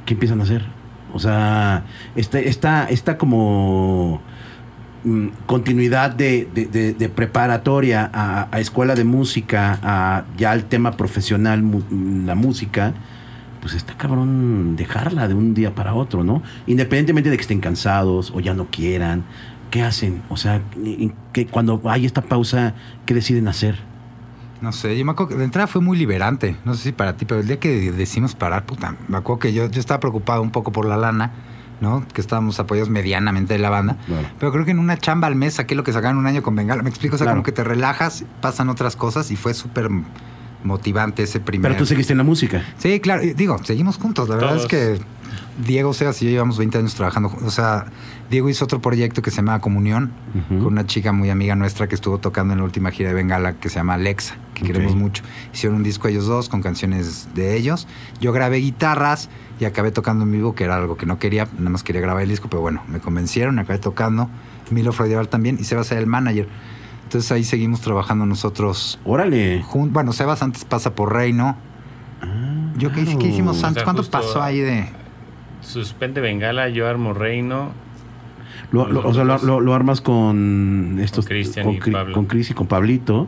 ¿qué 0.05 0.13
empiezan 0.13 0.39
a 0.41 0.43
hacer? 0.43 0.67
O 1.13 1.19
sea, 1.19 1.83
esta, 2.15 2.39
esta, 2.39 2.85
esta 2.89 3.17
como 3.17 4.19
mm, 5.03 5.27
continuidad 5.45 6.11
de, 6.11 6.47
de- 6.53 6.65
de- 6.65 6.93
de 6.93 7.09
preparatoria 7.09 8.09
a, 8.13 8.47
a 8.51 8.59
escuela 8.59 8.95
de 8.95 9.03
música, 9.03 9.79
a 9.83 10.23
ya 10.37 10.51
al 10.51 10.65
tema 10.65 10.91
profesional, 10.97 11.61
mm, 11.63 12.25
la 12.25 12.35
música, 12.35 12.93
pues 13.61 13.75
está 13.75 13.93
cabrón 13.95 14.75
dejarla 14.75 15.27
de 15.27 15.35
un 15.35 15.53
día 15.53 15.73
para 15.75 15.93
otro, 15.93 16.23
¿no? 16.23 16.41
Independientemente 16.67 17.29
de 17.29 17.37
que 17.37 17.41
estén 17.43 17.59
cansados 17.61 18.31
o 18.35 18.39
ya 18.41 18.53
no 18.53 18.65
quieran, 18.65 19.23
¿qué 19.71 19.83
hacen? 19.83 20.21
O 20.29 20.35
sea, 20.37 20.61
que 21.31 21.45
cuando 21.47 21.81
hay 21.85 22.05
esta 22.05 22.21
pausa, 22.21 22.73
¿qué 23.05 23.13
deciden 23.13 23.47
hacer? 23.47 23.77
No 24.63 24.71
sé, 24.71 24.97
yo 24.97 25.03
me 25.03 25.11
acuerdo 25.11 25.31
que 25.33 25.35
de 25.37 25.43
entrada 25.43 25.67
fue 25.67 25.81
muy 25.81 25.97
liberante. 25.97 26.55
No 26.63 26.73
sé 26.73 26.83
si 26.83 26.91
para 26.93 27.17
ti, 27.17 27.25
pero 27.25 27.41
el 27.41 27.47
día 27.47 27.59
que 27.59 27.91
decimos 27.91 28.33
parar, 28.33 28.65
puta, 28.65 28.95
me 29.09 29.17
acuerdo 29.17 29.39
que 29.39 29.51
yo, 29.53 29.69
yo 29.69 29.79
estaba 29.81 29.99
preocupado 29.99 30.41
un 30.41 30.51
poco 30.51 30.71
por 30.71 30.85
la 30.85 30.95
lana, 30.95 31.31
¿no? 31.81 32.05
Que 32.13 32.21
estábamos 32.21 32.61
apoyados 32.61 32.89
medianamente 32.89 33.53
de 33.55 33.59
la 33.59 33.69
banda. 33.69 33.97
Claro. 34.05 34.27
Pero 34.39 34.51
creo 34.53 34.63
que 34.63 34.71
en 34.71 34.79
una 34.79 34.97
chamba 34.97 35.27
al 35.27 35.35
mes 35.35 35.55
saqué 35.55 35.75
lo 35.75 35.83
que 35.83 35.91
sacaron 35.91 36.17
un 36.17 36.27
año 36.27 36.41
con 36.43 36.55
Bengala. 36.55 36.81
Me 36.81 36.89
explico, 36.89 37.15
o 37.15 37.17
sea, 37.17 37.25
Claro. 37.25 37.35
como 37.39 37.43
que 37.43 37.51
te 37.51 37.65
relajas, 37.65 38.23
pasan 38.41 38.69
otras 38.69 38.95
cosas 38.95 39.31
y 39.31 39.35
fue 39.35 39.53
súper 39.53 39.89
motivante 40.63 41.23
ese 41.23 41.41
primer. 41.41 41.71
Pero 41.71 41.79
tú 41.79 41.85
seguiste 41.85 42.13
en 42.13 42.17
la 42.19 42.23
música. 42.23 42.63
Sí, 42.77 43.01
claro. 43.01 43.21
Digo, 43.35 43.57
seguimos 43.65 43.97
juntos. 43.97 44.29
La 44.29 44.35
verdad 44.37 44.55
es 44.55 44.65
que 44.65 44.97
Diego 45.67 45.93
Seas 45.93 46.21
y 46.21 46.25
yo 46.25 46.31
llevamos 46.31 46.57
20 46.57 46.77
años 46.77 46.95
trabajando. 46.95 47.27
juntos. 47.27 47.47
O 47.49 47.51
sea, 47.51 47.87
Diego 48.29 48.47
hizo 48.49 48.63
otro 48.63 48.81
proyecto 48.81 49.21
que 49.21 49.29
se 49.29 49.37
llama 49.37 49.59
Comunión 49.59 50.11
con 50.47 50.67
una 50.67 50.85
chica 50.85 51.11
muy 51.11 51.29
amiga 51.29 51.55
nuestra 51.57 51.87
que 51.87 51.95
estuvo 51.95 52.17
tocando 52.17 52.53
en 52.53 52.59
la 52.59 52.63
última 52.65 52.91
gira 52.91 53.09
de 53.09 53.15
Bengala 53.15 53.53
que 53.55 53.67
se 53.69 53.75
llama 53.75 53.95
Alexa, 53.95 54.35
que 54.67 54.73
queremos 54.73 54.95
mucho. 54.95 55.23
Hicieron 55.53 55.77
un 55.77 55.83
disco 55.83 56.07
ellos 56.07 56.25
dos 56.25 56.49
con 56.49 56.61
canciones 56.61 57.29
de 57.35 57.55
ellos. 57.57 57.87
Yo 58.19 58.31
grabé 58.31 58.57
guitarras 58.57 59.29
y 59.59 59.65
acabé 59.65 59.91
tocando 59.91 60.23
en 60.23 60.31
vivo, 60.31 60.55
que 60.55 60.63
era 60.63 60.75
algo 60.75 60.97
que 60.97 61.05
no 61.05 61.19
quería, 61.19 61.47
nada 61.57 61.69
más 61.69 61.83
quería 61.83 62.01
grabar 62.01 62.23
el 62.23 62.29
disco, 62.29 62.49
pero 62.49 62.61
bueno, 62.61 62.81
me 62.87 62.99
convencieron, 62.99 63.59
acabé 63.59 63.79
tocando. 63.79 64.29
Milo 64.71 64.91
Freudival 64.91 65.27
también 65.29 65.57
y 65.59 65.63
Sebas 65.65 65.91
era 65.91 65.99
el 66.01 66.07
manager. 66.07 66.47
Entonces 67.03 67.31
ahí 67.31 67.43
seguimos 67.43 67.81
trabajando 67.81 68.25
nosotros. 68.25 68.99
Órale. 69.05 69.61
jun- 69.61 69.91
Bueno, 69.93 70.13
Sebas 70.13 70.41
antes 70.41 70.65
pasa 70.65 70.95
por 70.95 71.13
Reino. 71.13 71.55
Ah, 72.21 72.71
Yo 72.77 72.91
qué, 72.91 73.01
hice- 73.01 73.11
claro. 73.11 73.19
qué 73.19 73.27
hicimos 73.27 73.57
O 73.57 73.59
sea, 73.59 73.67
antes? 73.69 73.83
¿Cuánto 73.83 74.03
pasó 74.09 74.41
ahí 74.41 74.59
de...? 74.61 74.87
Suspende 75.61 76.21
Bengala, 76.21 76.69
yo 76.69 76.87
armo 76.87 77.13
Reino. 77.13 77.71
Lo, 78.71 78.87
lo- 78.87 79.07
o 79.07 79.13
sea, 79.13 79.23
lo, 79.23 79.37
lo- 79.43 79.59
lo 79.61 79.73
armas 79.75 80.01
con 80.01 80.97
estos. 80.99 81.25
Con 81.25 81.29
Cristian 81.29 81.69
y 81.69 81.79
Pablo. 81.91 82.13
con 82.13 82.25
Chris 82.25 82.49
y 82.49 82.53
con 82.53 82.65
Pablito. 82.67 83.27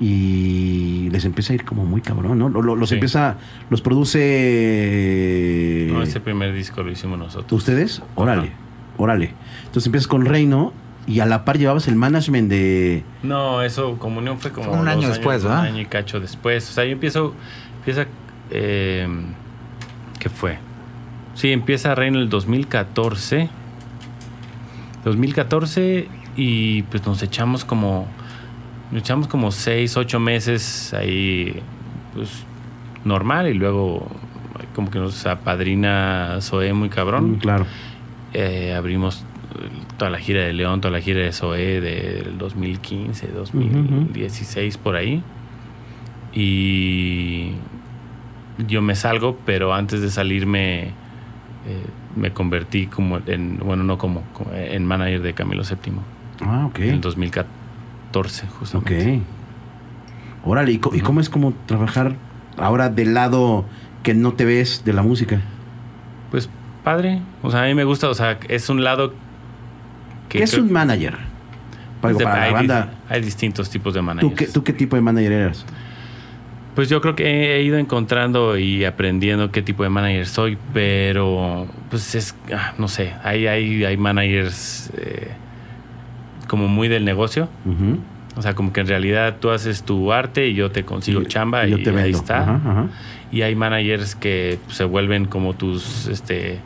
Y 0.00 1.08
les 1.10 1.24
empieza 1.24 1.52
a 1.52 1.56
ir 1.56 1.64
como 1.64 1.84
muy 1.84 2.00
cabrón, 2.00 2.38
¿no? 2.38 2.48
Lo- 2.48 2.62
lo- 2.62 2.76
los 2.76 2.88
Sí. 2.90 2.94
empieza. 2.96 3.36
Los 3.68 3.80
produce. 3.82 5.88
No, 5.92 6.02
ese 6.02 6.20
primer 6.20 6.52
disco 6.52 6.82
lo 6.82 6.90
hicimos 6.90 7.18
nosotros. 7.18 7.52
¿Ustedes? 7.52 8.02
Órale. 8.14 8.48
Ajá. 8.48 8.56
Órale. 8.96 9.34
Entonces 9.66 9.86
empiezas 9.86 10.08
con 10.08 10.24
Reino. 10.24 10.72
Y 11.06 11.20
a 11.20 11.26
la 11.26 11.46
par 11.46 11.56
llevabas 11.56 11.88
el 11.88 11.94
management 11.96 12.50
de. 12.50 13.02
No, 13.22 13.62
eso, 13.62 13.98
Comunión 13.98 14.38
fue 14.38 14.52
como 14.52 14.66
Fue 14.68 14.74
un 14.78 14.84
dos 14.84 14.88
año 14.88 14.98
años, 15.06 15.16
después, 15.16 15.42
Un 15.42 15.48
¿verdad? 15.48 15.64
año 15.64 15.80
y 15.80 15.86
cacho 15.86 16.20
después. 16.20 16.68
O 16.68 16.72
sea, 16.74 16.84
yo 16.84 16.90
empiezo, 16.92 17.32
empieza, 17.78 18.04
eh, 18.50 19.08
¿qué 20.18 20.28
fue? 20.28 20.58
Sí, 21.32 21.50
empieza 21.50 21.94
Reino 21.94 22.18
el 22.18 22.28
2014. 22.28 23.48
2014 25.04 26.08
y 26.36 26.82
pues 26.82 27.06
nos 27.06 27.22
echamos 27.22 27.64
como, 27.64 28.06
nos 28.90 29.02
echamos 29.02 29.28
como 29.28 29.50
6, 29.50 29.96
8 29.96 30.20
meses 30.20 30.94
ahí, 30.94 31.60
pues 32.14 32.44
normal 33.04 33.48
y 33.48 33.54
luego 33.54 34.06
como 34.74 34.90
que 34.90 34.98
nos 34.98 35.26
apadrina 35.26 36.38
Zoé 36.40 36.72
muy 36.72 36.88
cabrón. 36.88 37.32
Mm, 37.32 37.34
claro. 37.36 37.66
Eh, 38.34 38.74
abrimos 38.76 39.24
toda 39.96 40.10
la 40.10 40.18
gira 40.18 40.42
de 40.44 40.52
León, 40.52 40.80
toda 40.80 40.92
la 40.92 41.00
gira 41.00 41.20
de 41.20 41.32
Zoé 41.32 41.80
del 41.80 42.38
2015, 42.38 43.28
2016 43.28 44.76
por 44.78 44.96
ahí. 44.96 45.22
Y 46.32 47.52
yo 48.66 48.82
me 48.82 48.94
salgo, 48.94 49.38
pero 49.46 49.74
antes 49.74 50.00
de 50.00 50.10
salirme 50.10 50.82
eh, 50.82 50.90
me 52.16 52.32
convertí 52.32 52.86
como 52.86 53.18
en, 53.26 53.58
bueno, 53.58 53.82
no 53.84 53.98
como, 53.98 54.22
como 54.34 54.52
en 54.52 54.84
manager 54.84 55.22
de 55.22 55.34
Camilo 55.34 55.62
VII 55.62 55.92
Ah, 56.42 56.66
ok. 56.66 56.78
en 56.80 56.90
el 56.94 57.00
2014 57.00 57.48
Ok. 58.14 58.26
justamente. 58.58 59.20
Órale. 60.44 60.72
¿Y, 60.72 60.78
cómo 60.78 61.20
es 61.20 61.28
como 61.28 61.52
trabajar 61.66 62.14
ahora 62.56 62.88
del 62.88 63.14
lado 63.14 63.64
que 64.02 64.14
no 64.14 64.32
te 64.34 64.44
ves 64.44 64.82
de 64.84 64.92
la 64.92 65.02
música? 65.02 65.40
Pues 66.30 66.48
padre, 66.84 67.20
o 67.42 67.50
sea, 67.50 67.64
a 67.64 67.66
mí 67.66 67.74
me 67.74 67.84
gusta, 67.84 68.08
o 68.08 68.14
sea, 68.14 68.38
es 68.48 68.68
un 68.70 68.82
lado 68.84 69.12
que 70.28 70.38
¿Qué 70.38 70.44
es 70.44 70.54
un 70.54 70.72
manager? 70.72 71.16
Para, 72.00 72.14
de- 72.14 72.24
para 72.24 72.42
hay, 72.44 72.52
la 72.52 72.60
dis- 72.62 72.68
banda. 72.68 72.90
hay 73.08 73.20
distintos 73.20 73.68
tipos 73.70 73.92
de 73.94 74.02
managers. 74.02 74.30
¿Tú 74.30 74.36
qué, 74.36 74.46
¿Tú 74.46 74.64
qué 74.64 74.72
tipo 74.72 74.96
de 74.96 75.02
manager 75.02 75.32
eras? 75.32 75.66
Pues 76.74 76.88
yo 76.88 77.00
creo 77.00 77.16
que 77.16 77.56
he 77.56 77.62
ido 77.64 77.76
encontrando 77.76 78.56
y 78.56 78.84
aprendiendo 78.84 79.50
qué 79.50 79.62
tipo 79.62 79.82
de 79.82 79.88
manager 79.88 80.26
soy, 80.26 80.56
pero 80.72 81.66
pues 81.90 82.14
es, 82.14 82.36
ah, 82.54 82.72
no 82.78 82.86
sé, 82.86 83.14
hay, 83.24 83.48
hay, 83.48 83.84
hay 83.84 83.96
managers 83.96 84.90
eh, 84.96 85.32
como 86.48 86.66
muy 86.66 86.88
del 86.88 87.04
negocio, 87.04 87.48
o 88.36 88.42
sea, 88.42 88.54
como 88.54 88.72
que 88.72 88.80
en 88.80 88.88
realidad 88.88 89.36
tú 89.40 89.50
haces 89.50 89.82
tu 89.84 90.12
arte 90.12 90.48
y 90.48 90.54
yo 90.54 90.70
te 90.72 90.84
consigo 90.84 91.22
Y- 91.22 91.26
chamba 91.26 91.66
y 91.66 91.70
yo 91.70 91.82
te 91.82 91.90
ahí 91.90 92.10
está. 92.10 92.42
Ajá, 92.42 92.54
ajá. 92.64 92.86
Y 93.30 93.42
hay 93.42 93.54
managers 93.54 94.14
que 94.16 94.58
se 94.68 94.84
vuelven 94.84 95.26
como 95.26 95.54
tus, 95.54 96.06
este, 96.08 96.58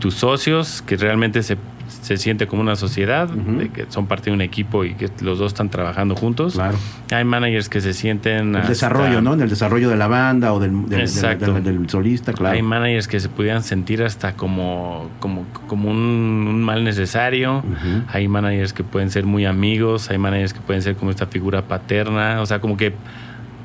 tus 0.00 0.14
socios, 0.14 0.82
que 0.82 0.96
realmente 0.96 1.42
se, 1.42 1.56
se 1.88 2.16
siente 2.16 2.46
como 2.46 2.62
una 2.62 2.76
sociedad, 2.76 3.28
de 3.28 3.68
que 3.68 3.86
son 3.88 4.06
parte 4.06 4.30
de 4.30 4.34
un 4.34 4.40
equipo 4.40 4.84
y 4.84 4.94
que 4.94 5.08
los 5.22 5.38
dos 5.38 5.48
están 5.52 5.68
trabajando 5.70 6.14
juntos. 6.16 6.54
Claro. 6.54 6.76
Hay 7.12 7.24
managers 7.24 7.68
que 7.68 7.80
se 7.80 7.92
sienten... 7.94 8.50
El 8.50 8.56
hasta- 8.56 8.68
desarrollo, 8.68 9.20
¿no? 9.20 9.34
En 9.34 9.40
el 9.42 9.48
desarrollo 9.48 9.88
de 9.88 9.96
la 9.96 10.06
banda 10.08 10.52
o 10.52 10.60
del, 10.60 10.72
del- 10.82 10.88
del- 10.88 11.00
Exacto. 11.00 11.52
del- 11.54 11.62
del 11.62 11.88
solista, 11.88 12.32
claro. 12.32 12.54
Hay 12.56 12.62
managers 12.62 13.08
que 13.08 13.20
se 13.20 13.28
pudieran 13.28 13.62
sentir 13.62 14.02
hasta 14.02 14.34
como, 14.34 15.10
como, 15.20 15.46
como 15.66 15.90
un, 15.90 15.96
un 15.96 16.62
mal 16.62 16.84
necesario. 16.84 17.62
Hay 18.08 18.28
managers 18.28 18.72
que 18.72 18.84
pueden 18.84 19.10
ser 19.10 19.24
muy 19.26 19.44
amigos. 19.46 20.10
Hay 20.10 20.18
managers 20.18 20.52
que 20.52 20.60
pueden 20.60 20.82
ser 20.82 20.96
como 20.96 21.10
esta 21.10 21.26
figura 21.26 21.62
paterna. 21.62 22.40
O 22.40 22.46
sea, 22.46 22.60
como 22.60 22.76
que 22.76 22.94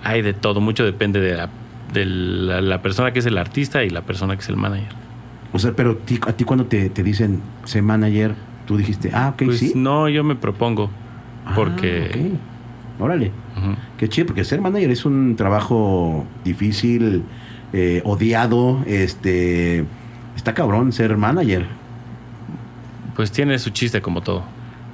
hay 0.03 0.21
de 0.21 0.33
todo. 0.33 0.61
Mucho 0.61 0.83
depende 0.85 1.19
de 1.19 1.35
la, 1.35 1.49
de 1.93 2.05
la, 2.05 2.61
la 2.61 2.81
persona 2.81 3.11
que 3.13 3.19
es 3.19 3.25
el 3.25 3.37
artista 3.37 3.83
y 3.83 3.89
la 3.89 4.01
persona 4.01 4.35
que 4.35 4.41
es 4.41 4.49
el 4.49 4.57
manager. 4.57 5.00
O 5.53 5.59
sea, 5.59 5.73
pero 5.73 5.99
a 6.27 6.33
ti 6.33 6.43
cuando 6.45 6.65
te, 6.65 6.89
te 6.89 7.03
dicen, 7.03 7.41
sé 7.65 7.81
manager, 7.81 8.35
tú 8.65 8.77
dijiste, 8.77 9.11
ah, 9.13 9.29
ok, 9.33 9.43
pues 9.45 9.59
sí. 9.59 9.73
no, 9.75 10.07
yo 10.09 10.23
me 10.23 10.35
propongo. 10.35 10.89
Ah, 11.45 11.53
Porque... 11.55 12.37
ok. 12.97 13.01
Órale. 13.03 13.31
Qué 13.97 14.07
chido, 14.09 14.27
porque 14.27 14.43
ser 14.43 14.61
manager 14.61 14.91
es 14.91 15.05
un 15.05 15.35
trabajo 15.35 16.25
difícil, 16.45 17.23
eh, 17.73 18.01
odiado, 18.05 18.83
este... 18.85 19.85
Está 20.35 20.53
cabrón 20.53 20.91
ser 20.93 21.17
manager. 21.17 21.65
Pues 23.15 23.31
tiene 23.31 23.57
su 23.59 23.71
chiste 23.71 24.01
como 24.01 24.21
todo. 24.21 24.43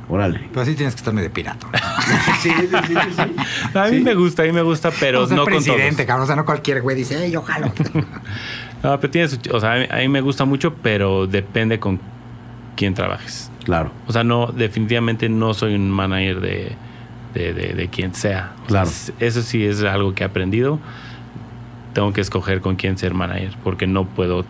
Órale. 0.10 0.40
Pero 0.50 0.62
así 0.62 0.74
tienes 0.74 0.96
que 0.96 1.00
estarme 1.00 1.22
de 1.22 1.30
pirata. 1.30 1.68
sí, 2.42 2.50
sí, 2.50 2.68
sí, 2.88 2.94
sí. 3.16 3.78
A 3.78 3.88
mí 3.90 3.98
Sí. 3.98 4.04
me 4.04 4.16
gusta, 4.16 4.44
a 4.44 4.46
mí 4.46 4.52
me 4.54 4.62
gusta, 4.62 4.90
pero 5.00 5.24
o 5.24 5.28
sea, 5.28 5.36
no 5.36 5.44
con 5.44 5.54
presidente, 5.54 5.96
todos. 5.98 6.08
cabrón. 6.08 6.24
O 6.24 6.28
sea, 6.28 6.36
no 6.38 6.46
cualquier 6.46 6.82
güey 6.82 6.96
dice, 6.96 7.24
"Ey, 7.26 7.32
yo 7.32 7.42
jalo. 7.42 7.72
No, 8.84 9.00
pero 9.00 9.10
tiene 9.12 9.28
su 9.28 9.38
ch- 9.38 9.54
o 9.54 9.60
sea, 9.60 9.74
a 9.90 9.98
mí, 10.00 10.08
me 10.08 10.22
gusta 10.22 10.46
mucho, 10.46 10.74
pero 10.76 11.28
depende 11.28 11.80
con 11.80 12.00
quién 12.76 12.94
trabajes. 12.94 13.52
Claro. 13.64 13.92
O 14.08 14.14
sea, 14.14 14.24
no, 14.24 14.48
definitivamente 14.48 15.30
no 15.30 15.54
soy 15.54 15.76
un 15.76 15.90
manager 15.90 16.40
de, 16.42 16.72
de, 17.34 17.54
de- 17.54 17.74
de 17.74 17.88
quien 17.90 18.14
sea. 18.14 18.54
O 18.64 18.68
Claro. 18.68 18.88
es- 18.88 19.12
eso 19.20 19.42
sí 19.42 19.66
es 19.66 19.84
algo 19.84 20.14
que 20.14 20.24
he 20.24 20.28
aprendido. 20.28 20.80
Tengo 21.94 22.14
que 22.14 22.22
escoger 22.22 22.62
con 22.62 22.76
quién 22.76 22.98
ser 22.98 23.14
manager, 23.16 23.56
porque 23.64 23.88
no 23.88 24.06
puedo 24.06 24.46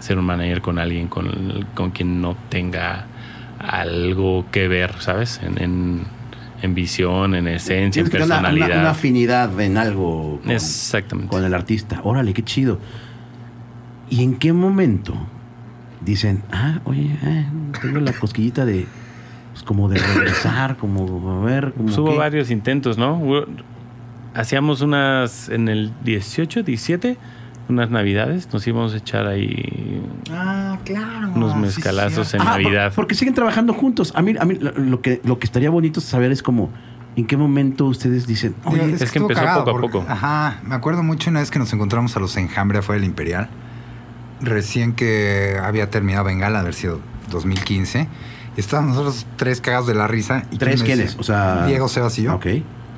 ser 0.00 0.18
un 0.18 0.24
manager 0.24 0.60
con 0.60 0.78
alguien 0.80 1.06
con, 1.06 1.64
con 1.74 1.92
quien 1.92 2.20
no 2.20 2.36
tenga 2.48 3.06
algo 3.60 4.44
que 4.50 4.66
ver, 4.66 4.94
¿sabes? 4.98 5.40
En, 5.44 5.62
en, 5.62 6.02
en 6.62 6.74
visión, 6.74 7.36
en 7.36 7.46
esencia, 7.46 8.02
en 8.02 8.10
Tienes 8.10 8.26
una, 8.26 8.38
una- 8.40 8.48
personalidad. 8.50 8.80
una 8.80 8.90
afinidad 8.90 9.60
en 9.60 9.78
algo 9.78 10.40
con, 10.42 10.50
Exactamente. 10.50 11.30
con 11.30 11.44
el 11.44 11.54
artista. 11.54 12.00
Órale, 12.02 12.34
qué 12.34 12.42
chido. 12.42 12.80
¿Y 14.10 14.22
en 14.22 14.36
qué 14.36 14.52
momento 14.52 15.14
dicen, 16.00 16.42
ah, 16.52 16.80
oye, 16.84 17.16
eh, 17.22 17.46
tengo 17.80 18.00
la 18.00 18.12
cosquillita 18.12 18.64
de, 18.64 18.86
pues 19.52 19.62
como 19.62 19.88
de 19.88 19.98
regresar, 19.98 20.76
como, 20.76 21.40
a 21.40 21.44
ver, 21.44 21.72
como 21.72 21.86
Pues 21.86 21.98
hubo 21.98 22.10
qué? 22.12 22.18
varios 22.18 22.50
intentos, 22.50 22.98
¿no? 22.98 23.20
Hacíamos 24.34 24.80
unas, 24.80 25.48
en 25.48 25.68
el 25.68 25.92
18, 26.04 26.62
17, 26.62 27.18
unas 27.68 27.90
navidades, 27.90 28.48
nos 28.52 28.66
íbamos 28.66 28.94
a 28.94 28.96
echar 28.96 29.26
ahí 29.26 30.02
Ah, 30.30 30.78
claro. 30.84 31.32
unos 31.34 31.56
mezcalazos 31.56 32.28
sí. 32.28 32.36
en 32.36 32.42
Ah, 32.42 32.52
por- 32.54 32.62
Navidad. 32.62 32.92
porque 32.96 33.14
siguen 33.14 33.34
trabajando 33.34 33.72
juntos. 33.74 34.12
A 34.16 34.22
mí, 34.22 34.34
a 34.38 34.44
mí 34.44 34.58
lo, 34.60 35.00
que, 35.00 35.20
lo 35.24 35.38
que 35.38 35.44
estaría 35.46 35.70
bonito 35.70 36.00
saber 36.00 36.32
es 36.32 36.42
como, 36.42 36.70
¿en 37.14 37.26
qué 37.26 37.36
momento 37.36 37.86
ustedes 37.86 38.26
dicen, 38.26 38.54
oye, 38.64 38.94
es 38.98 39.10
que 39.12 39.18
empezó 39.18 39.40
poco 39.42 39.50
a 39.60 39.64
porque- 39.64 39.88
poco. 39.88 40.04
Ajá, 40.08 40.60
me 40.64 40.74
acuerdo 40.74 41.02
mucho 41.02 41.30
una 41.30 41.40
vez 41.40 41.50
que 41.50 41.58
nos 41.58 41.72
encontramos 41.72 42.16
a 42.16 42.20
los 42.20 42.36
Enjambre 42.36 42.78
afuera 42.78 43.00
del 43.00 43.08
Imperial, 43.08 43.48
recién 44.42 44.92
que 44.92 45.56
había 45.62 45.90
terminado 45.90 46.24
Bengala, 46.24 46.60
haber 46.60 46.74
sido 46.74 47.00
2015. 47.30 48.08
Y 48.56 48.60
estábamos 48.60 48.96
nosotros 48.96 49.26
tres 49.36 49.60
cagados 49.60 49.86
de 49.86 49.94
la 49.94 50.06
risa. 50.06 50.44
Y 50.50 50.58
¿Tres 50.58 50.82
quiénes? 50.82 51.16
O 51.18 51.22
sea- 51.22 51.66
Diego, 51.66 51.88
Sebas 51.88 52.18
y 52.18 52.22
yo. 52.24 52.34
ok, 52.34 52.46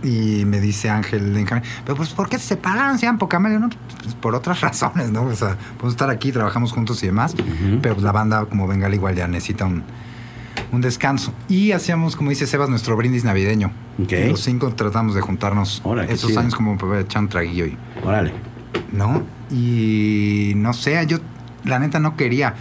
Y 0.02 0.44
me 0.46 0.60
dice 0.60 0.90
Ángel 0.90 1.32
de 1.32 1.40
Enjambre, 1.40 1.66
pero 1.84 1.96
pues, 1.96 2.10
¿por 2.10 2.28
qué 2.28 2.38
se 2.38 2.48
separaron? 2.48 2.98
Sean 2.98 3.16
poca. 3.18 3.38
No, 3.38 3.70
pues, 4.02 4.14
por 4.16 4.34
otras 4.34 4.60
razones, 4.62 5.10
¿no? 5.12 5.22
O 5.22 5.34
sea, 5.34 5.56
podemos 5.76 5.92
estar 5.94 6.10
aquí, 6.10 6.32
trabajamos 6.32 6.72
juntos 6.72 7.02
y 7.02 7.06
demás. 7.06 7.34
Pero 7.80 7.94
pues, 7.94 8.04
la 8.04 8.12
banda, 8.12 8.44
como 8.46 8.66
Bengala, 8.66 8.94
igual 8.94 9.14
ya 9.14 9.28
necesita 9.28 9.64
un, 9.64 9.84
un 10.72 10.80
descanso. 10.80 11.32
Y 11.48 11.70
hacíamos, 11.72 12.16
como 12.16 12.30
dice 12.30 12.46
Sebas, 12.48 12.68
nuestro 12.68 12.96
brindis 12.96 13.24
navideño. 13.24 13.70
Ok. 14.02 14.12
Y 14.12 14.28
los 14.30 14.40
cinco 14.40 14.74
tratamos 14.74 15.14
de 15.14 15.20
juntarnos 15.20 15.80
Órale, 15.84 16.12
esos 16.12 16.36
años 16.36 16.54
como 16.56 16.76
para 16.76 17.00
echar 17.00 17.22
un 17.22 17.28
traguillo. 17.28 17.64
Y, 17.66 17.78
órale. 18.04 18.32
¿No? 18.92 19.22
Y 19.50 20.52
no 20.56 20.72
sé, 20.72 21.02
yo 21.06 21.18
la 21.64 21.78
neta 21.78 21.98
no 21.98 22.16
quería. 22.16 22.54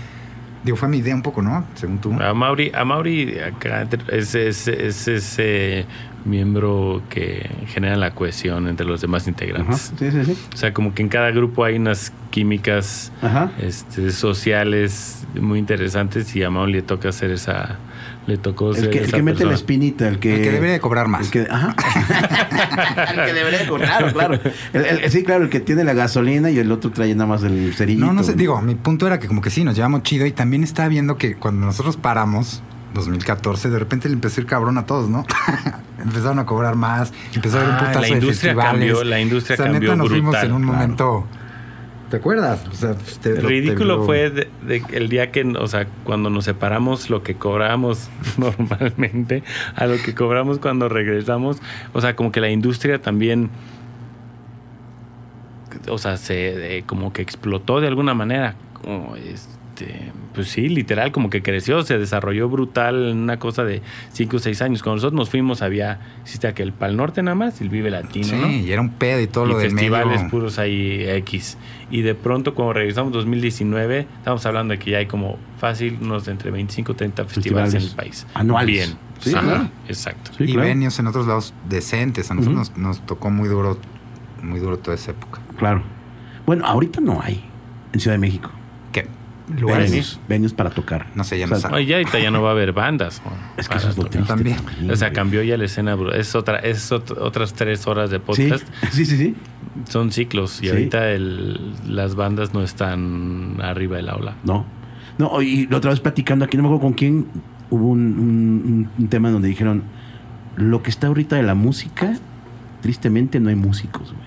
Digo, 0.63 0.77
fue 0.77 0.87
mi 0.87 0.97
idea 0.97 1.13
un 1.13 1.21
poco, 1.23 1.41
¿no? 1.41 1.65
Según 1.75 1.99
tú. 1.99 2.13
A 2.21 2.33
Mauri, 2.33 2.71
a 2.73 2.85
Mauri 2.85 3.37
acá 3.39 3.85
es, 4.09 4.33
es, 4.33 4.67
es 4.69 5.07
ese 5.09 5.85
miembro 6.23 7.01
que 7.09 7.49
genera 7.67 7.97
la 7.97 8.11
cohesión 8.11 8.69
entre 8.69 8.85
los 8.85 9.01
demás 9.01 9.23
Ajá, 9.23 9.29
integrantes. 9.31 9.93
sí, 9.99 10.09
sí, 10.09 10.23
sí. 10.23 10.37
O 10.53 10.57
sea, 10.57 10.73
como 10.73 10.93
que 10.93 11.01
en 11.01 11.09
cada 11.09 11.31
grupo 11.31 11.65
hay 11.65 11.75
unas 11.75 12.13
químicas 12.31 13.11
este, 13.61 14.11
sociales 14.11 15.27
muy 15.39 15.59
interesantes 15.59 16.33
y 16.35 16.43
a 16.43 16.49
Mauri 16.49 16.71
le 16.73 16.81
toca 16.81 17.09
hacer 17.09 17.31
esa... 17.31 17.77
Le 18.25 18.37
tocó 18.37 18.69
El 18.69 18.75
ser 18.77 18.89
que, 18.89 18.99
el 18.99 19.11
que 19.11 19.21
mete 19.21 19.45
la 19.45 19.53
espinita, 19.53 20.07
el 20.07 20.17
que... 20.19 20.35
El 20.37 20.41
que 20.43 20.51
debería 20.51 20.73
de 20.73 20.79
cobrar 20.79 21.07
más. 21.09 21.25
El 21.25 21.31
que, 21.31 21.47
ajá. 21.51 21.75
el 23.11 23.25
que 23.25 23.33
debería 23.33 23.59
de 23.59 23.67
cobrar, 23.67 24.13
claro, 24.13 24.39
claro. 24.39 24.39
El- 24.71 24.85
el- 25.03 25.11
sí, 25.11 25.23
claro, 25.23 25.43
el 25.43 25.49
que 25.49 25.59
tiene 25.59 25.83
la 25.83 25.93
gasolina 25.93 26.49
y 26.49 26.57
el 26.57 26.71
otro 26.71 26.91
trae 26.91 27.13
nada 27.15 27.27
más 27.27 27.43
el 27.43 27.73
cerillito. 27.75 28.05
No, 28.05 28.13
no 28.13 28.23
sé, 28.23 28.33
digo, 28.33 28.61
mi 28.61 28.75
punto 28.75 29.07
era 29.07 29.19
que 29.19 29.27
como 29.27 29.41
que 29.41 29.49
sí, 29.49 29.63
nos 29.63 29.75
llevamos 29.75 30.03
chido 30.03 30.25
y 30.25 30.31
también 30.31 30.63
estaba 30.63 30.87
viendo 30.87 31.17
que 31.17 31.35
cuando 31.35 31.65
nosotros 31.65 31.97
paramos, 31.97 32.63
2014, 32.93 33.69
de 33.69 33.79
repente 33.79 34.07
le 34.07 34.13
empezó 34.15 34.39
a 34.39 34.43
ir 34.43 34.47
cabrón 34.47 34.77
a 34.77 34.85
todos, 34.85 35.09
¿no? 35.09 35.25
Empezaron 36.01 36.39
a 36.39 36.45
cobrar 36.45 36.75
más, 36.75 37.11
empezó 37.33 37.57
a 37.57 37.61
haber 37.61 37.71
un 37.71 37.75
Ah, 37.75 37.79
putazo 37.79 37.99
la 38.01 38.07
de 38.07 38.13
industria 38.13 38.51
festivales. 38.53 38.71
cambió, 38.71 39.03
la 39.03 39.19
industria 39.19 39.53
o 39.53 39.57
sea, 39.57 39.65
cambió 39.65 39.81
neta 39.91 39.95
nos 39.95 40.09
fuimos 40.09 40.35
en 40.43 40.51
un 40.53 40.61
claro. 40.63 40.73
momento... 40.77 41.27
¿Te 42.13 42.17
acuerdas? 42.17 42.63
O 42.71 42.75
sea, 42.75 42.95
te- 43.23 43.41
lo- 43.41 43.49
Ridículo 43.49 44.03
fue 44.05 44.29
de- 44.29 44.47
de- 44.67 44.83
el 44.93 45.09
día 45.09 45.31
que, 45.31 45.41
o 45.41 45.65
sea, 45.65 45.87
cuando 46.03 46.29
nos 46.29 46.45
separamos, 46.45 47.09
lo 47.09 47.23
que 47.23 47.33
cobramos 47.33 48.07
normalmente 48.37 49.41
a 49.75 49.87
lo 49.87 49.97
que 49.97 50.13
cobramos 50.13 50.59
cuando 50.59 50.89
regresamos. 50.89 51.57
O 51.91 52.01
sea, 52.01 52.15
como 52.15 52.31
que 52.31 52.39
la 52.39 52.51
industria 52.51 53.01
también, 53.01 53.49
o 55.89 55.97
sea, 55.97 56.17
se 56.17 56.77
eh, 56.77 56.83
como 56.85 57.11
que 57.13 57.23
explotó 57.23 57.81
de 57.81 57.87
alguna 57.87 58.13
manera. 58.13 58.53
Como 58.83 59.15
este, 59.75 60.11
pues 60.35 60.49
sí, 60.49 60.69
literal, 60.69 61.11
como 61.11 61.29
que 61.29 61.41
creció, 61.41 61.81
se 61.83 61.97
desarrolló 61.97 62.47
brutal 62.47 63.09
en 63.09 63.17
una 63.17 63.39
cosa 63.39 63.63
de 63.63 63.81
5 64.11 64.37
o 64.37 64.39
6 64.39 64.61
años. 64.61 64.83
Cuando 64.83 64.97
nosotros 64.97 65.17
nos 65.17 65.29
fuimos, 65.29 65.61
había, 65.61 65.99
existe 66.21 66.47
aquel 66.47 66.73
Pal 66.73 66.95
Norte 66.95 67.23
nada 67.23 67.35
más, 67.35 67.59
el 67.61 67.69
Vive 67.69 67.89
Latino, 67.89 68.27
Sí, 68.27 68.35
¿no? 68.35 68.49
y 68.49 68.71
era 68.71 68.81
un 68.81 68.91
pedo 68.91 69.19
y 69.19 69.27
todo 69.27 69.45
y 69.45 69.49
lo 69.49 69.57
del 69.57 69.71
festivales 69.71 70.17
medio. 70.17 70.29
puros 70.29 70.59
ahí 70.59 71.03
X. 71.07 71.57
Y 71.89 72.01
de 72.01 72.13
pronto, 72.15 72.53
cuando 72.53 72.73
regresamos 72.73 73.13
2019, 73.13 74.07
estamos 74.17 74.45
hablando 74.45 74.73
de 74.73 74.79
que 74.79 74.91
ya 74.91 74.97
hay 74.99 75.07
como 75.07 75.37
fácil 75.57 75.97
unos 76.01 76.27
entre 76.27 76.51
25 76.51 76.91
o 76.91 76.95
30 76.95 77.25
festivales, 77.25 77.73
en 77.73 77.81
el 77.81 77.89
país. 77.95 78.27
Anuales. 78.35 78.67
Bien. 78.75 78.97
Sí, 79.19 79.33
Ajá, 79.33 79.41
claro. 79.43 79.69
Exacto. 79.87 80.31
Sí, 80.37 80.43
y 80.43 80.53
claro. 80.53 80.67
venues 80.67 80.99
en 80.99 81.07
otros 81.07 81.25
lados 81.27 81.53
decentes. 81.69 82.29
A 82.29 82.33
nosotros 82.35 82.69
nos, 82.71 82.77
nos 82.77 83.05
tocó 83.05 83.29
muy 83.31 83.47
duro, 83.47 83.77
muy 84.41 84.59
duro 84.59 84.77
toda 84.77 84.95
esa 84.95 85.11
época. 85.11 85.39
Claro. 85.57 85.81
Bueno, 86.45 86.65
ahorita 86.65 86.99
no 86.99 87.21
hay 87.21 87.43
en 87.93 87.99
Ciudad 87.99 88.15
de 88.15 88.19
México. 88.19 88.51
Lugares. 89.59 89.91
Venues, 89.91 90.19
venues 90.29 90.53
para 90.53 90.69
tocar. 90.69 91.07
No 91.15 91.23
sé, 91.25 91.37
ya 91.37 91.45
O 91.45 91.49
no 91.49 91.55
sea, 91.55 91.69
sabe. 91.69 91.75
Oye, 91.81 91.85
ya 91.87 91.97
ahorita 91.97 92.17
ya 92.19 92.31
no 92.31 92.41
va 92.41 92.49
a 92.49 92.51
haber 92.53 92.71
bandas. 92.71 93.21
¿no? 93.25 93.31
Es 93.57 93.67
que 93.67 93.77
eso 93.77 93.89
es 93.89 93.97
lo 93.97 94.05
triste. 94.05 94.27
También. 94.27 94.57
O 94.89 94.95
sea, 94.95 95.11
cambió 95.11 95.43
ya 95.43 95.57
la 95.57 95.65
escena. 95.65 95.95
bro. 95.95 96.13
Es 96.13 96.33
otra, 96.35 96.59
es 96.59 96.91
ot- 96.91 97.17
otras 97.19 97.53
tres 97.53 97.85
horas 97.87 98.09
de 98.09 98.19
podcast. 98.19 98.65
sí, 98.91 99.05
sí, 99.05 99.17
sí. 99.17 99.35
Son 99.89 100.11
ciclos. 100.11 100.59
Y 100.61 100.65
Sí. 100.65 100.69
ahorita 100.69 101.09
el- 101.11 101.73
las 101.87 102.15
bandas 102.15 102.53
no 102.53 102.63
están 102.63 103.57
arriba 103.61 103.97
del 103.97 104.09
aula. 104.09 104.35
No. 104.43 104.65
No, 105.17 105.41
y 105.41 105.67
la 105.67 105.77
otra 105.77 105.91
vez 105.91 105.99
platicando 105.99 106.45
aquí, 106.45 106.55
no 106.57 106.63
me 106.63 106.69
acuerdo 106.69 106.81
con 106.83 106.93
quién, 106.93 107.27
hubo 107.69 107.87
un, 107.89 107.99
un- 108.19 108.89
un 108.97 109.07
tema 109.09 109.29
donde 109.29 109.47
dijeron, 109.49 109.83
lo 110.55 110.81
que 110.83 110.89
está 110.89 111.07
ahorita 111.07 111.35
de 111.35 111.43
la 111.43 111.53
música, 111.55 112.17
tristemente 112.81 113.39
no 113.39 113.49
hay 113.49 113.55
músicos, 113.55 114.13
güey. 114.13 114.23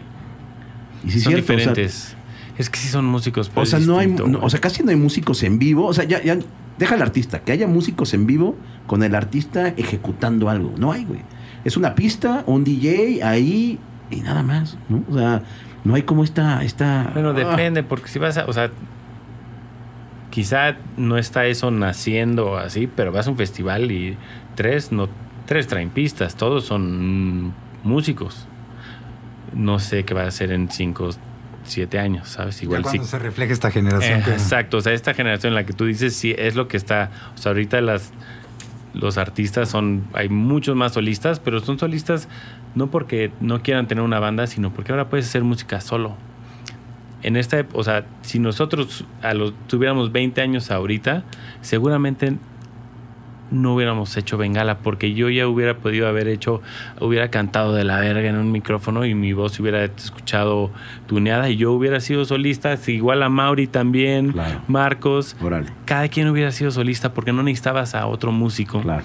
Y 1.05 1.11
sí 1.11 1.19
es 1.19 1.25
son 1.25 1.33
cierto, 1.33 1.45
o 1.53 1.57
sea, 1.57 1.57
diferentes. 1.73 2.16
Es 2.59 2.71
que 2.71 2.79
sí 2.79 2.89
son 2.89 3.05
músicos. 3.05 3.49
pero 3.49 3.63
O 3.63 3.67
sea, 3.67 3.79
no 3.79 3.99
hay, 3.99 4.09
no, 4.09 4.41
o 4.41 4.51
sea, 4.51 4.61
casi 4.61 4.83
no 4.83 4.91
hay 4.91 4.97
músicos 4.97 5.43
en 5.43 5.59
vivo. 5.59 5.87
O 5.87 5.93
sea, 5.93 6.05
ya, 6.05 6.23
ya 6.23 6.39
deja 6.79 6.95
al 6.95 7.03
artista, 7.03 7.41
que 7.41 7.53
haya 7.53 7.67
músicos 7.67 8.15
en 8.15 8.27
vivo 8.27 8.57
con 8.87 9.03
el 9.03 9.15
artista 9.15 9.69
ejecutando 9.77 10.49
algo. 10.49 10.73
No 10.79 10.93
hay, 10.93 11.05
güey. 11.05 11.21
Es 11.65 11.77
una 11.77 11.95
pista, 11.95 12.45
un 12.47 12.65
DJ 12.65 13.25
ahí 13.25 13.79
y 14.11 14.21
nada 14.21 14.43
más, 14.43 14.79
¿no? 14.89 15.03
O 15.11 15.15
sea, 15.15 15.43
no 15.85 15.95
hay 15.95 16.03
como 16.03 16.25
esta, 16.25 16.63
esta. 16.63 17.11
Bueno, 17.13 17.31
ah, 17.31 17.33
depende, 17.33 17.83
porque 17.83 18.09
si 18.09 18.19
vas 18.19 18.37
a, 18.39 18.47
o 18.47 18.53
sea, 18.53 18.71
quizá 20.31 20.77
no 20.97 21.19
está 21.19 21.47
eso 21.47 21.71
naciendo 21.71 22.57
así, 22.57 22.87
pero 22.87 23.13
vas 23.13 23.27
a 23.27 23.31
un 23.31 23.37
festival 23.37 23.91
y 23.91 24.17
tres, 24.55 24.93
no, 24.93 25.09
tres 25.47 25.67
traen 25.67 25.91
pistas, 25.91 26.37
todos 26.37 26.65
son 26.65 27.53
músicos. 27.83 28.47
No 29.55 29.79
sé 29.79 30.05
qué 30.05 30.13
va 30.13 30.23
a 30.23 30.27
hacer 30.27 30.53
en 30.53 30.71
cinco, 30.71 31.11
siete 31.67 31.99
años, 31.99 32.29
¿sabes? 32.29 32.59
Ya 32.61 32.65
Igual 32.65 32.83
sí. 32.85 32.91
cuando 32.91 33.05
se 33.05 33.19
refleja 33.19 33.53
esta 33.53 33.71
generación. 33.71 34.21
Eh, 34.21 34.23
que- 34.25 34.33
exacto, 34.33 34.79
o 34.79 34.81
sea, 34.81 34.93
esta 34.93 35.15
generación 35.15 35.51
en 35.53 35.55
la 35.57 35.65
que 35.67 35.73
tú 35.73 35.85
dices, 35.85 36.15
sí, 36.17 36.35
es 36.39 36.55
lo 36.57 36.69
que 36.69 36.77
está, 36.77 37.11
o 37.35 37.39
sea, 37.39 37.51
ahorita 37.53 37.81
las 37.81 38.13
los 38.95 39.19
artistas 39.19 39.69
son, 39.69 40.05
hay 40.15 40.31
muchos 40.31 40.75
más 40.75 40.95
solistas, 40.95 41.39
pero 41.39 41.61
son 41.61 41.79
solistas 41.79 42.29
no 42.75 42.87
porque 42.91 43.31
no 43.41 43.63
quieran 43.63 43.87
tener 43.89 44.03
una 44.03 44.21
banda, 44.21 44.47
sino 44.47 44.73
porque 44.73 44.91
ahora 44.93 45.11
puedes 45.11 45.27
hacer 45.27 45.45
música 45.45 45.83
solo. 45.83 46.17
En 47.23 47.37
esta, 47.37 47.67
o 47.75 47.85
sea, 47.85 48.07
si 48.23 48.39
nosotros 48.39 49.05
a 49.21 49.35
los 49.35 49.53
tuviéramos 49.67 50.13
20 50.13 50.41
años 50.41 50.71
ahorita, 50.71 51.25
seguramente 51.61 52.37
no 53.51 53.75
hubiéramos 53.75 54.17
hecho 54.17 54.37
Bengala, 54.37 54.79
porque 54.79 55.15
yo 55.15 55.31
ya 55.31 55.47
hubiera 55.47 55.77
podido 55.77 56.09
haber 56.09 56.29
hecho, 56.29 56.63
hubiera 57.01 57.31
cantado 57.31 57.75
de 57.75 57.85
la 57.85 58.01
verga 58.01 58.29
en 58.29 58.37
un 58.37 58.51
micrófono 58.53 59.05
y 59.05 59.15
mi 59.15 59.33
voz 59.33 59.59
hubiera 59.61 59.85
escuchado 59.85 60.71
tuneada 61.07 61.49
y 61.49 61.57
yo 61.57 61.73
hubiera 61.73 62.01
sido 62.01 62.25
solista, 62.25 62.77
igual 62.87 63.23
a 63.23 63.29
Mauri 63.29 63.67
también, 63.67 64.33
Claro. 64.33 64.61
Marcos, 64.69 65.37
cada 65.85 66.09
quien 66.09 66.29
hubiera 66.29 66.51
sido 66.51 66.71
solista 66.71 67.15
porque 67.15 67.33
no 67.33 67.43
necesitabas 67.43 67.95
a 67.95 68.07
otro 68.07 68.33
músico 68.33 68.81
claro. 68.81 69.05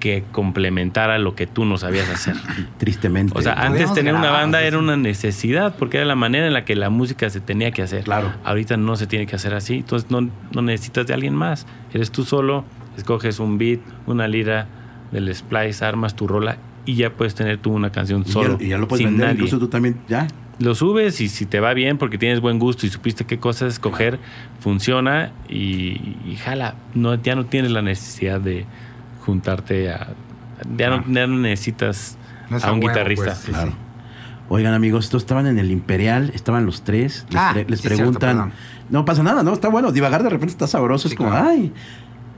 que 0.00 0.24
complementara 0.32 1.18
lo 1.18 1.34
que 1.34 1.46
tú 1.46 1.64
no 1.64 1.78
sabías 1.78 2.08
hacer. 2.10 2.36
Tristemente. 2.78 3.32
O 3.36 3.42
sea, 3.42 3.54
antes 3.54 3.92
tener 3.94 4.14
una 4.14 4.30
banda 4.30 4.62
era 4.62 4.78
una 4.78 4.96
necesidad 4.96 5.74
porque 5.78 5.96
era 5.96 6.06
la 6.06 6.14
manera 6.14 6.46
en 6.46 6.52
la 6.52 6.64
que 6.64 6.76
la 6.76 6.90
música 6.90 7.30
se 7.30 7.40
tenía 7.40 7.70
que 7.70 7.82
hacer. 7.82 8.04
Claro. 8.04 8.32
Ahorita 8.44 8.76
no 8.76 8.96
se 8.96 9.06
tiene 9.06 9.26
que 9.26 9.36
hacer 9.36 9.54
así, 9.54 9.76
entonces 9.76 10.10
no, 10.10 10.28
no 10.52 10.62
necesitas 10.62 11.06
de 11.06 11.14
alguien 11.14 11.34
más. 11.34 11.66
Eres 11.92 12.10
tú 12.10 12.24
solo, 12.24 12.64
escoges 12.96 13.38
un 13.38 13.58
beat, 13.58 13.80
una 14.06 14.26
lira 14.28 14.66
del 15.12 15.32
splice, 15.34 15.84
armas 15.84 16.14
tu 16.16 16.26
rola 16.26 16.56
y 16.84 16.94
ya 16.96 17.10
puedes 17.10 17.34
tener 17.34 17.58
tú 17.58 17.72
una 17.72 17.90
canción 17.90 18.22
Y 18.22 18.24
ya- 18.26 18.32
solo. 18.32 18.58
y 18.60 18.68
ya, 18.68 18.78
lo 18.78 18.88
puedes 18.88 19.00
sin 19.04 19.10
vender, 19.12 19.26
nadie. 19.28 19.34
incluso 19.38 19.58
tú 19.58 19.68
también, 19.68 19.96
ya. 20.08 20.26
Lo 20.58 20.74
subes 20.74 21.20
y 21.20 21.28
si 21.28 21.44
te 21.44 21.60
va 21.60 21.74
bien 21.74 21.98
porque 21.98 22.16
tienes 22.16 22.40
buen 22.40 22.58
gusto 22.58 22.86
y 22.86 22.88
supiste 22.88 23.24
qué 23.26 23.38
cosas 23.38 23.74
escoger, 23.74 24.18
funciona 24.60 25.30
y, 25.50 26.16
y 26.26 26.36
jala. 26.42 26.76
No, 26.94 27.14
ya 27.14 27.34
no 27.34 27.44
tienes 27.44 27.70
la 27.72 27.82
necesidad 27.82 28.40
de 28.40 28.64
juntarte 29.24 29.90
a... 29.90 30.08
Ya, 30.78 30.88
no, 30.90 31.04
ya 31.12 31.26
no 31.26 31.36
necesitas 31.38 32.16
No 32.48 32.56
a 32.56 32.72
un 32.72 32.78
huevo, 32.78 32.88
guitarrista. 32.88 33.24
pues, 33.26 33.38
sí, 33.38 33.52
Claro. 33.52 33.70
sí. 33.72 33.76
Oigan, 34.48 34.74
amigos, 34.74 35.06
estos 35.06 35.24
estaban 35.24 35.46
en 35.48 35.58
el 35.58 35.70
Imperial, 35.72 36.30
estaban 36.34 36.64
los 36.66 36.82
tres. 36.84 37.26
Les, 37.30 37.36
Ah, 37.36 37.50
pre- 37.52 37.66
les 37.68 37.80
sí, 37.80 37.88
cierto, 37.88 37.96
preguntan. 38.18 38.52
no 38.90 39.04
pasa 39.04 39.22
nada, 39.24 39.42
¿no? 39.42 39.52
Está 39.52 39.68
bueno. 39.68 39.90
Divagar 39.90 40.22
de 40.22 40.30
repente 40.30 40.52
está 40.52 40.68
sabroso. 40.68 41.08
Sí, 41.08 41.14
es 41.14 41.18
como, 41.18 41.30
claro. 41.30 41.48
ay. 41.50 41.72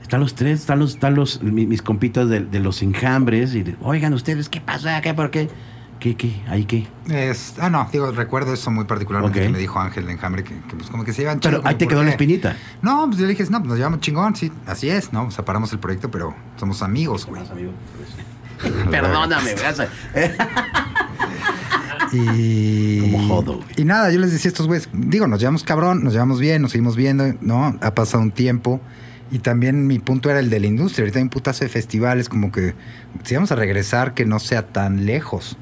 Están 0.09 0.21
los 0.21 0.33
tres, 0.33 0.61
están 0.61 0.79
los, 0.79 0.95
están 0.95 1.13
los 1.13 1.43
mi- 1.43 1.67
mis, 1.67 1.83
compitas 1.83 2.27
de, 2.29 2.39
de 2.39 2.59
los 2.59 2.81
enjambres. 2.81 3.53
Y 3.53 3.61
de, 3.61 3.75
oigan, 3.79 4.11
ustedes, 4.15 4.49
¿qué 4.49 4.59
pasa? 4.59 4.99
¿Qué? 5.01 5.13
¿Por 5.13 5.29
qué? 5.29 5.49
¿Qué? 5.99 6.15
¿Qué? 6.15 6.41
¿Ahí 6.47 6.65
qué? 6.65 6.87
Es, 7.07 7.53
ah, 7.59 7.69
no, 7.69 7.87
digo, 7.93 8.11
recuerdo 8.11 8.51
eso 8.51 8.71
muy 8.71 8.85
particularmente 8.85 9.39
que 9.39 9.49
me 9.49 9.59
dijo 9.59 9.79
Ángel 9.79 10.07
de 10.07 10.13
Enjambre, 10.13 10.43
que, 10.43 10.55
que, 10.61 10.75
pues 10.75 10.89
como 10.89 11.03
que 11.03 11.13
se 11.13 11.21
iban 11.21 11.39
Pero 11.39 11.61
ahí 11.63 11.75
te 11.75 11.87
quedó 11.87 12.03
la 12.03 12.09
espinita. 12.09 12.57
No, 12.81 13.05
pues 13.05 13.19
yo 13.19 13.27
le 13.27 13.33
dije, 13.35 13.43
no, 13.51 13.59
pues 13.59 13.69
nos 13.69 13.77
llevamos 13.77 13.99
chingón, 13.99 14.35
sí, 14.35 14.51
así 14.65 14.89
es, 14.89 15.13
¿no? 15.13 15.29
Separamos 15.29 15.71
el 15.73 15.77
proyecto, 15.77 16.09
pero 16.09 16.33
somos 16.59 16.81
amigos, 16.81 17.27
güey. 17.27 17.43
Perdóname, 18.89 19.53
¿verdad? 19.53 19.89
Y. 22.11 23.01
Como 23.01 23.27
jodo, 23.27 23.53
güey. 23.57 23.67
Y 23.77 23.85
nada, 23.85 24.11
yo 24.11 24.19
les 24.19 24.31
decía 24.31 24.49
a 24.49 24.53
estos 24.53 24.65
güeyes, 24.65 24.89
digo, 24.91 25.27
nos 25.27 25.39
llevamos 25.39 25.61
cabrón, 25.61 26.03
nos 26.03 26.13
llevamos 26.13 26.39
bien, 26.39 26.63
nos 26.63 26.71
seguimos 26.71 26.95
viendo, 26.95 27.31
¿no? 27.41 27.77
Ha 27.81 27.93
pasado 27.93 28.23
un 28.23 28.31
tiempo. 28.31 28.81
Y 29.31 29.39
también 29.39 29.85
mi 29.85 29.99
punto 29.99 30.29
era 30.31 30.39
el 30.39 30.49
de 30.49 30.59
la 30.59 30.67
industria. 30.67 31.03
Ahorita 31.03 31.19
hay 31.19 31.23
un 31.23 31.29
putazo 31.29 31.63
de 31.63 31.69
festivales, 31.69 32.29
como 32.29 32.51
que 32.51 32.73
si 33.23 33.35
vamos 33.35 33.51
a 33.51 33.55
regresar, 33.55 34.13
que 34.15 34.25
no 34.25 34.39
sea 34.39 34.67
tan 34.67 35.05
lejos. 35.05 35.57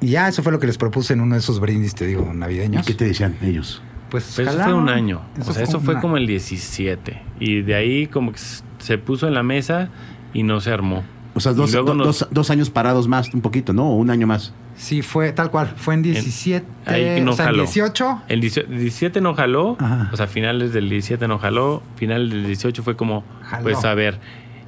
Y 0.00 0.08
ya, 0.08 0.26
eso 0.28 0.42
fue 0.42 0.50
lo 0.50 0.58
que 0.58 0.66
les 0.66 0.78
propuse 0.78 1.12
en 1.12 1.20
uno 1.20 1.34
de 1.36 1.40
esos 1.40 1.60
brindis, 1.60 1.94
te 1.94 2.06
digo, 2.06 2.28
¿Y 2.32 2.36
navideños. 2.36 2.84
qué 2.84 2.94
te 2.94 3.04
decían 3.04 3.36
ellos? 3.42 3.82
Pues, 4.10 4.34
Pero 4.36 4.50
eso 4.50 4.62
fue 4.64 4.74
un 4.74 4.88
año. 4.88 5.22
o 5.40 5.52
sea, 5.52 5.62
eso 5.62 5.80
fue 5.80 5.94
una- 5.94 6.00
como 6.00 6.16
el 6.16 6.26
17. 6.26 7.22
Y 7.38 7.62
de 7.62 7.74
ahí 7.76 8.06
como 8.08 8.32
que 8.32 8.40
se 8.78 8.98
puso 8.98 9.28
en 9.28 9.34
la 9.34 9.42
mesa 9.44 9.88
y 10.34 10.42
no 10.42 10.60
se 10.60 10.72
armó. 10.72 11.04
O 11.34 11.40
sea, 11.40 11.52
Y 11.52 11.54
dos, 11.54 11.72
luego 11.72 11.86
do- 11.88 11.94
nos- 11.94 12.06
dos, 12.20 12.28
dos 12.30 12.50
años 12.50 12.68
parados 12.68 13.06
más, 13.08 13.32
un 13.32 13.40
poquito, 13.40 13.72
¿no? 13.72 13.90
O 13.90 13.96
un 13.96 14.10
año 14.10 14.26
más. 14.26 14.52
Sí, 14.76 15.02
fue 15.02 15.32
tal 15.32 15.50
cual. 15.50 15.72
Fue 15.76 15.94
en 15.94 16.02
17. 16.02 16.66
ahí 16.86 17.20
no 17.20 17.32
o 17.32 17.34
sea, 17.34 17.44
en 17.46 17.50
jaló. 17.52 17.62
18. 17.64 18.22
El 18.28 18.40
18 18.40 18.68
17 18.70 19.20
no 19.20 19.34
jaló, 19.34 19.76
Ajá. 19.78 20.08
o 20.12 20.16
sea, 20.16 20.26
finales 20.26 20.72
del 20.72 20.88
17 20.88 21.28
no 21.28 21.38
jaló, 21.38 21.82
final 21.96 22.30
del 22.30 22.46
18 22.46 22.82
fue 22.82 22.96
como, 22.96 23.22
Jaló. 23.44 23.62
pues 23.64 23.84
a 23.84 23.94
ver. 23.94 24.18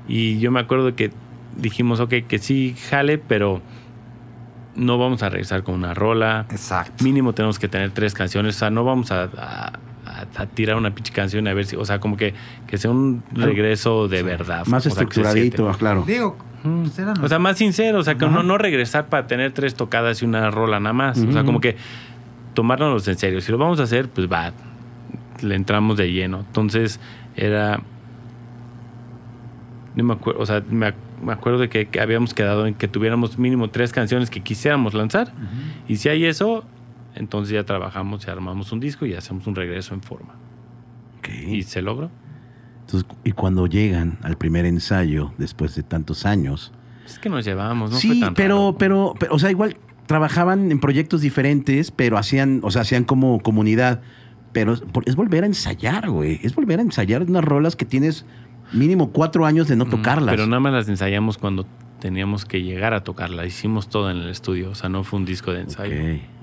Y 0.07 0.39
yo 0.39 0.51
me 0.51 0.61
acuerdo 0.61 0.95
que 0.95 1.11
dijimos, 1.57 2.01
ok, 2.01 2.15
que 2.29 2.39
sí 2.39 2.77
jale, 2.91 3.19
pero 3.19 3.63
no 4.77 4.99
vamos 4.99 5.23
a 5.23 5.29
regresar 5.29 5.63
con 5.63 5.75
una 5.75 5.95
rola. 5.95 6.47
Exacto. 6.51 7.03
Mínimo 7.05 7.33
tenemos 7.33 7.59
que 7.59 7.69
tener 7.69 7.91
tres 7.93 8.13
canciones, 8.15 8.57
o 8.57 8.59
sea, 8.59 8.71
no 8.71 8.85
vamos 8.85 9.11
a, 9.13 9.25
a- 9.25 9.73
a- 10.07 10.27
a 10.37 10.47
tirar 10.47 10.77
una 10.77 10.95
pinche 10.95 11.13
canción 11.13 11.47
a 11.49 11.55
ver 11.55 11.65
si, 11.67 11.77
o 11.77 11.85
sea, 11.85 11.99
como 12.01 12.17
que, 12.17 12.35
que 12.67 12.77
sea 12.77 12.91
un 12.91 13.23
regreso 13.33 14.07
de 14.09 14.23
verdad. 14.23 14.67
Más 14.67 14.85
o 14.87 14.91
sea, 14.91 15.03
estructuradito, 15.03 15.71
claro. 15.79 16.05
Digo, 16.07 16.37
Pues 16.65 16.99
O 17.23 17.29
sea, 17.29 17.39
más 17.39 17.59
sincero, 17.59 17.99
o 17.99 18.03
sea, 18.03 18.15
que 18.17 18.25
Ajá. 18.25 18.35
no, 18.35 18.43
no 18.43 18.57
regresar 18.59 19.07
para 19.07 19.27
tener 19.27 19.53
tres 19.53 19.75
tocadas 19.75 20.23
y 20.23 20.25
una 20.25 20.51
rola 20.51 20.81
nada 20.81 20.95
más. 20.95 21.19
O 21.19 21.31
sea, 21.33 21.45
como 21.45 21.61
que 21.61 21.77
tomárnoslos 22.55 23.07
en 23.09 23.19
serio. 23.19 23.41
Si 23.43 23.53
lo 23.53 23.59
vamos 23.59 23.79
a 23.81 23.83
hacer, 23.85 24.09
pues 24.09 24.31
va, 24.33 24.53
le 25.43 25.55
entramos 25.55 25.97
de 25.99 26.11
lleno. 26.11 26.41
Entonces, 26.41 27.01
era. 27.37 27.81
No 29.95 30.05
me 30.05 30.15
acuerdo, 30.15 30.41
o 30.41 30.47
sea, 30.47 30.63
me, 30.69 30.87
ac- 30.89 30.95
me 31.23 31.33
acuerdo 31.33 31.59
de 31.61 31.69
que, 31.69 31.87
que 31.87 32.01
habíamos 32.01 32.35
quedado 32.35 32.67
en 32.67 32.75
que 32.75 32.89
tuviéramos 32.89 33.39
mínimo 33.39 33.71
tres 33.71 33.93
canciones 33.93 34.29
que 34.31 34.41
quisiéramos 34.41 34.95
lanzar. 34.95 35.33
Y 35.87 35.97
si 35.97 36.09
hay 36.09 36.25
eso, 36.25 36.65
entonces 37.15 37.53
ya 37.55 37.63
trabajamos 37.65 38.27
y 38.27 38.31
armamos 38.31 38.73
un 38.73 38.81
disco 38.81 39.07
y 39.07 39.15
hacemos 39.15 39.47
un 39.47 39.55
regreso 39.55 39.95
en 39.95 40.03
forma. 40.03 40.35
Y 41.47 41.63
se 41.63 41.81
logró. 41.83 42.11
Entonces, 42.87 43.09
y 43.25 43.33
cuando 43.33 43.67
llegan 43.67 44.19
al 44.23 44.37
primer 44.37 44.67
ensayo, 44.67 45.33
después 45.39 45.75
de 45.75 45.83
tantos 45.83 46.27
años. 46.27 46.73
Es 47.07 47.19
que 47.19 47.29
nos 47.29 47.45
llevamos, 47.45 47.91
¿no? 47.91 47.97
fue 47.99 48.15
sí, 48.15 48.21
tan 48.21 48.35
pero, 48.35 48.57
raro. 48.57 48.79
pero, 48.79 49.15
pero, 49.19 49.35
o 49.35 49.39
sea, 49.39 49.51
igual 49.51 49.77
trabajaban 50.07 50.71
en 50.71 50.81
proyectos 50.81 51.21
diferentes, 51.21 51.91
pero 51.91 52.19
hacían, 52.19 52.61
o 52.63 52.71
sea, 52.71 52.83
hacían 52.83 53.05
como 53.05 53.41
comunidad. 53.41 54.03
Pero 54.53 54.75
es, 55.07 55.17
volver 55.17 55.43
a 55.43 55.47
ensayar, 55.47 56.09
güey. 56.11 56.39
Es 56.43 56.55
volver 56.55 56.79
a 56.79 56.83
ensayar 56.83 57.23
unas 57.23 57.45
rolas 57.45 57.75
que 57.75 57.85
tienes 57.85 58.25
mínimo 58.73 59.11
cuatro 59.11 59.47
años 59.47 59.67
de 59.67 59.77
no 59.77 59.87
Mm, 59.87 59.91
tocarlas. 59.91 60.33
Pero 60.35 60.47
nada 60.47 60.61
más 60.61 60.73
las 60.73 60.89
ensayamos 60.89 61.39
cuando 61.39 61.67
teníamos 61.99 62.45
que 62.45 62.63
llegar 62.63 62.95
a 62.95 63.03
tocarla. 63.03 63.47
Hicimos 63.47 63.89
todo 63.89 64.11
en 64.11 64.19
el 64.19 64.29
estudio. 64.29 64.71
O 64.71 64.75
sea, 64.75 64.89
no 64.89 65.03
fue 65.03 65.19
un 65.19 65.25
disco 65.25 65.53
de 65.53 65.63
ensayo. 65.63 65.97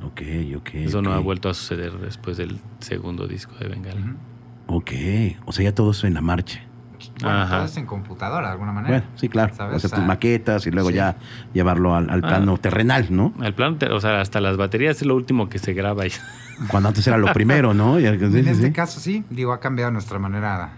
Ok, 0.04 0.12
ok, 0.12 0.22
ok. 0.58 0.70
Eso 0.74 1.02
no 1.02 1.14
ha 1.14 1.20
vuelto 1.20 1.50
a 1.50 1.54
suceder 1.54 1.94
después 2.00 2.36
del 2.36 2.58
segundo 2.80 3.28
disco 3.28 3.56
de 3.60 3.68
Bengala. 3.68 4.16
Ok, 4.74 4.92
o 5.46 5.52
sea, 5.52 5.66
ya 5.66 5.76
todo 5.76 5.92
eso 5.92 6.08
en 6.08 6.14
la 6.14 6.22
marcha. 6.22 6.62
Bueno, 7.22 7.40
Ajá. 7.42 7.56
todo 7.58 7.66
es 7.66 7.78
en 7.78 7.86
computadora 7.86 8.48
de 8.48 8.54
alguna 8.54 8.72
manera. 8.72 9.00
Bueno, 9.00 9.12
sí, 9.16 9.28
claro. 9.28 9.54
¿Sabes? 9.54 9.76
Hacer 9.78 9.88
O 9.88 9.90
sea, 9.90 9.98
tus 10.00 10.08
maquetas 10.08 10.66
y 10.68 10.72
luego 10.72 10.90
sí. 10.90 10.96
ya 10.96 11.18
llevarlo 11.54 11.96
al, 11.96 12.10
al 12.10 12.20
Ah. 12.24 12.28
plano 12.28 12.58
terrenal, 12.58 13.08
¿no? 13.10 13.34
El 13.44 13.54
plan, 13.54 13.78
te- 13.78 13.92
o 13.92 14.00
sea, 14.00 14.22
hasta 14.22 14.40
las 14.40 14.56
baterías 14.58 14.98
es 14.98 15.06
lo 15.06 15.16
último 15.16 15.50
que 15.50 15.60
se 15.60 15.74
graba 15.74 16.04
ahí. 16.04 16.12
Cuando 16.70 16.90
antes 16.90 17.06
era 17.08 17.18
lo 17.18 17.28
primero, 17.34 17.74
¿no? 17.74 18.00
Y- 18.00 18.06
En 18.06 18.20
sí, 18.32 18.38
este 18.50 18.68
sí. 18.68 18.72
caso 18.72 19.00
sí, 19.00 19.24
digo, 19.30 19.52
ha 19.52 19.60
cambiado 19.60 19.92
nuestra 19.92 20.20
manera 20.20 20.70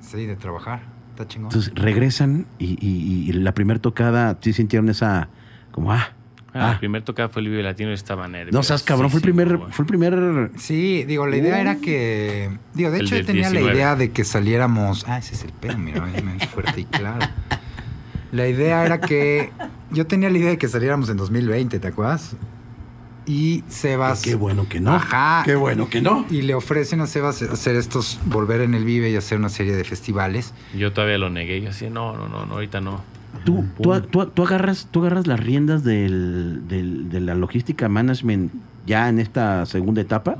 sí, 0.00 0.26
de 0.26 0.36
trabajar. 0.36 0.80
Está 1.10 1.26
chingón. 1.26 1.48
Entonces 1.48 1.72
regresan 1.74 2.46
y, 2.58 2.78
y- 2.86 3.28
y 3.28 3.32
la 3.32 3.52
primera 3.52 3.80
tocada, 3.80 4.38
sí 4.40 4.52
sintieron 4.52 4.88
esa, 4.90 5.28
como, 5.72 5.92
ah, 5.92 6.10
Ah, 6.52 6.70
ah. 6.70 6.72
el 6.72 6.78
primer 6.78 7.02
tocada 7.02 7.28
fue 7.28 7.42
el 7.42 7.48
Vive 7.48 7.62
Latino 7.62 7.90
y 7.90 7.94
estaba 7.94 8.26
nervioso. 8.26 8.56
no 8.56 8.62
seas 8.62 8.82
cabrón, 8.82 9.10
fue 9.10 9.18
el 9.18 9.22
primer, 9.22 9.58
fue 9.70 9.82
el 9.84 9.86
primer, 9.86 10.50
Sí, 10.56 11.04
digo, 11.04 11.26
la 11.26 11.36
idea 11.36 11.60
era 11.60 11.76
que. 11.76 12.50
Digo, 12.74 12.90
de 12.90 13.00
hecho, 13.00 13.16
yo 13.16 13.24
tenía 13.24 13.50
19. 13.50 13.66
la 13.66 13.74
idea 13.74 13.96
de 13.96 14.10
que 14.10 14.24
saliéramos. 14.24 15.04
Ah, 15.06 15.18
ese 15.18 15.34
es 15.34 15.44
el 15.44 15.52
pedo, 15.52 15.78
mira, 15.78 16.04
es 16.40 16.48
fuerte 16.48 16.80
y 16.80 16.84
claro. 16.84 17.26
La 18.32 18.48
idea 18.48 18.84
era 18.84 19.00
que. 19.00 19.52
Yo 19.90 20.06
tenía 20.06 20.30
la 20.30 20.38
idea 20.38 20.50
de 20.50 20.58
que 20.58 20.68
saliéramos 20.68 21.08
en 21.08 21.16
2020, 21.16 21.78
¿te 21.78 21.88
acuerdas? 21.88 22.36
Y 23.26 23.62
Sebas. 23.68 24.22
qué 24.22 24.34
bueno 24.34 24.68
que 24.68 24.80
no, 24.80 24.92
Ajá. 24.94 25.42
qué 25.44 25.54
bueno 25.54 25.88
que 25.88 26.00
no. 26.00 26.26
Y 26.30 26.42
le 26.42 26.54
ofrecen 26.54 27.00
a 27.00 27.06
Sebas 27.06 27.42
hacer 27.42 27.76
estos, 27.76 28.18
volver 28.24 28.60
en 28.60 28.74
el 28.74 28.84
Vive 28.84 29.10
y 29.10 29.16
hacer 29.16 29.38
una 29.38 29.50
serie 29.50 29.76
de 29.76 29.84
festivales. 29.84 30.52
Yo 30.74 30.92
todavía 30.92 31.18
lo 31.18 31.30
negué. 31.30 31.60
Yo 31.60 31.70
así, 31.70 31.90
no, 31.90 32.16
no, 32.16 32.28
no, 32.28 32.46
no 32.46 32.54
ahorita 32.54 32.80
no. 32.80 33.02
Tú, 33.44 33.64
tú, 33.80 34.00
tú- 34.02 34.26
tú 34.26 34.42
agarras, 34.44 34.88
tú 34.90 35.00
agarras 35.00 35.26
las 35.26 35.40
riendas 35.40 35.84
del, 35.84 36.66
del- 36.68 37.08
de 37.10 37.20
la 37.20 37.34
logística 37.34 37.88
management 37.88 38.52
ya 38.86 39.08
en 39.08 39.18
esta 39.18 39.64
segunda 39.66 40.00
etapa. 40.00 40.36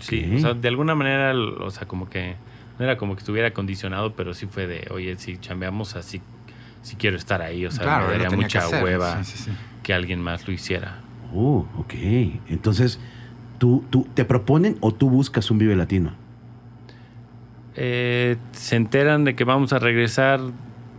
Sí, 0.00 0.32
o 0.36 0.38
sea, 0.40 0.54
de 0.54 0.68
alguna 0.68 0.94
manera, 0.94 1.32
o 1.34 1.70
sea, 1.70 1.86
como 1.86 2.08
que 2.10 2.34
no 2.78 2.84
era 2.84 2.96
como 2.96 3.14
que 3.14 3.20
estuviera 3.20 3.52
condicionado, 3.52 4.14
pero 4.14 4.34
sí 4.34 4.46
fue 4.46 4.66
de, 4.66 4.88
oye, 4.90 5.16
si 5.18 5.38
chambeamos 5.38 5.94
así, 5.96 6.20
si 6.82 6.96
quiero 6.96 7.16
estar 7.16 7.40
ahí, 7.42 7.64
o 7.66 7.70
sea, 7.70 7.84
claro, 7.84 8.06
me 8.06 8.12
daría 8.12 8.30
mucha 8.30 8.58
que 8.60 8.64
hacer, 8.66 8.82
hueva 8.84 9.22
sí, 9.24 9.36
sí, 9.38 9.44
sí. 9.44 9.50
que 9.82 9.94
alguien 9.94 10.20
más 10.20 10.46
lo 10.46 10.52
hiciera. 10.52 10.98
Oh, 11.34 11.66
ok. 11.78 11.94
Entonces, 12.48 12.98
¿tú, 13.58 13.84
tú 13.90 14.06
te 14.14 14.24
proponen 14.24 14.76
o 14.80 14.92
tú 14.92 15.08
buscas 15.08 15.50
un 15.50 15.58
Vive 15.58 15.76
Latino? 15.76 16.12
Eh, 17.74 18.36
se 18.52 18.76
enteran 18.76 19.24
de 19.24 19.34
que 19.34 19.44
vamos 19.44 19.72
a 19.72 19.78
regresar, 19.78 20.40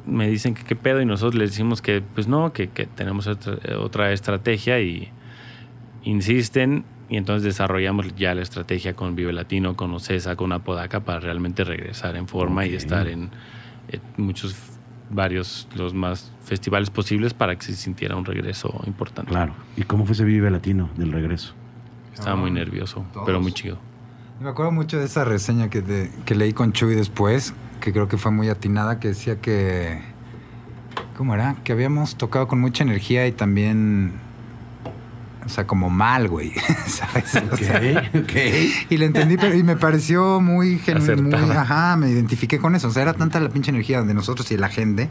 me 0.06 0.28
dicen 0.30 0.54
que 0.54 0.64
qué 0.64 0.76
pedo 0.76 1.02
y 1.02 1.06
nosotros 1.06 1.36
les 1.36 1.52
decimos 1.52 1.82
que 1.82 2.02
pues 2.02 2.28
no, 2.28 2.52
que, 2.54 2.70
que 2.70 2.86
tenemos 2.86 3.28
otra, 3.28 3.58
otra 3.80 4.12
estrategia 4.12 4.80
y 4.82 5.10
insisten 6.04 6.84
y 7.10 7.18
entonces 7.18 7.44
desarrollamos 7.44 8.16
ya 8.16 8.34
la 8.34 8.42
estrategia 8.42 8.96
con 8.96 9.16
Vive 9.16 9.34
Latino, 9.34 9.76
con 9.76 9.94
Ocesa, 9.94 10.36
con 10.36 10.52
Apodaca 10.52 11.02
para 11.02 11.20
realmente 11.20 11.64
regresar 11.64 12.16
en 12.16 12.28
forma 12.28 12.66
y 12.66 12.74
estar 12.76 13.08
en, 13.08 13.30
en 13.90 14.02
muchos, 14.18 14.56
varios, 15.10 15.68
los 15.76 15.94
más 15.94 16.32
festivales 16.44 16.90
posibles 16.90 17.34
para 17.34 17.56
que 17.56 17.64
se 17.64 17.76
sintiera 17.76 18.16
un 18.16 18.26
regreso 18.26 18.82
importante. 18.88 19.30
Claro. 19.32 19.54
¿Y 19.78 19.84
cómo 19.84 20.06
fue 20.06 20.14
ese 20.14 20.24
Vive 20.24 20.50
Latino 20.50 20.90
del 20.98 21.12
regreso? 21.12 21.54
Estaba 22.14 22.36
muy 22.36 22.50
Ah, 22.52 22.54
nervioso, 22.54 23.06
todos. 23.14 23.26
pero 23.26 23.40
muy 23.40 23.52
chido. 23.52 23.78
Me 24.42 24.50
acuerdo 24.50 24.72
mucho 24.72 24.98
de 24.98 25.06
esa 25.06 25.24
reseña 25.24 25.70
que, 25.70 25.82
te- 25.82 26.12
que 26.26 26.36
leí 26.36 26.54
con 26.54 26.74
Chuy 26.74 26.96
después, 26.96 27.54
que 27.80 27.92
creo 27.92 28.08
que 28.08 28.18
fue 28.18 28.32
muy 28.32 28.50
atinada, 28.50 29.00
que 29.00 29.10
decía 29.10 29.40
que. 29.42 30.00
¿Cómo 31.18 31.34
era? 31.34 31.56
Que 31.64 31.72
habíamos 31.74 32.16
tocado 32.18 32.48
con 32.48 32.60
mucha 32.60 32.84
energía 32.84 33.28
y 33.28 33.32
también. 33.32 34.14
O 35.46 35.50
sea, 35.50 35.68
como 35.68 35.90
mal, 35.90 36.30
güey. 36.30 36.54
¿Sabes? 36.88 37.36
O 37.52 37.58
sea, 37.58 37.78
Ok, 38.14 38.16
ok. 38.24 38.32
y 38.90 38.98
le 38.98 39.06
entendí, 39.06 39.36
pero, 39.36 39.54
y 39.56 39.62
me 39.64 39.76
pareció 39.76 40.40
muy 40.40 40.80
genuino. 40.80 41.38
Ajá, 41.38 41.98
me 41.98 42.10
identifiqué 42.10 42.60
con 42.60 42.76
eso. 42.76 42.88
O 42.88 42.92
sea, 42.92 43.02
era 43.04 43.14
tanta 43.14 43.40
la 43.42 43.50
pinche 43.50 43.70
energía 43.70 44.02
de 44.04 44.14
nosotros 44.14 44.50
y 44.52 44.56
de 44.56 44.62
la 44.62 44.70
gente 44.70 45.10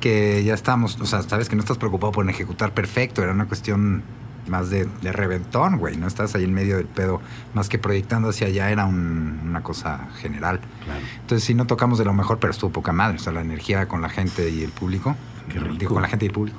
que 0.00 0.44
ya 0.44 0.54
estábamos. 0.54 1.00
O 1.00 1.06
sea, 1.06 1.22
sabes 1.22 1.48
que 1.48 1.56
no 1.56 1.62
estás 1.62 1.78
preocupado 1.78 2.12
por 2.12 2.28
ejecutar 2.30 2.74
perfecto. 2.74 3.22
Era 3.24 3.32
una 3.32 3.46
cuestión 3.46 4.04
más 4.48 4.70
de, 4.70 4.86
de 5.02 5.12
reventón, 5.12 5.78
güey. 5.78 5.96
No 5.96 6.06
estás 6.06 6.34
ahí 6.34 6.44
en 6.44 6.54
medio 6.54 6.76
del 6.76 6.86
pedo. 6.86 7.20
Más 7.54 7.68
que 7.68 7.78
proyectando 7.78 8.28
hacia 8.30 8.46
allá, 8.46 8.70
era 8.70 8.84
un- 8.86 9.40
una 9.44 9.62
cosa 9.62 10.08
general. 10.20 10.60
Claro. 10.84 11.00
Entonces, 11.20 11.44
sí, 11.44 11.54
no 11.54 11.66
tocamos 11.66 11.98
de 11.98 12.04
lo 12.04 12.12
mejor, 12.12 12.38
pero 12.38 12.50
estuvo 12.52 12.70
poca 12.70 12.92
madre. 12.92 13.16
O 13.16 13.20
sea, 13.20 13.32
la 13.32 13.40
energía 13.40 13.86
con 13.88 14.02
la 14.02 14.08
gente 14.08 14.48
y 14.50 14.62
el 14.62 14.70
público. 14.70 15.16
Qué 15.52 15.58
rico. 15.58 15.74
Digo, 15.78 15.92
con 15.94 16.02
la 16.02 16.08
gente 16.08 16.24
y 16.24 16.28
el 16.28 16.34
público. 16.34 16.58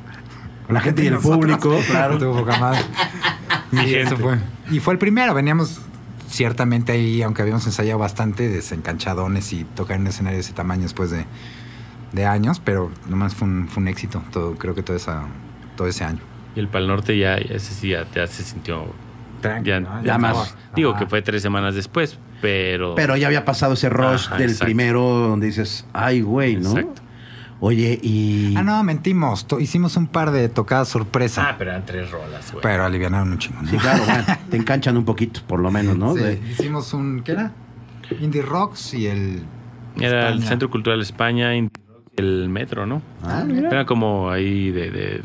Con 0.65 0.73
la 0.73 0.81
gente 0.81 1.03
y 1.03 1.07
el 1.07 1.13
nosotros. 1.13 1.37
público, 1.39 1.77
claro. 1.89 2.13
Estuvo 2.13 2.35
poca 2.39 2.57
madre. 2.59 2.79
Sí, 3.71 3.95
eso 3.95 4.15
fue. 4.15 4.37
Y 4.71 4.79
fue 4.79 4.93
el 4.93 4.99
primero. 4.99 5.33
Veníamos 5.33 5.81
ciertamente 6.29 6.93
ahí, 6.93 7.21
aunque 7.21 7.41
habíamos 7.41 7.65
ensayado 7.65 7.99
bastante, 7.99 8.47
desencanchadones 8.47 9.51
y 9.53 9.63
tocar 9.65 9.95
en 9.97 10.03
un 10.03 10.07
escenario 10.07 10.37
de 10.37 10.41
ese 10.41 10.53
tamaño 10.53 10.83
después 10.83 11.09
de, 11.11 11.25
de 12.13 12.25
años, 12.25 12.61
pero 12.63 12.91
nomás 13.09 13.35
fue 13.35 13.47
un, 13.47 13.67
fue 13.67 13.81
un 13.81 13.89
éxito. 13.89 14.23
Todo, 14.31 14.55
creo 14.55 14.73
que 14.73 14.83
todo, 14.83 14.95
esa, 14.95 15.23
todo 15.75 15.87
ese 15.87 16.05
año. 16.05 16.19
Y 16.57 16.59
el 16.59 16.67
Pal 16.67 16.87
Norte 16.87 17.15
ya, 17.17 17.35
ese 17.35 17.71
sí 17.73 17.89
ya, 17.89 18.05
ya 18.15 18.25
se 18.25 18.41
sintió 18.43 18.87
ya, 19.63 19.79
¿no? 19.79 20.01
ya 20.01 20.03
Ya 20.03 20.17
más. 20.17 20.57
Digo 20.75 20.89
Ajá. 20.91 20.99
que 20.99 21.05
fue 21.05 21.21
tres 21.21 21.43
semanas 21.43 21.75
después, 21.75 22.17
pero. 22.41 22.95
Pero 22.95 23.15
ya 23.15 23.27
había 23.27 23.45
pasado 23.45 23.73
ese 23.73 23.89
rush 23.89 24.25
Ajá, 24.25 24.37
del 24.37 24.49
exacto. 24.49 24.65
primero 24.65 25.01
donde 25.03 25.45
dices, 25.45 25.85
ay, 25.93 26.21
güey, 26.21 26.55
¿no? 26.55 26.71
Exacto. 26.71 27.01
Oye, 27.59 27.99
y... 28.03 28.53
Ah, 28.55 28.61
no, 28.63 28.83
mentimos. 28.83 29.45
Hicimos 29.59 29.97
un 29.97 30.07
par 30.07 30.29
de 30.31 30.47
tocadas 30.49 30.87
sorpresa, 30.89 31.47
Ah, 31.49 31.55
pero 31.57 31.71
eran 31.71 31.85
tres 31.85 32.09
rolas, 32.11 32.51
güey. 32.51 32.61
pero 32.61 32.85
alivianaron 32.85 33.31
un 33.31 33.37
chingo. 33.39 33.61
¿no? 33.63 33.69
Sí, 33.69 33.77
claro, 33.77 34.03
bueno, 34.05 34.23
te 34.49 34.57
enganchan 34.57 34.97
un 34.97 35.05
poquito, 35.05 35.41
por 35.47 35.59
lo 35.59 35.69
menos, 35.71 35.95
¿no? 35.97 36.13
Sí, 36.15 36.19
De- 36.23 36.41
hicimos 36.51 36.93
un. 36.93 37.21
¿Qué 37.23 37.31
era? 37.33 37.51
Indie 38.19 38.41
Rocks 38.41 38.93
y 38.95 39.07
el. 39.07 39.43
Era 39.99 40.29
el. 40.29 40.43
Centro 40.43 40.69
Cultural 40.71 41.01
España, 41.01 41.55
y 41.55 41.69
el 42.15 42.49
metro, 42.49 42.85
¿no? 42.87 43.01
Ah, 43.23 43.43
mira. 43.45 43.69
Era 43.69 43.85
como 43.85 44.29
ahí 44.31 44.71
de, 44.71 44.89
de 44.91 45.21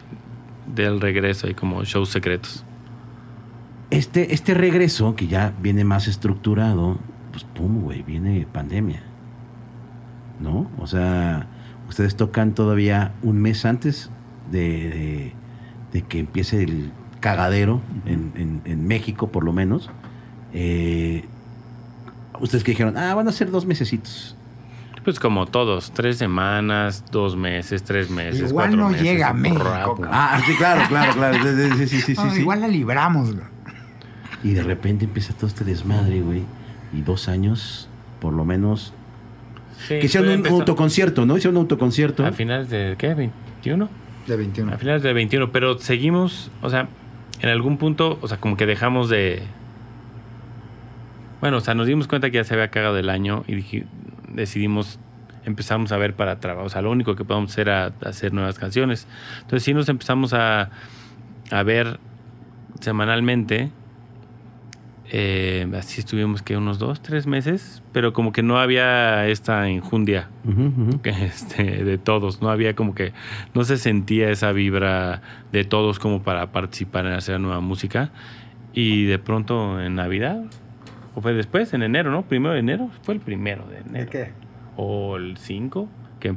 del 0.75 1.01
regreso 1.01 1.49
y 1.49 1.55
como 1.55 1.85
shows 1.85 2.11
secretos. 2.11 2.65
Este, 3.91 4.33
este 4.35 4.55
regreso, 4.55 5.15
que 5.17 5.27
ya 5.27 5.53
viene 5.61 5.85
más 5.85 6.09
estructurado, 6.09 6.99
pues 7.31 7.45
pum, 7.45 7.83
güey, 7.83 8.03
viene 8.03 8.47
pandemia. 8.51 9.03
¿No? 10.41 10.71
O 10.79 10.87
sea, 10.87 11.47
ustedes 11.89 12.17
tocan 12.17 12.55
todavía 12.55 13.13
un 13.23 13.39
mes 13.41 13.65
antes 13.65 14.11
de, 14.51 15.33
de- 15.93 16.03
que 16.03 16.19
empiece 16.21 16.63
el 16.63 16.91
cagadero 17.21 17.81
en, 18.07 18.33
en- 18.35 18.63
en 18.65 18.87
México, 18.87 19.29
por 19.31 19.45
lo 19.45 19.53
menos. 19.53 19.91
Eh, 20.55 21.25
ustedes 22.41 22.65
que 22.65 22.73
dijeron, 22.73 22.97
ah, 22.97 23.15
van 23.15 23.29
a 23.29 23.33
ser 23.33 23.51
dos 23.51 23.67
mesecitos. 23.67 24.37
Pues 25.05 25.19
como 25.19 25.47
todos, 25.47 25.91
tres 25.93 26.17
semanas, 26.19 27.05
dos 27.11 27.37
meses, 27.37 27.83
tres 27.83 28.09
meses. 28.09 28.51
Igual 28.51 28.67
cuatro 28.69 28.77
no 28.77 28.89
meses, 28.91 29.03
llega 29.05 29.29
a 29.31 29.33
México. 29.35 29.99
Ah, 30.09 30.41
sí, 30.47 30.55
claro, 30.55 30.83
claro, 30.89 31.13
claro. 31.13 31.39
Sí, 31.43 31.71
sí, 31.73 31.87
sí, 31.87 32.01
sí, 32.01 32.15
sí, 32.15 32.23
No, 32.23 32.31
sí. 32.33 32.41
Igual 32.41 32.61
la 32.61 32.69
libramos, 32.69 33.35
güey. 33.35 33.47
Y 34.45 34.53
de 34.53 34.63
repente 34.63 35.05
empieza 35.05 35.35
todo 35.35 35.47
este 35.49 35.65
desmadre, 35.65 36.21
güey. 36.21 36.45
Y 36.93 37.01
dos 37.03 37.29
años, 37.29 37.89
por 38.21 38.33
lo 38.33 38.45
menos. 38.45 38.93
Sí, 39.89 39.99
que 39.99 40.07
hicieron 40.07 40.29
un 40.29 40.35
empezó 40.37 40.57
autoconcierto, 40.57 41.27
¿no? 41.27 41.37
Hicieron 41.37 41.57
un 41.57 41.63
autoconcierto. 41.63 42.25
A 42.25 42.31
finales 42.33 42.71
de, 42.71 42.95
¿qué? 42.97 43.17
¿21? 43.65 43.89
De 44.29 44.37
21. 44.37 44.73
A 44.73 44.77
finales 44.79 45.03
de 45.03 45.13
21, 45.13 45.51
pero 45.51 45.79
seguimos, 45.79 46.53
o 46.61 46.71
sea, 46.71 46.87
en 47.41 47.49
algún 47.49 47.77
punto, 47.79 48.19
o 48.23 48.29
sea, 48.29 48.37
como 48.39 48.57
que 48.57 48.67
dejamos 48.67 49.09
de... 49.09 49.43
Bueno, 51.41 51.57
o 51.57 51.61
sea, 51.61 51.75
nos 51.75 51.89
dimos 51.89 52.07
cuenta 52.07 52.31
que 52.31 52.37
ya 52.37 52.45
se 52.45 52.55
había 52.55 52.69
cagado 52.69 52.99
el 52.99 53.11
año 53.11 53.43
y 53.49 53.57
dije- 53.57 53.85
decidimos, 54.33 54.99
empezamos 55.45 55.93
a 55.93 55.97
ver 55.97 56.15
para 56.15 56.41
trabajar, 56.41 56.67
o 56.67 56.71
sea, 56.71 56.83
lo 56.83 56.91
único 56.91 57.17
que 57.17 57.25
podemos 57.25 57.51
hacer 57.53 57.69
era 57.69 57.93
hacer 58.05 58.33
nuevas 58.33 58.59
canciones. 58.59 59.07
Entonces 59.43 59.63
sí 59.63 59.75
nos 59.75 59.89
empezamos 59.89 60.33
a, 60.35 60.71
a 61.51 61.63
ver 61.63 61.99
semanalmente. 62.81 63.71
Eh, 65.15 65.71
así 65.77 66.01
estuvimos 66.01 66.41
que 66.41 66.57
unos 66.57 66.79
dos, 66.79 67.03
tres 67.03 67.27
meses, 67.27 67.83
pero 67.93 68.15
como 68.15 68.33
que 68.33 68.43
no 68.43 68.59
había 68.59 69.27
esta 69.29 69.69
enjundia 69.69 70.31
este, 71.05 71.85
de 71.85 71.99
todos. 71.99 72.41
No 72.41 72.49
había 72.49 72.75
como 72.75 72.95
que, 72.95 73.13
no 73.55 73.65
se 73.65 73.77
sentía 73.77 74.31
esa 74.31 74.53
vibra 74.53 75.21
de 75.53 75.65
todos 75.65 75.99
como 75.99 76.23
para 76.23 76.51
participar 76.51 77.07
en 77.07 77.13
hacer 77.13 77.39
nueva 77.41 77.61
música. 77.61 78.11
Y 78.73 79.05
de 79.05 79.19
pronto 79.19 79.83
en 79.83 79.97
Navidad, 79.97 80.45
o 81.15 81.21
fue 81.21 81.33
después, 81.35 81.73
en 81.75 81.83
enero, 81.83 82.11
¿no? 82.11 82.23
Primero 82.23 82.55
de 82.55 82.61
enero, 82.61 82.91
fue 83.03 83.15
el 83.15 83.21
primero 83.21 83.65
de 83.67 83.79
enero. 83.79 84.11
qué? 84.11 84.31
O 84.77 85.17
el 85.17 85.37
5, 85.37 85.89
que 86.21 86.35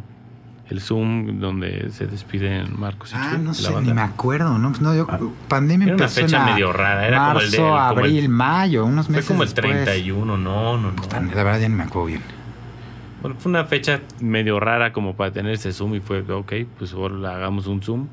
el 0.70 0.82
Zoom 0.82 1.40
donde 1.40 1.90
se 1.92 2.08
despiden 2.08 2.80
Marcos 2.80 3.12
y 3.14 3.16
Ah, 3.18 3.30
Chuy, 3.36 3.40
no 3.44 3.54
sé, 3.54 3.72
banda. 3.72 3.82
ni 3.90 3.94
me 3.96 4.02
acuerdo, 4.02 4.58
¿no? 4.58 4.70
Pues 4.70 4.82
no, 4.82 4.96
yo, 4.96 5.06
Ah. 5.10 5.20
pandemia 5.48 5.86
Era 5.86 5.96
una 5.96 6.04
empezó 6.06 6.22
fecha 6.22 6.40
en 6.40 6.54
medio 6.54 6.74
rara, 6.74 7.08
era 7.08 7.28
como 7.28 7.40
el 7.40 7.52
de- 7.52 7.60
marzo, 7.60 7.88
como 7.90 8.00
el- 8.02 8.06
abril, 8.08 8.30
mayo, 8.30 8.86
unos 8.86 9.06
Fue 9.06 9.16
meses 9.16 9.28
como 9.30 9.44
el 9.44 9.50
después. 9.50 9.84
31, 9.86 10.38
no, 10.38 10.78
no, 10.78 10.92
no. 10.92 10.96
Puta, 10.96 11.22
la 11.22 11.28
verdad 11.44 11.60
ya 11.60 11.70
no 11.70 11.76
me 11.78 11.84
acuerdo 11.84 12.08
bien. 12.08 12.22
Bueno, 13.22 13.38
fue 13.40 13.50
una 13.52 13.66
fecha 13.66 14.02
medio 14.20 14.60
rara 14.60 14.92
como 14.92 15.16
para 15.16 15.32
tener 15.32 15.54
ese 15.54 15.72
Zoom 15.72 15.96
y 15.96 16.00
fue, 16.00 16.20
ok, 16.22 16.54
pues 16.78 16.94
ahora 16.94 17.36
hagamos 17.36 17.68
un 17.68 17.82
Zoom. 17.82 18.08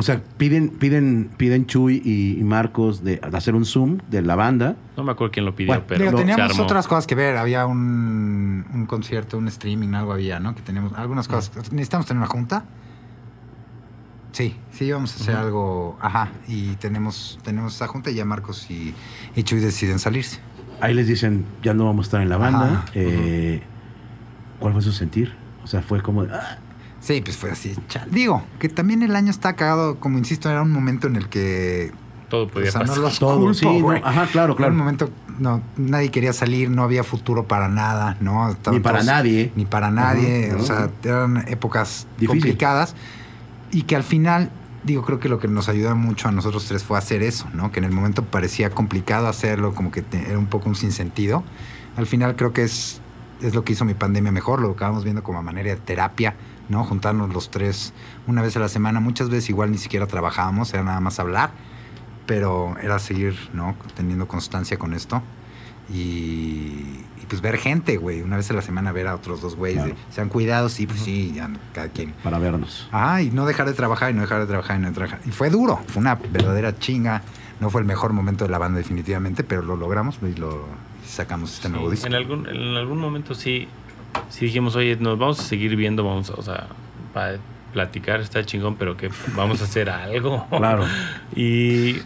O 0.00 0.02
sea, 0.02 0.22
piden, 0.36 0.68
piden, 0.68 1.28
piden 1.36 1.66
Chuy 1.66 2.00
y, 2.04 2.38
y 2.38 2.44
Marcos 2.44 3.02
de, 3.02 3.16
de 3.16 3.36
hacer 3.36 3.56
un 3.56 3.64
Zoom 3.64 3.98
de 4.08 4.22
la 4.22 4.36
banda. 4.36 4.76
No 4.96 5.02
me 5.02 5.10
acuerdo 5.10 5.32
quién 5.32 5.44
lo 5.44 5.56
pidió, 5.56 5.72
Bueno, 5.72 5.82
pero 5.88 6.04
Digo, 6.04 6.12
se 6.12 6.24
teníamos 6.24 6.52
armó. 6.52 6.62
otras 6.62 6.86
cosas 6.86 7.08
que 7.08 7.16
ver. 7.16 7.36
Había 7.36 7.66
un, 7.66 8.64
un 8.72 8.86
concierto, 8.86 9.36
un 9.38 9.48
streaming, 9.48 9.94
algo 9.94 10.12
había, 10.12 10.38
¿no? 10.38 10.54
Que 10.54 10.62
teníamos 10.62 10.92
algunas 10.92 11.26
cosas. 11.26 11.72
¿Necesitamos 11.72 12.06
tener 12.06 12.18
una 12.20 12.28
junta? 12.28 12.64
Sí, 14.30 14.54
sí, 14.70 14.84
íbamos 14.84 15.12
a 15.14 15.16
hacer 15.20 15.34
algo. 15.34 15.98
Ajá, 16.00 16.28
y 16.46 16.76
tenemos, 16.76 17.40
tenemos 17.42 17.74
esa 17.74 17.88
junta 17.88 18.10
y 18.10 18.14
ya 18.14 18.24
Marcos 18.24 18.70
y, 18.70 18.94
y 19.34 19.42
Chuy 19.42 19.58
deciden 19.58 19.98
salirse. 19.98 20.38
Ahí 20.80 20.94
les 20.94 21.08
dicen, 21.08 21.44
ya 21.64 21.74
no 21.74 21.86
vamos 21.86 22.04
a 22.04 22.08
estar 22.08 22.20
en 22.20 22.28
la 22.28 22.36
banda. 22.36 22.84
Eh, 22.94 23.62
¿Cuál 24.60 24.74
fue 24.74 24.82
su 24.82 24.92
sentir? 24.92 25.34
O 25.64 25.66
sea, 25.66 25.82
fue 25.82 26.02
como... 26.02 26.24
de, 26.24 26.32
"Ah". 26.34 26.58
Sí, 27.08 27.22
pues 27.22 27.38
fue 27.38 27.50
así. 27.50 27.74
chal. 27.88 28.06
Digo, 28.10 28.42
que 28.58 28.68
también 28.68 29.02
el 29.02 29.16
año 29.16 29.30
está 29.30 29.54
cagado, 29.56 29.98
como 29.98 30.18
insisto, 30.18 30.50
era 30.50 30.60
un 30.62 30.70
momento 30.70 31.06
en 31.06 31.16
el 31.16 31.28
que 31.30 31.90
Todo 32.28 32.48
podía 32.48 32.68
o 32.68 32.72
sea, 32.72 32.80
no 32.82 32.86
pasar. 32.88 33.02
los 33.02 33.18
Todo, 33.18 33.38
culpo, 33.38 33.54
sí, 33.54 33.64
no, 33.64 33.80
güey. 33.80 34.02
ajá, 34.04 34.26
claro, 34.26 34.52
Era 34.52 34.56
claro. 34.58 34.72
un 34.72 34.78
momento, 34.78 35.10
no, 35.38 35.62
nadie 35.78 36.10
quería 36.10 36.34
salir, 36.34 36.68
no 36.68 36.82
había 36.82 37.02
futuro 37.04 37.46
para 37.48 37.68
nada, 37.68 38.18
¿no? 38.20 38.50
Estaban 38.50 38.78
Ni 38.78 38.82
para 38.82 38.98
todos- 38.98 39.06
nadie. 39.06 39.52
Ni 39.56 39.64
para 39.64 39.90
nadie, 39.90 40.52
o 40.54 40.62
sea, 40.62 40.90
eran 41.02 41.44
épocas 41.48 42.06
Difícil. 42.18 42.28
complicadas 42.28 42.94
y 43.70 43.84
que 43.84 43.96
al 43.96 44.02
final, 44.04 44.50
digo, 44.84 45.02
creo 45.02 45.18
que 45.18 45.30
lo 45.30 45.38
que 45.38 45.48
nos 45.48 45.70
ayudó 45.70 45.96
mucho 45.96 46.28
a 46.28 46.32
nosotros 46.32 46.66
tres 46.66 46.84
fue 46.84 46.98
hacer 46.98 47.22
eso, 47.22 47.48
¿no? 47.54 47.72
Que 47.72 47.78
en 47.78 47.84
el 47.84 47.92
momento 47.92 48.22
parecía 48.22 48.68
complicado 48.68 49.28
hacerlo, 49.28 49.74
como 49.74 49.90
que 49.90 50.02
te- 50.02 50.28
era 50.28 50.38
un 50.38 50.46
poco 50.46 50.68
un 50.68 50.74
sinsentido. 50.74 51.42
Al 51.96 52.06
final 52.06 52.36
creo 52.36 52.52
que 52.52 52.64
es, 52.64 53.00
es 53.40 53.54
lo 53.54 53.64
que 53.64 53.72
hizo 53.72 53.86
mi 53.86 53.94
pandemia 53.94 54.30
mejor, 54.30 54.60
lo 54.60 54.72
acabamos 54.72 55.04
viendo 55.04 55.22
como 55.22 55.38
a 55.38 55.42
manera 55.42 55.70
de 55.70 55.76
terapia, 55.76 56.34
¿no? 56.68 56.84
Juntarnos 56.84 57.32
los 57.32 57.50
tres 57.50 57.92
una 58.26 58.42
vez 58.42 58.56
a 58.56 58.60
la 58.60 58.68
semana, 58.68 59.00
muchas 59.00 59.30
veces 59.30 59.50
igual 59.50 59.70
ni 59.70 59.78
siquiera 59.78 60.06
trabajábamos, 60.06 60.72
era 60.74 60.82
nada 60.84 61.00
más 61.00 61.18
hablar, 61.18 61.50
pero 62.26 62.74
era 62.82 62.98
seguir, 62.98 63.36
¿no? 63.54 63.74
Teniendo 63.96 64.28
constancia 64.28 64.78
con 64.78 64.92
esto. 64.94 65.22
Y, 65.90 65.94
y, 67.22 67.26
pues 67.28 67.40
ver 67.40 67.56
gente, 67.56 67.96
güey, 67.96 68.20
una 68.20 68.36
vez 68.36 68.50
a 68.50 68.54
la 68.54 68.60
semana 68.62 68.92
ver 68.92 69.06
a 69.06 69.14
otros 69.14 69.40
dos 69.40 69.56
güeyes, 69.56 69.84
Claro. 69.84 69.98
se 70.10 70.20
han 70.20 70.28
cuidado, 70.28 70.68
sí, 70.68 70.86
pues 70.86 71.00
sí, 71.00 71.32
ya 71.34 71.48
cada 71.72 71.88
quien. 71.88 72.12
Para 72.22 72.38
vernos. 72.38 72.88
Ah, 72.92 73.22
y 73.22 73.30
no 73.30 73.46
dejar 73.46 73.66
de 73.66 73.72
trabajar 73.72 74.10
y 74.10 74.14
no 74.14 74.20
dejar 74.20 74.40
de 74.40 74.46
trabajar 74.46 74.76
y 74.78 74.82
no 74.82 74.92
trabajar. 74.92 75.20
Y 75.24 75.30
fue 75.30 75.48
duro, 75.48 75.80
fue 75.88 76.00
una 76.00 76.16
verdadera 76.16 76.78
chinga. 76.78 77.22
No 77.60 77.70
fue 77.70 77.80
el 77.80 77.86
mejor 77.86 78.12
momento 78.12 78.44
de 78.44 78.50
la 78.50 78.58
banda 78.58 78.78
definitivamente, 78.78 79.42
pero 79.44 79.62
lo 79.62 79.76
logramos 79.76 80.18
y 80.22 80.34
lo 80.38 80.66
y 81.04 81.08
sacamos 81.08 81.54
este 81.54 81.68
Sí, 81.68 81.72
nuevo 81.72 81.90
disco. 81.90 82.06
en, 82.06 82.14
algún, 82.14 82.46
en 82.46 82.76
algún 82.76 82.98
momento 82.98 83.34
sí, 83.34 83.66
sí 84.28 84.46
dijimos, 84.46 84.76
oye, 84.76 84.96
nos 84.96 85.18
vamos 85.18 85.40
a 85.40 85.42
seguir 85.42 85.74
viendo, 85.76 86.04
vamos, 86.04 86.30
a- 86.30 86.34
o 86.34 86.42
sea, 86.42 86.66
para 87.12 87.38
platicar 87.72 88.20
está 88.20 88.44
chingón, 88.44 88.76
pero 88.76 88.96
que 88.96 89.10
vamos 89.36 89.60
a 89.60 89.64
hacer 89.64 89.90
algo. 89.90 90.46
Claro. 90.56 90.84
Y, 91.36 91.96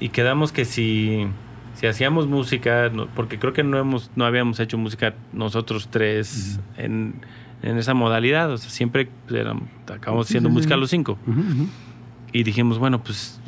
y 0.00 0.08
quedamos 0.10 0.52
que 0.52 0.64
si, 0.64 1.26
si 1.74 1.86
hacíamos 1.86 2.26
música, 2.26 2.88
no- 2.92 3.06
porque 3.08 3.38
creo 3.38 3.52
que 3.52 3.64
no, 3.64 3.78
hemos, 3.78 4.10
no 4.16 4.24
habíamos 4.24 4.60
hecho 4.60 4.78
música 4.78 5.14
nosotros 5.32 5.88
tres 5.90 6.60
en, 6.76 7.14
en 7.62 7.78
esa 7.78 7.94
modalidad, 7.94 8.50
o 8.52 8.56
sea, 8.58 8.70
siempre 8.70 9.08
éramos- 9.30 9.64
acabamos 9.92 10.26
haciendo 10.26 10.48
música 10.50 10.74
sí. 10.74 10.80
los 10.80 10.90
cinco. 10.90 11.18
Ujú, 11.26 11.40
ujú. 11.40 11.66
Y 12.32 12.42
dijimos, 12.44 12.78
bueno, 12.78 13.02
pues 13.02 13.40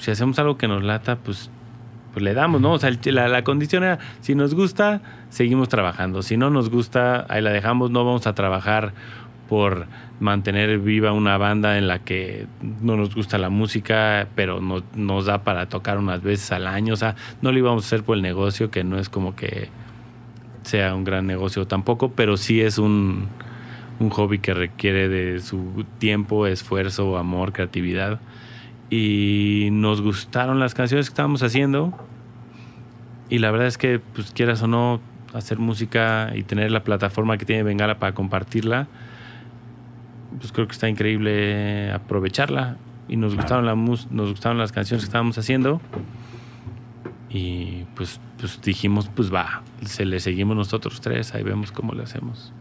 si 0.00 0.10
hacemos 0.10 0.38
algo 0.38 0.56
que 0.58 0.66
nos 0.66 0.82
lata, 0.82 1.16
pues, 1.16 1.50
pues 2.14 2.22
le 2.22 2.32
damos, 2.32 2.60
¿no? 2.62 2.72
O 2.72 2.78
sea, 2.78 2.90
la, 3.04 3.28
la 3.28 3.44
condición 3.44 3.82
era, 3.84 3.98
si 4.20 4.34
nos 4.34 4.54
gusta, 4.54 5.02
seguimos 5.28 5.68
trabajando. 5.68 6.22
Si 6.22 6.36
no 6.38 6.48
nos 6.48 6.70
gusta, 6.70 7.26
ahí 7.28 7.42
la 7.42 7.50
dejamos, 7.50 7.90
no 7.90 8.04
vamos 8.06 8.26
a 8.26 8.34
trabajar 8.34 8.94
por 9.48 9.86
mantener 10.20 10.78
viva 10.78 11.12
una 11.12 11.36
banda 11.36 11.76
en 11.76 11.86
la 11.86 11.98
que 11.98 12.46
no 12.80 12.96
nos 12.96 13.14
gusta 13.14 13.36
la 13.36 13.50
música, 13.50 14.28
pero 14.34 14.60
no- 14.62 14.82
nos 14.94 15.26
da 15.26 15.42
para 15.44 15.68
tocar 15.68 15.98
unas 15.98 16.22
veces 16.22 16.50
al 16.52 16.66
año. 16.66 16.94
O 16.94 16.96
sea, 16.96 17.14
no 17.42 17.52
lo 17.52 17.58
íbamos 17.58 17.84
a 17.84 17.86
hacer 17.88 18.04
por 18.04 18.16
el 18.16 18.22
negocio, 18.22 18.70
que 18.70 18.84
no 18.84 18.98
es 18.98 19.08
como 19.10 19.36
que 19.36 19.68
sea 20.62 20.94
un 20.94 21.04
gran 21.04 21.26
negocio 21.26 21.66
tampoco, 21.66 22.12
pero 22.12 22.36
sí 22.38 22.62
es 22.62 22.78
un, 22.78 23.26
un 24.00 24.08
hobby 24.10 24.38
que 24.38 24.54
requiere 24.54 25.08
de 25.10 25.40
su 25.40 25.84
tiempo, 25.98 26.46
esfuerzo, 26.46 27.18
amor, 27.18 27.52
creatividad. 27.52 28.20
Y 28.90 29.68
nos 29.72 30.00
gustaron 30.02 30.60
las 30.60 30.74
canciones 30.74 31.06
que 31.06 31.12
estábamos 31.12 31.42
haciendo. 31.42 31.92
Y 33.28 33.38
la 33.38 33.50
verdad 33.50 33.66
es 33.66 33.78
que, 33.78 33.98
pues 33.98 34.30
quieras 34.32 34.62
o 34.62 34.66
no, 34.68 35.00
hacer 35.32 35.58
música 35.58 36.32
y 36.34 36.42
tener 36.42 36.70
la 36.70 36.84
plataforma 36.84 37.38
que 37.38 37.44
tiene 37.44 37.62
Bengala 37.64 37.98
para 37.98 38.14
compartirla, 38.14 38.86
pues 40.38 40.52
creo 40.52 40.66
que 40.66 40.72
está 40.72 40.88
increíble 40.88 41.90
aprovecharla. 41.92 42.76
Y 43.08 43.16
nos 43.16 43.34
gustaron, 43.34 43.66
la 43.66 43.74
mus- 43.74 44.10
nos 44.10 44.30
gustaron 44.30 44.58
las 44.58 44.72
canciones 44.72 45.02
que 45.04 45.08
estábamos 45.08 45.36
haciendo. 45.38 45.80
Y 47.30 47.84
pues, 47.96 48.20
pues 48.38 48.60
dijimos, 48.62 49.10
pues 49.14 49.32
va, 49.34 49.62
se 49.84 50.04
le 50.04 50.20
seguimos 50.20 50.56
nosotros 50.56 51.00
tres, 51.00 51.34
ahí 51.34 51.42
vemos 51.42 51.72
cómo 51.72 51.92
le 51.94 52.04
hacemos. 52.04 52.52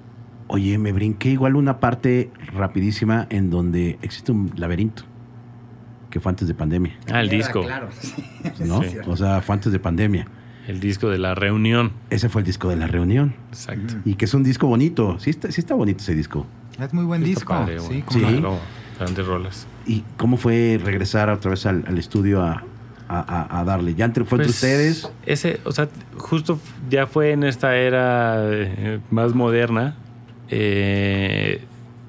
Oye, 0.47 0.77
me 0.77 0.91
brinqué 0.91 1.29
igual 1.29 1.55
una 1.55 1.79
parte 1.79 2.31
rapidísima 2.53 3.27
en 3.29 3.49
donde 3.49 3.97
existe 4.01 4.31
un 4.31 4.51
laberinto. 4.55 5.03
Que 6.13 6.19
fue 6.19 6.29
antes 6.29 6.47
de 6.47 6.53
pandemia. 6.53 6.93
Ah, 7.11 7.21
el 7.21 7.29
disco. 7.29 7.63
Claro. 7.63 7.89
¿No? 8.59 8.83
Sí. 8.83 8.97
O 9.07 9.17
sea, 9.17 9.41
fue 9.41 9.55
antes 9.55 9.71
de 9.71 9.79
pandemia. 9.79 10.27
El 10.67 10.79
disco 10.79 11.09
de 11.09 11.17
la 11.17 11.33
reunión. 11.33 11.91
Ese 12.11 12.29
fue 12.29 12.41
el 12.41 12.45
disco 12.45 12.69
de 12.69 12.75
la 12.75 12.85
reunión. 12.85 13.33
Exacto. 13.49 13.95
Y 14.05 14.13
que 14.13 14.25
es 14.25 14.33
un 14.35 14.43
disco 14.43 14.67
bonito. 14.67 15.17
Sí 15.19 15.31
está, 15.31 15.51
sí 15.51 15.59
está 15.59 15.73
bonito 15.73 16.03
ese 16.03 16.13
disco. 16.13 16.45
Es 16.79 16.93
muy 16.93 17.03
buen 17.05 17.23
Está 17.23 17.29
disco. 17.33 17.53
padre, 17.53 17.79
sí, 17.79 18.03
cómo 18.05 18.19
Sí. 18.19 18.25
Claro, 18.37 18.59
grandes 18.99 19.25
rolas. 19.25 19.67
¿Y 19.87 20.03
cómo 20.17 20.37
fue 20.37 20.79
regresar 20.83 21.31
otra 21.31 21.49
vez 21.49 21.65
al, 21.65 21.83
al 21.87 21.97
estudio 21.97 22.43
a, 22.43 22.63
a- 23.07 23.47
a- 23.49 23.59
a 23.59 23.63
darle? 23.63 23.95
¿Ya 23.95 24.05
entre, 24.05 24.23
fue 24.23 24.35
entre 24.37 24.45
Pues, 24.49 24.55
ustedes? 24.63 25.09
Ese, 25.25 25.59
o 25.65 25.71
sea, 25.71 25.89
justo 26.17 26.59
ya 26.91 27.07
fue 27.07 27.31
en 27.31 27.43
esta 27.43 27.75
era 27.75 28.35
eh, 28.51 28.99
más 29.09 29.33
moderna 29.33 29.95
eh, 30.49 31.63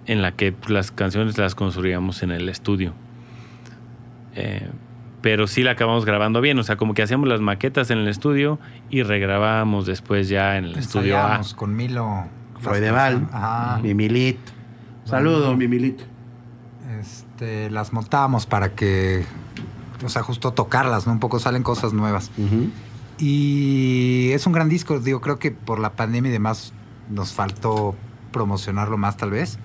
en 0.07 0.21
la 0.21 0.33
que 0.33 0.55
las 0.69 0.91
canciones 0.91 1.39
las 1.39 1.55
construíamos 1.55 2.23
en 2.23 2.31
el 2.33 2.51
estudio. 2.51 2.93
Eh, 4.35 4.69
pero 5.21 5.47
sí 5.47 5.63
la 5.63 5.73
acabamos 5.73 6.05
grabando 6.05 6.41
bien. 6.41 6.59
O 6.59 6.63
sea, 6.63 6.77
como 6.77 6.95
que 6.95 7.03
hacíamos 7.03 7.29
las 7.29 7.41
maquetas 7.41 7.91
en 7.91 7.99
el 7.99 8.09
estudio 8.09 8.59
y 8.91 9.03
regrabábamos 9.03 9.87
después 9.87 10.29
ya 10.29 10.59
en 10.59 10.65
el 10.67 10.77
estudio 10.77 11.19
A. 11.19 11.41
Con 11.57 11.75
Milo. 11.75 12.27
Freudeval, 12.61 13.29
Ajá. 13.33 13.79
Mimilit. 13.83 14.39
Saludo, 15.05 15.57
Mimilit. 15.57 16.01
Este, 17.01 17.71
las 17.71 17.93
montábamos 17.93 18.47
para 18.47 18.71
que, 18.71 19.25
o 20.05 20.09
sea, 20.09 20.23
justo 20.23 20.53
tocarlas, 20.53 21.07
¿no? 21.07 21.13
Un 21.13 21.21
poco 21.21 21.39
salen 21.39 21.63
cosas 21.63 21.93
nuevas. 21.93 22.31
Y 23.19 24.31
es 24.33 24.47
un 24.47 24.53
gran 24.53 24.69
disco, 24.69 24.99
digo, 24.99 25.21
creo 25.21 25.39
que 25.39 25.51
por 25.51 25.79
la 25.79 25.93
pandemia 25.93 26.31
y 26.31 26.33
demás 26.33 26.73
nos 27.11 27.33
faltó 27.33 27.95
promocionarlo 28.33 28.97
más 28.97 29.17
tal 29.17 29.31
vez. 29.31 29.59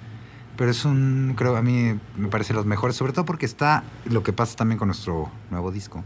Pero 0.60 0.72
es 0.72 0.84
un, 0.84 1.36
creo, 1.38 1.56
a 1.56 1.62
mí 1.62 1.98
me 2.18 2.28
parece 2.28 2.54
los 2.54 2.66
mejores, 2.66 2.98
sobre 2.98 3.14
todo 3.14 3.24
porque 3.24 3.46
está 3.46 3.86
lo 4.04 4.24
que 4.24 4.34
pasa 4.34 4.58
también 4.58 4.78
con 4.78 4.90
nuestro 4.90 5.32
nuevo 5.52 5.72
disco, 5.72 6.04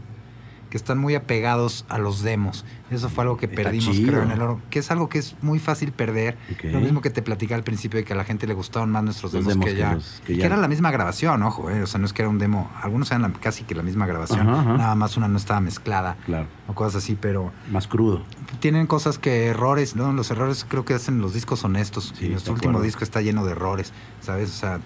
que 0.74 0.78
están 0.78 0.98
muy 0.98 1.14
apegados 1.14 1.84
a 1.88 1.98
los 1.98 2.22
demos. 2.24 2.64
Eso 2.90 3.08
fue 3.08 3.22
algo 3.22 3.36
que 3.36 3.46
Está 3.46 3.62
perdimos, 3.62 3.94
chido. 3.94 4.10
creo, 4.10 4.22
en 4.24 4.32
el 4.32 4.42
oro, 4.42 4.60
que 4.70 4.80
es 4.80 4.90
algo 4.90 5.08
que 5.08 5.18
es 5.20 5.36
muy 5.40 5.60
fácil 5.60 5.92
perder. 5.92 6.36
Lo 6.64 6.80
mismo 6.80 7.00
que 7.00 7.10
te 7.10 7.22
platicaba 7.22 7.58
al 7.58 7.62
principio 7.62 7.98
de 8.00 8.04
que 8.04 8.12
a 8.12 8.16
la 8.16 8.24
gente 8.24 8.48
le 8.48 8.54
gustaban 8.54 8.90
más 8.90 9.04
nuestros 9.04 9.30
demos, 9.30 9.46
demos 9.46 9.66
que, 9.66 9.70
que 9.74 9.78
ya, 9.78 9.94
los- 9.94 10.20
que 10.26 10.44
era 10.44 10.56
la 10.56 10.66
misma 10.66 10.90
grabación, 10.90 11.44
ojo, 11.44 11.70
eh, 11.70 11.84
o 11.84 11.86
sea, 11.86 12.00
no 12.00 12.06
es 12.06 12.12
que 12.12 12.22
era 12.22 12.28
un 12.28 12.40
demo, 12.40 12.72
algunos 12.82 13.08
eran 13.12 13.22
la- 13.22 13.32
casi 13.34 13.62
que 13.62 13.76
la 13.76 13.84
misma 13.84 14.04
grabación, 14.06 14.48
Ajá, 14.48 14.62
ajá. 14.62 14.76
nada 14.78 14.94
más 14.96 15.16
una 15.16 15.28
no 15.28 15.36
estaba 15.38 15.60
mezclada 15.60 16.16
Claro. 16.26 16.48
o 16.66 16.74
cosas 16.74 17.04
así, 17.04 17.16
pero 17.20 17.52
Más 17.70 17.86
crudo. 17.86 18.24
tienen 18.58 18.88
cosas 18.88 19.20
que 19.20 19.46
errores, 19.46 19.94
¿no? 19.94 20.12
Los 20.12 20.32
errores 20.32 20.66
creo 20.68 20.84
que 20.84 20.94
hacen 20.94 21.20
los 21.20 21.34
discos 21.34 21.62
honestos. 21.62 22.12
Sí, 22.18 22.26
y 22.26 22.28
nuestro 22.30 22.52
último 22.52 22.70
acuerdo. 22.72 22.84
disco 22.86 23.04
está 23.04 23.20
lleno 23.20 23.44
de 23.44 23.52
errores, 23.52 23.92
¿sabes? 24.20 24.50
O 24.50 24.54
sea, 24.56 24.80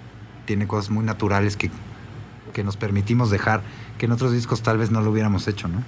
tiene 0.45 0.67
cosas 0.67 0.91
muy 0.91 1.03
naturales 1.03 1.57
que, 1.57 1.71
que 2.59 2.65
nos 2.65 2.77
permitimos 2.77 3.31
dejar, 3.31 3.63
que 3.99 4.07
en 4.07 4.13
otros 4.13 4.33
discos 4.33 4.63
tal 4.63 4.79
vez 4.79 4.91
no 4.91 5.01
lo 5.01 5.13
hubiéramos 5.13 5.47
hecho, 5.47 5.69
¿no? 5.69 5.81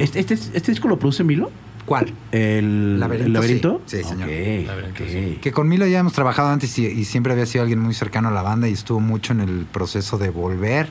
¿Este, 0.00 0.18
este, 0.18 0.34
este 0.34 0.72
disco 0.72 0.88
lo 0.88 0.98
produce 0.98 1.22
Milo? 1.22 1.48
¿Cuál? 1.86 2.12
¿El 2.32 2.98
Laberinto, 2.98 3.26
el 3.26 3.32
laberinto? 3.32 3.80
sí. 3.86 3.98
Sí, 3.98 4.04
señor. 4.04 4.28
Ok, 4.28 4.66
Laberinto, 4.66 5.02
ok. 5.04 5.08
sí. 5.10 5.38
Que 5.40 5.52
con 5.52 5.68
Milo 5.68 5.86
ya 5.86 6.00
hemos 6.00 6.12
trabajado 6.12 6.48
antes 6.48 6.76
y, 6.80 6.86
y 6.86 7.04
siempre 7.04 7.32
había 7.32 7.46
sido 7.46 7.62
alguien 7.62 7.78
muy 7.78 7.94
cercano 7.94 8.28
a 8.28 8.32
la 8.32 8.42
banda 8.42 8.68
y 8.68 8.72
estuvo 8.72 8.98
mucho 8.98 9.32
en 9.32 9.40
el 9.40 9.64
proceso 9.72 10.18
de 10.18 10.30
volver. 10.30 10.88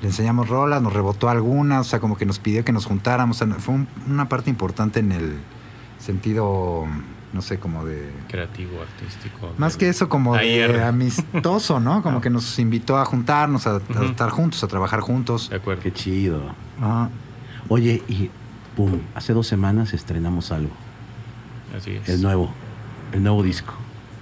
Le 0.00 0.08
enseñamos 0.08 0.48
rolas, 0.48 0.80
nos 0.80 0.92
rebotó 0.94 1.28
algunas, 1.28 1.86
o 1.86 1.90
sea, 1.90 2.00
como 2.00 2.16
que 2.16 2.24
nos 2.24 2.38
pidió 2.38 2.64
que 2.64 2.72
nos 2.72 2.86
juntáramos. 2.86 3.40
O 3.42 3.46
sea, 3.46 3.54
fue 3.56 3.74
un- 3.74 3.88
una 4.08 4.28
parte 4.30 4.48
importante 4.48 5.00
en 5.00 5.12
el 5.12 5.34
sentido, 5.98 6.86
no 7.32 7.40
sé, 7.42 7.58
como 7.58 7.84
de 7.84 8.10
Creativo, 8.28 8.80
artístico. 8.82 9.52
Más 9.58 9.76
que 9.76 9.88
eso, 9.88 10.08
como 10.08 10.34
de 10.34 10.40
Ayer. 10.40 10.80
amistoso, 10.82 11.80
¿no? 11.80 12.02
Como 12.02 12.20
que 12.20 12.30
nos 12.30 12.58
invitó 12.58 12.98
a 12.98 13.04
juntarnos, 13.04 13.66
a, 13.66 13.80
estar 14.08 14.30
juntos, 14.30 14.62
a 14.62 14.68
trabajar 14.68 15.00
juntos. 15.00 15.50
De 15.50 15.56
acuerdo. 15.56 15.82
Qué 15.82 15.92
chido. 15.92 16.54
Ajá. 16.80 17.10
Oye, 17.68 18.02
y 18.08 18.30
pum, 18.76 19.00
hace 19.14 19.32
dos 19.32 19.46
semanas 19.46 19.94
estrenamos 19.94 20.52
algo. 20.52 20.72
Así 21.76 21.92
es. 21.92 22.08
El 22.08 22.22
nuevo. 22.22 22.52
El 23.12 23.22
nuevo 23.22 23.42
disco. 23.42 23.74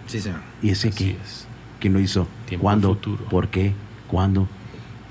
Sí, 0.06 0.20
señor. 0.20 0.40
¿Y 0.62 0.70
ese 0.70 0.88
Así 0.88 1.04
qué? 1.04 1.10
es. 1.22 1.46
¿Quién 1.80 1.92
lo 1.94 2.00
hizo? 2.00 2.28
Tiempo 2.46 2.64
¿Cuándo? 2.64 2.88
futuro. 2.90 3.24
¿Por 3.24 3.48
qué? 3.48 3.72
¿Cuándo? 4.08 4.46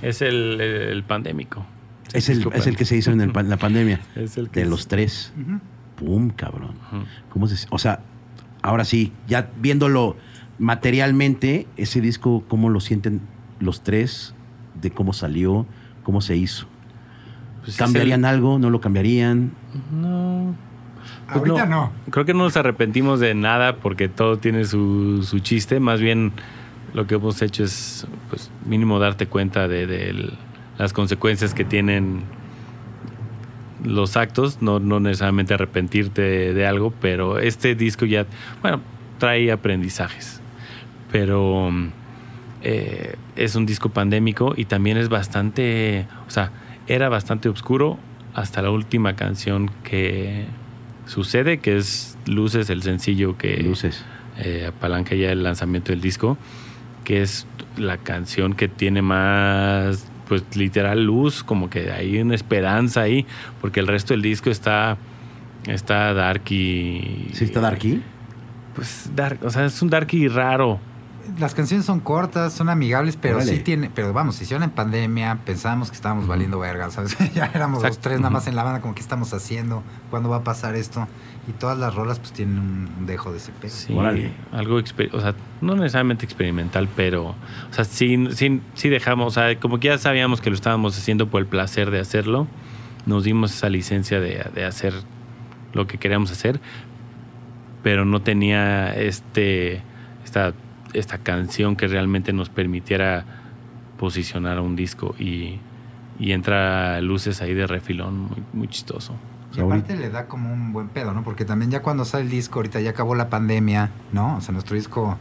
Es 0.01 0.21
el, 0.21 0.61
el 0.61 1.03
pandémico. 1.03 1.65
Es 2.13 2.30
el, 2.30 2.47
es 2.53 2.67
el 2.67 2.76
que 2.76 2.85
se 2.85 2.95
hizo 2.95 3.11
en 3.11 3.21
el 3.21 3.31
la 3.49 3.57
pandemia. 3.57 3.99
Es 4.15 4.38
el 4.38 4.49
que 4.49 4.61
De 4.61 4.65
los 4.65 4.88
tres. 4.88 5.34
Ujú. 5.39 5.59
Pum, 5.99 6.30
cabrón. 6.30 6.71
¿Cómo 7.30 7.47
se, 7.47 7.67
o 7.69 7.77
sea, 7.77 7.99
ahora 8.61 8.85
sí, 8.85 9.11
ya 9.27 9.49
viéndolo 9.59 10.15
materialmente, 10.59 11.67
ese 11.77 11.99
disco, 12.01 12.43
¿cómo 12.47 12.69
lo 12.69 12.80
sienten 12.80 13.21
los 13.59 13.81
tres? 13.81 14.34
De 14.81 14.91
cómo 14.91 15.11
salió, 15.13 15.65
cómo 16.03 16.21
se 16.21 16.38
hizo. 16.38 16.67
Pues 17.59 17.71
es 17.71 17.77
¿Cambiarían 17.77 18.23
algo? 18.23 18.59
¿No 18.59 18.69
lo 18.69 18.80
cambiarían? 18.80 19.51
el- 19.93 20.01
No. 20.01 20.55
Pues 21.27 21.38
Ahorita 21.39 21.65
no. 21.65 21.91
Creo 22.11 22.26
que 22.26 22.34
no 22.34 22.43
nos 22.43 22.55
arrepentimos 22.57 23.19
de 23.19 23.34
nada 23.35 23.76
porque 23.77 24.07
todo 24.09 24.38
tiene 24.38 24.65
su, 24.65 25.23
su 25.23 25.39
chiste. 25.39 25.80
Más 25.80 25.99
bien 25.99 26.31
lo 26.93 27.07
que 27.07 27.15
hemos 27.15 27.41
hecho 27.41 27.63
es, 27.63 28.07
pues, 28.30 28.51
mínimo 28.65 28.99
darte 28.99 29.27
cuenta 29.27 29.67
de, 29.67 29.85
de 29.85 30.09
el- 30.09 30.34
las 30.77 30.93
consecuencias 30.93 31.53
que 31.53 31.65
tienen 31.65 32.23
los 33.84 34.18
actos. 34.18 34.61
No, 34.61 34.80
no 34.80 34.99
necesariamente 34.99 35.53
arrepentirte 35.53 36.22
de, 36.22 36.53
de 36.53 36.65
algo, 36.68 36.91
pero 37.01 37.39
este 37.39 37.76
disco 37.76 38.06
ya, 38.06 38.26
bueno, 38.61 38.81
trae 39.19 39.51
aprendizajes. 39.51 40.41
Pero 41.11 41.72
eh, 42.61 43.15
es 43.35 43.56
un 43.56 43.65
disco 43.65 43.89
pandémico 43.89 44.53
y 44.56 44.65
también 44.65 44.97
es 44.97 45.10
bastante, 45.10 46.07
o 46.27 46.30
sea, 46.30 46.51
era 46.88 47.10
bastante 47.10 47.49
oscuro 47.49 47.97
hasta 48.34 48.61
la 48.61 48.69
última 48.72 49.15
canción 49.15 49.72
que 49.84 50.45
sucede, 51.06 51.60
que 51.60 51.77
es 51.77 52.18
Luces, 52.26 52.69
el 52.69 52.84
sencillo 52.84 53.38
que 53.38 53.57
Luces. 53.64 54.03
eh, 54.38 54.65
apalanca 54.68 55.15
ya 55.15 55.31
el 55.31 55.43
lanzamiento 55.43 55.91
del 55.91 56.01
disco, 56.01 56.38
que 57.03 57.22
es 57.22 57.47
la 57.77 57.97
canción 57.97 58.53
que 58.53 58.68
tiene 58.68 59.01
más, 59.01 60.09
pues 60.30 60.43
literal 60.56 61.03
luz, 61.03 61.43
como 61.43 61.69
que 61.69 61.91
hay 61.91 62.22
una 62.22 62.35
esperanza 62.35 63.01
ahí, 63.01 63.26
porque 63.60 63.81
el 63.81 63.88
resto 63.88 64.14
del 64.14 64.22
disco 64.22 64.51
está, 64.51 64.95
está 65.65 66.14
dark 66.14 66.43
y... 66.51 67.30
¿Sí 67.34 67.43
está 67.43 67.60
Darky? 67.60 68.01
Pues 68.76 69.10
dark, 69.15 69.39
o 69.43 69.49
sea, 69.49 69.65
es 69.65 69.81
un 69.81 69.89
darky 69.89 70.27
raro. 70.27 70.80
Las 71.38 71.53
canciones 71.53 71.85
son 71.85 71.99
cortas, 71.99 72.53
son 72.53 72.69
amigables, 72.69 73.18
pero 73.18 73.41
sí 73.41 73.60
tiene, 73.60 73.89
pero 73.93 74.14
vamos, 74.14 74.35
se 74.35 74.43
hicieron 74.43 74.64
en 74.64 74.72
pandemia, 74.72 75.39
pensábamos 75.45 75.89
que 75.89 75.95
estábamos 75.95 76.27
valiendo 76.27 76.60
verga, 76.60 76.89
¿sabes? 76.91 77.18
ya 77.34 77.45
éramos 77.53 77.80
Exacto. 77.80 77.88
los 77.88 77.99
tres 77.99 78.19
nada 78.19 78.30
más 78.30 78.47
en 78.47 78.56
la 78.56 78.64
banda, 78.64 78.81
como 78.81 78.95
que 78.95 79.01
estamos 79.01 79.34
haciendo, 79.34 79.84
cuándo 80.10 80.30
va 80.30 80.38
a 80.38 80.43
pasar 80.43 80.76
esto, 80.76 81.07
y 81.47 81.51
todas 81.51 81.77
las 81.77 81.95
rolas 81.95 82.19
pues 82.19 82.31
tienen 82.31 82.60
un, 82.60 83.06
dejo 83.06 83.31
de 83.31 83.38
ese 83.38 83.51
peso. 83.51 83.88
Sí, 83.88 83.93
Órale. 83.93 84.31
algo, 84.51 84.77
o 84.77 85.22
sea, 85.22 85.35
no 85.61 85.76
necesariamente 85.76 86.26
experimental, 86.26 86.88
pero, 86.95 87.30
o 87.30 87.35
sea, 87.73 87.84
sí, 87.84 88.27
sí, 88.34 88.61
sí 88.73 88.89
dejamos, 88.89 89.27
o 89.27 89.41
sea, 89.41 89.60
como 89.60 89.80
que 89.80 89.88
ya 89.88 89.97
sabíamos 89.97 90.41
que 90.41 90.49
lo 90.49 90.56
estábamos 90.56 90.97
haciendo 90.97 91.30
por 91.30 91.41
el 91.41 91.47
placer 91.47 91.91
de 91.91 91.99
hacerlo, 91.99 92.47
nos 93.06 93.23
dimos 93.23 93.53
esa 93.53 93.69
licencia 93.69 94.19
de, 94.19 94.45
de 94.53 94.65
hacer 94.65 94.93
lo 95.73 95.88
que 95.88 95.97
queríamos 95.97 96.31
hacer, 96.31 96.60
pero 97.84 98.06
no 98.06 98.22
tenía 98.22 98.93
este, 98.93 99.81
esta, 100.26 100.53
esta 100.94 101.18
canción 101.20 101.76
que 101.76 101.88
realmente 101.88 102.34
nos 102.34 102.49
permitiera 102.49 103.26
posicionar 103.98 104.60
un 104.60 104.76
disco 104.76 105.16
y, 105.20 105.60
y 106.20 106.32
entra 106.32 107.02
luces 107.02 107.41
ahí 107.41 107.53
de 107.53 107.68
refilón, 107.68 108.20
muy, 108.20 108.44
muy 108.53 108.68
chistoso. 108.68 109.16
Y 109.56 109.61
aparte 109.61 109.98
le 109.98 110.10
da 110.10 110.28
como 110.28 110.53
un 110.53 110.74
buen 110.74 110.90
pedo, 110.90 111.14
¿no? 111.14 111.24
Porque 111.24 111.44
también 111.44 111.72
ya 111.72 111.82
cuando 111.82 112.06
sale 112.06 112.24
el 112.24 112.30
disco, 112.30 112.60
ahorita 112.60 112.82
ya 112.82 112.91
acabó 112.91 113.16
la 113.16 113.30
pandemia, 113.30 113.90
¿no? 114.11 114.38
O 114.38 114.41
sea, 114.41 114.52
nuestro 114.53 114.76
disco 114.76 115.18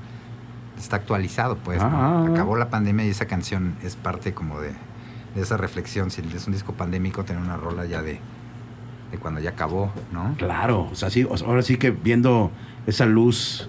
está 0.76 0.96
actualizado, 0.96 1.56
pues, 1.56 1.78
¿no? 1.78 1.88
Ah. 1.90 2.26
Acabó 2.28 2.56
la 2.56 2.68
pandemia 2.68 3.06
y 3.06 3.10
esa 3.10 3.26
canción 3.26 3.76
es 3.82 3.96
parte 3.96 4.34
como 4.34 4.60
de, 4.60 4.72
de 5.34 5.40
esa 5.40 5.56
reflexión. 5.56 6.10
Si 6.10 6.20
es 6.20 6.46
un 6.46 6.52
disco 6.52 6.74
pandémico, 6.74 7.24
tener 7.24 7.42
una 7.42 7.56
rola 7.56 7.86
ya 7.86 8.02
de, 8.02 8.20
de 9.10 9.18
cuando 9.18 9.40
ya 9.40 9.50
acabó, 9.50 9.92
¿no? 10.12 10.34
Claro, 10.36 10.88
o 10.92 10.94
sea, 10.94 11.10
sí, 11.10 11.26
o 11.28 11.36
sea, 11.36 11.48
ahora 11.48 11.62
sí 11.62 11.76
que 11.76 11.90
viendo 11.90 12.50
esa 12.86 13.06
luz 13.06 13.68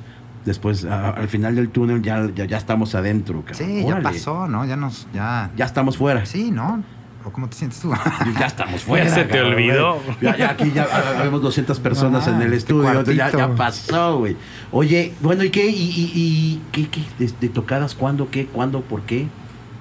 después, 0.50 0.84
a- 0.86 1.12
al 1.12 1.28
final 1.30 1.56
del 1.56 1.70
túnel, 1.70 2.02
ya, 2.02 2.28
ya, 2.36 2.46
ya 2.46 2.58
estamos 2.58 2.94
adentro. 2.96 3.44
cabrón. 3.46 3.56
Sí, 3.70 3.86
ya 3.88 4.02
pasó, 4.02 4.48
¿no? 4.48 4.66
Ya 4.66 4.76
nos, 4.76 5.08
ya... 5.14 5.52
Ya 5.56 5.66
estamos 5.66 5.96
fuera. 5.98 6.26
Sí, 6.26 6.52
¿no? 6.52 6.84
¿O 7.26 7.32
cómo 7.32 7.48
te 7.50 7.56
sientes 7.58 7.80
tú? 7.82 7.94
Ya 8.40 8.48
estamos 8.48 8.82
fuera. 8.82 9.10
se 9.14 9.24
te 9.26 9.30
cabrón, 9.38 9.54
olvidó. 9.54 9.98
Ya, 10.22 10.38
ya 10.38 10.50
aquí 10.52 10.72
ya 10.74 10.88
habemos 11.20 11.42
200 11.42 11.80
personas 11.80 12.28
Ah, 12.28 12.32
en 12.32 12.42
el 12.42 12.54
estudio. 12.54 12.88
entonces 12.90 13.16
ya, 13.18 13.30
ya 13.32 13.56
pasó, 13.56 14.18
güey. 14.20 14.36
Oye, 14.72 15.14
bueno, 15.22 15.44
¿y 15.44 15.50
qué? 15.50 15.68
¿Y, 15.68 15.74
y, 15.76 16.12
y 16.16 16.62
qué, 16.72 16.88
qué? 16.90 17.02
De, 17.20 17.32
de 17.40 17.50
tocadas 17.50 17.94
cuándo? 17.96 18.30
¿Qué? 18.32 18.46
¿Cuándo? 18.48 18.82
¿Por 18.82 19.02
qué? 19.02 19.28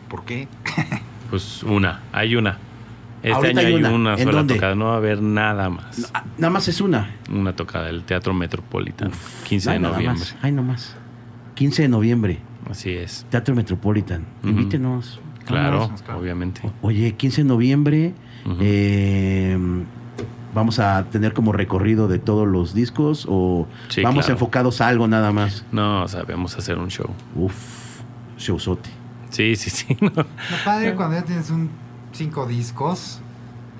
¿Por 0.09 0.25
qué? 0.25 0.49
Pues 1.31 1.63
una, 1.63 2.01
hay 2.13 2.35
una. 2.37 2.59
Este 3.23 3.33
Ahorita 3.33 3.61
año 3.61 3.69
hay 3.69 3.75
una. 3.75 3.91
una, 3.91 4.13
¿En 4.15 4.19
sola 4.25 4.33
dónde? 4.39 4.55
tocada, 4.55 4.75
no 4.75 4.85
va 4.87 4.95
a 4.95 4.97
haber 4.99 5.21
nada 5.23 5.69
más. 5.71 6.11
Ah, 6.15 6.25
Nada 6.39 6.51
más 6.53 6.69
es 6.69 6.81
una. 6.81 7.11
Una 7.33 7.55
tocada 7.57 7.87
del 7.87 8.05
Teatro 8.05 8.33
Metropolitano, 8.33 9.11
15 9.49 9.71
de 9.73 9.79
noviembre. 9.81 10.19
más. 10.21 10.37
Ay, 10.43 10.53
nomás. 10.53 10.97
15 11.55 11.83
de 11.83 11.89
noviembre, 11.89 12.39
Así 12.71 12.91
es. 12.91 13.27
Teatro 13.31 13.55
Metropolitan. 13.55 14.25
Invítenos. 14.45 15.21
Claro, 15.47 15.91
obviamente. 16.17 16.61
Oye, 16.83 17.13
15 17.17 17.43
de 17.43 17.49
noviembre. 17.49 18.15
Eh, 18.61 19.59
vamos 20.55 20.79
a 20.79 21.05
tener 21.11 21.33
como 21.33 21.53
recorrido 21.53 22.07
de 22.09 22.19
todos 22.19 22.47
los 22.47 22.75
discos 22.75 23.27
o 23.29 23.67
Sí, 23.89 24.03
vamos 24.03 24.27
claro. 24.27 24.35
enfocados 24.35 24.81
a 24.81 24.89
algo 24.89 25.09
nada 25.09 25.33
más. 25.33 25.65
No, 25.73 26.07
sabemos 26.09 26.57
hacer 26.57 26.79
un 26.79 26.89
show. 26.91 27.09
Uf, 27.35 28.01
showzote. 28.37 28.91
Sí, 29.31 29.57
sí, 29.57 29.71
sí. 29.71 29.97
no. 30.01 30.11
Lo 30.15 30.25
padre 30.65 30.95
cuando 30.95 31.17
ya 31.17 31.25
tienes 31.25 31.51
un 31.51 31.71
cinco 32.13 32.47
discos 32.47 33.21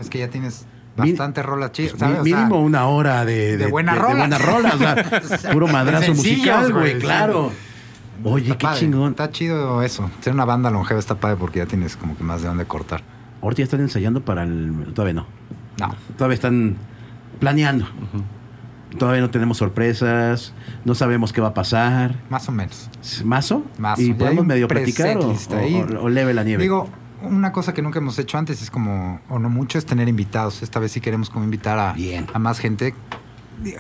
es 0.01 0.09
que 0.11 0.19
ya 0.19 0.29
tienes 0.29 0.67
bastante 0.97 1.43
rola 1.43 1.71
chida. 1.73 1.93
Mi- 1.93 1.99
¿sabes? 1.99 2.21
O 2.21 2.25
sea, 2.25 2.37
mínimo 2.37 2.61
una 2.63 2.87
hora 2.87 3.25
de, 3.25 3.57
de 3.57 3.67
de, 3.67 3.69
rolas. 3.71 4.17
buenas 4.19 4.43
rolas, 4.45 4.75
o 4.75 4.79
sea, 4.79 5.49
O 5.51 5.53
puro 5.53 5.69
madrazo 5.69 6.15
musical, 6.15 6.73
güey, 6.73 6.99
claro. 6.99 7.53
Oye, 8.25 8.47
está 8.47 8.59
qué 8.59 8.63
padre, 8.65 8.81
chingón. 8.81 9.11
Está 9.11 9.31
chido 9.31 9.83
eso. 9.83 10.11
Ser 10.21 10.33
una 10.33 10.45
banda 10.45 10.71
longeva 10.71 10.99
está 10.99 11.15
padre 11.15 11.37
porque 11.39 11.61
ya 11.61 11.67
tienes 11.67 11.97
como 11.97 12.17
que 12.17 12.25
más 12.25 12.43
de 12.43 12.49
dónde 12.49 12.65
cortar. 12.65 13.03
Ahorita 13.41 13.59
ya 13.59 13.65
están 13.65 13.81
ensayando 13.81 14.25
para 14.25 14.43
el... 14.43 14.93
Todavía 14.93 15.15
no. 15.15 15.27
No. 15.79 15.95
Todavía 16.17 16.35
están 16.35 16.77
planeando. 17.39 17.87
Todavía 18.99 19.21
no 19.21 19.31
tenemos 19.31 19.59
sorpresas, 19.59 20.55
no 20.85 20.95
sabemos 20.97 21.33
qué 21.33 21.41
va 21.41 21.49
a 21.49 21.55
pasar. 21.55 22.17
Más 22.31 22.49
o 22.49 22.53
menos. 22.53 22.89
¿Mazo? 23.25 23.63
Mazo. 23.79 24.01
¿Y 24.03 24.07
Ya 24.07 24.13
hay 24.15 24.19
podemos 24.19 24.47
medio 24.47 24.67
platicar 24.67 25.17
o, 25.19 25.29
o- 25.31 26.03
o 26.05 26.09
leve 26.09 26.33
la 26.35 26.43
nieve? 26.43 26.63
Digo, 26.63 26.89
una 27.23 27.53
cosa 27.53 27.75
que 27.75 27.83
nunca 27.83 27.99
hemos 27.99 28.19
hecho 28.19 28.39
antes 28.39 28.63
es 28.63 28.71
como, 28.71 29.21
o 29.29 29.39
no 29.39 29.49
mucho, 29.51 29.79
es 29.79 29.87
tener 29.87 30.09
invitados. 30.09 30.63
Esta 30.63 30.79
vez 30.79 30.93
sí 30.93 31.01
queremos 31.01 31.31
como 31.31 31.45
invitar 31.45 31.79
a, 31.79 31.93
Bien. 31.93 32.27
a 32.33 32.39
más 32.39 32.59
gente. 32.59 32.95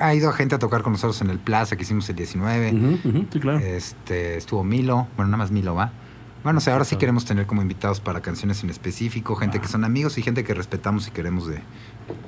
Ha 0.01 0.15
ido 0.15 0.32
gente 0.32 0.56
a 0.56 0.59
tocar 0.59 0.82
con 0.82 0.93
nosotros 0.93 1.20
en 1.20 1.31
el 1.31 1.39
Plaza 1.39 1.77
que 1.77 1.82
hicimos 1.82 2.09
el 2.09 2.16
19. 2.16 2.73
Ujú, 2.73 3.09
ujú, 3.09 3.27
sí, 3.32 3.39
claro. 3.40 3.59
Este, 3.59 4.36
estuvo 4.36 4.65
Milo, 4.65 5.06
bueno, 5.16 5.31
nada 5.31 5.39
más 5.39 5.51
Milo 5.51 5.74
va. 5.74 5.93
Bueno, 6.43 6.59
o 6.59 6.60
sea, 6.60 6.73
ahora 6.73 6.85
sí 6.85 6.97
queremos 6.97 7.24
tener 7.24 7.47
como 7.47 7.62
invitados 7.62 8.01
para 8.01 8.20
canciones 8.20 8.62
en 8.62 8.70
específico, 8.70 9.35
gente 9.36 9.60
que 9.60 9.69
son 9.69 9.85
amigos 9.85 10.19
y 10.19 10.23
gente 10.23 10.44
que 10.44 10.55
respetamos 10.55 11.06
y 11.09 11.10
queremos 11.10 11.47
de, 11.48 11.60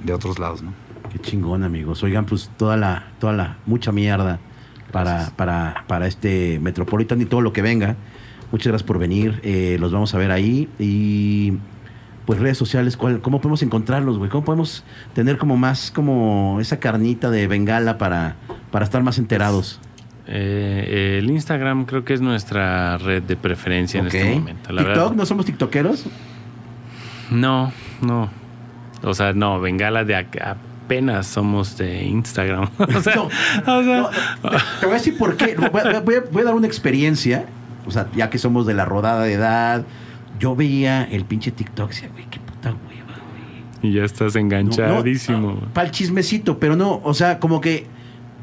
de 0.05 0.12
otros 0.12 0.39
lados, 0.39 0.62
¿no? 0.62 0.73
Qué 1.11 1.19
chingón, 1.20 1.65
amigos. 1.65 2.03
Oigan, 2.03 2.27
pues 2.27 2.51
toda 2.57 2.77
la, 2.77 3.12
toda 3.19 3.32
la, 3.32 3.59
mucha 3.66 3.93
mierda 3.93 4.39
para, 4.93 5.31
para, 5.37 5.85
para 5.87 6.07
este 6.07 6.59
Metropolitan 6.61 7.20
y 7.20 7.24
todo 7.24 7.41
lo 7.41 7.53
que 7.53 7.62
venga. 7.62 7.97
Muchas 8.52 8.68
gracias 8.68 8.86
por 8.86 8.98
venir. 8.98 9.40
Eh, 9.44 9.77
los 9.81 9.93
vamos 9.93 10.14
a 10.14 10.18
ver 10.18 10.31
ahí. 10.31 10.68
Y 10.78 11.52
pues 12.27 12.39
redes 12.40 12.59
sociales, 12.59 12.97
¿cuál, 12.97 13.20
¿cómo 13.20 13.40
podemos 13.40 13.62
encontrarlos, 13.62 14.18
güey? 14.18 14.31
¿Cómo 14.31 14.44
podemos 14.44 14.85
tener 15.14 15.39
como 15.39 15.56
más 15.56 15.90
como 15.90 16.59
esa 16.60 16.78
carnita 16.81 17.31
de 17.31 17.47
bengala 17.47 17.98
para, 17.98 18.36
para 18.70 18.85
estar 18.85 19.02
más 19.02 19.18
enterados? 19.18 19.81
Eh, 20.27 21.18
el 21.18 21.28
Instagram 21.31 21.86
creo 21.86 22.05
que 22.05 22.14
es 22.14 22.20
nuestra 22.20 22.98
red 22.98 23.22
de 23.22 23.36
preferencia 23.36 23.98
en 24.01 24.06
este 24.06 24.35
momento. 24.35 24.72
La 24.72 24.82
¿TikTok? 24.82 24.86
verdad, 24.98 25.16
¿No 25.16 25.27
somos 25.27 25.47
tiktokeros? 25.47 26.06
no, 27.31 27.72
no. 28.01 28.31
O 29.02 29.14
sea, 29.14 29.32
no, 29.32 29.60
Bengala 29.60 30.05
de 30.05 30.14
apenas 30.16 31.27
somos 31.27 31.77
de 31.78 32.05
Instagram. 32.05 32.68
o 32.78 33.01
sea, 33.01 33.14
No, 33.16 33.24
o 33.24 33.82
sea, 33.82 34.01
No, 34.43 34.51
te, 34.51 34.56
te 34.81 34.86
voy 34.86 34.90
a 34.94 34.98
decir 34.98 35.16
por 35.16 35.36
qué. 35.36 35.56
Voy 35.56 35.81
a, 35.81 36.01
voy 36.01 36.14
a- 36.16 36.24
voy 36.31 36.43
a 36.43 36.44
dar 36.44 36.55
una 36.55 36.66
experiencia. 36.66 37.47
O 37.86 37.90
sea, 37.90 38.09
ya 38.15 38.31
que 38.31 38.39
somos 38.39 38.66
de 38.66 38.74
la 38.74 38.85
rodada 38.85 39.24
de 39.24 39.32
edad, 39.32 39.85
yo 40.39 40.57
veía 40.57 41.05
el 41.05 41.24
pinche 41.24 41.51
TikTok 41.51 41.90
y 41.90 41.94
decía, 41.94 42.09
güey, 42.12 42.27
qué 42.31 42.40
puta 42.40 42.70
hueva, 42.70 43.19
güey. 43.81 43.90
y 43.90 43.94
ya 43.94 44.05
estás 44.05 44.36
enganchadísimo. 44.36 45.61
Para 45.73 45.86
el 45.86 45.93
chismecito, 45.93 46.59
pero 46.59 46.77
no, 46.77 47.01
o 47.05 47.15
sea, 47.15 47.39
como 47.39 47.61
que 47.61 47.86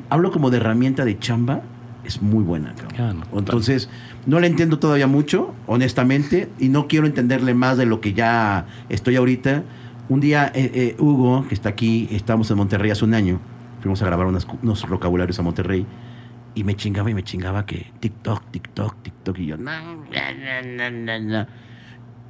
hablo 0.10 0.32
como 0.32 0.50
de 0.50 0.58
herramienta 0.58 1.06
de 1.06 1.18
chamba, 1.20 1.62
es 2.04 2.22
muy 2.22 2.44
buena, 2.44 2.74
cabrón. 2.76 2.96
Ah, 3.00 3.14
no. 3.32 3.40
Entonces, 3.40 3.90
no 4.26 4.40
le 4.40 4.48
entiendo 4.48 4.80
todavía 4.80 5.08
mucho, 5.08 5.54
honestamente, 5.68 6.50
y 6.58 6.70
no 6.70 6.88
quiero 6.88 7.06
entenderle 7.06 7.54
más 7.54 7.78
de 7.78 7.86
lo 7.86 8.00
que 8.00 8.14
ya 8.14 8.66
estoy 8.90 9.18
ahorita. 9.18 9.64
Un 10.10 10.22
día, 10.22 10.52
eh, 10.56 10.72
eh, 10.74 10.96
Hugo, 11.00 11.46
que 11.48 11.54
está 11.54 11.70
aquí, 11.70 12.08
estábamos 12.12 12.50
en 12.50 12.58
Monterrey 12.58 12.92
hace 12.92 13.04
un 13.04 13.14
año, 13.14 13.42
fuimos 13.82 14.02
a 14.02 14.06
grabar 14.06 14.26
unas 14.26 14.48
unos 14.64 14.88
vocabularios 14.88 15.38
a 15.40 15.42
Monterrey, 15.42 15.86
y 16.58 16.64
me 16.64 16.76
chingaba 16.76 17.10
y 17.12 17.14
me 17.14 17.24
chingaba 17.24 17.66
que 17.66 17.92
TikTok, 18.00 18.50
TikTok, 18.52 18.96
TikTok, 19.04 19.38
y 19.40 19.46
yo, 19.46 19.58
no, 19.58 19.72
no, 19.96 20.92
no, 20.92 21.20
no. 21.20 21.48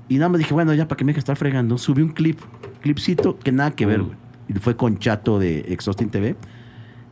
Y 0.09 0.15
nada 0.15 0.29
más 0.29 0.39
dije, 0.39 0.53
bueno, 0.53 0.73
ya 0.73 0.87
para 0.87 0.97
que 0.97 1.05
me 1.05 1.11
deje 1.11 1.19
estar 1.19 1.37
fregando, 1.37 1.77
subí 1.77 2.01
un 2.01 2.09
clip, 2.09 2.39
clipcito 2.81 3.39
que 3.39 3.51
nada 3.51 3.71
que 3.71 3.85
ver, 3.85 3.99
Mm. 3.99 4.05
güey. 4.05 4.17
Y 4.49 4.53
fue 4.59 4.75
con 4.75 4.97
Chato 4.99 5.39
de 5.39 5.59
Exhausting 5.73 6.09
TV. 6.09 6.35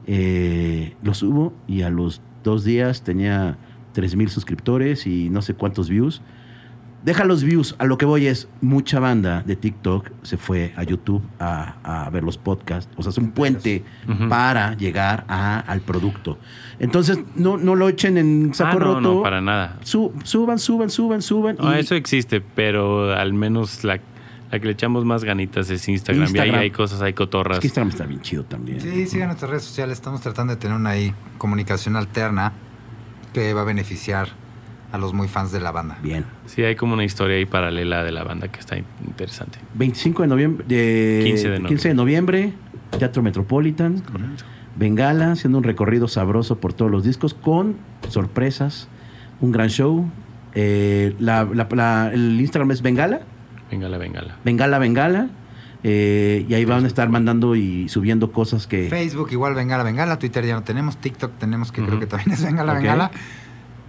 Eh, 0.08 0.94
lo 1.04 1.14
subo 1.14 1.54
y 1.68 1.82
a 1.82 1.90
los 1.90 2.22
dos 2.44 2.64
días 2.64 3.02
tenía 3.04 3.58
3 3.94 4.16
mil 4.16 4.30
suscriptores 4.30 5.08
y 5.08 5.30
no 5.30 5.42
sé 5.42 5.54
cuántos 5.54 5.90
views. 5.90 6.22
Deja 7.06 7.23
los 7.23 7.44
views, 7.44 7.76
a 7.77 7.86
lo 7.86 7.99
que 7.99 8.06
voy 8.06 8.26
es, 8.26 8.48
mucha 8.61 8.99
banda 8.99 9.44
de 9.45 9.56
TikTok 9.56 10.10
se 10.23 10.38
fue 10.38 10.73
a 10.76 10.82
YouTube 10.82 11.22
a, 11.40 11.76
a 12.06 12.10
ver 12.10 12.23
los 12.23 12.40
podcasts. 12.40 12.91
O 12.98 13.03
sea, 13.03 13.11
es 13.11 13.18
un 13.19 13.30
puente 13.30 13.84
para 14.27 14.76
llegar 14.76 15.23
a- 15.27 15.60
al 15.60 15.82
producto. 15.82 16.40
Entonces, 16.80 17.19
no, 17.36 17.57
no 17.57 17.76
lo 17.76 17.90
echen 17.90 18.18
en 18.18 18.49
Ah, 18.52 18.56
saco 18.56 18.80
no, 18.80 18.86
roto. 18.86 19.02
no, 19.02 19.22
para 19.22 19.40
nada. 19.40 19.77
Su- 19.84 20.14
suban, 20.23 20.57
suban, 20.57 20.90
suban, 20.90 21.22
suban. 21.22 21.57
No, 21.60 21.76
y- 21.76 21.80
eso 21.80 21.94
existe, 21.94 22.41
pero 22.41 23.14
al 23.14 23.34
menos 23.34 23.84
la, 23.84 23.99
la 24.52 24.60
que 24.60 24.65
le 24.65 24.72
echamos 24.72 25.06
más 25.06 25.23
ganitas 25.23 25.69
es 25.69 25.88
Instagram. 25.88 26.23
Instagram. 26.23 26.56
Y 26.56 26.57
ahí 26.57 26.64
hay 26.64 26.72
cosas, 26.72 27.03
hay 27.03 27.14
cotorras. 27.14 27.57
es 27.57 27.61
que 27.61 27.68
Instagram 27.68 27.90
está 27.90 28.06
bien 28.07 28.22
chido 28.22 28.45
también. 28.45 28.82
Sí, 28.82 29.06
sigan 29.06 29.27
nuestras 29.27 29.52
redes 29.52 29.64
sociales. 29.64 29.99
Estamos 29.99 30.22
tratando 30.22 30.56
de 30.56 30.60
tener 30.60 30.76
una 30.76 30.90
ahí 30.90 31.14
comunicación 31.38 31.95
alterna 31.98 32.52
que 33.32 33.53
va 33.53 33.61
a 33.61 33.65
beneficiar 33.65 34.30
a 34.96 34.98
los 34.98 35.14
muy 35.14 35.28
fans 35.28 35.52
de 35.52 35.60
la 35.60 35.72
banda. 35.72 35.98
Bien. 36.02 36.26
Sí, 36.46 36.64
hay 36.64 36.76
como 36.76 36.94
una 36.94 37.04
historia 37.04 37.38
ahí 37.38 37.46
paralela 37.46 38.04
de 38.04 38.12
la 38.12 38.24
banda 38.24 38.48
que 38.48 38.60
está 38.60 38.78
in- 38.78 38.86
interesante. 39.06 39.60
25 39.76 40.24
de 40.24 40.28
noviembre. 40.28 40.66
De, 40.68 41.22
15 41.26 41.44
de 41.44 41.48
noviembre. 41.50 41.70
15 41.70 41.88
de 41.90 41.94
noviembre, 41.94 42.54
Teatro 42.98 43.22
Metropolitan. 43.24 44.00
Correcto. 44.00 44.44
Bengala, 44.78 45.32
haciendo 45.32 45.58
un 45.60 45.64
recorrido 45.64 46.08
sabroso 46.08 46.60
por 46.60 46.74
todos 46.74 46.92
los 46.92 47.04
discos 47.06 47.34
con 47.34 47.76
sorpresas, 48.10 48.88
un 49.42 49.52
gran 49.52 49.70
show. 49.70 50.06
Eh, 50.54 51.16
la- 51.20 51.44
la- 51.54 51.68
la- 51.72 52.12
el 52.14 52.40
Instagram 52.40 52.72
es 52.72 52.82
Bengala, 52.82 53.22
Véngala, 53.72 53.98
véngala. 53.98 54.36
Bengala, 54.46 54.80
Bengala. 54.80 55.30
eh, 55.84 56.46
y 56.50 56.54
ahí 56.56 56.66
van 56.66 56.84
a 56.84 56.88
estar 56.88 57.10
mandando 57.10 57.56
y 57.56 57.90
subiendo 57.90 58.32
cosas 58.32 58.66
que... 58.66 58.90
Facebook 58.90 59.30
igual 59.32 59.54
Bengala 59.54 59.84
Bengala, 59.84 60.18
Twitter 60.18 60.44
ya 60.46 60.56
no 60.56 60.64
tenemos, 60.64 60.98
TikTok 60.98 61.34
tenemos 61.38 61.72
que 61.72 61.84
creo 61.86 62.00
que 62.00 62.08
también 62.08 62.32
es 62.32 62.44
Bengala 62.44 62.72
Ok. 62.74 62.80
Bengala. 62.80 63.12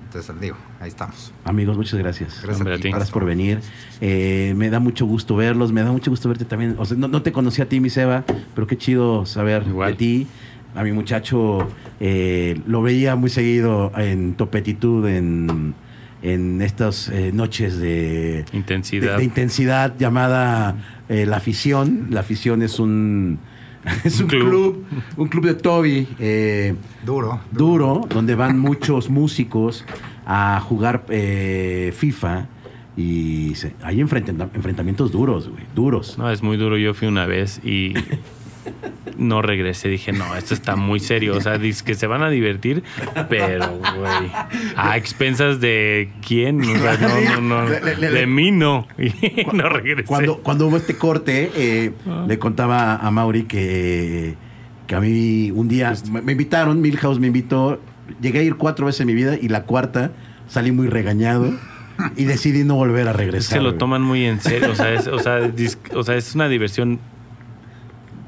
Entonces 0.07 0.41
digo, 0.41 0.57
ahí 0.81 0.89
estamos. 0.89 1.33
Amigos, 1.45 1.77
muchas 1.77 1.99
gracias. 1.99 2.41
Gracias 2.43 2.59
Hombre, 2.59 2.75
a 2.75 2.79
ti. 2.79 2.89
Gracias 2.89 3.11
por 3.11 3.25
venir. 3.25 3.61
Eh, 4.01 4.55
me 4.57 4.71
da 4.71 4.79
mucho 4.81 5.05
gusto 5.05 5.37
verlos, 5.37 5.73
me 5.73 5.83
da 5.83 5.91
mucho 5.93 6.11
gusto 6.11 6.29
verte 6.29 6.45
también. 6.45 6.77
O 6.79 6.85
sea, 6.87 6.97
no, 6.97 7.09
no 7.09 7.23
te 7.23 7.33
conocí 7.33 7.61
a 7.61 7.69
ti, 7.69 7.81
mi 7.81 7.91
Seba, 7.91 8.25
pero 8.55 8.67
qué 8.67 8.79
chido 8.79 9.27
saber 9.27 9.65
Igual. 9.67 9.91
de 9.93 9.97
ti. 9.97 10.27
A 10.75 10.85
mi 10.85 10.93
muchacho 10.93 11.69
eh, 12.01 12.61
lo 12.67 12.83
veía 12.83 13.17
muy 13.17 13.31
seguido 13.31 13.93
en 13.97 14.35
Topetitud, 14.35 15.07
en, 15.09 15.75
en 16.23 16.63
estas 16.63 17.09
eh, 17.09 17.31
noches 17.33 17.79
de, 17.79 18.45
de, 18.51 18.57
Intensidad. 18.57 19.17
de 19.19 19.25
intensidad 19.25 19.95
llamada 19.99 20.77
eh, 21.09 21.27
La 21.27 21.39
Afición. 21.39 22.09
La 22.11 22.21
Afición 22.21 22.63
es 22.63 22.79
un, 22.79 23.39
es 24.05 24.21
Un 24.21 24.27
club. 24.27 24.49
club. 24.49 24.85
un 25.17 25.29
club 25.29 25.45
de 25.47 25.55
Toby. 25.55 26.09
eh, 26.19 26.75
Duro. 27.05 27.41
duro, 27.53 28.07
donde 28.09 28.35
van 28.35 28.59
muchos 28.59 29.09
músicos 29.11 29.85
a 30.27 30.61
jugar 30.61 31.05
eh, 31.09 31.93
FIFA 31.97 32.49
y 32.97 33.53
se- 33.55 33.75
hay 33.83 34.01
enfrenta- 34.01 34.49
enfrentamientos 34.55 35.13
duros, 35.13 35.49
güey, 35.49 35.65
duros. 35.75 36.17
No, 36.19 36.31
es 36.31 36.43
muy 36.43 36.57
duro. 36.57 36.77
Yo 36.79 36.95
fui 36.95 37.07
una 37.09 37.27
vez 37.27 37.61
y 37.65 37.95
no 39.19 39.43
regresé. 39.43 39.89
Dije, 39.89 40.13
no, 40.13 40.37
esto 40.37 40.55
está 40.55 40.77
muy 40.77 41.01
serio. 41.01 41.35
O 41.37 41.41
sea, 41.41 41.59
dice 41.59 41.85
que 41.85 41.95
se 41.95 42.07
van 42.07 42.23
a 42.23 42.29
divertir, 42.31 42.83
pero, 43.29 43.69
güey, 43.79 44.31
a 44.77 44.97
expensas 44.97 45.61
de 45.61 46.11
quién. 46.27 46.61
O 46.61 46.79
sea, 46.79 46.97
no, 46.99 47.41
no, 47.41 47.65
no. 47.65 47.71
De 47.71 48.27
mí 48.27 48.51
no. 48.51 48.87
Y 48.99 49.13
no 49.55 49.69
regresé. 49.69 50.05
Cuando, 50.05 50.39
cuando 50.39 50.67
hubo 50.67 50.77
este 50.77 50.97
corte, 50.97 51.51
eh, 51.55 51.93
le 52.27 52.39
contaba 52.39 52.97
a 52.97 53.11
Mauri 53.11 53.45
que, 53.45 54.35
que 54.87 54.95
a 54.95 55.01
mí 55.01 55.51
un 55.51 55.69
día 55.69 55.95
me, 56.11 56.23
me 56.23 56.33
invitaron, 56.33 56.81
Milhouse 56.81 57.19
me 57.19 57.29
invitó, 57.29 57.81
llegué 58.21 58.41
a 58.41 58.43
ir 58.43 58.57
cuatro 58.57 58.87
veces 58.87 59.01
en 59.01 59.07
mi 59.09 59.15
vida 59.15 59.37
y 59.41 59.49
la 59.49 59.63
cuarta 59.65 60.13
salí 60.49 60.73
muy 60.73 60.89
regañado 60.89 61.53
y 62.17 62.25
decidí 62.25 62.63
no 62.63 62.75
volver 62.77 63.09
a 63.09 63.13
regresar. 63.13 63.59
se 63.59 63.63
lo 63.65 63.75
toman 63.77 64.03
muy 64.03 64.25
en 64.27 64.41
serio. 64.41 64.71
O 64.71 64.75
sea, 64.75 64.93
es, 64.93 65.07
o 65.07 65.19
sea, 65.19 65.41
dis- 65.49 65.79
o 65.95 66.03
sea, 66.03 66.17
es 66.17 66.35
una 66.35 66.49
diversión 66.49 67.01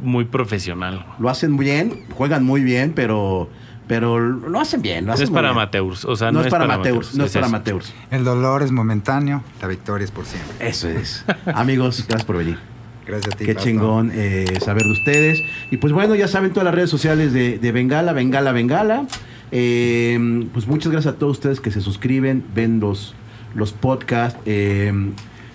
muy 0.00 0.24
profesional. 0.24 1.04
Lo 1.18 1.28
hacen 1.28 1.52
muy 1.52 1.64
bien, 1.66 2.04
juegan 2.14 2.44
muy 2.44 2.62
bien, 2.62 2.92
pero, 2.94 3.48
pero 3.86 4.18
lo 4.18 4.60
hacen 4.60 4.82
bien. 4.82 5.04
Lo 5.04 5.08
No 5.08 5.12
hacen 5.14 5.24
es 5.24 5.30
muy 5.30 5.34
para 5.36 5.48
bien. 5.48 5.58
amateurs. 5.58 6.04
O 6.04 6.16
sea, 6.16 6.30
no, 6.32 6.40
es 6.42 6.48
para 6.48 6.64
amateurs, 6.64 7.14
no 7.14 7.24
es 7.24 7.32
para 7.32 7.46
amateurs. 7.46 7.92
El 8.10 8.24
dolor 8.24 8.62
es 8.62 8.70
momentáneo, 8.72 9.42
la 9.60 9.68
victoria 9.68 10.04
es 10.04 10.10
por 10.10 10.24
siempre. 10.26 10.68
Eso 10.68 10.88
es. 10.88 11.24
Amigos, 11.54 12.04
gracias 12.06 12.24
por 12.24 12.36
venir. 12.36 12.58
Gracias 13.06 13.34
a 13.34 13.38
ti. 13.38 13.44
Qué 13.46 13.54
chingón 13.54 14.12
eh, 14.14 14.44
saber 14.62 14.82
de 14.82 14.92
ustedes. 14.92 15.42
Y 15.70 15.78
pues 15.78 15.92
bueno, 15.94 16.14
ya 16.14 16.28
saben 16.28 16.50
todas 16.50 16.64
las 16.66 16.74
redes 16.74 16.90
sociales 16.90 17.32
de, 17.32 17.58
de 17.58 17.72
Bengala, 17.72 18.12
Bengala, 18.12 18.52
Bengala. 18.52 19.06
Eh, 19.50 20.46
pues 20.52 20.66
muchas 20.66 20.92
gracias 20.92 21.14
a 21.14 21.18
todos 21.18 21.38
ustedes 21.38 21.60
que 21.60 21.70
se 21.70 21.80
suscriben, 21.80 22.44
ven 22.54 22.80
los, 22.80 23.14
los 23.54 23.72
podcasts. 23.72 24.38
Eh, 24.44 24.92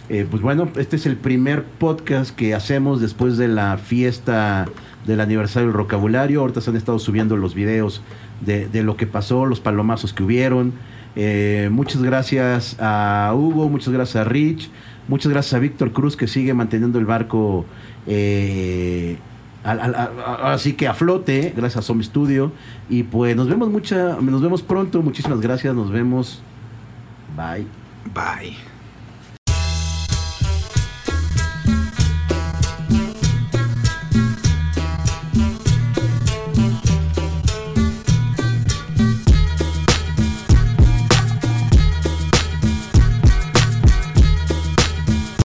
eh, 0.10 0.28
pues 0.30 0.42
bueno, 0.42 0.70
este 0.76 0.96
es 0.96 1.06
el 1.06 1.16
primer 1.16 1.64
podcast 1.64 2.36
que 2.36 2.54
hacemos 2.54 3.00
después 3.00 3.38
de 3.38 3.48
la 3.48 3.78
fiesta 3.78 4.66
del 5.06 5.22
aniversario 5.22 5.70
del 5.70 5.78
vocabulario. 5.78 6.42
Ahorita 6.42 6.62
se 6.62 6.70
han 6.70 6.76
estado 6.76 7.00
subiendo 7.00 7.38
los 7.38 7.56
videos 7.56 8.02
de, 8.42 8.68
lo 8.84 8.98
que 8.98 9.08
pasó, 9.08 9.46
los 9.46 9.60
palomazos 9.60 10.14
que 10.14 10.24
hubieron. 10.24 10.74
Eh, 11.16 11.70
muchas 11.72 12.02
gracias 12.02 12.76
a 12.80 13.32
Hugo, 13.36 13.70
muchas 13.70 13.94
gracias 13.94 14.16
a 14.18 14.24
Rich, 14.24 14.70
muchas 15.08 15.32
gracias 15.32 15.54
a 15.54 15.60
Víctor 15.60 15.92
Cruz 15.92 16.18
que 16.18 16.28
sigue 16.28 16.54
manteniendo 16.54 16.98
el 16.98 17.06
barco 17.06 17.66
eh, 18.08 19.18
así 19.64 20.74
que 20.74 20.88
a 20.88 20.94
flote, 20.94 21.54
gracias 21.56 21.84
a 21.84 21.88
Zombie 21.88 22.06
Studio. 22.06 22.52
Y 22.90 23.04
pues 23.04 23.36
nos 23.36 23.48
vemos 23.48 23.70
mucha, 23.70 24.18
nos 24.20 24.42
vemos 24.42 24.62
pronto, 24.62 25.02
muchísimas 25.02 25.40
gracias, 25.40 25.74
nos 25.74 25.92
vemos. 25.92 26.42
Bye. 27.36 27.66
Bye. 28.14 28.73